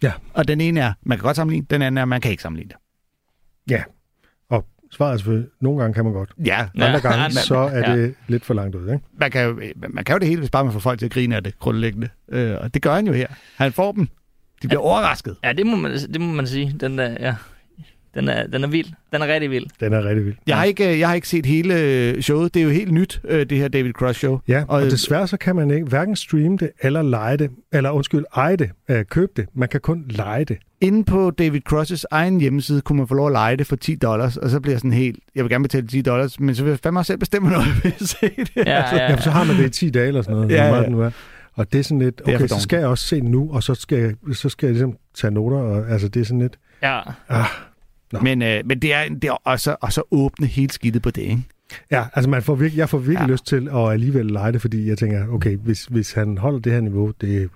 Ja. 0.02 0.12
Og 0.34 0.48
den 0.48 0.60
ene 0.60 0.80
er, 0.80 0.92
man 1.02 1.18
kan 1.18 1.22
godt 1.24 1.36
sammenligne, 1.36 1.66
den 1.70 1.82
anden 1.82 1.98
er, 1.98 2.04
man 2.04 2.20
kan 2.20 2.30
ikke 2.30 2.42
sammenligne 2.42 2.68
det. 2.68 2.76
Ja, 3.70 3.82
og 4.50 4.66
svaret 4.92 5.12
er 5.12 5.16
selvfølgelig, 5.16 5.48
nogle 5.60 5.80
gange 5.80 5.94
kan 5.94 6.04
man 6.04 6.12
godt. 6.12 6.30
Ja, 6.46 6.66
Andre 6.74 6.86
Ja. 6.86 6.98
gange, 6.98 7.30
så 7.34 7.54
er 7.56 7.90
ja. 7.90 7.96
det 7.96 8.14
lidt 8.28 8.44
for 8.44 8.54
langt 8.54 8.74
ud, 8.76 8.82
ikke? 8.92 9.04
man 9.20 9.30
kan, 9.30 9.46
jo, 9.48 9.60
man 9.88 10.04
kan 10.04 10.12
jo 10.14 10.18
det 10.18 10.28
hele, 10.28 10.38
hvis 10.40 10.50
bare 10.50 10.64
man 10.64 10.72
får 10.72 10.80
folk 10.80 10.98
til 10.98 11.06
at 11.06 11.12
grine 11.12 11.36
af 11.36 11.44
det 11.44 11.58
grundlæggende. 11.58 12.08
Øh, 12.32 12.56
og 12.60 12.74
det 12.74 12.82
gør 12.82 12.94
han 12.94 13.06
jo 13.06 13.12
her. 13.12 13.26
Han 13.56 13.72
får 13.72 13.92
dem. 13.92 14.08
De 14.62 14.68
bliver 14.68 14.80
overrasket. 14.80 15.36
Ja, 15.44 15.52
det 15.52 15.66
må 15.66 15.76
man, 15.76 15.92
det 15.92 16.20
må 16.20 16.32
man 16.32 16.46
sige. 16.46 16.76
Den 16.80 16.98
er, 16.98 17.16
ja. 17.20 17.34
Den 18.14 18.28
er, 18.28 18.46
den 18.46 18.64
er 18.64 18.68
vild. 18.68 18.86
Den 19.12 19.22
er 19.22 19.26
rigtig 19.26 19.50
vild. 19.50 19.66
Den 19.80 19.92
er 19.92 20.04
rigtig 20.04 20.24
vild. 20.24 20.34
Jeg 20.46 20.56
har, 20.56 20.64
ikke, 20.64 20.92
øh, 20.92 20.98
jeg 20.98 21.08
har 21.08 21.14
ikke 21.14 21.28
set 21.28 21.46
hele 21.46 21.80
øh, 21.80 22.20
showet. 22.22 22.54
Det 22.54 22.60
er 22.60 22.64
jo 22.64 22.70
helt 22.70 22.92
nyt, 22.92 23.20
øh, 23.28 23.46
det 23.50 23.58
her 23.58 23.68
David 23.68 23.92
Cross 23.92 24.18
show. 24.18 24.38
Ja, 24.48 24.62
og, 24.68 24.76
Og- 24.76 24.82
og 24.84 24.90
desværre 24.90 25.26
så 25.28 25.36
kan 25.36 25.56
man 25.56 25.70
ikke 25.70 25.86
hverken 25.86 26.16
streame 26.16 26.56
det, 26.56 26.70
eller 26.82 27.02
lege 27.02 27.36
det, 27.36 27.50
eller 27.72 27.90
undskyld, 27.90 28.24
eje 28.36 28.56
det, 28.56 28.70
øh, 28.90 29.04
købe 29.04 29.32
det. 29.36 29.46
Man 29.54 29.68
kan 29.68 29.80
kun 29.80 30.04
lege 30.08 30.44
det. 30.44 30.56
Inde 30.80 31.04
på 31.04 31.30
David 31.30 31.60
Crosses 31.60 32.06
egen 32.10 32.40
hjemmeside 32.40 32.80
kunne 32.80 32.96
man 32.98 33.08
få 33.08 33.14
lov 33.14 33.26
at 33.26 33.32
lege 33.32 33.56
det 33.56 33.66
for 33.66 33.76
10 33.76 33.94
dollars, 33.94 34.36
og 34.36 34.50
så 34.50 34.60
bliver 34.60 34.72
jeg 34.72 34.80
sådan 34.80 34.92
helt, 34.92 35.18
jeg 35.34 35.44
vil 35.44 35.50
gerne 35.50 35.62
betale 35.64 35.86
10 35.86 36.00
dollars, 36.02 36.40
men 36.40 36.54
så 36.54 36.62
vil 36.64 36.70
jeg 36.70 36.78
fandme 36.82 37.00
også 37.00 37.06
selv 37.06 37.18
bestemme, 37.18 37.50
når 37.50 37.58
jeg 37.58 37.74
vil 37.98 38.08
se 38.08 38.16
det. 38.36 38.50
Ja, 38.56 38.96
ja, 38.96 39.10
Ja, 39.10 39.16
så 39.16 39.30
har 39.30 39.44
man 39.44 39.56
det 39.56 39.64
i 39.66 39.70
10 39.70 39.90
dage 39.90 40.08
eller 40.08 40.22
sådan 40.22 40.34
noget. 40.36 40.50
Ja, 40.50 40.64
ja. 40.64 40.70
meget 40.70 40.84
det 40.84 40.92
nu 40.92 41.00
er. 41.02 41.10
Og 41.54 41.72
det 41.72 41.78
er 41.78 41.82
sådan 41.82 41.98
lidt, 41.98 42.22
okay, 42.24 42.46
så 42.46 42.60
skal 42.60 42.78
jeg 42.78 42.88
også 42.88 43.04
se 43.06 43.16
det 43.16 43.24
nu, 43.24 43.50
og 43.52 43.62
så 43.62 43.74
skal 43.74 43.98
jeg, 43.98 44.14
så 44.32 44.48
skal 44.48 44.66
jeg 44.66 44.72
ligesom 44.72 44.96
tage 45.14 45.30
noter, 45.30 45.56
og 45.56 45.90
altså 45.90 46.08
det 46.08 46.20
er 46.20 46.24
sådan 46.24 46.40
lidt, 46.40 46.58
ja. 46.82 47.00
ah, 47.28 47.44
Nå. 48.14 48.20
Men, 48.22 48.42
øh, 48.42 48.62
men 48.64 48.78
det 48.78 48.92
er, 48.94 49.08
det 49.08 49.24
er 49.24 49.32
også, 49.44 49.76
og 49.80 49.92
så 49.92 50.02
åbne 50.10 50.46
helt 50.46 50.72
skidtet 50.72 51.02
på 51.02 51.10
det, 51.10 51.22
ikke? 51.22 51.42
Ja, 51.90 52.04
altså 52.14 52.30
man 52.30 52.42
får 52.42 52.54
virkelig, 52.54 52.78
jeg 52.78 52.88
får 52.88 52.98
virkelig 52.98 53.26
Ja. 53.28 53.32
lyst 53.32 53.46
til 53.46 53.68
at 53.68 53.92
alligevel 53.92 54.26
lege 54.26 54.52
det, 54.52 54.60
fordi 54.60 54.88
jeg 54.88 54.98
tænker, 54.98 55.28
okay, 55.28 55.56
hvis, 55.56 55.84
hvis 55.84 56.12
han 56.12 56.38
holder 56.38 56.58
det 56.60 56.72
her 56.72 56.80
niveau, 56.80 57.12
det 57.20 57.50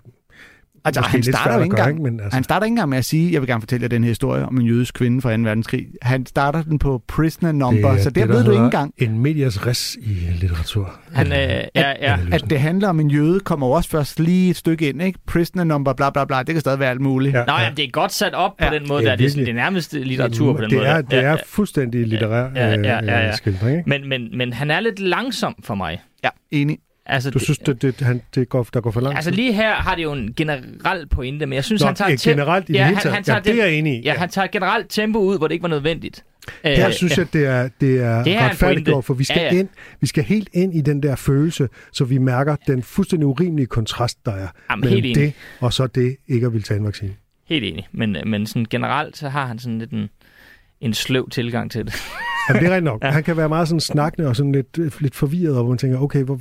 Altså, 0.96 1.10
han 1.10 1.22
starter 1.22 1.54
jo 1.54 1.58
at 1.60 1.64
ikke 1.64 1.72
engang, 1.76 1.90
ikke? 1.90 2.02
Men 2.02 2.20
altså, 2.20 2.36
han 2.36 2.44
starter 2.44 2.64
ikke 2.64 2.72
engang 2.72 2.88
med 2.88 2.98
at 2.98 3.04
sige, 3.04 3.32
jeg 3.32 3.40
vil 3.40 3.48
gerne 3.48 3.60
fortælle 3.62 3.82
jer 3.84 3.88
den 3.88 4.04
her 4.04 4.10
historie 4.10 4.44
om 4.46 4.56
en 4.60 4.66
jødisk 4.66 4.94
kvinde 4.94 5.22
fra 5.22 5.36
2. 5.36 5.42
verdenskrig. 5.42 5.86
Han 6.02 6.26
starter 6.26 6.62
den 6.62 6.78
på 6.78 7.02
prisoner 7.08 7.52
number, 7.52 7.88
er 7.92 7.98
så 8.02 8.10
der 8.10 8.20
det, 8.20 8.28
ved 8.34 8.44
du 8.44 8.50
ikke 8.50 8.64
engang. 8.64 8.94
En 8.98 9.18
medias 9.18 9.66
res 9.66 9.96
i 10.00 10.08
litteratur. 10.40 11.00
Han, 11.12 11.26
øh, 11.26 11.32
ja, 11.32 11.62
ja. 11.74 11.92
Analysen. 12.00 12.32
At 12.32 12.44
det 12.50 12.60
handler 12.60 12.88
om 12.88 13.00
en 13.00 13.10
jøde, 13.10 13.40
kommer 13.40 13.66
også 13.66 13.90
først 13.90 14.20
lige 14.20 14.50
et 14.50 14.56
stykke 14.56 14.88
ind, 14.88 15.02
ikke? 15.02 15.18
Prisoner 15.26 15.64
number, 15.64 15.92
bla 15.92 16.10
bla 16.10 16.24
bla, 16.24 16.38
det 16.38 16.46
kan 16.54 16.60
stadig 16.60 16.78
være 16.78 16.90
alt 16.90 17.00
muligt. 17.00 17.34
Ja. 17.34 17.44
Nå, 17.44 17.52
ja, 17.52 17.70
det 17.76 17.84
er 17.84 17.90
godt 17.90 18.12
sat 18.12 18.34
op 18.34 18.50
på 18.58 18.64
Ja. 18.64 18.70
den 18.78 18.88
måde, 18.88 19.02
Ja, 19.02 19.10
der. 19.10 19.16
Det 19.16 19.26
er, 19.26 19.34
det 19.34 19.48
er 19.48 19.52
nærmest 19.54 19.92
litteratur 19.92 20.52
på 20.52 20.60
den 20.62 20.70
det 20.70 20.76
måde. 20.78 20.88
Er, 20.88 21.00
det 21.00 21.12
Ja, 21.12 21.22
er 21.22 21.30
ja. 21.30 21.36
fuldstændig 21.46 22.06
litterær 22.06 22.50
Ja, 22.54 22.68
ja, 22.68 22.80
ja, 22.80 23.04
ja. 23.04 23.28
øh, 23.28 23.34
skildring, 23.34 23.76
ikke? 23.78 23.88
Men, 23.90 24.08
men, 24.08 24.38
men 24.38 24.52
han 24.52 24.70
er 24.70 24.80
lidt 24.80 24.98
langsom 25.00 25.54
for 25.64 25.74
mig. 25.74 26.00
Ja, 26.24 26.28
enig. 26.50 26.78
Altså, 27.08 27.30
Du 27.30 27.38
synes, 27.38 27.58
det, 27.58 27.82
det, 27.82 28.00
han, 28.00 28.22
det 28.34 28.48
går, 28.48 28.66
der 28.74 28.80
går 28.80 28.90
for 28.90 29.00
langt? 29.00 29.16
Altså 29.16 29.30
lige 29.30 29.52
her 29.52 29.74
har 29.74 29.94
det 29.94 30.02
jo 30.02 30.12
en 30.12 30.32
generel 30.36 31.06
pointe, 31.08 31.46
men 31.46 31.52
jeg 31.56 31.64
synes, 31.64 31.82
Nå, 31.82 31.86
han 31.86 31.94
tager 31.94 32.10
tem- 32.16 32.30
generelt 32.30 32.68
i 32.68 32.72
det 32.72 32.78
ja, 32.78 32.84
hele 32.84 32.96
han, 32.96 33.02
taget. 33.02 33.14
han 33.14 33.24
tager 33.24 33.36
Ja, 33.46 33.52
det 33.52 33.60
er 33.60 33.64
jeg 33.66 33.74
enig 33.74 33.92
i. 33.98 34.02
Ja, 34.02 34.12
Ja. 34.12 34.18
han 34.18 34.28
tager 34.28 34.46
generelt 34.52 34.86
tempo 34.90 35.18
ud, 35.18 35.38
hvor 35.38 35.48
det 35.48 35.52
ikke 35.54 35.62
var 35.62 35.68
nødvendigt. 35.68 36.24
Her 36.64 36.86
Øh, 36.86 36.92
synes 36.92 37.16
ja. 37.18 37.22
jeg, 37.22 37.32
det 37.32 37.46
er, 37.46 37.68
det 37.80 38.00
er, 38.00 38.24
Det 38.24 38.34
er 38.36 38.48
retfærdiggjort, 38.48 39.04
for 39.04 39.14
vi 39.14 39.24
skal, 39.24 39.36
Ja, 39.40 39.54
ja. 39.54 39.58
Ind, 39.58 39.68
vi 40.00 40.06
skal 40.06 40.24
helt 40.24 40.48
ind 40.52 40.74
i 40.74 40.80
den 40.80 41.02
der 41.02 41.16
følelse, 41.16 41.68
så 41.92 42.04
vi 42.04 42.18
mærker 42.18 42.56
den 42.66 42.82
fuldstændig 42.82 43.26
urimelige 43.26 43.66
kontrast, 43.66 44.18
der 44.26 44.32
er 44.32 44.48
Jamen, 44.70 44.80
mellem 44.84 44.98
enig. 45.04 45.14
det, 45.14 45.32
og 45.60 45.72
så 45.72 45.86
det 45.86 46.16
ikke 46.28 46.46
at 46.46 46.52
ville 46.52 46.62
tage 46.62 46.78
en 46.80 46.86
vaccine. 46.86 47.14
Helt 47.48 47.64
enig, 47.64 47.88
men, 47.92 48.16
men 48.26 48.46
sådan 48.46 48.66
generelt, 48.70 49.16
så 49.16 49.28
har 49.28 49.46
han 49.46 49.58
sådan 49.58 49.78
lidt 49.78 49.90
en, 49.90 50.08
en 50.80 50.94
sløv 50.94 51.30
tilgang 51.30 51.70
til 51.70 51.84
det. 51.86 51.94
Jamen, 52.48 52.62
det 52.62 52.68
er 52.70 52.74
rigtigt 52.74 52.84
nok. 52.84 53.02
Ja. 53.04 53.10
Han 53.10 53.24
kan 53.24 53.36
være 53.36 53.48
meget 53.48 53.68
sådan 53.68 53.80
snakkende 53.80 54.28
og 54.28 54.36
sådan 54.36 54.52
lidt, 54.52 55.00
lidt 55.02 55.14
forvirret, 55.14 55.56
og 55.56 55.62
hvor 55.62 55.68
man 55.72 55.78
tænker, 55.78 55.98
okay, 55.98 56.22
hvor... 56.22 56.40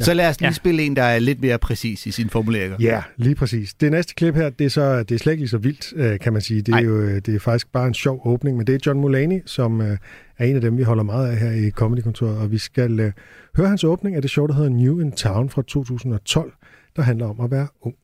Så 0.00 0.14
lad 0.14 0.28
os 0.28 0.40
lige 0.40 0.48
Ja. 0.48 0.52
spille 0.52 0.82
en, 0.82 0.96
der 0.96 1.02
er 1.02 1.18
lidt 1.18 1.40
mere 1.40 1.58
præcis 1.58 2.06
i 2.06 2.10
sine 2.10 2.30
formuleringer. 2.30 2.76
Ja, 2.80 3.02
lige 3.16 3.34
præcis. 3.34 3.74
Det 3.74 3.90
næste 3.90 4.14
klip 4.14 4.34
her, 4.34 4.50
det 4.50 4.64
er, 4.64 4.70
så, 4.70 5.02
det 5.02 5.14
er 5.14 5.18
slet 5.18 5.32
ikke 5.32 5.40
lige 5.42 5.48
så 5.48 5.58
vildt, 5.58 5.92
øh, 5.96 6.18
kan 6.20 6.32
man 6.32 6.42
sige. 6.42 6.62
Det 6.62 6.68
er 6.68 6.72
Nej. 6.76 6.84
jo 6.84 7.00
øh, 7.02 7.14
det 7.26 7.34
er 7.34 7.38
faktisk 7.40 7.72
bare 7.72 7.86
en 7.86 7.94
sjov 7.94 8.22
åbning, 8.24 8.56
men 8.56 8.66
det 8.66 8.74
er 8.74 8.78
John 8.86 9.00
Mulaney, 9.00 9.42
som 9.46 9.80
øh, 9.80 9.98
er 10.38 10.44
en 10.44 10.54
af 10.56 10.60
dem, 10.60 10.76
vi 10.78 10.82
holder 10.82 11.02
meget 11.02 11.30
af 11.30 11.36
her 11.36 11.50
i 11.50 11.70
Comedy-kontoret, 11.70 12.38
og 12.38 12.50
vi 12.50 12.58
skal 12.58 13.12
høre 13.56 13.68
hans 13.68 13.84
åbning 13.84 14.16
af 14.16 14.22
det 14.22 14.30
show, 14.30 14.46
der 14.46 14.54
hedder 14.54 14.70
New 14.70 15.00
in 15.00 15.12
Town 15.12 15.50
fra 15.50 15.62
2012, 15.62 16.52
der 16.96 17.02
handler 17.02 17.26
om 17.26 17.40
at 17.40 17.50
være 17.50 17.68
ung. 17.82 17.94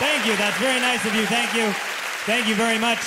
Thank 0.00 0.20
you. 0.28 0.34
That's 0.42 0.58
very 0.66 0.80
nice 0.90 1.02
of 1.08 1.12
you. 1.18 1.24
Thank 1.36 1.50
you. 1.58 1.66
Thank 2.30 2.44
you 2.50 2.56
very 2.64 2.78
much. 2.88 3.02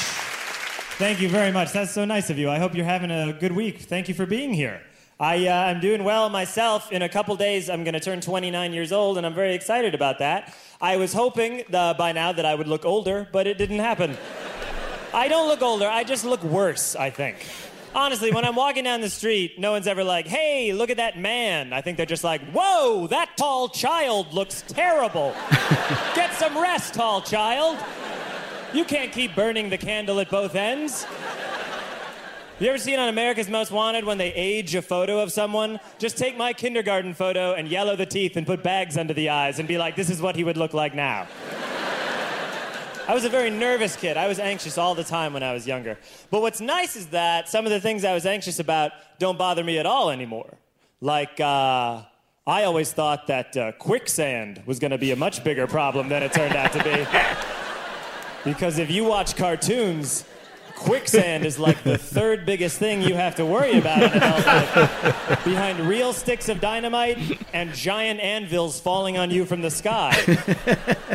Thank 1.04 1.18
you 1.24 1.30
very 1.30 1.52
much. 1.52 1.68
That's 1.76 1.92
so 1.94 2.06
nice 2.06 2.28
of 2.34 2.38
you. 2.42 2.48
I 2.56 2.60
hope 2.64 2.72
you're 2.78 2.92
having 2.96 3.12
a 3.12 3.24
good 3.44 3.52
week. 3.62 3.76
Thank 3.90 4.08
you 4.10 4.16
for 4.16 4.26
being 4.26 4.54
here. 4.54 4.78
I, 5.22 5.48
uh, 5.48 5.54
I'm 5.54 5.82
doing 5.82 6.06
well 6.06 6.30
myself. 6.30 6.94
In 6.94 7.02
a 7.02 7.10
couple 7.10 7.36
days, 7.36 7.70
I'm 7.70 7.84
going 7.84 7.94
to 7.94 8.00
turn 8.00 8.22
29 8.22 8.72
years 8.72 8.94
old, 8.94 9.18
and 9.18 9.26
I'm 9.26 9.34
very 9.34 9.54
excited 9.54 9.94
about 9.94 10.20
that. 10.20 10.56
I 10.80 10.96
was 10.96 11.12
hoping 11.12 11.64
uh, 11.74 11.94
by 11.96 12.14
now 12.14 12.32
that 12.32 12.46
I 12.46 12.56
would 12.56 12.68
look 12.68 12.86
older, 12.86 13.28
but 13.34 13.46
it 13.46 13.58
didn't 13.58 13.80
happen. 13.80 14.18
I 15.14 15.28
don't 15.28 15.50
look 15.50 15.62
older. 15.62 15.88
I 15.88 16.06
just 16.06 16.24
look 16.24 16.42
worse, 16.42 16.96
I 16.96 17.10
think. 17.10 17.46
Honestly, 17.94 18.32
when 18.32 18.46
I'm 18.46 18.56
walking 18.56 18.86
down 18.86 19.02
the 19.02 19.10
street, 19.10 19.60
no 19.60 19.72
one's 19.72 19.88
ever 19.88 20.06
like, 20.06 20.26
hey, 20.26 20.72
look 20.72 20.90
at 20.90 20.98
that 20.98 21.20
man. 21.20 21.74
I 21.74 21.82
think 21.82 21.98
they're 21.98 22.06
just 22.06 22.24
like, 22.24 22.42
whoa, 22.54 23.08
that 23.08 23.36
tall 23.36 23.68
child 23.68 24.32
looks 24.34 24.64
terrible. 24.68 25.36
Get 26.16 26.34
some 26.36 26.58
rest, 26.58 26.94
tall 26.94 27.22
child. 27.22 27.78
You 28.74 28.86
can't 28.86 29.12
keep 29.12 29.36
burning 29.36 29.70
the 29.70 29.78
candle 29.78 30.22
at 30.22 30.30
both 30.30 30.56
ends. 30.56 31.06
You 32.60 32.68
ever 32.68 32.78
seen 32.78 33.00
on 33.00 33.08
America's 33.08 33.48
Most 33.48 33.72
Wanted 33.72 34.04
when 34.04 34.18
they 34.18 34.34
age 34.34 34.76
a 34.76 34.82
photo 34.82 35.20
of 35.20 35.32
someone? 35.32 35.80
Just 35.98 36.18
take 36.18 36.36
my 36.36 36.52
kindergarten 36.52 37.14
photo 37.14 37.54
and 37.54 37.70
yellow 37.70 37.96
the 37.96 38.06
teeth 38.06 38.36
and 38.36 38.46
put 38.46 38.62
bags 38.64 38.98
under 38.98 39.14
the 39.14 39.30
eyes 39.30 39.60
and 39.60 39.68
be 39.68 39.78
like, 39.78 39.96
this 39.96 40.10
is 40.10 40.22
what 40.22 40.36
he 40.36 40.44
would 40.44 40.58
look 40.58 40.74
like 40.74 40.94
now. 40.94 41.26
I 43.08 43.14
was 43.14 43.24
a 43.24 43.30
very 43.30 43.50
nervous 43.50 43.96
kid. 43.96 44.18
I 44.18 44.28
was 44.28 44.40
anxious 44.40 44.78
all 44.78 44.94
the 44.94 45.06
time 45.06 45.32
when 45.32 45.42
I 45.42 45.54
was 45.54 45.66
younger. 45.66 45.98
But 46.32 46.42
what's 46.42 46.60
nice 46.60 46.98
is 46.98 47.08
that 47.08 47.48
some 47.48 47.66
of 47.66 47.72
the 47.72 47.80
things 47.80 48.04
I 48.04 48.14
was 48.14 48.26
anxious 48.26 48.60
about 48.60 48.92
don't 49.20 49.38
bother 49.38 49.64
me 49.64 49.78
at 49.78 49.86
all 49.86 50.10
anymore. 50.10 50.58
Like, 51.00 51.40
uh, 51.40 52.02
I 52.46 52.64
always 52.66 52.92
thought 52.92 53.28
that 53.28 53.56
uh, 53.56 53.72
quicksand 53.72 54.64
was 54.66 54.80
going 54.80 54.92
to 54.92 54.98
be 54.98 55.12
a 55.12 55.16
much 55.16 55.46
bigger 55.46 55.66
problem 55.66 56.10
than 56.10 56.24
it 56.24 56.34
turned 56.34 56.58
out 56.58 56.74
to 56.74 56.84
be. 56.84 57.08
because 58.52 58.80
if 58.80 58.92
you 58.92 59.06
watch 59.06 59.38
cartoons, 59.38 60.26
quicksand 60.80 61.46
is 61.46 61.60
like 61.60 61.84
the 61.84 61.98
third 61.98 62.46
biggest 62.46 62.80
thing 62.80 63.02
you 63.02 63.14
have 63.14 63.36
to 63.36 63.46
worry 63.46 63.78
about 63.78 64.02
in. 64.02 65.44
Behind 65.44 65.80
real 65.82 66.14
sticks 66.14 66.48
of 66.48 66.62
dynamite 66.62 67.38
and 67.54 67.74
giant 67.74 68.22
anvils 68.22 68.80
falling 68.80 69.18
on 69.18 69.30
you 69.30 69.46
from 69.46 69.62
the 69.62 69.70
sky. 69.70 70.16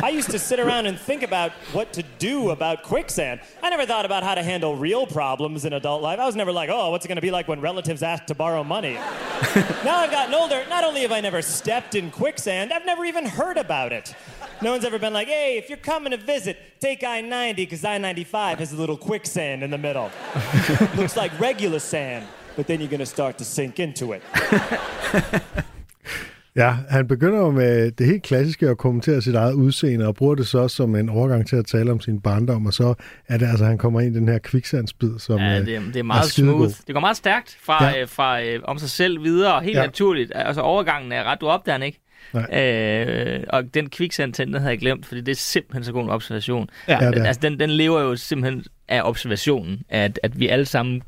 I 0.03 0.09
used 0.09 0.29
to 0.31 0.39
sit 0.39 0.59
around 0.59 0.85
and 0.85 0.99
think 0.99 1.23
about 1.23 1.51
what 1.73 1.93
to 1.93 2.03
do 2.19 2.51
about 2.51 2.83
quicksand. 2.83 3.39
I 3.63 3.69
never 3.71 3.87
thought 3.87 4.05
about 4.05 4.23
how 4.23 4.35
to 4.35 4.43
handle 4.43 4.75
real 4.75 5.07
problems 5.07 5.65
in 5.65 5.73
adult 5.73 6.03
life. 6.03 6.19
I 6.19 6.25
was 6.25 6.35
never 6.35 6.51
like, 6.51 6.69
oh, 6.69 6.91
what's 6.91 7.05
it 7.05 7.07
going 7.07 7.15
to 7.15 7.21
be 7.21 7.31
like 7.31 7.47
when 7.47 7.59
relatives 7.59 8.03
ask 8.03 8.25
to 8.27 8.35
borrow 8.35 8.63
money? 8.63 8.93
now 8.93 9.97
I've 9.97 10.11
gotten 10.11 10.35
older, 10.35 10.63
not 10.69 10.83
only 10.83 11.01
have 11.01 11.11
I 11.11 11.21
never 11.21 11.41
stepped 11.41 11.95
in 11.95 12.11
quicksand, 12.11 12.71
I've 12.71 12.85
never 12.85 13.03
even 13.03 13.25
heard 13.25 13.57
about 13.57 13.91
it. 13.91 14.13
No 14.61 14.71
one's 14.71 14.85
ever 14.85 14.99
been 14.99 15.13
like, 15.13 15.27
hey, 15.27 15.57
if 15.57 15.69
you're 15.69 15.85
coming 15.93 16.11
to 16.11 16.17
visit, 16.33 16.55
take 16.81 17.03
I 17.03 17.21
90 17.21 17.53
because 17.65 17.83
I 17.95 17.97
95 17.99 18.59
has 18.59 18.73
a 18.73 18.77
little 18.77 18.97
quicksand 18.97 19.63
in 19.63 19.69
the 19.69 19.77
middle. 19.77 20.09
Looks 20.97 21.15
like 21.17 21.31
regular 21.41 21.79
sand, 21.79 22.23
but 22.55 22.65
then 22.67 22.79
you're 22.79 22.89
going 22.89 23.05
to 23.05 23.11
start 23.17 23.37
to 23.37 23.43
sink 23.45 23.79
into 23.79 24.13
it. 24.13 24.21
Ja, 26.57 26.75
han 26.89 27.07
begynder 27.07 27.37
jo 27.39 27.51
med 27.51 27.91
det 27.91 28.07
helt 28.07 28.23
klassiske 28.23 28.69
at 28.69 28.77
kommentere 28.77 29.21
sit 29.21 29.35
eget 29.35 29.53
udseende, 29.53 30.07
og 30.07 30.15
bruger 30.15 30.35
det 30.35 30.47
så 30.47 30.67
som 30.67 30.95
en 30.95 31.09
overgang 31.09 31.47
til 31.47 31.55
at 31.55 31.65
tale 31.65 31.91
om 31.91 31.99
sin 31.99 32.21
barndom, 32.21 32.65
og 32.65 32.73
så 32.73 32.93
er 33.27 33.37
det 33.37 33.47
altså, 33.47 33.63
at 33.63 33.69
han 33.69 33.77
kommer 33.77 34.01
ind 34.01 34.15
i 34.15 34.19
den 34.19 34.27
her 34.27 34.37
kviksandsbid, 34.39 35.19
som 35.19 35.39
Ja, 35.39 35.59
øh, 35.59 35.65
det, 35.65 35.75
er- 35.75 35.79
det 35.81 35.95
er 35.95 36.03
meget 36.03 36.25
skidegod. 36.25 36.55
smooth. 36.59 36.73
Det 36.87 36.93
går 36.95 36.99
meget 36.99 37.17
stærkt 37.17 37.57
fra, 37.63 37.85
Ja. 37.89 38.01
øh, 38.01 38.07
fra 38.07 38.41
øh, 38.43 38.59
om 38.63 38.77
sig 38.79 38.89
selv 38.89 39.23
videre, 39.23 39.63
helt 39.63 39.77
Ja. 39.77 39.85
naturligt. 39.85 40.31
Altså 40.35 40.61
overgangen 40.61 41.11
er 41.11 41.23
ret, 41.23 41.41
du 41.41 41.47
opdager 41.47 41.77
den 41.77 41.85
ikke. 41.85 41.99
Øh, 42.53 43.43
og 43.49 43.73
den 43.73 43.89
kviksand, 43.89 44.33
den 44.33 44.53
havde 44.53 44.69
jeg 44.69 44.79
glemt, 44.79 45.05
fordi 45.05 45.21
det 45.21 45.31
er 45.31 45.35
simpelthen 45.35 45.83
så 45.83 45.91
god 45.91 46.03
en 46.03 46.09
observation. 46.09 46.69
Ja, 46.87 47.03
Ja, 47.03 47.23
altså, 47.25 47.39
den, 47.41 47.59
den 47.59 47.69
lever 47.69 48.01
jo 48.01 48.15
simpelthen 48.15 48.65
af 48.87 49.01
observationen, 49.03 49.81
at, 49.89 50.19
at 50.23 50.39
vi 50.39 50.47
alle 50.47 50.65
sammen 50.65 51.01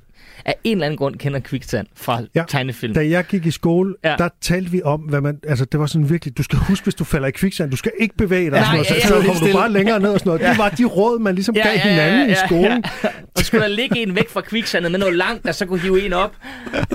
af 0.45 0.55
en 0.63 0.71
eller 0.77 0.85
anden 0.85 0.97
grund 0.97 1.15
kender 1.15 1.39
Quicksand 1.39 1.87
fra 1.95 2.19
Ja, 2.19 2.25
ja. 2.35 2.43
tegnefilm. 2.47 2.93
Da 2.93 3.09
jeg 3.09 3.25
gik 3.25 3.45
i 3.45 3.51
skole, 3.51 3.95
ja. 4.03 4.09
Ja. 4.09 4.15
der 4.17 4.29
talte 4.41 4.71
vi 4.71 4.81
om, 4.83 4.99
hvad 5.01 5.21
man... 5.21 5.39
Altså, 5.47 5.65
det 5.65 5.79
var 5.79 5.85
sådan 5.85 6.09
virkelig... 6.09 6.37
Du 6.37 6.43
skal 6.43 6.59
huske, 6.59 6.83
hvis 6.83 6.95
du 6.95 7.03
falder 7.03 7.27
i 7.27 7.31
kviksand, 7.31 7.71
du 7.71 7.77
skal 7.77 7.91
ikke 7.99 8.15
bevæge 8.17 8.51
dig. 8.51 8.59
Og 8.59 8.65
sådan 8.65 8.73
noget, 8.77 8.89
ja, 8.89 8.93
så, 8.93 8.95
ja, 8.95 9.07
så 9.07 9.15
ja. 9.15 9.33
kommer 9.33 9.47
du 9.47 9.57
bare 9.57 9.71
længere 9.71 9.99
ned 9.99 10.09
og 10.09 10.19
sådan 10.19 10.29
noget. 10.29 10.41
Det 10.49 10.57
var 10.57 10.69
de 10.69 10.85
råd, 10.85 11.19
man 11.19 11.35
ligesom 11.35 11.55
gav 11.55 11.77
hinanden 11.77 12.29
i 12.29 12.33
skolen. 12.47 12.83
Ja. 13.03 13.09
Og 13.37 13.43
skulle 13.43 13.61
der 13.63 13.69
ligge 13.69 13.97
en 13.99 14.15
væk 14.15 14.29
fra 14.29 14.41
kviksandet 14.41 14.91
med 14.91 14.99
noget 14.99 15.15
langt, 15.15 15.43
der 15.43 15.51
så 15.51 15.65
kunne 15.65 15.79
hive 15.79 16.05
en 16.05 16.13
op. 16.13 16.31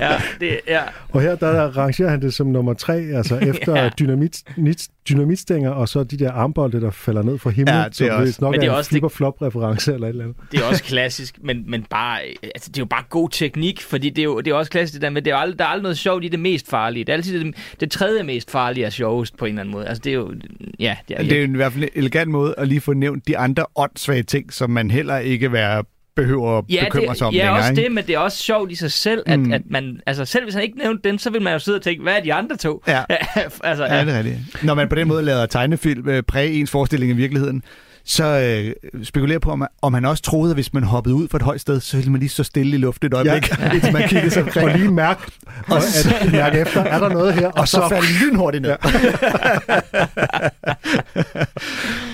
Ja, 0.01 0.11
det, 0.39 0.59
ja. 0.67 0.81
Og 1.09 1.21
her 1.21 1.35
der, 1.35 1.51
der 1.51 1.77
rangerer 1.77 2.09
han 2.09 2.21
det 2.21 2.33
som 2.33 2.47
nummer 2.47 2.73
tre, 2.73 2.93
altså 3.15 3.37
efter 3.53 3.75
ja. 3.75 3.83
Ja. 3.83 3.89
dynamit, 3.99 4.37
nit, 4.57 4.87
dynamitstænger, 5.09 5.69
og 5.71 5.89
så 5.89 6.03
de 6.03 6.17
der 6.19 6.31
armbolde, 6.31 6.81
der 6.81 6.91
falder 6.91 7.23
ned 7.23 7.39
fra 7.39 7.49
himlen, 7.49 7.75
Ja, 7.75 7.81
ja, 7.81 7.87
det 7.87 7.95
som 7.95 8.07
er 8.07 8.11
også- 8.11 8.37
nok 8.41 8.51
Men 8.51 8.61
det 8.61 8.69
er 8.69 8.77
en 8.77 8.83
flipper-flop-reference 8.85 9.93
eller 9.93 10.07
et 10.07 10.09
eller 10.11 10.23
andet. 10.23 10.37
Det 10.51 10.59
er 10.59 10.63
også 10.63 10.83
klassisk, 10.83 11.35
men, 11.43 11.63
men 11.71 11.83
bare, 11.89 12.19
altså, 12.43 12.69
det 12.69 12.77
er 12.77 12.81
jo 12.81 12.85
bare 12.85 13.03
god 13.09 13.29
teknik, 13.33 13.81
fordi 13.81 14.09
det 14.09 14.19
er 14.21 14.23
jo, 14.23 14.39
det 14.41 14.51
er 14.51 14.55
også 14.55 14.71
klassisk 14.71 14.93
det 14.93 15.01
der 15.01 15.09
med, 15.09 15.21
det 15.21 15.31
er 15.33 15.37
aldrig, 15.37 15.59
der 15.59 15.65
er 15.65 15.69
aldrig 15.69 15.83
noget 15.83 15.97
sjovt 15.97 16.23
i 16.23 16.27
det 16.27 16.39
mest 16.39 16.69
farlige. 16.69 17.03
Det 17.05 17.11
er 17.11 17.17
altid 17.17 17.43
det, 17.43 17.55
det 17.79 17.91
tredje 17.91 18.23
mest 18.23 18.51
farlige 18.51 18.85
er 18.85 18.89
sjovest 18.89 19.37
på 19.37 19.45
en 19.45 19.49
eller 19.49 19.61
anden 19.61 19.71
måde. 19.73 19.87
Altså 19.87 20.01
det 20.03 20.09
er 20.09 20.13
jo, 20.13 20.33
ja, 20.79 20.95
det 21.07 21.17
er, 21.19 21.23
Det 21.23 21.31
er 21.31 21.41
jo 21.41 21.47
i 21.47 21.55
hvert 21.55 21.73
fald 21.73 21.83
en 21.83 21.89
elegant 21.95 22.29
måde 22.31 22.55
at 22.57 22.67
lige 22.67 22.81
få 22.81 22.93
nævnt 22.93 23.27
de 23.27 23.37
andre 23.37 23.65
åndssvage 23.75 24.23
ting, 24.23 24.53
som 24.53 24.69
man 24.69 24.91
heller 24.91 25.17
ikke 25.17 25.51
være, 25.51 25.83
behøver 26.15 26.57
at 26.57 26.63
Ja, 26.69 26.83
bekymre 26.85 27.07
det, 27.09 27.17
sig 27.17 27.27
om 27.27 27.33
ja 27.33 27.37
længere. 27.39 27.57
også 27.57 27.69
ikke? 27.71 27.81
det, 27.83 27.91
men 27.91 28.03
det 28.07 28.15
er 28.15 28.19
også 28.19 28.37
sjovt 28.43 28.71
i 28.71 28.75
sig 28.75 28.91
selv, 28.91 29.23
at, 29.25 29.39
Mm. 29.39 29.53
at 29.53 29.61
man, 29.69 29.99
altså 30.05 30.25
selv 30.25 30.43
hvis 30.43 30.53
han 30.53 30.63
ikke 30.63 30.77
nævnte 30.77 31.09
den, 31.09 31.19
så 31.19 31.29
vil 31.29 31.41
man 31.41 31.53
jo 31.53 31.59
sidde 31.59 31.75
og 31.75 31.81
tænke, 31.81 32.03
hvad 32.03 32.13
er 32.17 32.19
de 32.23 32.33
andre 32.33 32.57
to? 32.57 32.83
Ja. 32.87 33.03
altså, 33.63 33.85
Ja, 33.85 34.05
det 34.05 34.13
er 34.13 34.17
rigtigt. 34.17 34.63
Når 34.63 34.73
man 34.73 34.89
på 34.89 34.95
den 34.95 35.07
måde 35.07 35.23
lader 35.23 35.45
tegnefilm 35.45 36.09
øh, 36.09 36.23
præge 36.23 36.53
ens 36.53 36.71
forestilling 36.71 37.11
i 37.11 37.15
virkeligheden, 37.15 37.63
så 38.05 38.23
øh, 38.23 39.03
spekulerer 39.03 39.39
på, 39.39 39.51
om, 39.51 39.65
om 39.81 39.93
han 39.93 40.05
også 40.05 40.23
troede, 40.23 40.51
at 40.51 40.55
hvis 40.55 40.73
man 40.73 40.83
hoppede 40.83 41.15
ud 41.15 41.27
fra 41.27 41.37
et 41.37 41.41
højt 41.41 41.61
sted, 41.61 41.79
så 41.79 41.97
ville 41.97 42.11
man 42.11 42.19
lige 42.19 42.29
stå 42.29 42.43
stille 42.43 42.75
i 42.75 42.77
luften 42.77 43.07
et 43.07 43.13
øjeblik, 43.13 43.59
ja. 43.59 43.71
indtil 43.73 43.93
man 43.93 44.07
kiggede 44.09 44.31
sig 44.31 44.43
omkring. 44.43 44.71
Og 44.71 44.77
lige 44.77 44.91
mærke, 44.91 45.21
og 45.67 45.77
at, 45.77 46.31
mærke 46.31 46.59
efter, 46.59 46.83
er 46.83 46.99
der 46.99 47.09
noget 47.09 47.33
her? 47.33 47.47
Og 47.47 47.67
så 47.67 47.89
faldt 47.89 48.21
lynhurtigt 48.21 48.61
ned. 48.61 48.71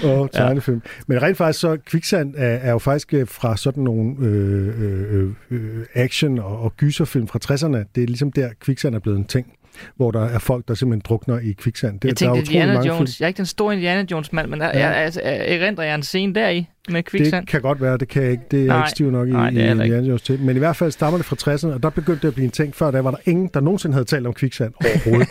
og 0.04 0.32
tegnefilm. 0.34 0.82
Men 1.08 1.22
rent 1.22 1.38
faktisk 1.38 1.60
så, 1.60 1.78
Kviksand 1.86 2.34
er, 2.38 2.46
er 2.48 2.72
jo 2.72 2.80
faktisk 2.80 3.14
øh, 3.14 3.28
fra 3.28 3.58
sådan 3.58 3.84
nogle 3.84 4.16
øh, 4.20 4.82
øh, 4.82 5.30
øh, 5.52 5.86
action- 5.96 6.40
og, 6.40 6.60
og 6.60 6.78
gyserfilm 6.78 7.28
fra 7.28 7.40
60'erne. 7.46 7.92
Det 7.96 8.04
er 8.04 8.08
ligesom 8.08 8.32
der, 8.32 8.50
Kviksand 8.60 8.96
er 8.96 9.00
blevet 9.00 9.18
en 9.18 9.26
ting 9.26 9.54
hvor 9.95 10.11
der 10.11 10.22
er 10.26 10.39
folk, 10.39 10.67
der 10.67 10.74
simpelthen 10.74 11.01
drukner 11.05 11.39
i 11.39 11.51
kviksand. 11.51 11.99
Det, 11.99 12.07
Jeg 12.07 12.20
der 12.20 12.30
er 12.30 12.34
tænkte, 12.34 12.51
Indiana 12.53 12.74
mange 12.74 12.88
Jones. 12.93 13.11
film. 13.11 13.15
Jeg 13.20 13.26
er 13.26 13.28
ikke 13.28 13.38
den 13.38 13.45
store 13.45 13.74
Indiana 13.74 14.05
Jones 14.11 14.34
mand, 14.34 14.47
men 14.47 14.59
Ja. 14.61 14.67
er, 14.67 14.89
altså, 14.89 15.22
er, 15.24 15.55
erindrer 15.55 15.84
jeg 15.84 15.95
en 15.95 16.03
scene 16.03 16.34
deri 16.36 16.67
med 16.89 17.03
kviksand? 17.03 17.41
Det 17.45 17.49
kan 17.51 17.61
godt 17.61 17.82
være, 17.82 17.97
det 17.97 18.07
kan 18.07 18.24
jeg 18.24 18.32
ikke. 18.32 18.43
Det 18.51 18.59
er 18.59 18.63
jeg 18.63 18.67
Nej. 18.74 18.80
ikke 18.82 18.89
stiv 18.89 19.11
nok 19.11 19.28
i, 19.28 19.32
Nej, 19.32 19.49
det 19.49 19.63
er 19.63 19.67
i. 19.67 19.72
Indiana 19.72 20.07
Jones 20.07 20.22
til. 20.22 20.39
Men 20.39 20.55
i 20.55 20.59
hvert 20.59 20.76
fald 20.76 20.91
stammer 20.91 21.17
det 21.17 21.26
fra 21.26 21.36
60'erne, 21.53 21.74
og 21.74 21.84
der 21.84 21.89
begyndte 21.89 22.22
det 22.22 22.28
at 22.28 22.34
blive 22.34 22.45
en 22.45 22.51
ting. 22.51 22.76
Før 22.76 22.91
der 22.91 22.99
var 23.01 23.11
der 23.11 23.17
ingen, 23.26 23.49
der 23.53 23.59
nogensinde 23.59 23.93
havde 23.93 24.05
talt 24.05 24.28
om 24.28 24.34
kviksand 24.34 24.74
overhovedet. 24.86 25.30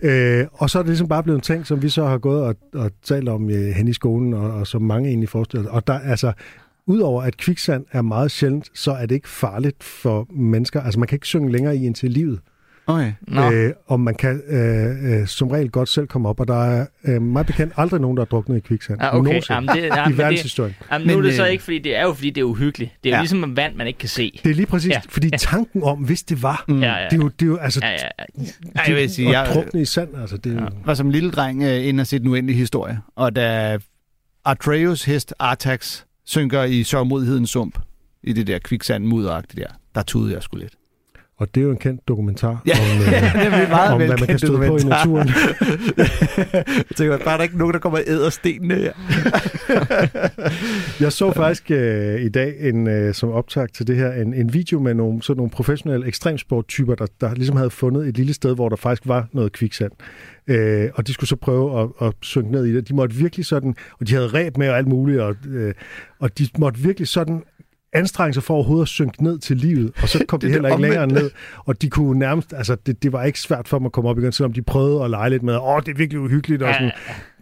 øh, 0.40 0.46
og 0.52 0.70
så 0.70 0.78
er 0.78 0.82
det 0.82 0.88
ligesom 0.90 1.08
bare 1.08 1.22
blevet 1.22 1.36
en 1.38 1.42
ting, 1.42 1.66
som 1.66 1.82
vi 1.82 1.88
så 1.88 2.04
har 2.06 2.18
gået 2.18 2.42
og, 2.42 2.54
og 2.74 2.90
talt 3.04 3.28
om 3.28 3.50
øh, 3.50 3.68
hen 3.68 3.88
i 3.88 3.92
skolen, 3.92 4.34
og, 4.34 4.50
og 4.52 4.66
som 4.66 4.82
mange 4.82 5.08
egentlig 5.08 5.28
forestiller. 5.28 5.70
Og 5.70 5.86
der, 5.86 5.98
altså, 5.98 6.32
Udover 6.90 7.22
at 7.22 7.36
kviksand 7.36 7.84
er 7.92 8.02
meget 8.02 8.30
sjældent, 8.30 8.66
så 8.74 8.92
er 8.92 9.06
det 9.06 9.14
ikke 9.14 9.28
farligt 9.28 9.84
for 9.84 10.26
mennesker. 10.30 10.80
Altså 10.80 11.00
man 11.00 11.06
kan 11.08 11.16
ikke 11.16 11.26
synge 11.26 11.52
længere 11.52 11.76
i 11.76 11.86
indtil 11.86 12.10
livet. 12.10 12.40
Okay. 12.90 13.12
Nå. 13.20 13.52
Øh, 13.52 13.72
og 13.86 14.00
man 14.00 14.14
kan 14.14 14.42
øh, 14.48 15.20
øh, 15.20 15.26
som 15.26 15.48
regel 15.48 15.70
godt 15.70 15.88
selv 15.88 16.06
komme 16.06 16.28
op, 16.28 16.40
og 16.40 16.48
der 16.48 16.64
er 16.64 16.86
øh, 17.04 17.22
meget 17.22 17.46
bekendt 17.46 17.72
aldrig 17.76 18.00
nogen, 18.00 18.16
der 18.16 18.20
er 18.22 18.26
druknet 18.26 18.56
i 18.56 18.60
kviksand. 18.60 19.00
Ja, 19.02 19.16
okay. 19.16 19.40
Jamen, 19.50 19.68
det, 19.68 19.82
jamen, 19.82 20.14
I 20.14 20.18
verdenshistorien. 20.18 20.74
Det, 20.78 20.86
jamen, 20.92 21.06
nu 21.06 21.12
Men, 21.16 21.24
er 21.24 21.28
det 21.28 21.36
så 21.36 21.44
øh, 21.44 21.50
ikke, 21.52 21.64
fordi 21.64 21.78
det 21.78 21.96
er 21.96 22.02
jo 22.02 22.12
fordi, 22.12 22.30
det 22.30 22.40
er 22.40 22.44
uhyggeligt. 22.44 22.90
Det 23.04 23.08
er 23.08 23.12
jo 23.12 23.16
Ja. 23.16 23.20
ligesom 23.20 23.56
vand, 23.56 23.74
man 23.74 23.86
ikke 23.86 23.98
kan 23.98 24.08
se. 24.08 24.40
Det 24.44 24.50
er 24.50 24.54
lige 24.54 24.66
præcis, 24.66 24.88
ja. 24.90 24.94
Ja. 24.94 25.00
fordi 25.08 25.30
tanken 25.38 25.82
om, 25.82 25.98
hvis 25.98 26.22
det 26.22 26.42
var, 26.42 26.64
mm. 26.68 26.80
Ja, 26.82 26.96
ja, 26.96 27.04
det 27.04 27.12
er 27.12 27.16
jo, 27.16 27.28
det 27.28 27.42
er 27.42 27.46
jo 27.46 27.56
altså, 27.56 27.80
ja, 27.82 27.90
ja, 27.90 27.96
ja. 28.18 28.44
Ej, 28.76 28.84
jeg 28.88 28.96
vil 28.96 29.10
sige, 29.10 29.28
at 29.28 29.32
jeg 29.34 29.50
drukne 29.54 29.80
i 29.80 29.84
sand, 29.84 30.08
altså, 30.20 30.36
det 30.36 30.56
er 30.56 30.62
jo... 30.62 30.68
var 30.84 30.94
som 30.94 31.10
lille 31.10 31.30
dreng 31.30 31.62
øh, 31.62 31.86
inde 31.88 32.00
og 32.00 32.06
set 32.06 32.22
en 32.22 32.28
uendelig 32.28 32.56
historie, 32.56 32.98
og 33.16 33.36
da 33.36 33.78
Atreus 34.44 35.04
hest 35.04 35.34
Artax 35.38 36.02
synker 36.26 36.62
i 36.62 36.82
sørgmodighedens 36.82 37.50
sump, 37.50 37.78
i 38.22 38.32
det 38.32 38.46
der 38.46 38.58
kviksand 38.58 39.04
mudderagtigt 39.04 39.60
der, 39.68 39.74
der 39.94 40.02
tudede 40.02 40.34
jeg 40.34 40.42
sgu 40.42 40.56
lidt. 40.56 40.72
Og 41.38 41.54
det 41.54 41.60
er 41.60 41.64
jo 41.64 41.70
en 41.70 41.76
kendt 41.76 42.08
dokumentar 42.08 42.62
Ja, 42.66 42.72
om, 42.72 43.00
øh, 43.02 43.06
det 43.06 43.62
er 43.62 43.68
meget 43.68 43.92
om 43.92 43.98
hvad 43.98 44.08
man 44.08 44.26
kan 44.26 44.38
støde 44.38 44.56
på 44.56 44.76
i 44.76 44.82
naturen. 44.82 45.28
jeg 46.88 46.96
tænker, 46.96 47.18
bare 47.18 47.32
er 47.32 47.36
der 47.36 47.42
ikke 47.42 47.58
nogen, 47.58 47.72
der 47.74 47.80
kommer 47.80 47.98
og 47.98 48.04
æder 48.06 48.30
stenene 48.30 48.74
her. 48.74 48.92
Jeg 51.04 51.12
så 51.12 51.32
faktisk 51.32 51.70
øh, 51.70 52.20
i 52.20 52.28
dag 52.28 52.54
en, 52.60 52.86
øh, 52.86 53.14
som 53.14 53.30
optag 53.30 53.68
til 53.72 53.86
det 53.86 53.96
her 53.96 54.12
en, 54.12 54.34
en 54.34 54.54
video 54.54 54.80
med 54.80 54.94
nogle, 54.94 55.22
sådan 55.22 55.36
nogle 55.36 55.50
professionelle 55.50 56.06
ekstremsporttyper, 56.06 56.94
der, 56.94 57.06
der 57.20 57.34
ligesom 57.34 57.56
havde 57.56 57.70
fundet 57.70 58.08
et 58.08 58.16
lille 58.16 58.34
sted, 58.34 58.54
hvor 58.54 58.68
der 58.68 58.76
faktisk 58.76 59.08
var 59.08 59.28
noget 59.32 59.52
kviksand. 59.52 59.92
Øh, 60.46 60.90
og 60.94 61.06
de 61.06 61.12
skulle 61.12 61.28
så 61.28 61.36
prøve 61.36 61.80
at, 61.82 62.06
at 62.06 62.14
synke 62.22 62.52
ned 62.52 62.64
i 62.64 62.74
det. 62.74 62.88
De 62.88 62.94
måtte 62.94 63.16
virkelig 63.16 63.46
sådan, 63.46 63.76
og 64.00 64.08
de 64.08 64.14
havde 64.14 64.26
ræb 64.26 64.56
med 64.56 64.68
og 64.68 64.76
alt 64.76 64.88
muligt, 64.88 65.20
og, 65.20 65.36
øh, 65.48 65.74
og 66.18 66.38
de 66.38 66.48
måtte 66.58 66.80
virkelig 66.80 67.08
sådan 67.08 67.42
anstrenge 67.92 68.34
sig 68.34 68.42
for 68.42 68.54
overhovedet 68.54 68.84
at 68.84 68.88
synke 68.88 69.24
ned 69.24 69.38
til 69.38 69.56
livet, 69.56 69.92
og 70.02 70.08
så 70.08 70.24
kom 70.28 70.38
Det 70.40 70.46
de 70.46 70.48
er 70.48 70.52
heller 70.52 70.68
ikke 70.68 70.82
længere 70.82 71.06
ned, 71.06 71.30
og 71.64 71.82
de 71.82 71.90
kunne 71.90 72.18
nærmest, 72.18 72.52
altså 72.52 72.76
det, 72.86 73.02
det 73.02 73.12
var 73.12 73.24
ikke 73.24 73.40
svært 73.40 73.68
for 73.68 73.78
dem 73.78 73.86
at 73.86 73.92
komme 73.92 74.10
op 74.10 74.18
igen, 74.18 74.32
selvom 74.32 74.52
de 74.52 74.62
prøvede 74.62 75.04
at 75.04 75.10
lege 75.10 75.30
lidt 75.30 75.42
med, 75.42 75.56
åh, 75.56 75.80
det 75.86 75.88
er 75.88 75.96
virkelig 75.96 76.20
uhyggeligt, 76.20 76.62
og 76.62 76.74
sådan, 76.74 76.90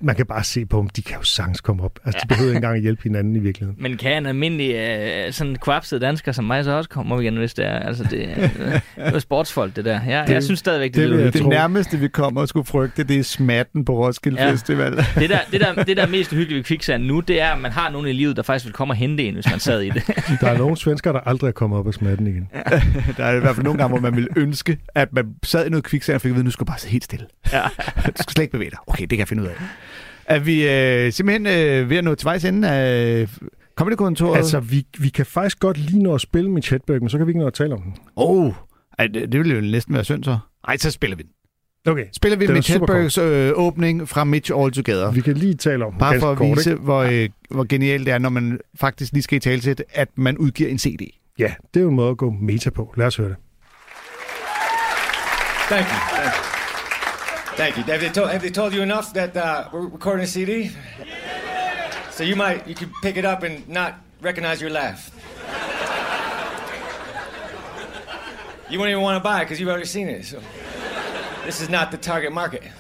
man 0.01 0.17
kan 0.17 0.27
bare 0.27 0.45
se 0.45 0.67
på 0.67 0.79
dem, 0.81 0.89
de 0.89 1.03
kan 1.03 1.17
jo 1.17 1.23
sagtens 1.23 1.61
komme 1.61 1.83
op, 1.85 1.99
altså 2.05 2.21
de 2.23 2.29
behøver 2.29 2.51
ikke 2.51 2.57
engang 2.57 2.77
at 2.77 2.83
hjælpe 2.83 3.03
hinanden 3.03 3.37
i 3.37 3.39
virkeligheden. 3.39 3.83
Men 3.83 3.97
kan 3.97 4.17
en 4.17 4.27
almindelig 4.27 4.75
øh, 4.75 5.33
sådan 5.33 5.57
kvapset 5.57 6.01
dansker 6.01 6.33
som 6.33 6.45
mig 6.45 6.65
så 6.65 6.71
også 6.71 6.91
komme 6.91 7.15
op 7.15 7.21
igen, 7.21 7.37
hvis 7.37 7.55
det 7.55 7.65
er? 7.67 7.79
Altså, 7.79 8.05
det, 8.11 8.29
øh, 8.29 8.37
det 8.37 8.83
er 8.97 9.19
sportsfolk, 9.19 9.77
det 9.77 9.85
der. 9.85 10.01
Jeg, 10.09 10.27
Det- 10.27 10.35
jeg 10.35 10.43
synes 10.45 10.59
stadigvæk, 10.61 10.95
det, 10.95 11.03
det 11.03 11.11
det 11.11 11.19
vil 11.25 11.33
Det 11.33 11.43
tro. 11.43 11.49
nærmeste, 11.49 11.99
vi 11.99 12.09
kommer 12.09 12.41
og 12.41 12.49
skulle 12.49 12.67
frygte, 12.67 13.05
det 13.05 13.19
er 13.19 13.23
smatten 13.23 13.85
på 13.85 14.05
Roskilde 14.07 14.43
Ja. 14.45 14.51
Festival. 14.53 14.97
det, 14.97 15.31
der, 15.31 15.39
det, 15.53 15.61
der, 15.61 15.85
det 15.85 15.97
der 15.97 16.03
er 16.03 16.09
mest 16.09 16.33
uhyggeligt 16.33 16.57
ved 16.59 16.65
kviksand 16.65 17.05
nu, 17.05 17.21
det 17.21 17.41
er, 17.41 17.49
at 17.51 17.61
man 17.61 17.73
har 17.73 17.91
nogen 17.91 18.07
i 18.07 18.13
livet, 18.13 18.37
der 18.37 18.43
faktisk 18.43 18.65
vil 18.67 18.73
komme 18.73 18.93
og 18.93 18.97
hente 18.97 19.25
en, 19.25 19.35
hvis 19.35 19.51
man 19.51 19.61
sad 19.61 19.81
i 19.81 19.91
det. 19.91 20.03
Der 20.41 20.47
er 20.49 20.59
nogle 20.59 20.77
svensker, 20.77 21.13
der 21.13 21.21
aldrig 21.21 21.49
er 21.49 21.53
kommet 21.53 21.79
op 21.79 21.87
af 21.87 21.95
smatten 21.95 22.27
igen. 22.27 22.49
Der 23.17 23.25
er 23.25 23.37
i 23.37 23.41
hvert 23.41 23.55
fald 23.55 23.65
nogle 23.65 23.79
gange, 23.79 23.89
hvor 23.89 24.01
man 24.11 24.17
ville 24.17 24.29
ønske, 24.37 24.79
at 24.95 25.13
man 25.13 25.25
sad 25.45 25.67
i 25.67 25.71
noget 25.71 25.85
kviksand 25.85 26.15
og 26.15 26.21
fik 26.21 26.31
at 26.31 26.35
vide, 26.35 26.45
nu 26.45 26.51
skal 26.51 26.67
du 26.67 26.71
bare 26.71 26.79
sidde 26.79 26.93
helt 26.93 27.05
stille. 27.05 27.27
Ja. 27.53 27.63
Du 28.07 28.13
skal 28.23 28.33
slet 28.33 28.43
ikke 28.43 28.53
bevæge 28.53 28.71
dig. 28.71 28.79
Okay, 28.87 29.01
det 29.03 29.09
kan 29.11 29.19
jeg 29.19 29.29
finde 29.29 29.43
ud 29.43 29.49
af. 29.49 29.55
Er 30.29 30.39
vi 30.39 30.69
øh, 30.69 31.13
simpelthen 31.13 31.47
øh, 31.47 31.91
ved 31.91 31.97
at 31.97 32.05
nå 32.05 32.15
til 32.15 32.25
vejs 32.25 32.45
ende 32.45 32.71
af 32.71 33.29
Comedy-kontoret? 33.79 34.37
Altså, 34.37 34.61
vi, 34.61 34.87
vi 34.99 35.09
kan 35.09 35.27
faktisk 35.27 35.61
godt 35.61 35.79
lige 35.79 36.03
nå 36.03 36.15
at 36.15 36.21
spille 36.21 36.51
Mitch 36.51 36.73
Hedberg, 36.73 37.01
men 37.01 37.09
så 37.09 37.19
kan 37.19 37.27
vi 37.27 37.31
ikke 37.31 37.41
nå 37.41 37.47
at 37.47 37.55
tale 37.55 37.75
om 37.75 37.83
den. 37.83 37.95
oh, 38.17 38.53
ej, 38.99 39.07
det, 39.07 39.33
det 39.33 39.41
ville 39.41 39.55
jo 39.55 39.61
næsten 39.61 39.95
være 39.95 40.05
synd 40.05 40.25
så. 40.25 40.39
Ej, 40.69 40.77
så 40.77 40.91
spiller 40.91 41.17
vi 41.17 41.23
den. 41.23 41.31
Okay. 41.93 42.05
Spiller 42.13 42.39
vi 42.39 42.63
super 42.63 42.95
Hedbergs 42.95 43.19
øh, 43.19 43.53
åbning 43.55 44.09
fra 44.09 44.25
Mitch 44.25 44.53
All 44.57 44.73
Together. 44.73 45.11
Vi 45.11 45.21
kan 45.21 45.35
lige 45.37 45.55
tale 45.55 45.85
om 45.85 45.95
Bare 45.99 46.21
for 46.21 46.31
at 46.31 46.39
kort, 46.39 46.57
vise, 46.59 46.71
ikke? 46.71 46.83
hvor, 46.83 47.03
øh, 47.03 47.29
hvor 47.51 47.65
genialt 47.65 48.07
det 48.07 48.15
er, 48.15 48.19
når 48.19 48.29
man 48.29 48.61
faktisk 48.81 49.13
lige 49.13 49.23
skal 49.23 49.37
i 49.37 49.41
talsæt, 49.41 49.83
at 49.93 50.09
man 50.15 50.39
udgiver 50.39 50.71
en 50.71 50.79
CD. 50.79 51.01
Ja, 51.39 51.55
det 51.75 51.81
er 51.81 51.85
jo 51.85 51.89
en 51.89 51.97
måde 51.97 52.11
at 52.11 52.17
gå 52.17 52.31
meta 52.31 52.71
på. 52.71 52.95
Lad 52.97 53.07
os 53.07 53.17
høre 53.17 53.29
det. 53.29 53.37
Thank 55.69 55.87
you. 55.87 55.99
Thank 56.17 56.35
you. 56.35 56.56
Thank 57.57 57.79
you. 57.79 57.85
Have 57.85 58.03
they, 58.03 58.11
told, 58.11 58.31
have 58.31 58.43
they 58.43 58.51
told 58.51 58.75
you 58.75 58.83
enough 58.83 59.15
that 59.15 59.35
uh, 59.35 59.71
we're 59.73 59.87
recording 59.87 60.25
a 60.25 60.27
CD? 60.27 60.73
So 62.11 62.23
you 62.23 62.37
might 62.37 62.69
you 62.69 62.75
could 62.75 62.93
pick 63.01 63.17
it 63.17 63.25
up 63.25 63.43
and 63.45 63.67
not 63.67 63.99
recognize 64.21 64.61
your 64.61 64.69
laugh. 64.69 65.11
You 68.69 68.79
won't 68.79 68.91
even 68.91 69.03
want 69.03 69.17
to 69.17 69.25
buy 69.25 69.41
it 69.41 69.45
because 69.47 69.59
you've 69.59 69.71
already 69.71 69.87
seen 69.87 70.07
it. 70.07 70.27
So 70.27 70.43
this 71.47 71.63
is 71.63 71.71
not 71.71 71.91
the 71.91 71.97
target 71.97 72.31
market. 72.31 72.63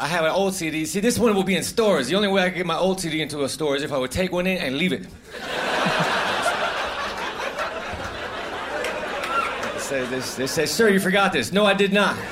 I 0.00 0.06
have 0.06 0.24
an 0.24 0.30
old 0.30 0.54
CD. 0.54 0.86
See, 0.86 1.00
this 1.00 1.18
one 1.18 1.34
will 1.34 1.44
be 1.44 1.56
in 1.56 1.64
stores. 1.64 2.08
The 2.08 2.14
only 2.14 2.28
way 2.28 2.44
I 2.44 2.48
can 2.48 2.56
get 2.56 2.66
my 2.66 2.78
old 2.78 2.98
CD 2.98 3.20
into 3.20 3.44
a 3.44 3.48
store 3.50 3.76
is 3.76 3.82
if 3.82 3.92
I 3.92 3.98
would 3.98 4.10
take 4.10 4.32
one 4.32 4.46
in 4.46 4.56
and 4.56 4.78
leave 4.78 4.94
it. 4.94 5.06
They 9.88 10.04
say, 10.20 10.36
they 10.36 10.46
say, 10.46 10.66
sir, 10.66 10.90
you 10.90 11.00
forgot 11.00 11.32
this. 11.32 11.50
No, 11.50 11.64
I 11.64 11.72
did 11.72 11.94
not. 11.94 12.14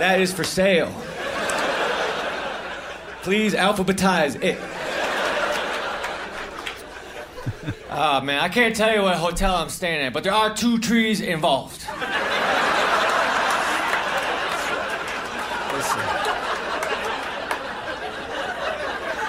that 0.00 0.20
is 0.20 0.32
for 0.32 0.42
sale. 0.42 0.92
Please 3.22 3.54
alphabetize 3.54 4.42
it. 4.42 4.58
Ah, 7.96 8.20
man, 8.20 8.40
I 8.40 8.48
can't 8.48 8.74
tell 8.74 8.92
you 8.92 9.02
what 9.02 9.16
hotel 9.16 9.54
I'm 9.54 9.68
staying 9.68 10.04
at, 10.04 10.12
but 10.12 10.24
there 10.24 10.32
are 10.32 10.52
two 10.52 10.80
trees 10.80 11.20
involved. 11.20 11.80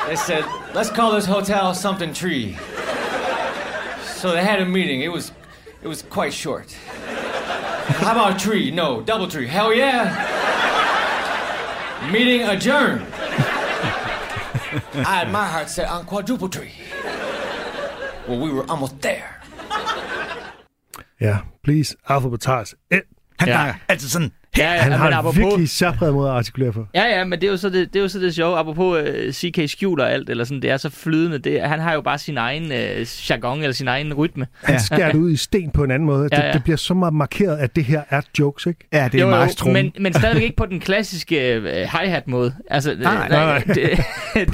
They 0.08 0.16
said, 0.16 0.46
let's 0.74 0.89
call 0.89 1.12
this 1.12 1.28
hotel 1.28 1.76
something 1.76 2.12
tree. 2.12 2.58
So 4.16 4.32
they 4.32 4.43
had 4.43 4.61
a 4.61 4.66
meeting. 4.66 5.01
It 5.01 5.11
was, 5.11 5.32
it 5.84 5.88
was 5.88 6.01
quite 6.01 6.34
short. 6.34 6.72
How 8.01 8.11
about 8.13 8.36
a 8.36 8.39
tree? 8.49 8.72
No, 8.72 9.01
double 9.01 9.28
tree. 9.28 9.47
Hell 9.47 9.74
yeah. 9.74 10.09
meeting 12.11 12.41
adjourned. 12.43 13.05
I 14.93 15.16
had 15.20 15.32
my 15.32 15.45
heart 15.45 15.70
set 15.70 15.89
on 15.89 16.05
quadruple 16.05 16.49
tree. 16.49 16.72
Well, 18.28 18.39
we 18.39 18.49
were 18.51 18.66
almost 18.70 19.01
there. 19.01 19.41
Yeah, 21.20 21.41
please, 21.63 21.95
alphabetize 22.09 22.74
it. 22.91 23.03
Han 23.39 23.47
Ja. 23.49 23.53
snakker 23.55 23.80
altid 23.89 24.09
sådan. 24.09 24.32
Ja, 24.58 24.74
ja, 24.74 24.82
Han 24.82 24.91
har 24.91 25.12
apropos, 25.12 25.38
virkelig 25.38 25.70
særpræget 25.70 26.14
måde 26.14 26.30
at 26.30 26.36
artikulere 26.36 26.72
på. 26.72 26.88
Ja, 26.93 27.03
ja, 27.18 27.24
men 27.24 27.41
det 27.41 27.47
er 27.47 27.51
jo 27.51 27.58
så 27.58 27.70
det, 27.70 27.93
det, 27.93 27.99
er 27.99 28.03
jo 28.03 28.10
så 28.10 28.20
det 28.20 28.36
sjove. 28.36 28.58
Apropos 28.58 28.97
uh, 29.01 29.32
CK 29.32 29.70
skjuler 29.70 30.06
alt, 30.06 30.30
eller 30.30 30.43
sådan, 30.43 30.62
det 30.62 30.70
er 30.70 30.78
så 30.78 30.89
flydende. 30.89 31.38
Det, 31.38 31.62
han 31.62 31.80
har 31.80 31.93
jo 31.93 32.01
bare 32.01 32.18
sin 32.18 32.38
egen 32.38 32.64
uh, 32.64 33.30
jargon, 33.30 33.60
eller 33.60 33.74
sin 33.74 33.88
egen 33.88 34.14
rytme. 34.14 34.47
Han 34.64 34.80
skærer 34.80 35.12
det 35.12 35.18
ud 35.20 35.32
i 35.32 35.36
sten 35.38 35.72
på 35.72 35.84
en 35.84 35.91
anden 35.91 36.06
måde. 36.06 36.30
Ja, 36.32 36.38
Det, 36.38 36.43
ja. 36.43 36.51
det 36.53 36.64
bliver 36.64 36.78
så 36.78 36.93
meget 36.93 37.14
markeret, 37.14 37.58
at 37.58 37.76
det 37.76 37.84
her 37.84 38.01
er 38.10 38.22
jokes, 38.39 38.66
ikke? 38.66 38.88
Ja, 38.93 39.10
det 39.12 39.16
er 39.16 39.20
Jo, 39.20 39.30
jo, 39.30 39.36
maestro. 39.36 39.70
men, 39.72 39.91
men 39.99 40.14
stadigvæk 40.14 40.43
ikke 40.43 40.56
på 40.56 40.66
den 40.66 40.80
klassiske 40.80 41.58
uh, 41.58 41.66
hi-hat 41.66 42.28
måde. 42.28 42.53
Altså, 42.70 42.91
øh, 42.91 42.99
Nej, 42.99 43.30
nej, 43.30 43.45
nej. 43.45 43.60
Det, 43.76 43.99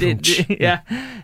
det, 0.26 0.56
ja, 0.60 0.78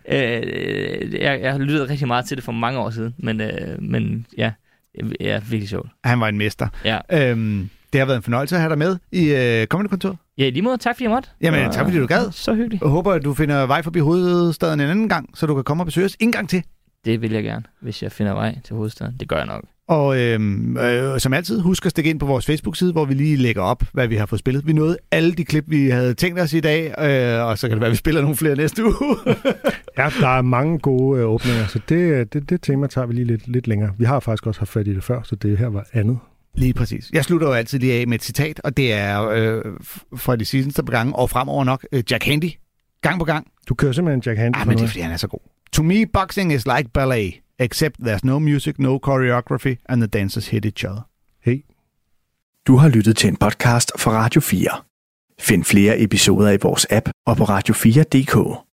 øh, 0.09 1.15
jeg, 1.21 1.41
jeg 1.43 1.53
har 1.53 1.59
lyttet 1.59 1.91
rigtig 1.91 2.07
meget 2.07 2.25
til 2.25 2.37
det 2.37 2.45
for 2.45 2.53
mange 2.53 2.79
år 2.81 2.91
siden, 2.91 3.15
men, 3.19 3.41
øh, 3.41 3.83
men 3.83 4.27
ja, 4.39 4.51
det 4.95 5.17
er 5.21 5.41
virkelig 5.41 5.69
sjovt. 5.69 5.89
Han 6.05 6.21
var 6.21 6.29
en 6.29 6.39
mester. 6.39 6.69
Ja. 6.85 6.99
Øhm, 7.13 7.69
det 7.93 7.99
har 7.99 8.07
været 8.07 8.17
en 8.17 8.23
fornøjelse 8.23 8.55
at 8.55 8.61
have 8.61 8.71
dig 8.71 8.79
med 8.79 8.97
i 9.13 9.33
øh, 9.35 9.67
Comedy 9.67 9.89
Kontor. 9.89 10.17
Ja, 10.39 10.47
i 10.47 10.51
lige 10.51 10.63
måde, 10.63 10.77
tak 10.79 10.95
fordi 10.97 11.05
jeg 11.05 11.11
måtte. 11.11 11.29
Jamen, 11.41 11.67
Og- 11.67 11.73
tak 11.75 11.85
fordi 11.87 11.99
du 11.99 12.07
gad. 12.07 12.33
Så 12.33 12.55
hyggeligt. 12.55 12.83
Jeg 12.83 12.91
håber, 12.91 13.13
at 13.13 13.25
du 13.25 13.35
finder 13.35 13.67
vej 13.67 13.83
forbi 13.83 13.99
hovedstaden 13.99 14.81
en 14.81 14.89
anden 14.89 15.09
gang, 15.09 15.31
så 15.35 15.47
du 15.47 15.55
kan 15.55 15.65
komme 15.65 15.83
og 15.83 15.87
besøge 15.87 16.05
os 16.05 16.17
en 16.21 16.33
gang 16.33 16.49
til. 16.49 16.63
Det 17.05 17.23
vil 17.23 17.33
jeg 17.33 17.43
gerne, 17.43 17.65
hvis 17.81 18.03
jeg 18.03 18.13
finder 18.13 18.33
vej 18.35 18.59
til 18.65 18.77
hovedstaden. 18.77 19.15
Det 19.21 19.29
gør 19.29 19.37
jeg 19.37 19.47
nok. 19.47 19.65
Og 19.89 20.21
øhm, 20.21 20.77
øh, 20.77 21.21
som 21.21 21.33
altid, 21.33 21.61
husk 21.61 21.85
at 21.87 21.91
stikke 21.91 22.11
ind 22.11 22.21
på 22.21 22.27
vores 22.27 22.47
Facebook-side, 22.47 22.93
hvor 22.93 23.05
vi 23.05 23.15
lige 23.15 23.37
lægger 23.37 23.63
op, 23.63 23.83
hvad 23.93 24.09
vi 24.09 24.17
har 24.17 24.27
fået 24.27 24.39
spillet. 24.39 24.67
Vi 24.67 24.73
nåede 24.73 24.97
alle 25.11 25.33
de 25.33 25.45
klip, 25.45 25.65
vi 25.67 25.91
havde 25.91 26.15
tænkt 26.15 26.41
os 26.41 26.53
i 26.53 26.61
dag, 26.61 26.85
øh, 26.99 27.47
og 27.47 27.59
så 27.59 27.69
kan 27.69 27.75
det 27.75 27.81
være, 27.81 27.87
at 27.89 27.93
vi 27.93 27.97
spiller 27.97 28.21
nogle 28.21 28.37
flere 28.37 28.57
næste 28.57 28.85
uge. 28.85 28.95
Ja, 29.99 30.11
der 30.21 30.29
er 30.29 30.43
mange 30.43 30.79
gode 30.79 31.21
øh, 31.21 31.27
åbninger, 31.27 31.67
så 31.67 31.81
det, 31.89 32.33
det, 32.33 32.51
det 32.51 32.63
tema 32.63 32.87
tager 32.87 33.07
vi 33.07 33.13
lige 33.15 33.25
lidt, 33.25 33.49
lidt 33.49 33.69
længere. 33.69 33.91
Vi 33.99 34.05
har 34.05 34.21
faktisk 34.21 34.47
også 34.47 34.61
haft 34.61 34.71
fat 34.71 34.87
i 34.89 34.95
det 34.95 35.05
før, 35.05 35.23
så 35.25 35.37
det 35.37 35.59
her 35.59 35.69
var 35.69 35.87
andet. 35.93 36.19
Lige 36.59 36.75
præcis. 36.75 37.11
Jeg 37.13 37.25
slutter 37.25 37.47
jo 37.47 37.53
altid 37.53 37.79
lige 37.79 37.93
af 37.93 38.07
med 38.09 38.15
et 38.15 38.25
citat, 38.25 38.61
og 38.65 38.77
det 38.77 38.93
er 38.93 39.23
øh, 39.29 39.63
fra 40.17 40.37
de 40.37 40.45
sidste 40.45 40.83
par 40.83 40.93
gange, 40.93 41.17
og 41.17 41.31
fremover 41.31 41.65
nok, 41.65 41.87
øh, 41.93 42.03
Jack 42.11 42.25
Handy. 42.25 42.51
Gang 43.03 43.19
på 43.19 43.25
gang. 43.25 43.47
Du 43.69 43.75
kører 43.75 43.93
simpelthen 43.93 44.23
Jack 44.27 44.39
Handy 44.39 44.57
Ah, 44.57 44.67
men 44.69 44.77
det 44.79 44.85
er, 44.85 44.89
fordi 44.89 45.01
han 45.01 45.13
er 45.13 45.17
så 45.17 45.29
god. 45.29 45.41
To 45.73 45.83
me, 45.83 46.07
boxing 46.07 46.53
is 46.53 46.67
like 46.67 46.89
ballet, 46.95 47.35
except 47.59 47.97
there's 48.03 48.21
no 48.23 48.39
music, 48.39 48.75
no 48.79 48.99
choreography, 49.07 49.75
and 49.89 50.01
the 50.01 50.07
dancers 50.07 50.49
hit 50.49 50.65
each 50.65 50.85
other. 50.87 51.03
Hey. 51.45 51.65
Du 52.67 52.77
har 52.77 52.89
lyttet 52.89 53.17
til 53.17 53.29
en 53.29 53.37
podcast 53.37 53.93
fra 53.99 54.11
Radio 54.11 54.41
4. 54.41 54.69
Find 55.41 55.65
flere 55.65 56.01
episoder 56.01 56.51
i 56.51 56.59
vores 56.63 56.87
app 56.91 57.09
og 57.27 57.37
på 57.37 57.45
radio4.dk. 57.45 58.59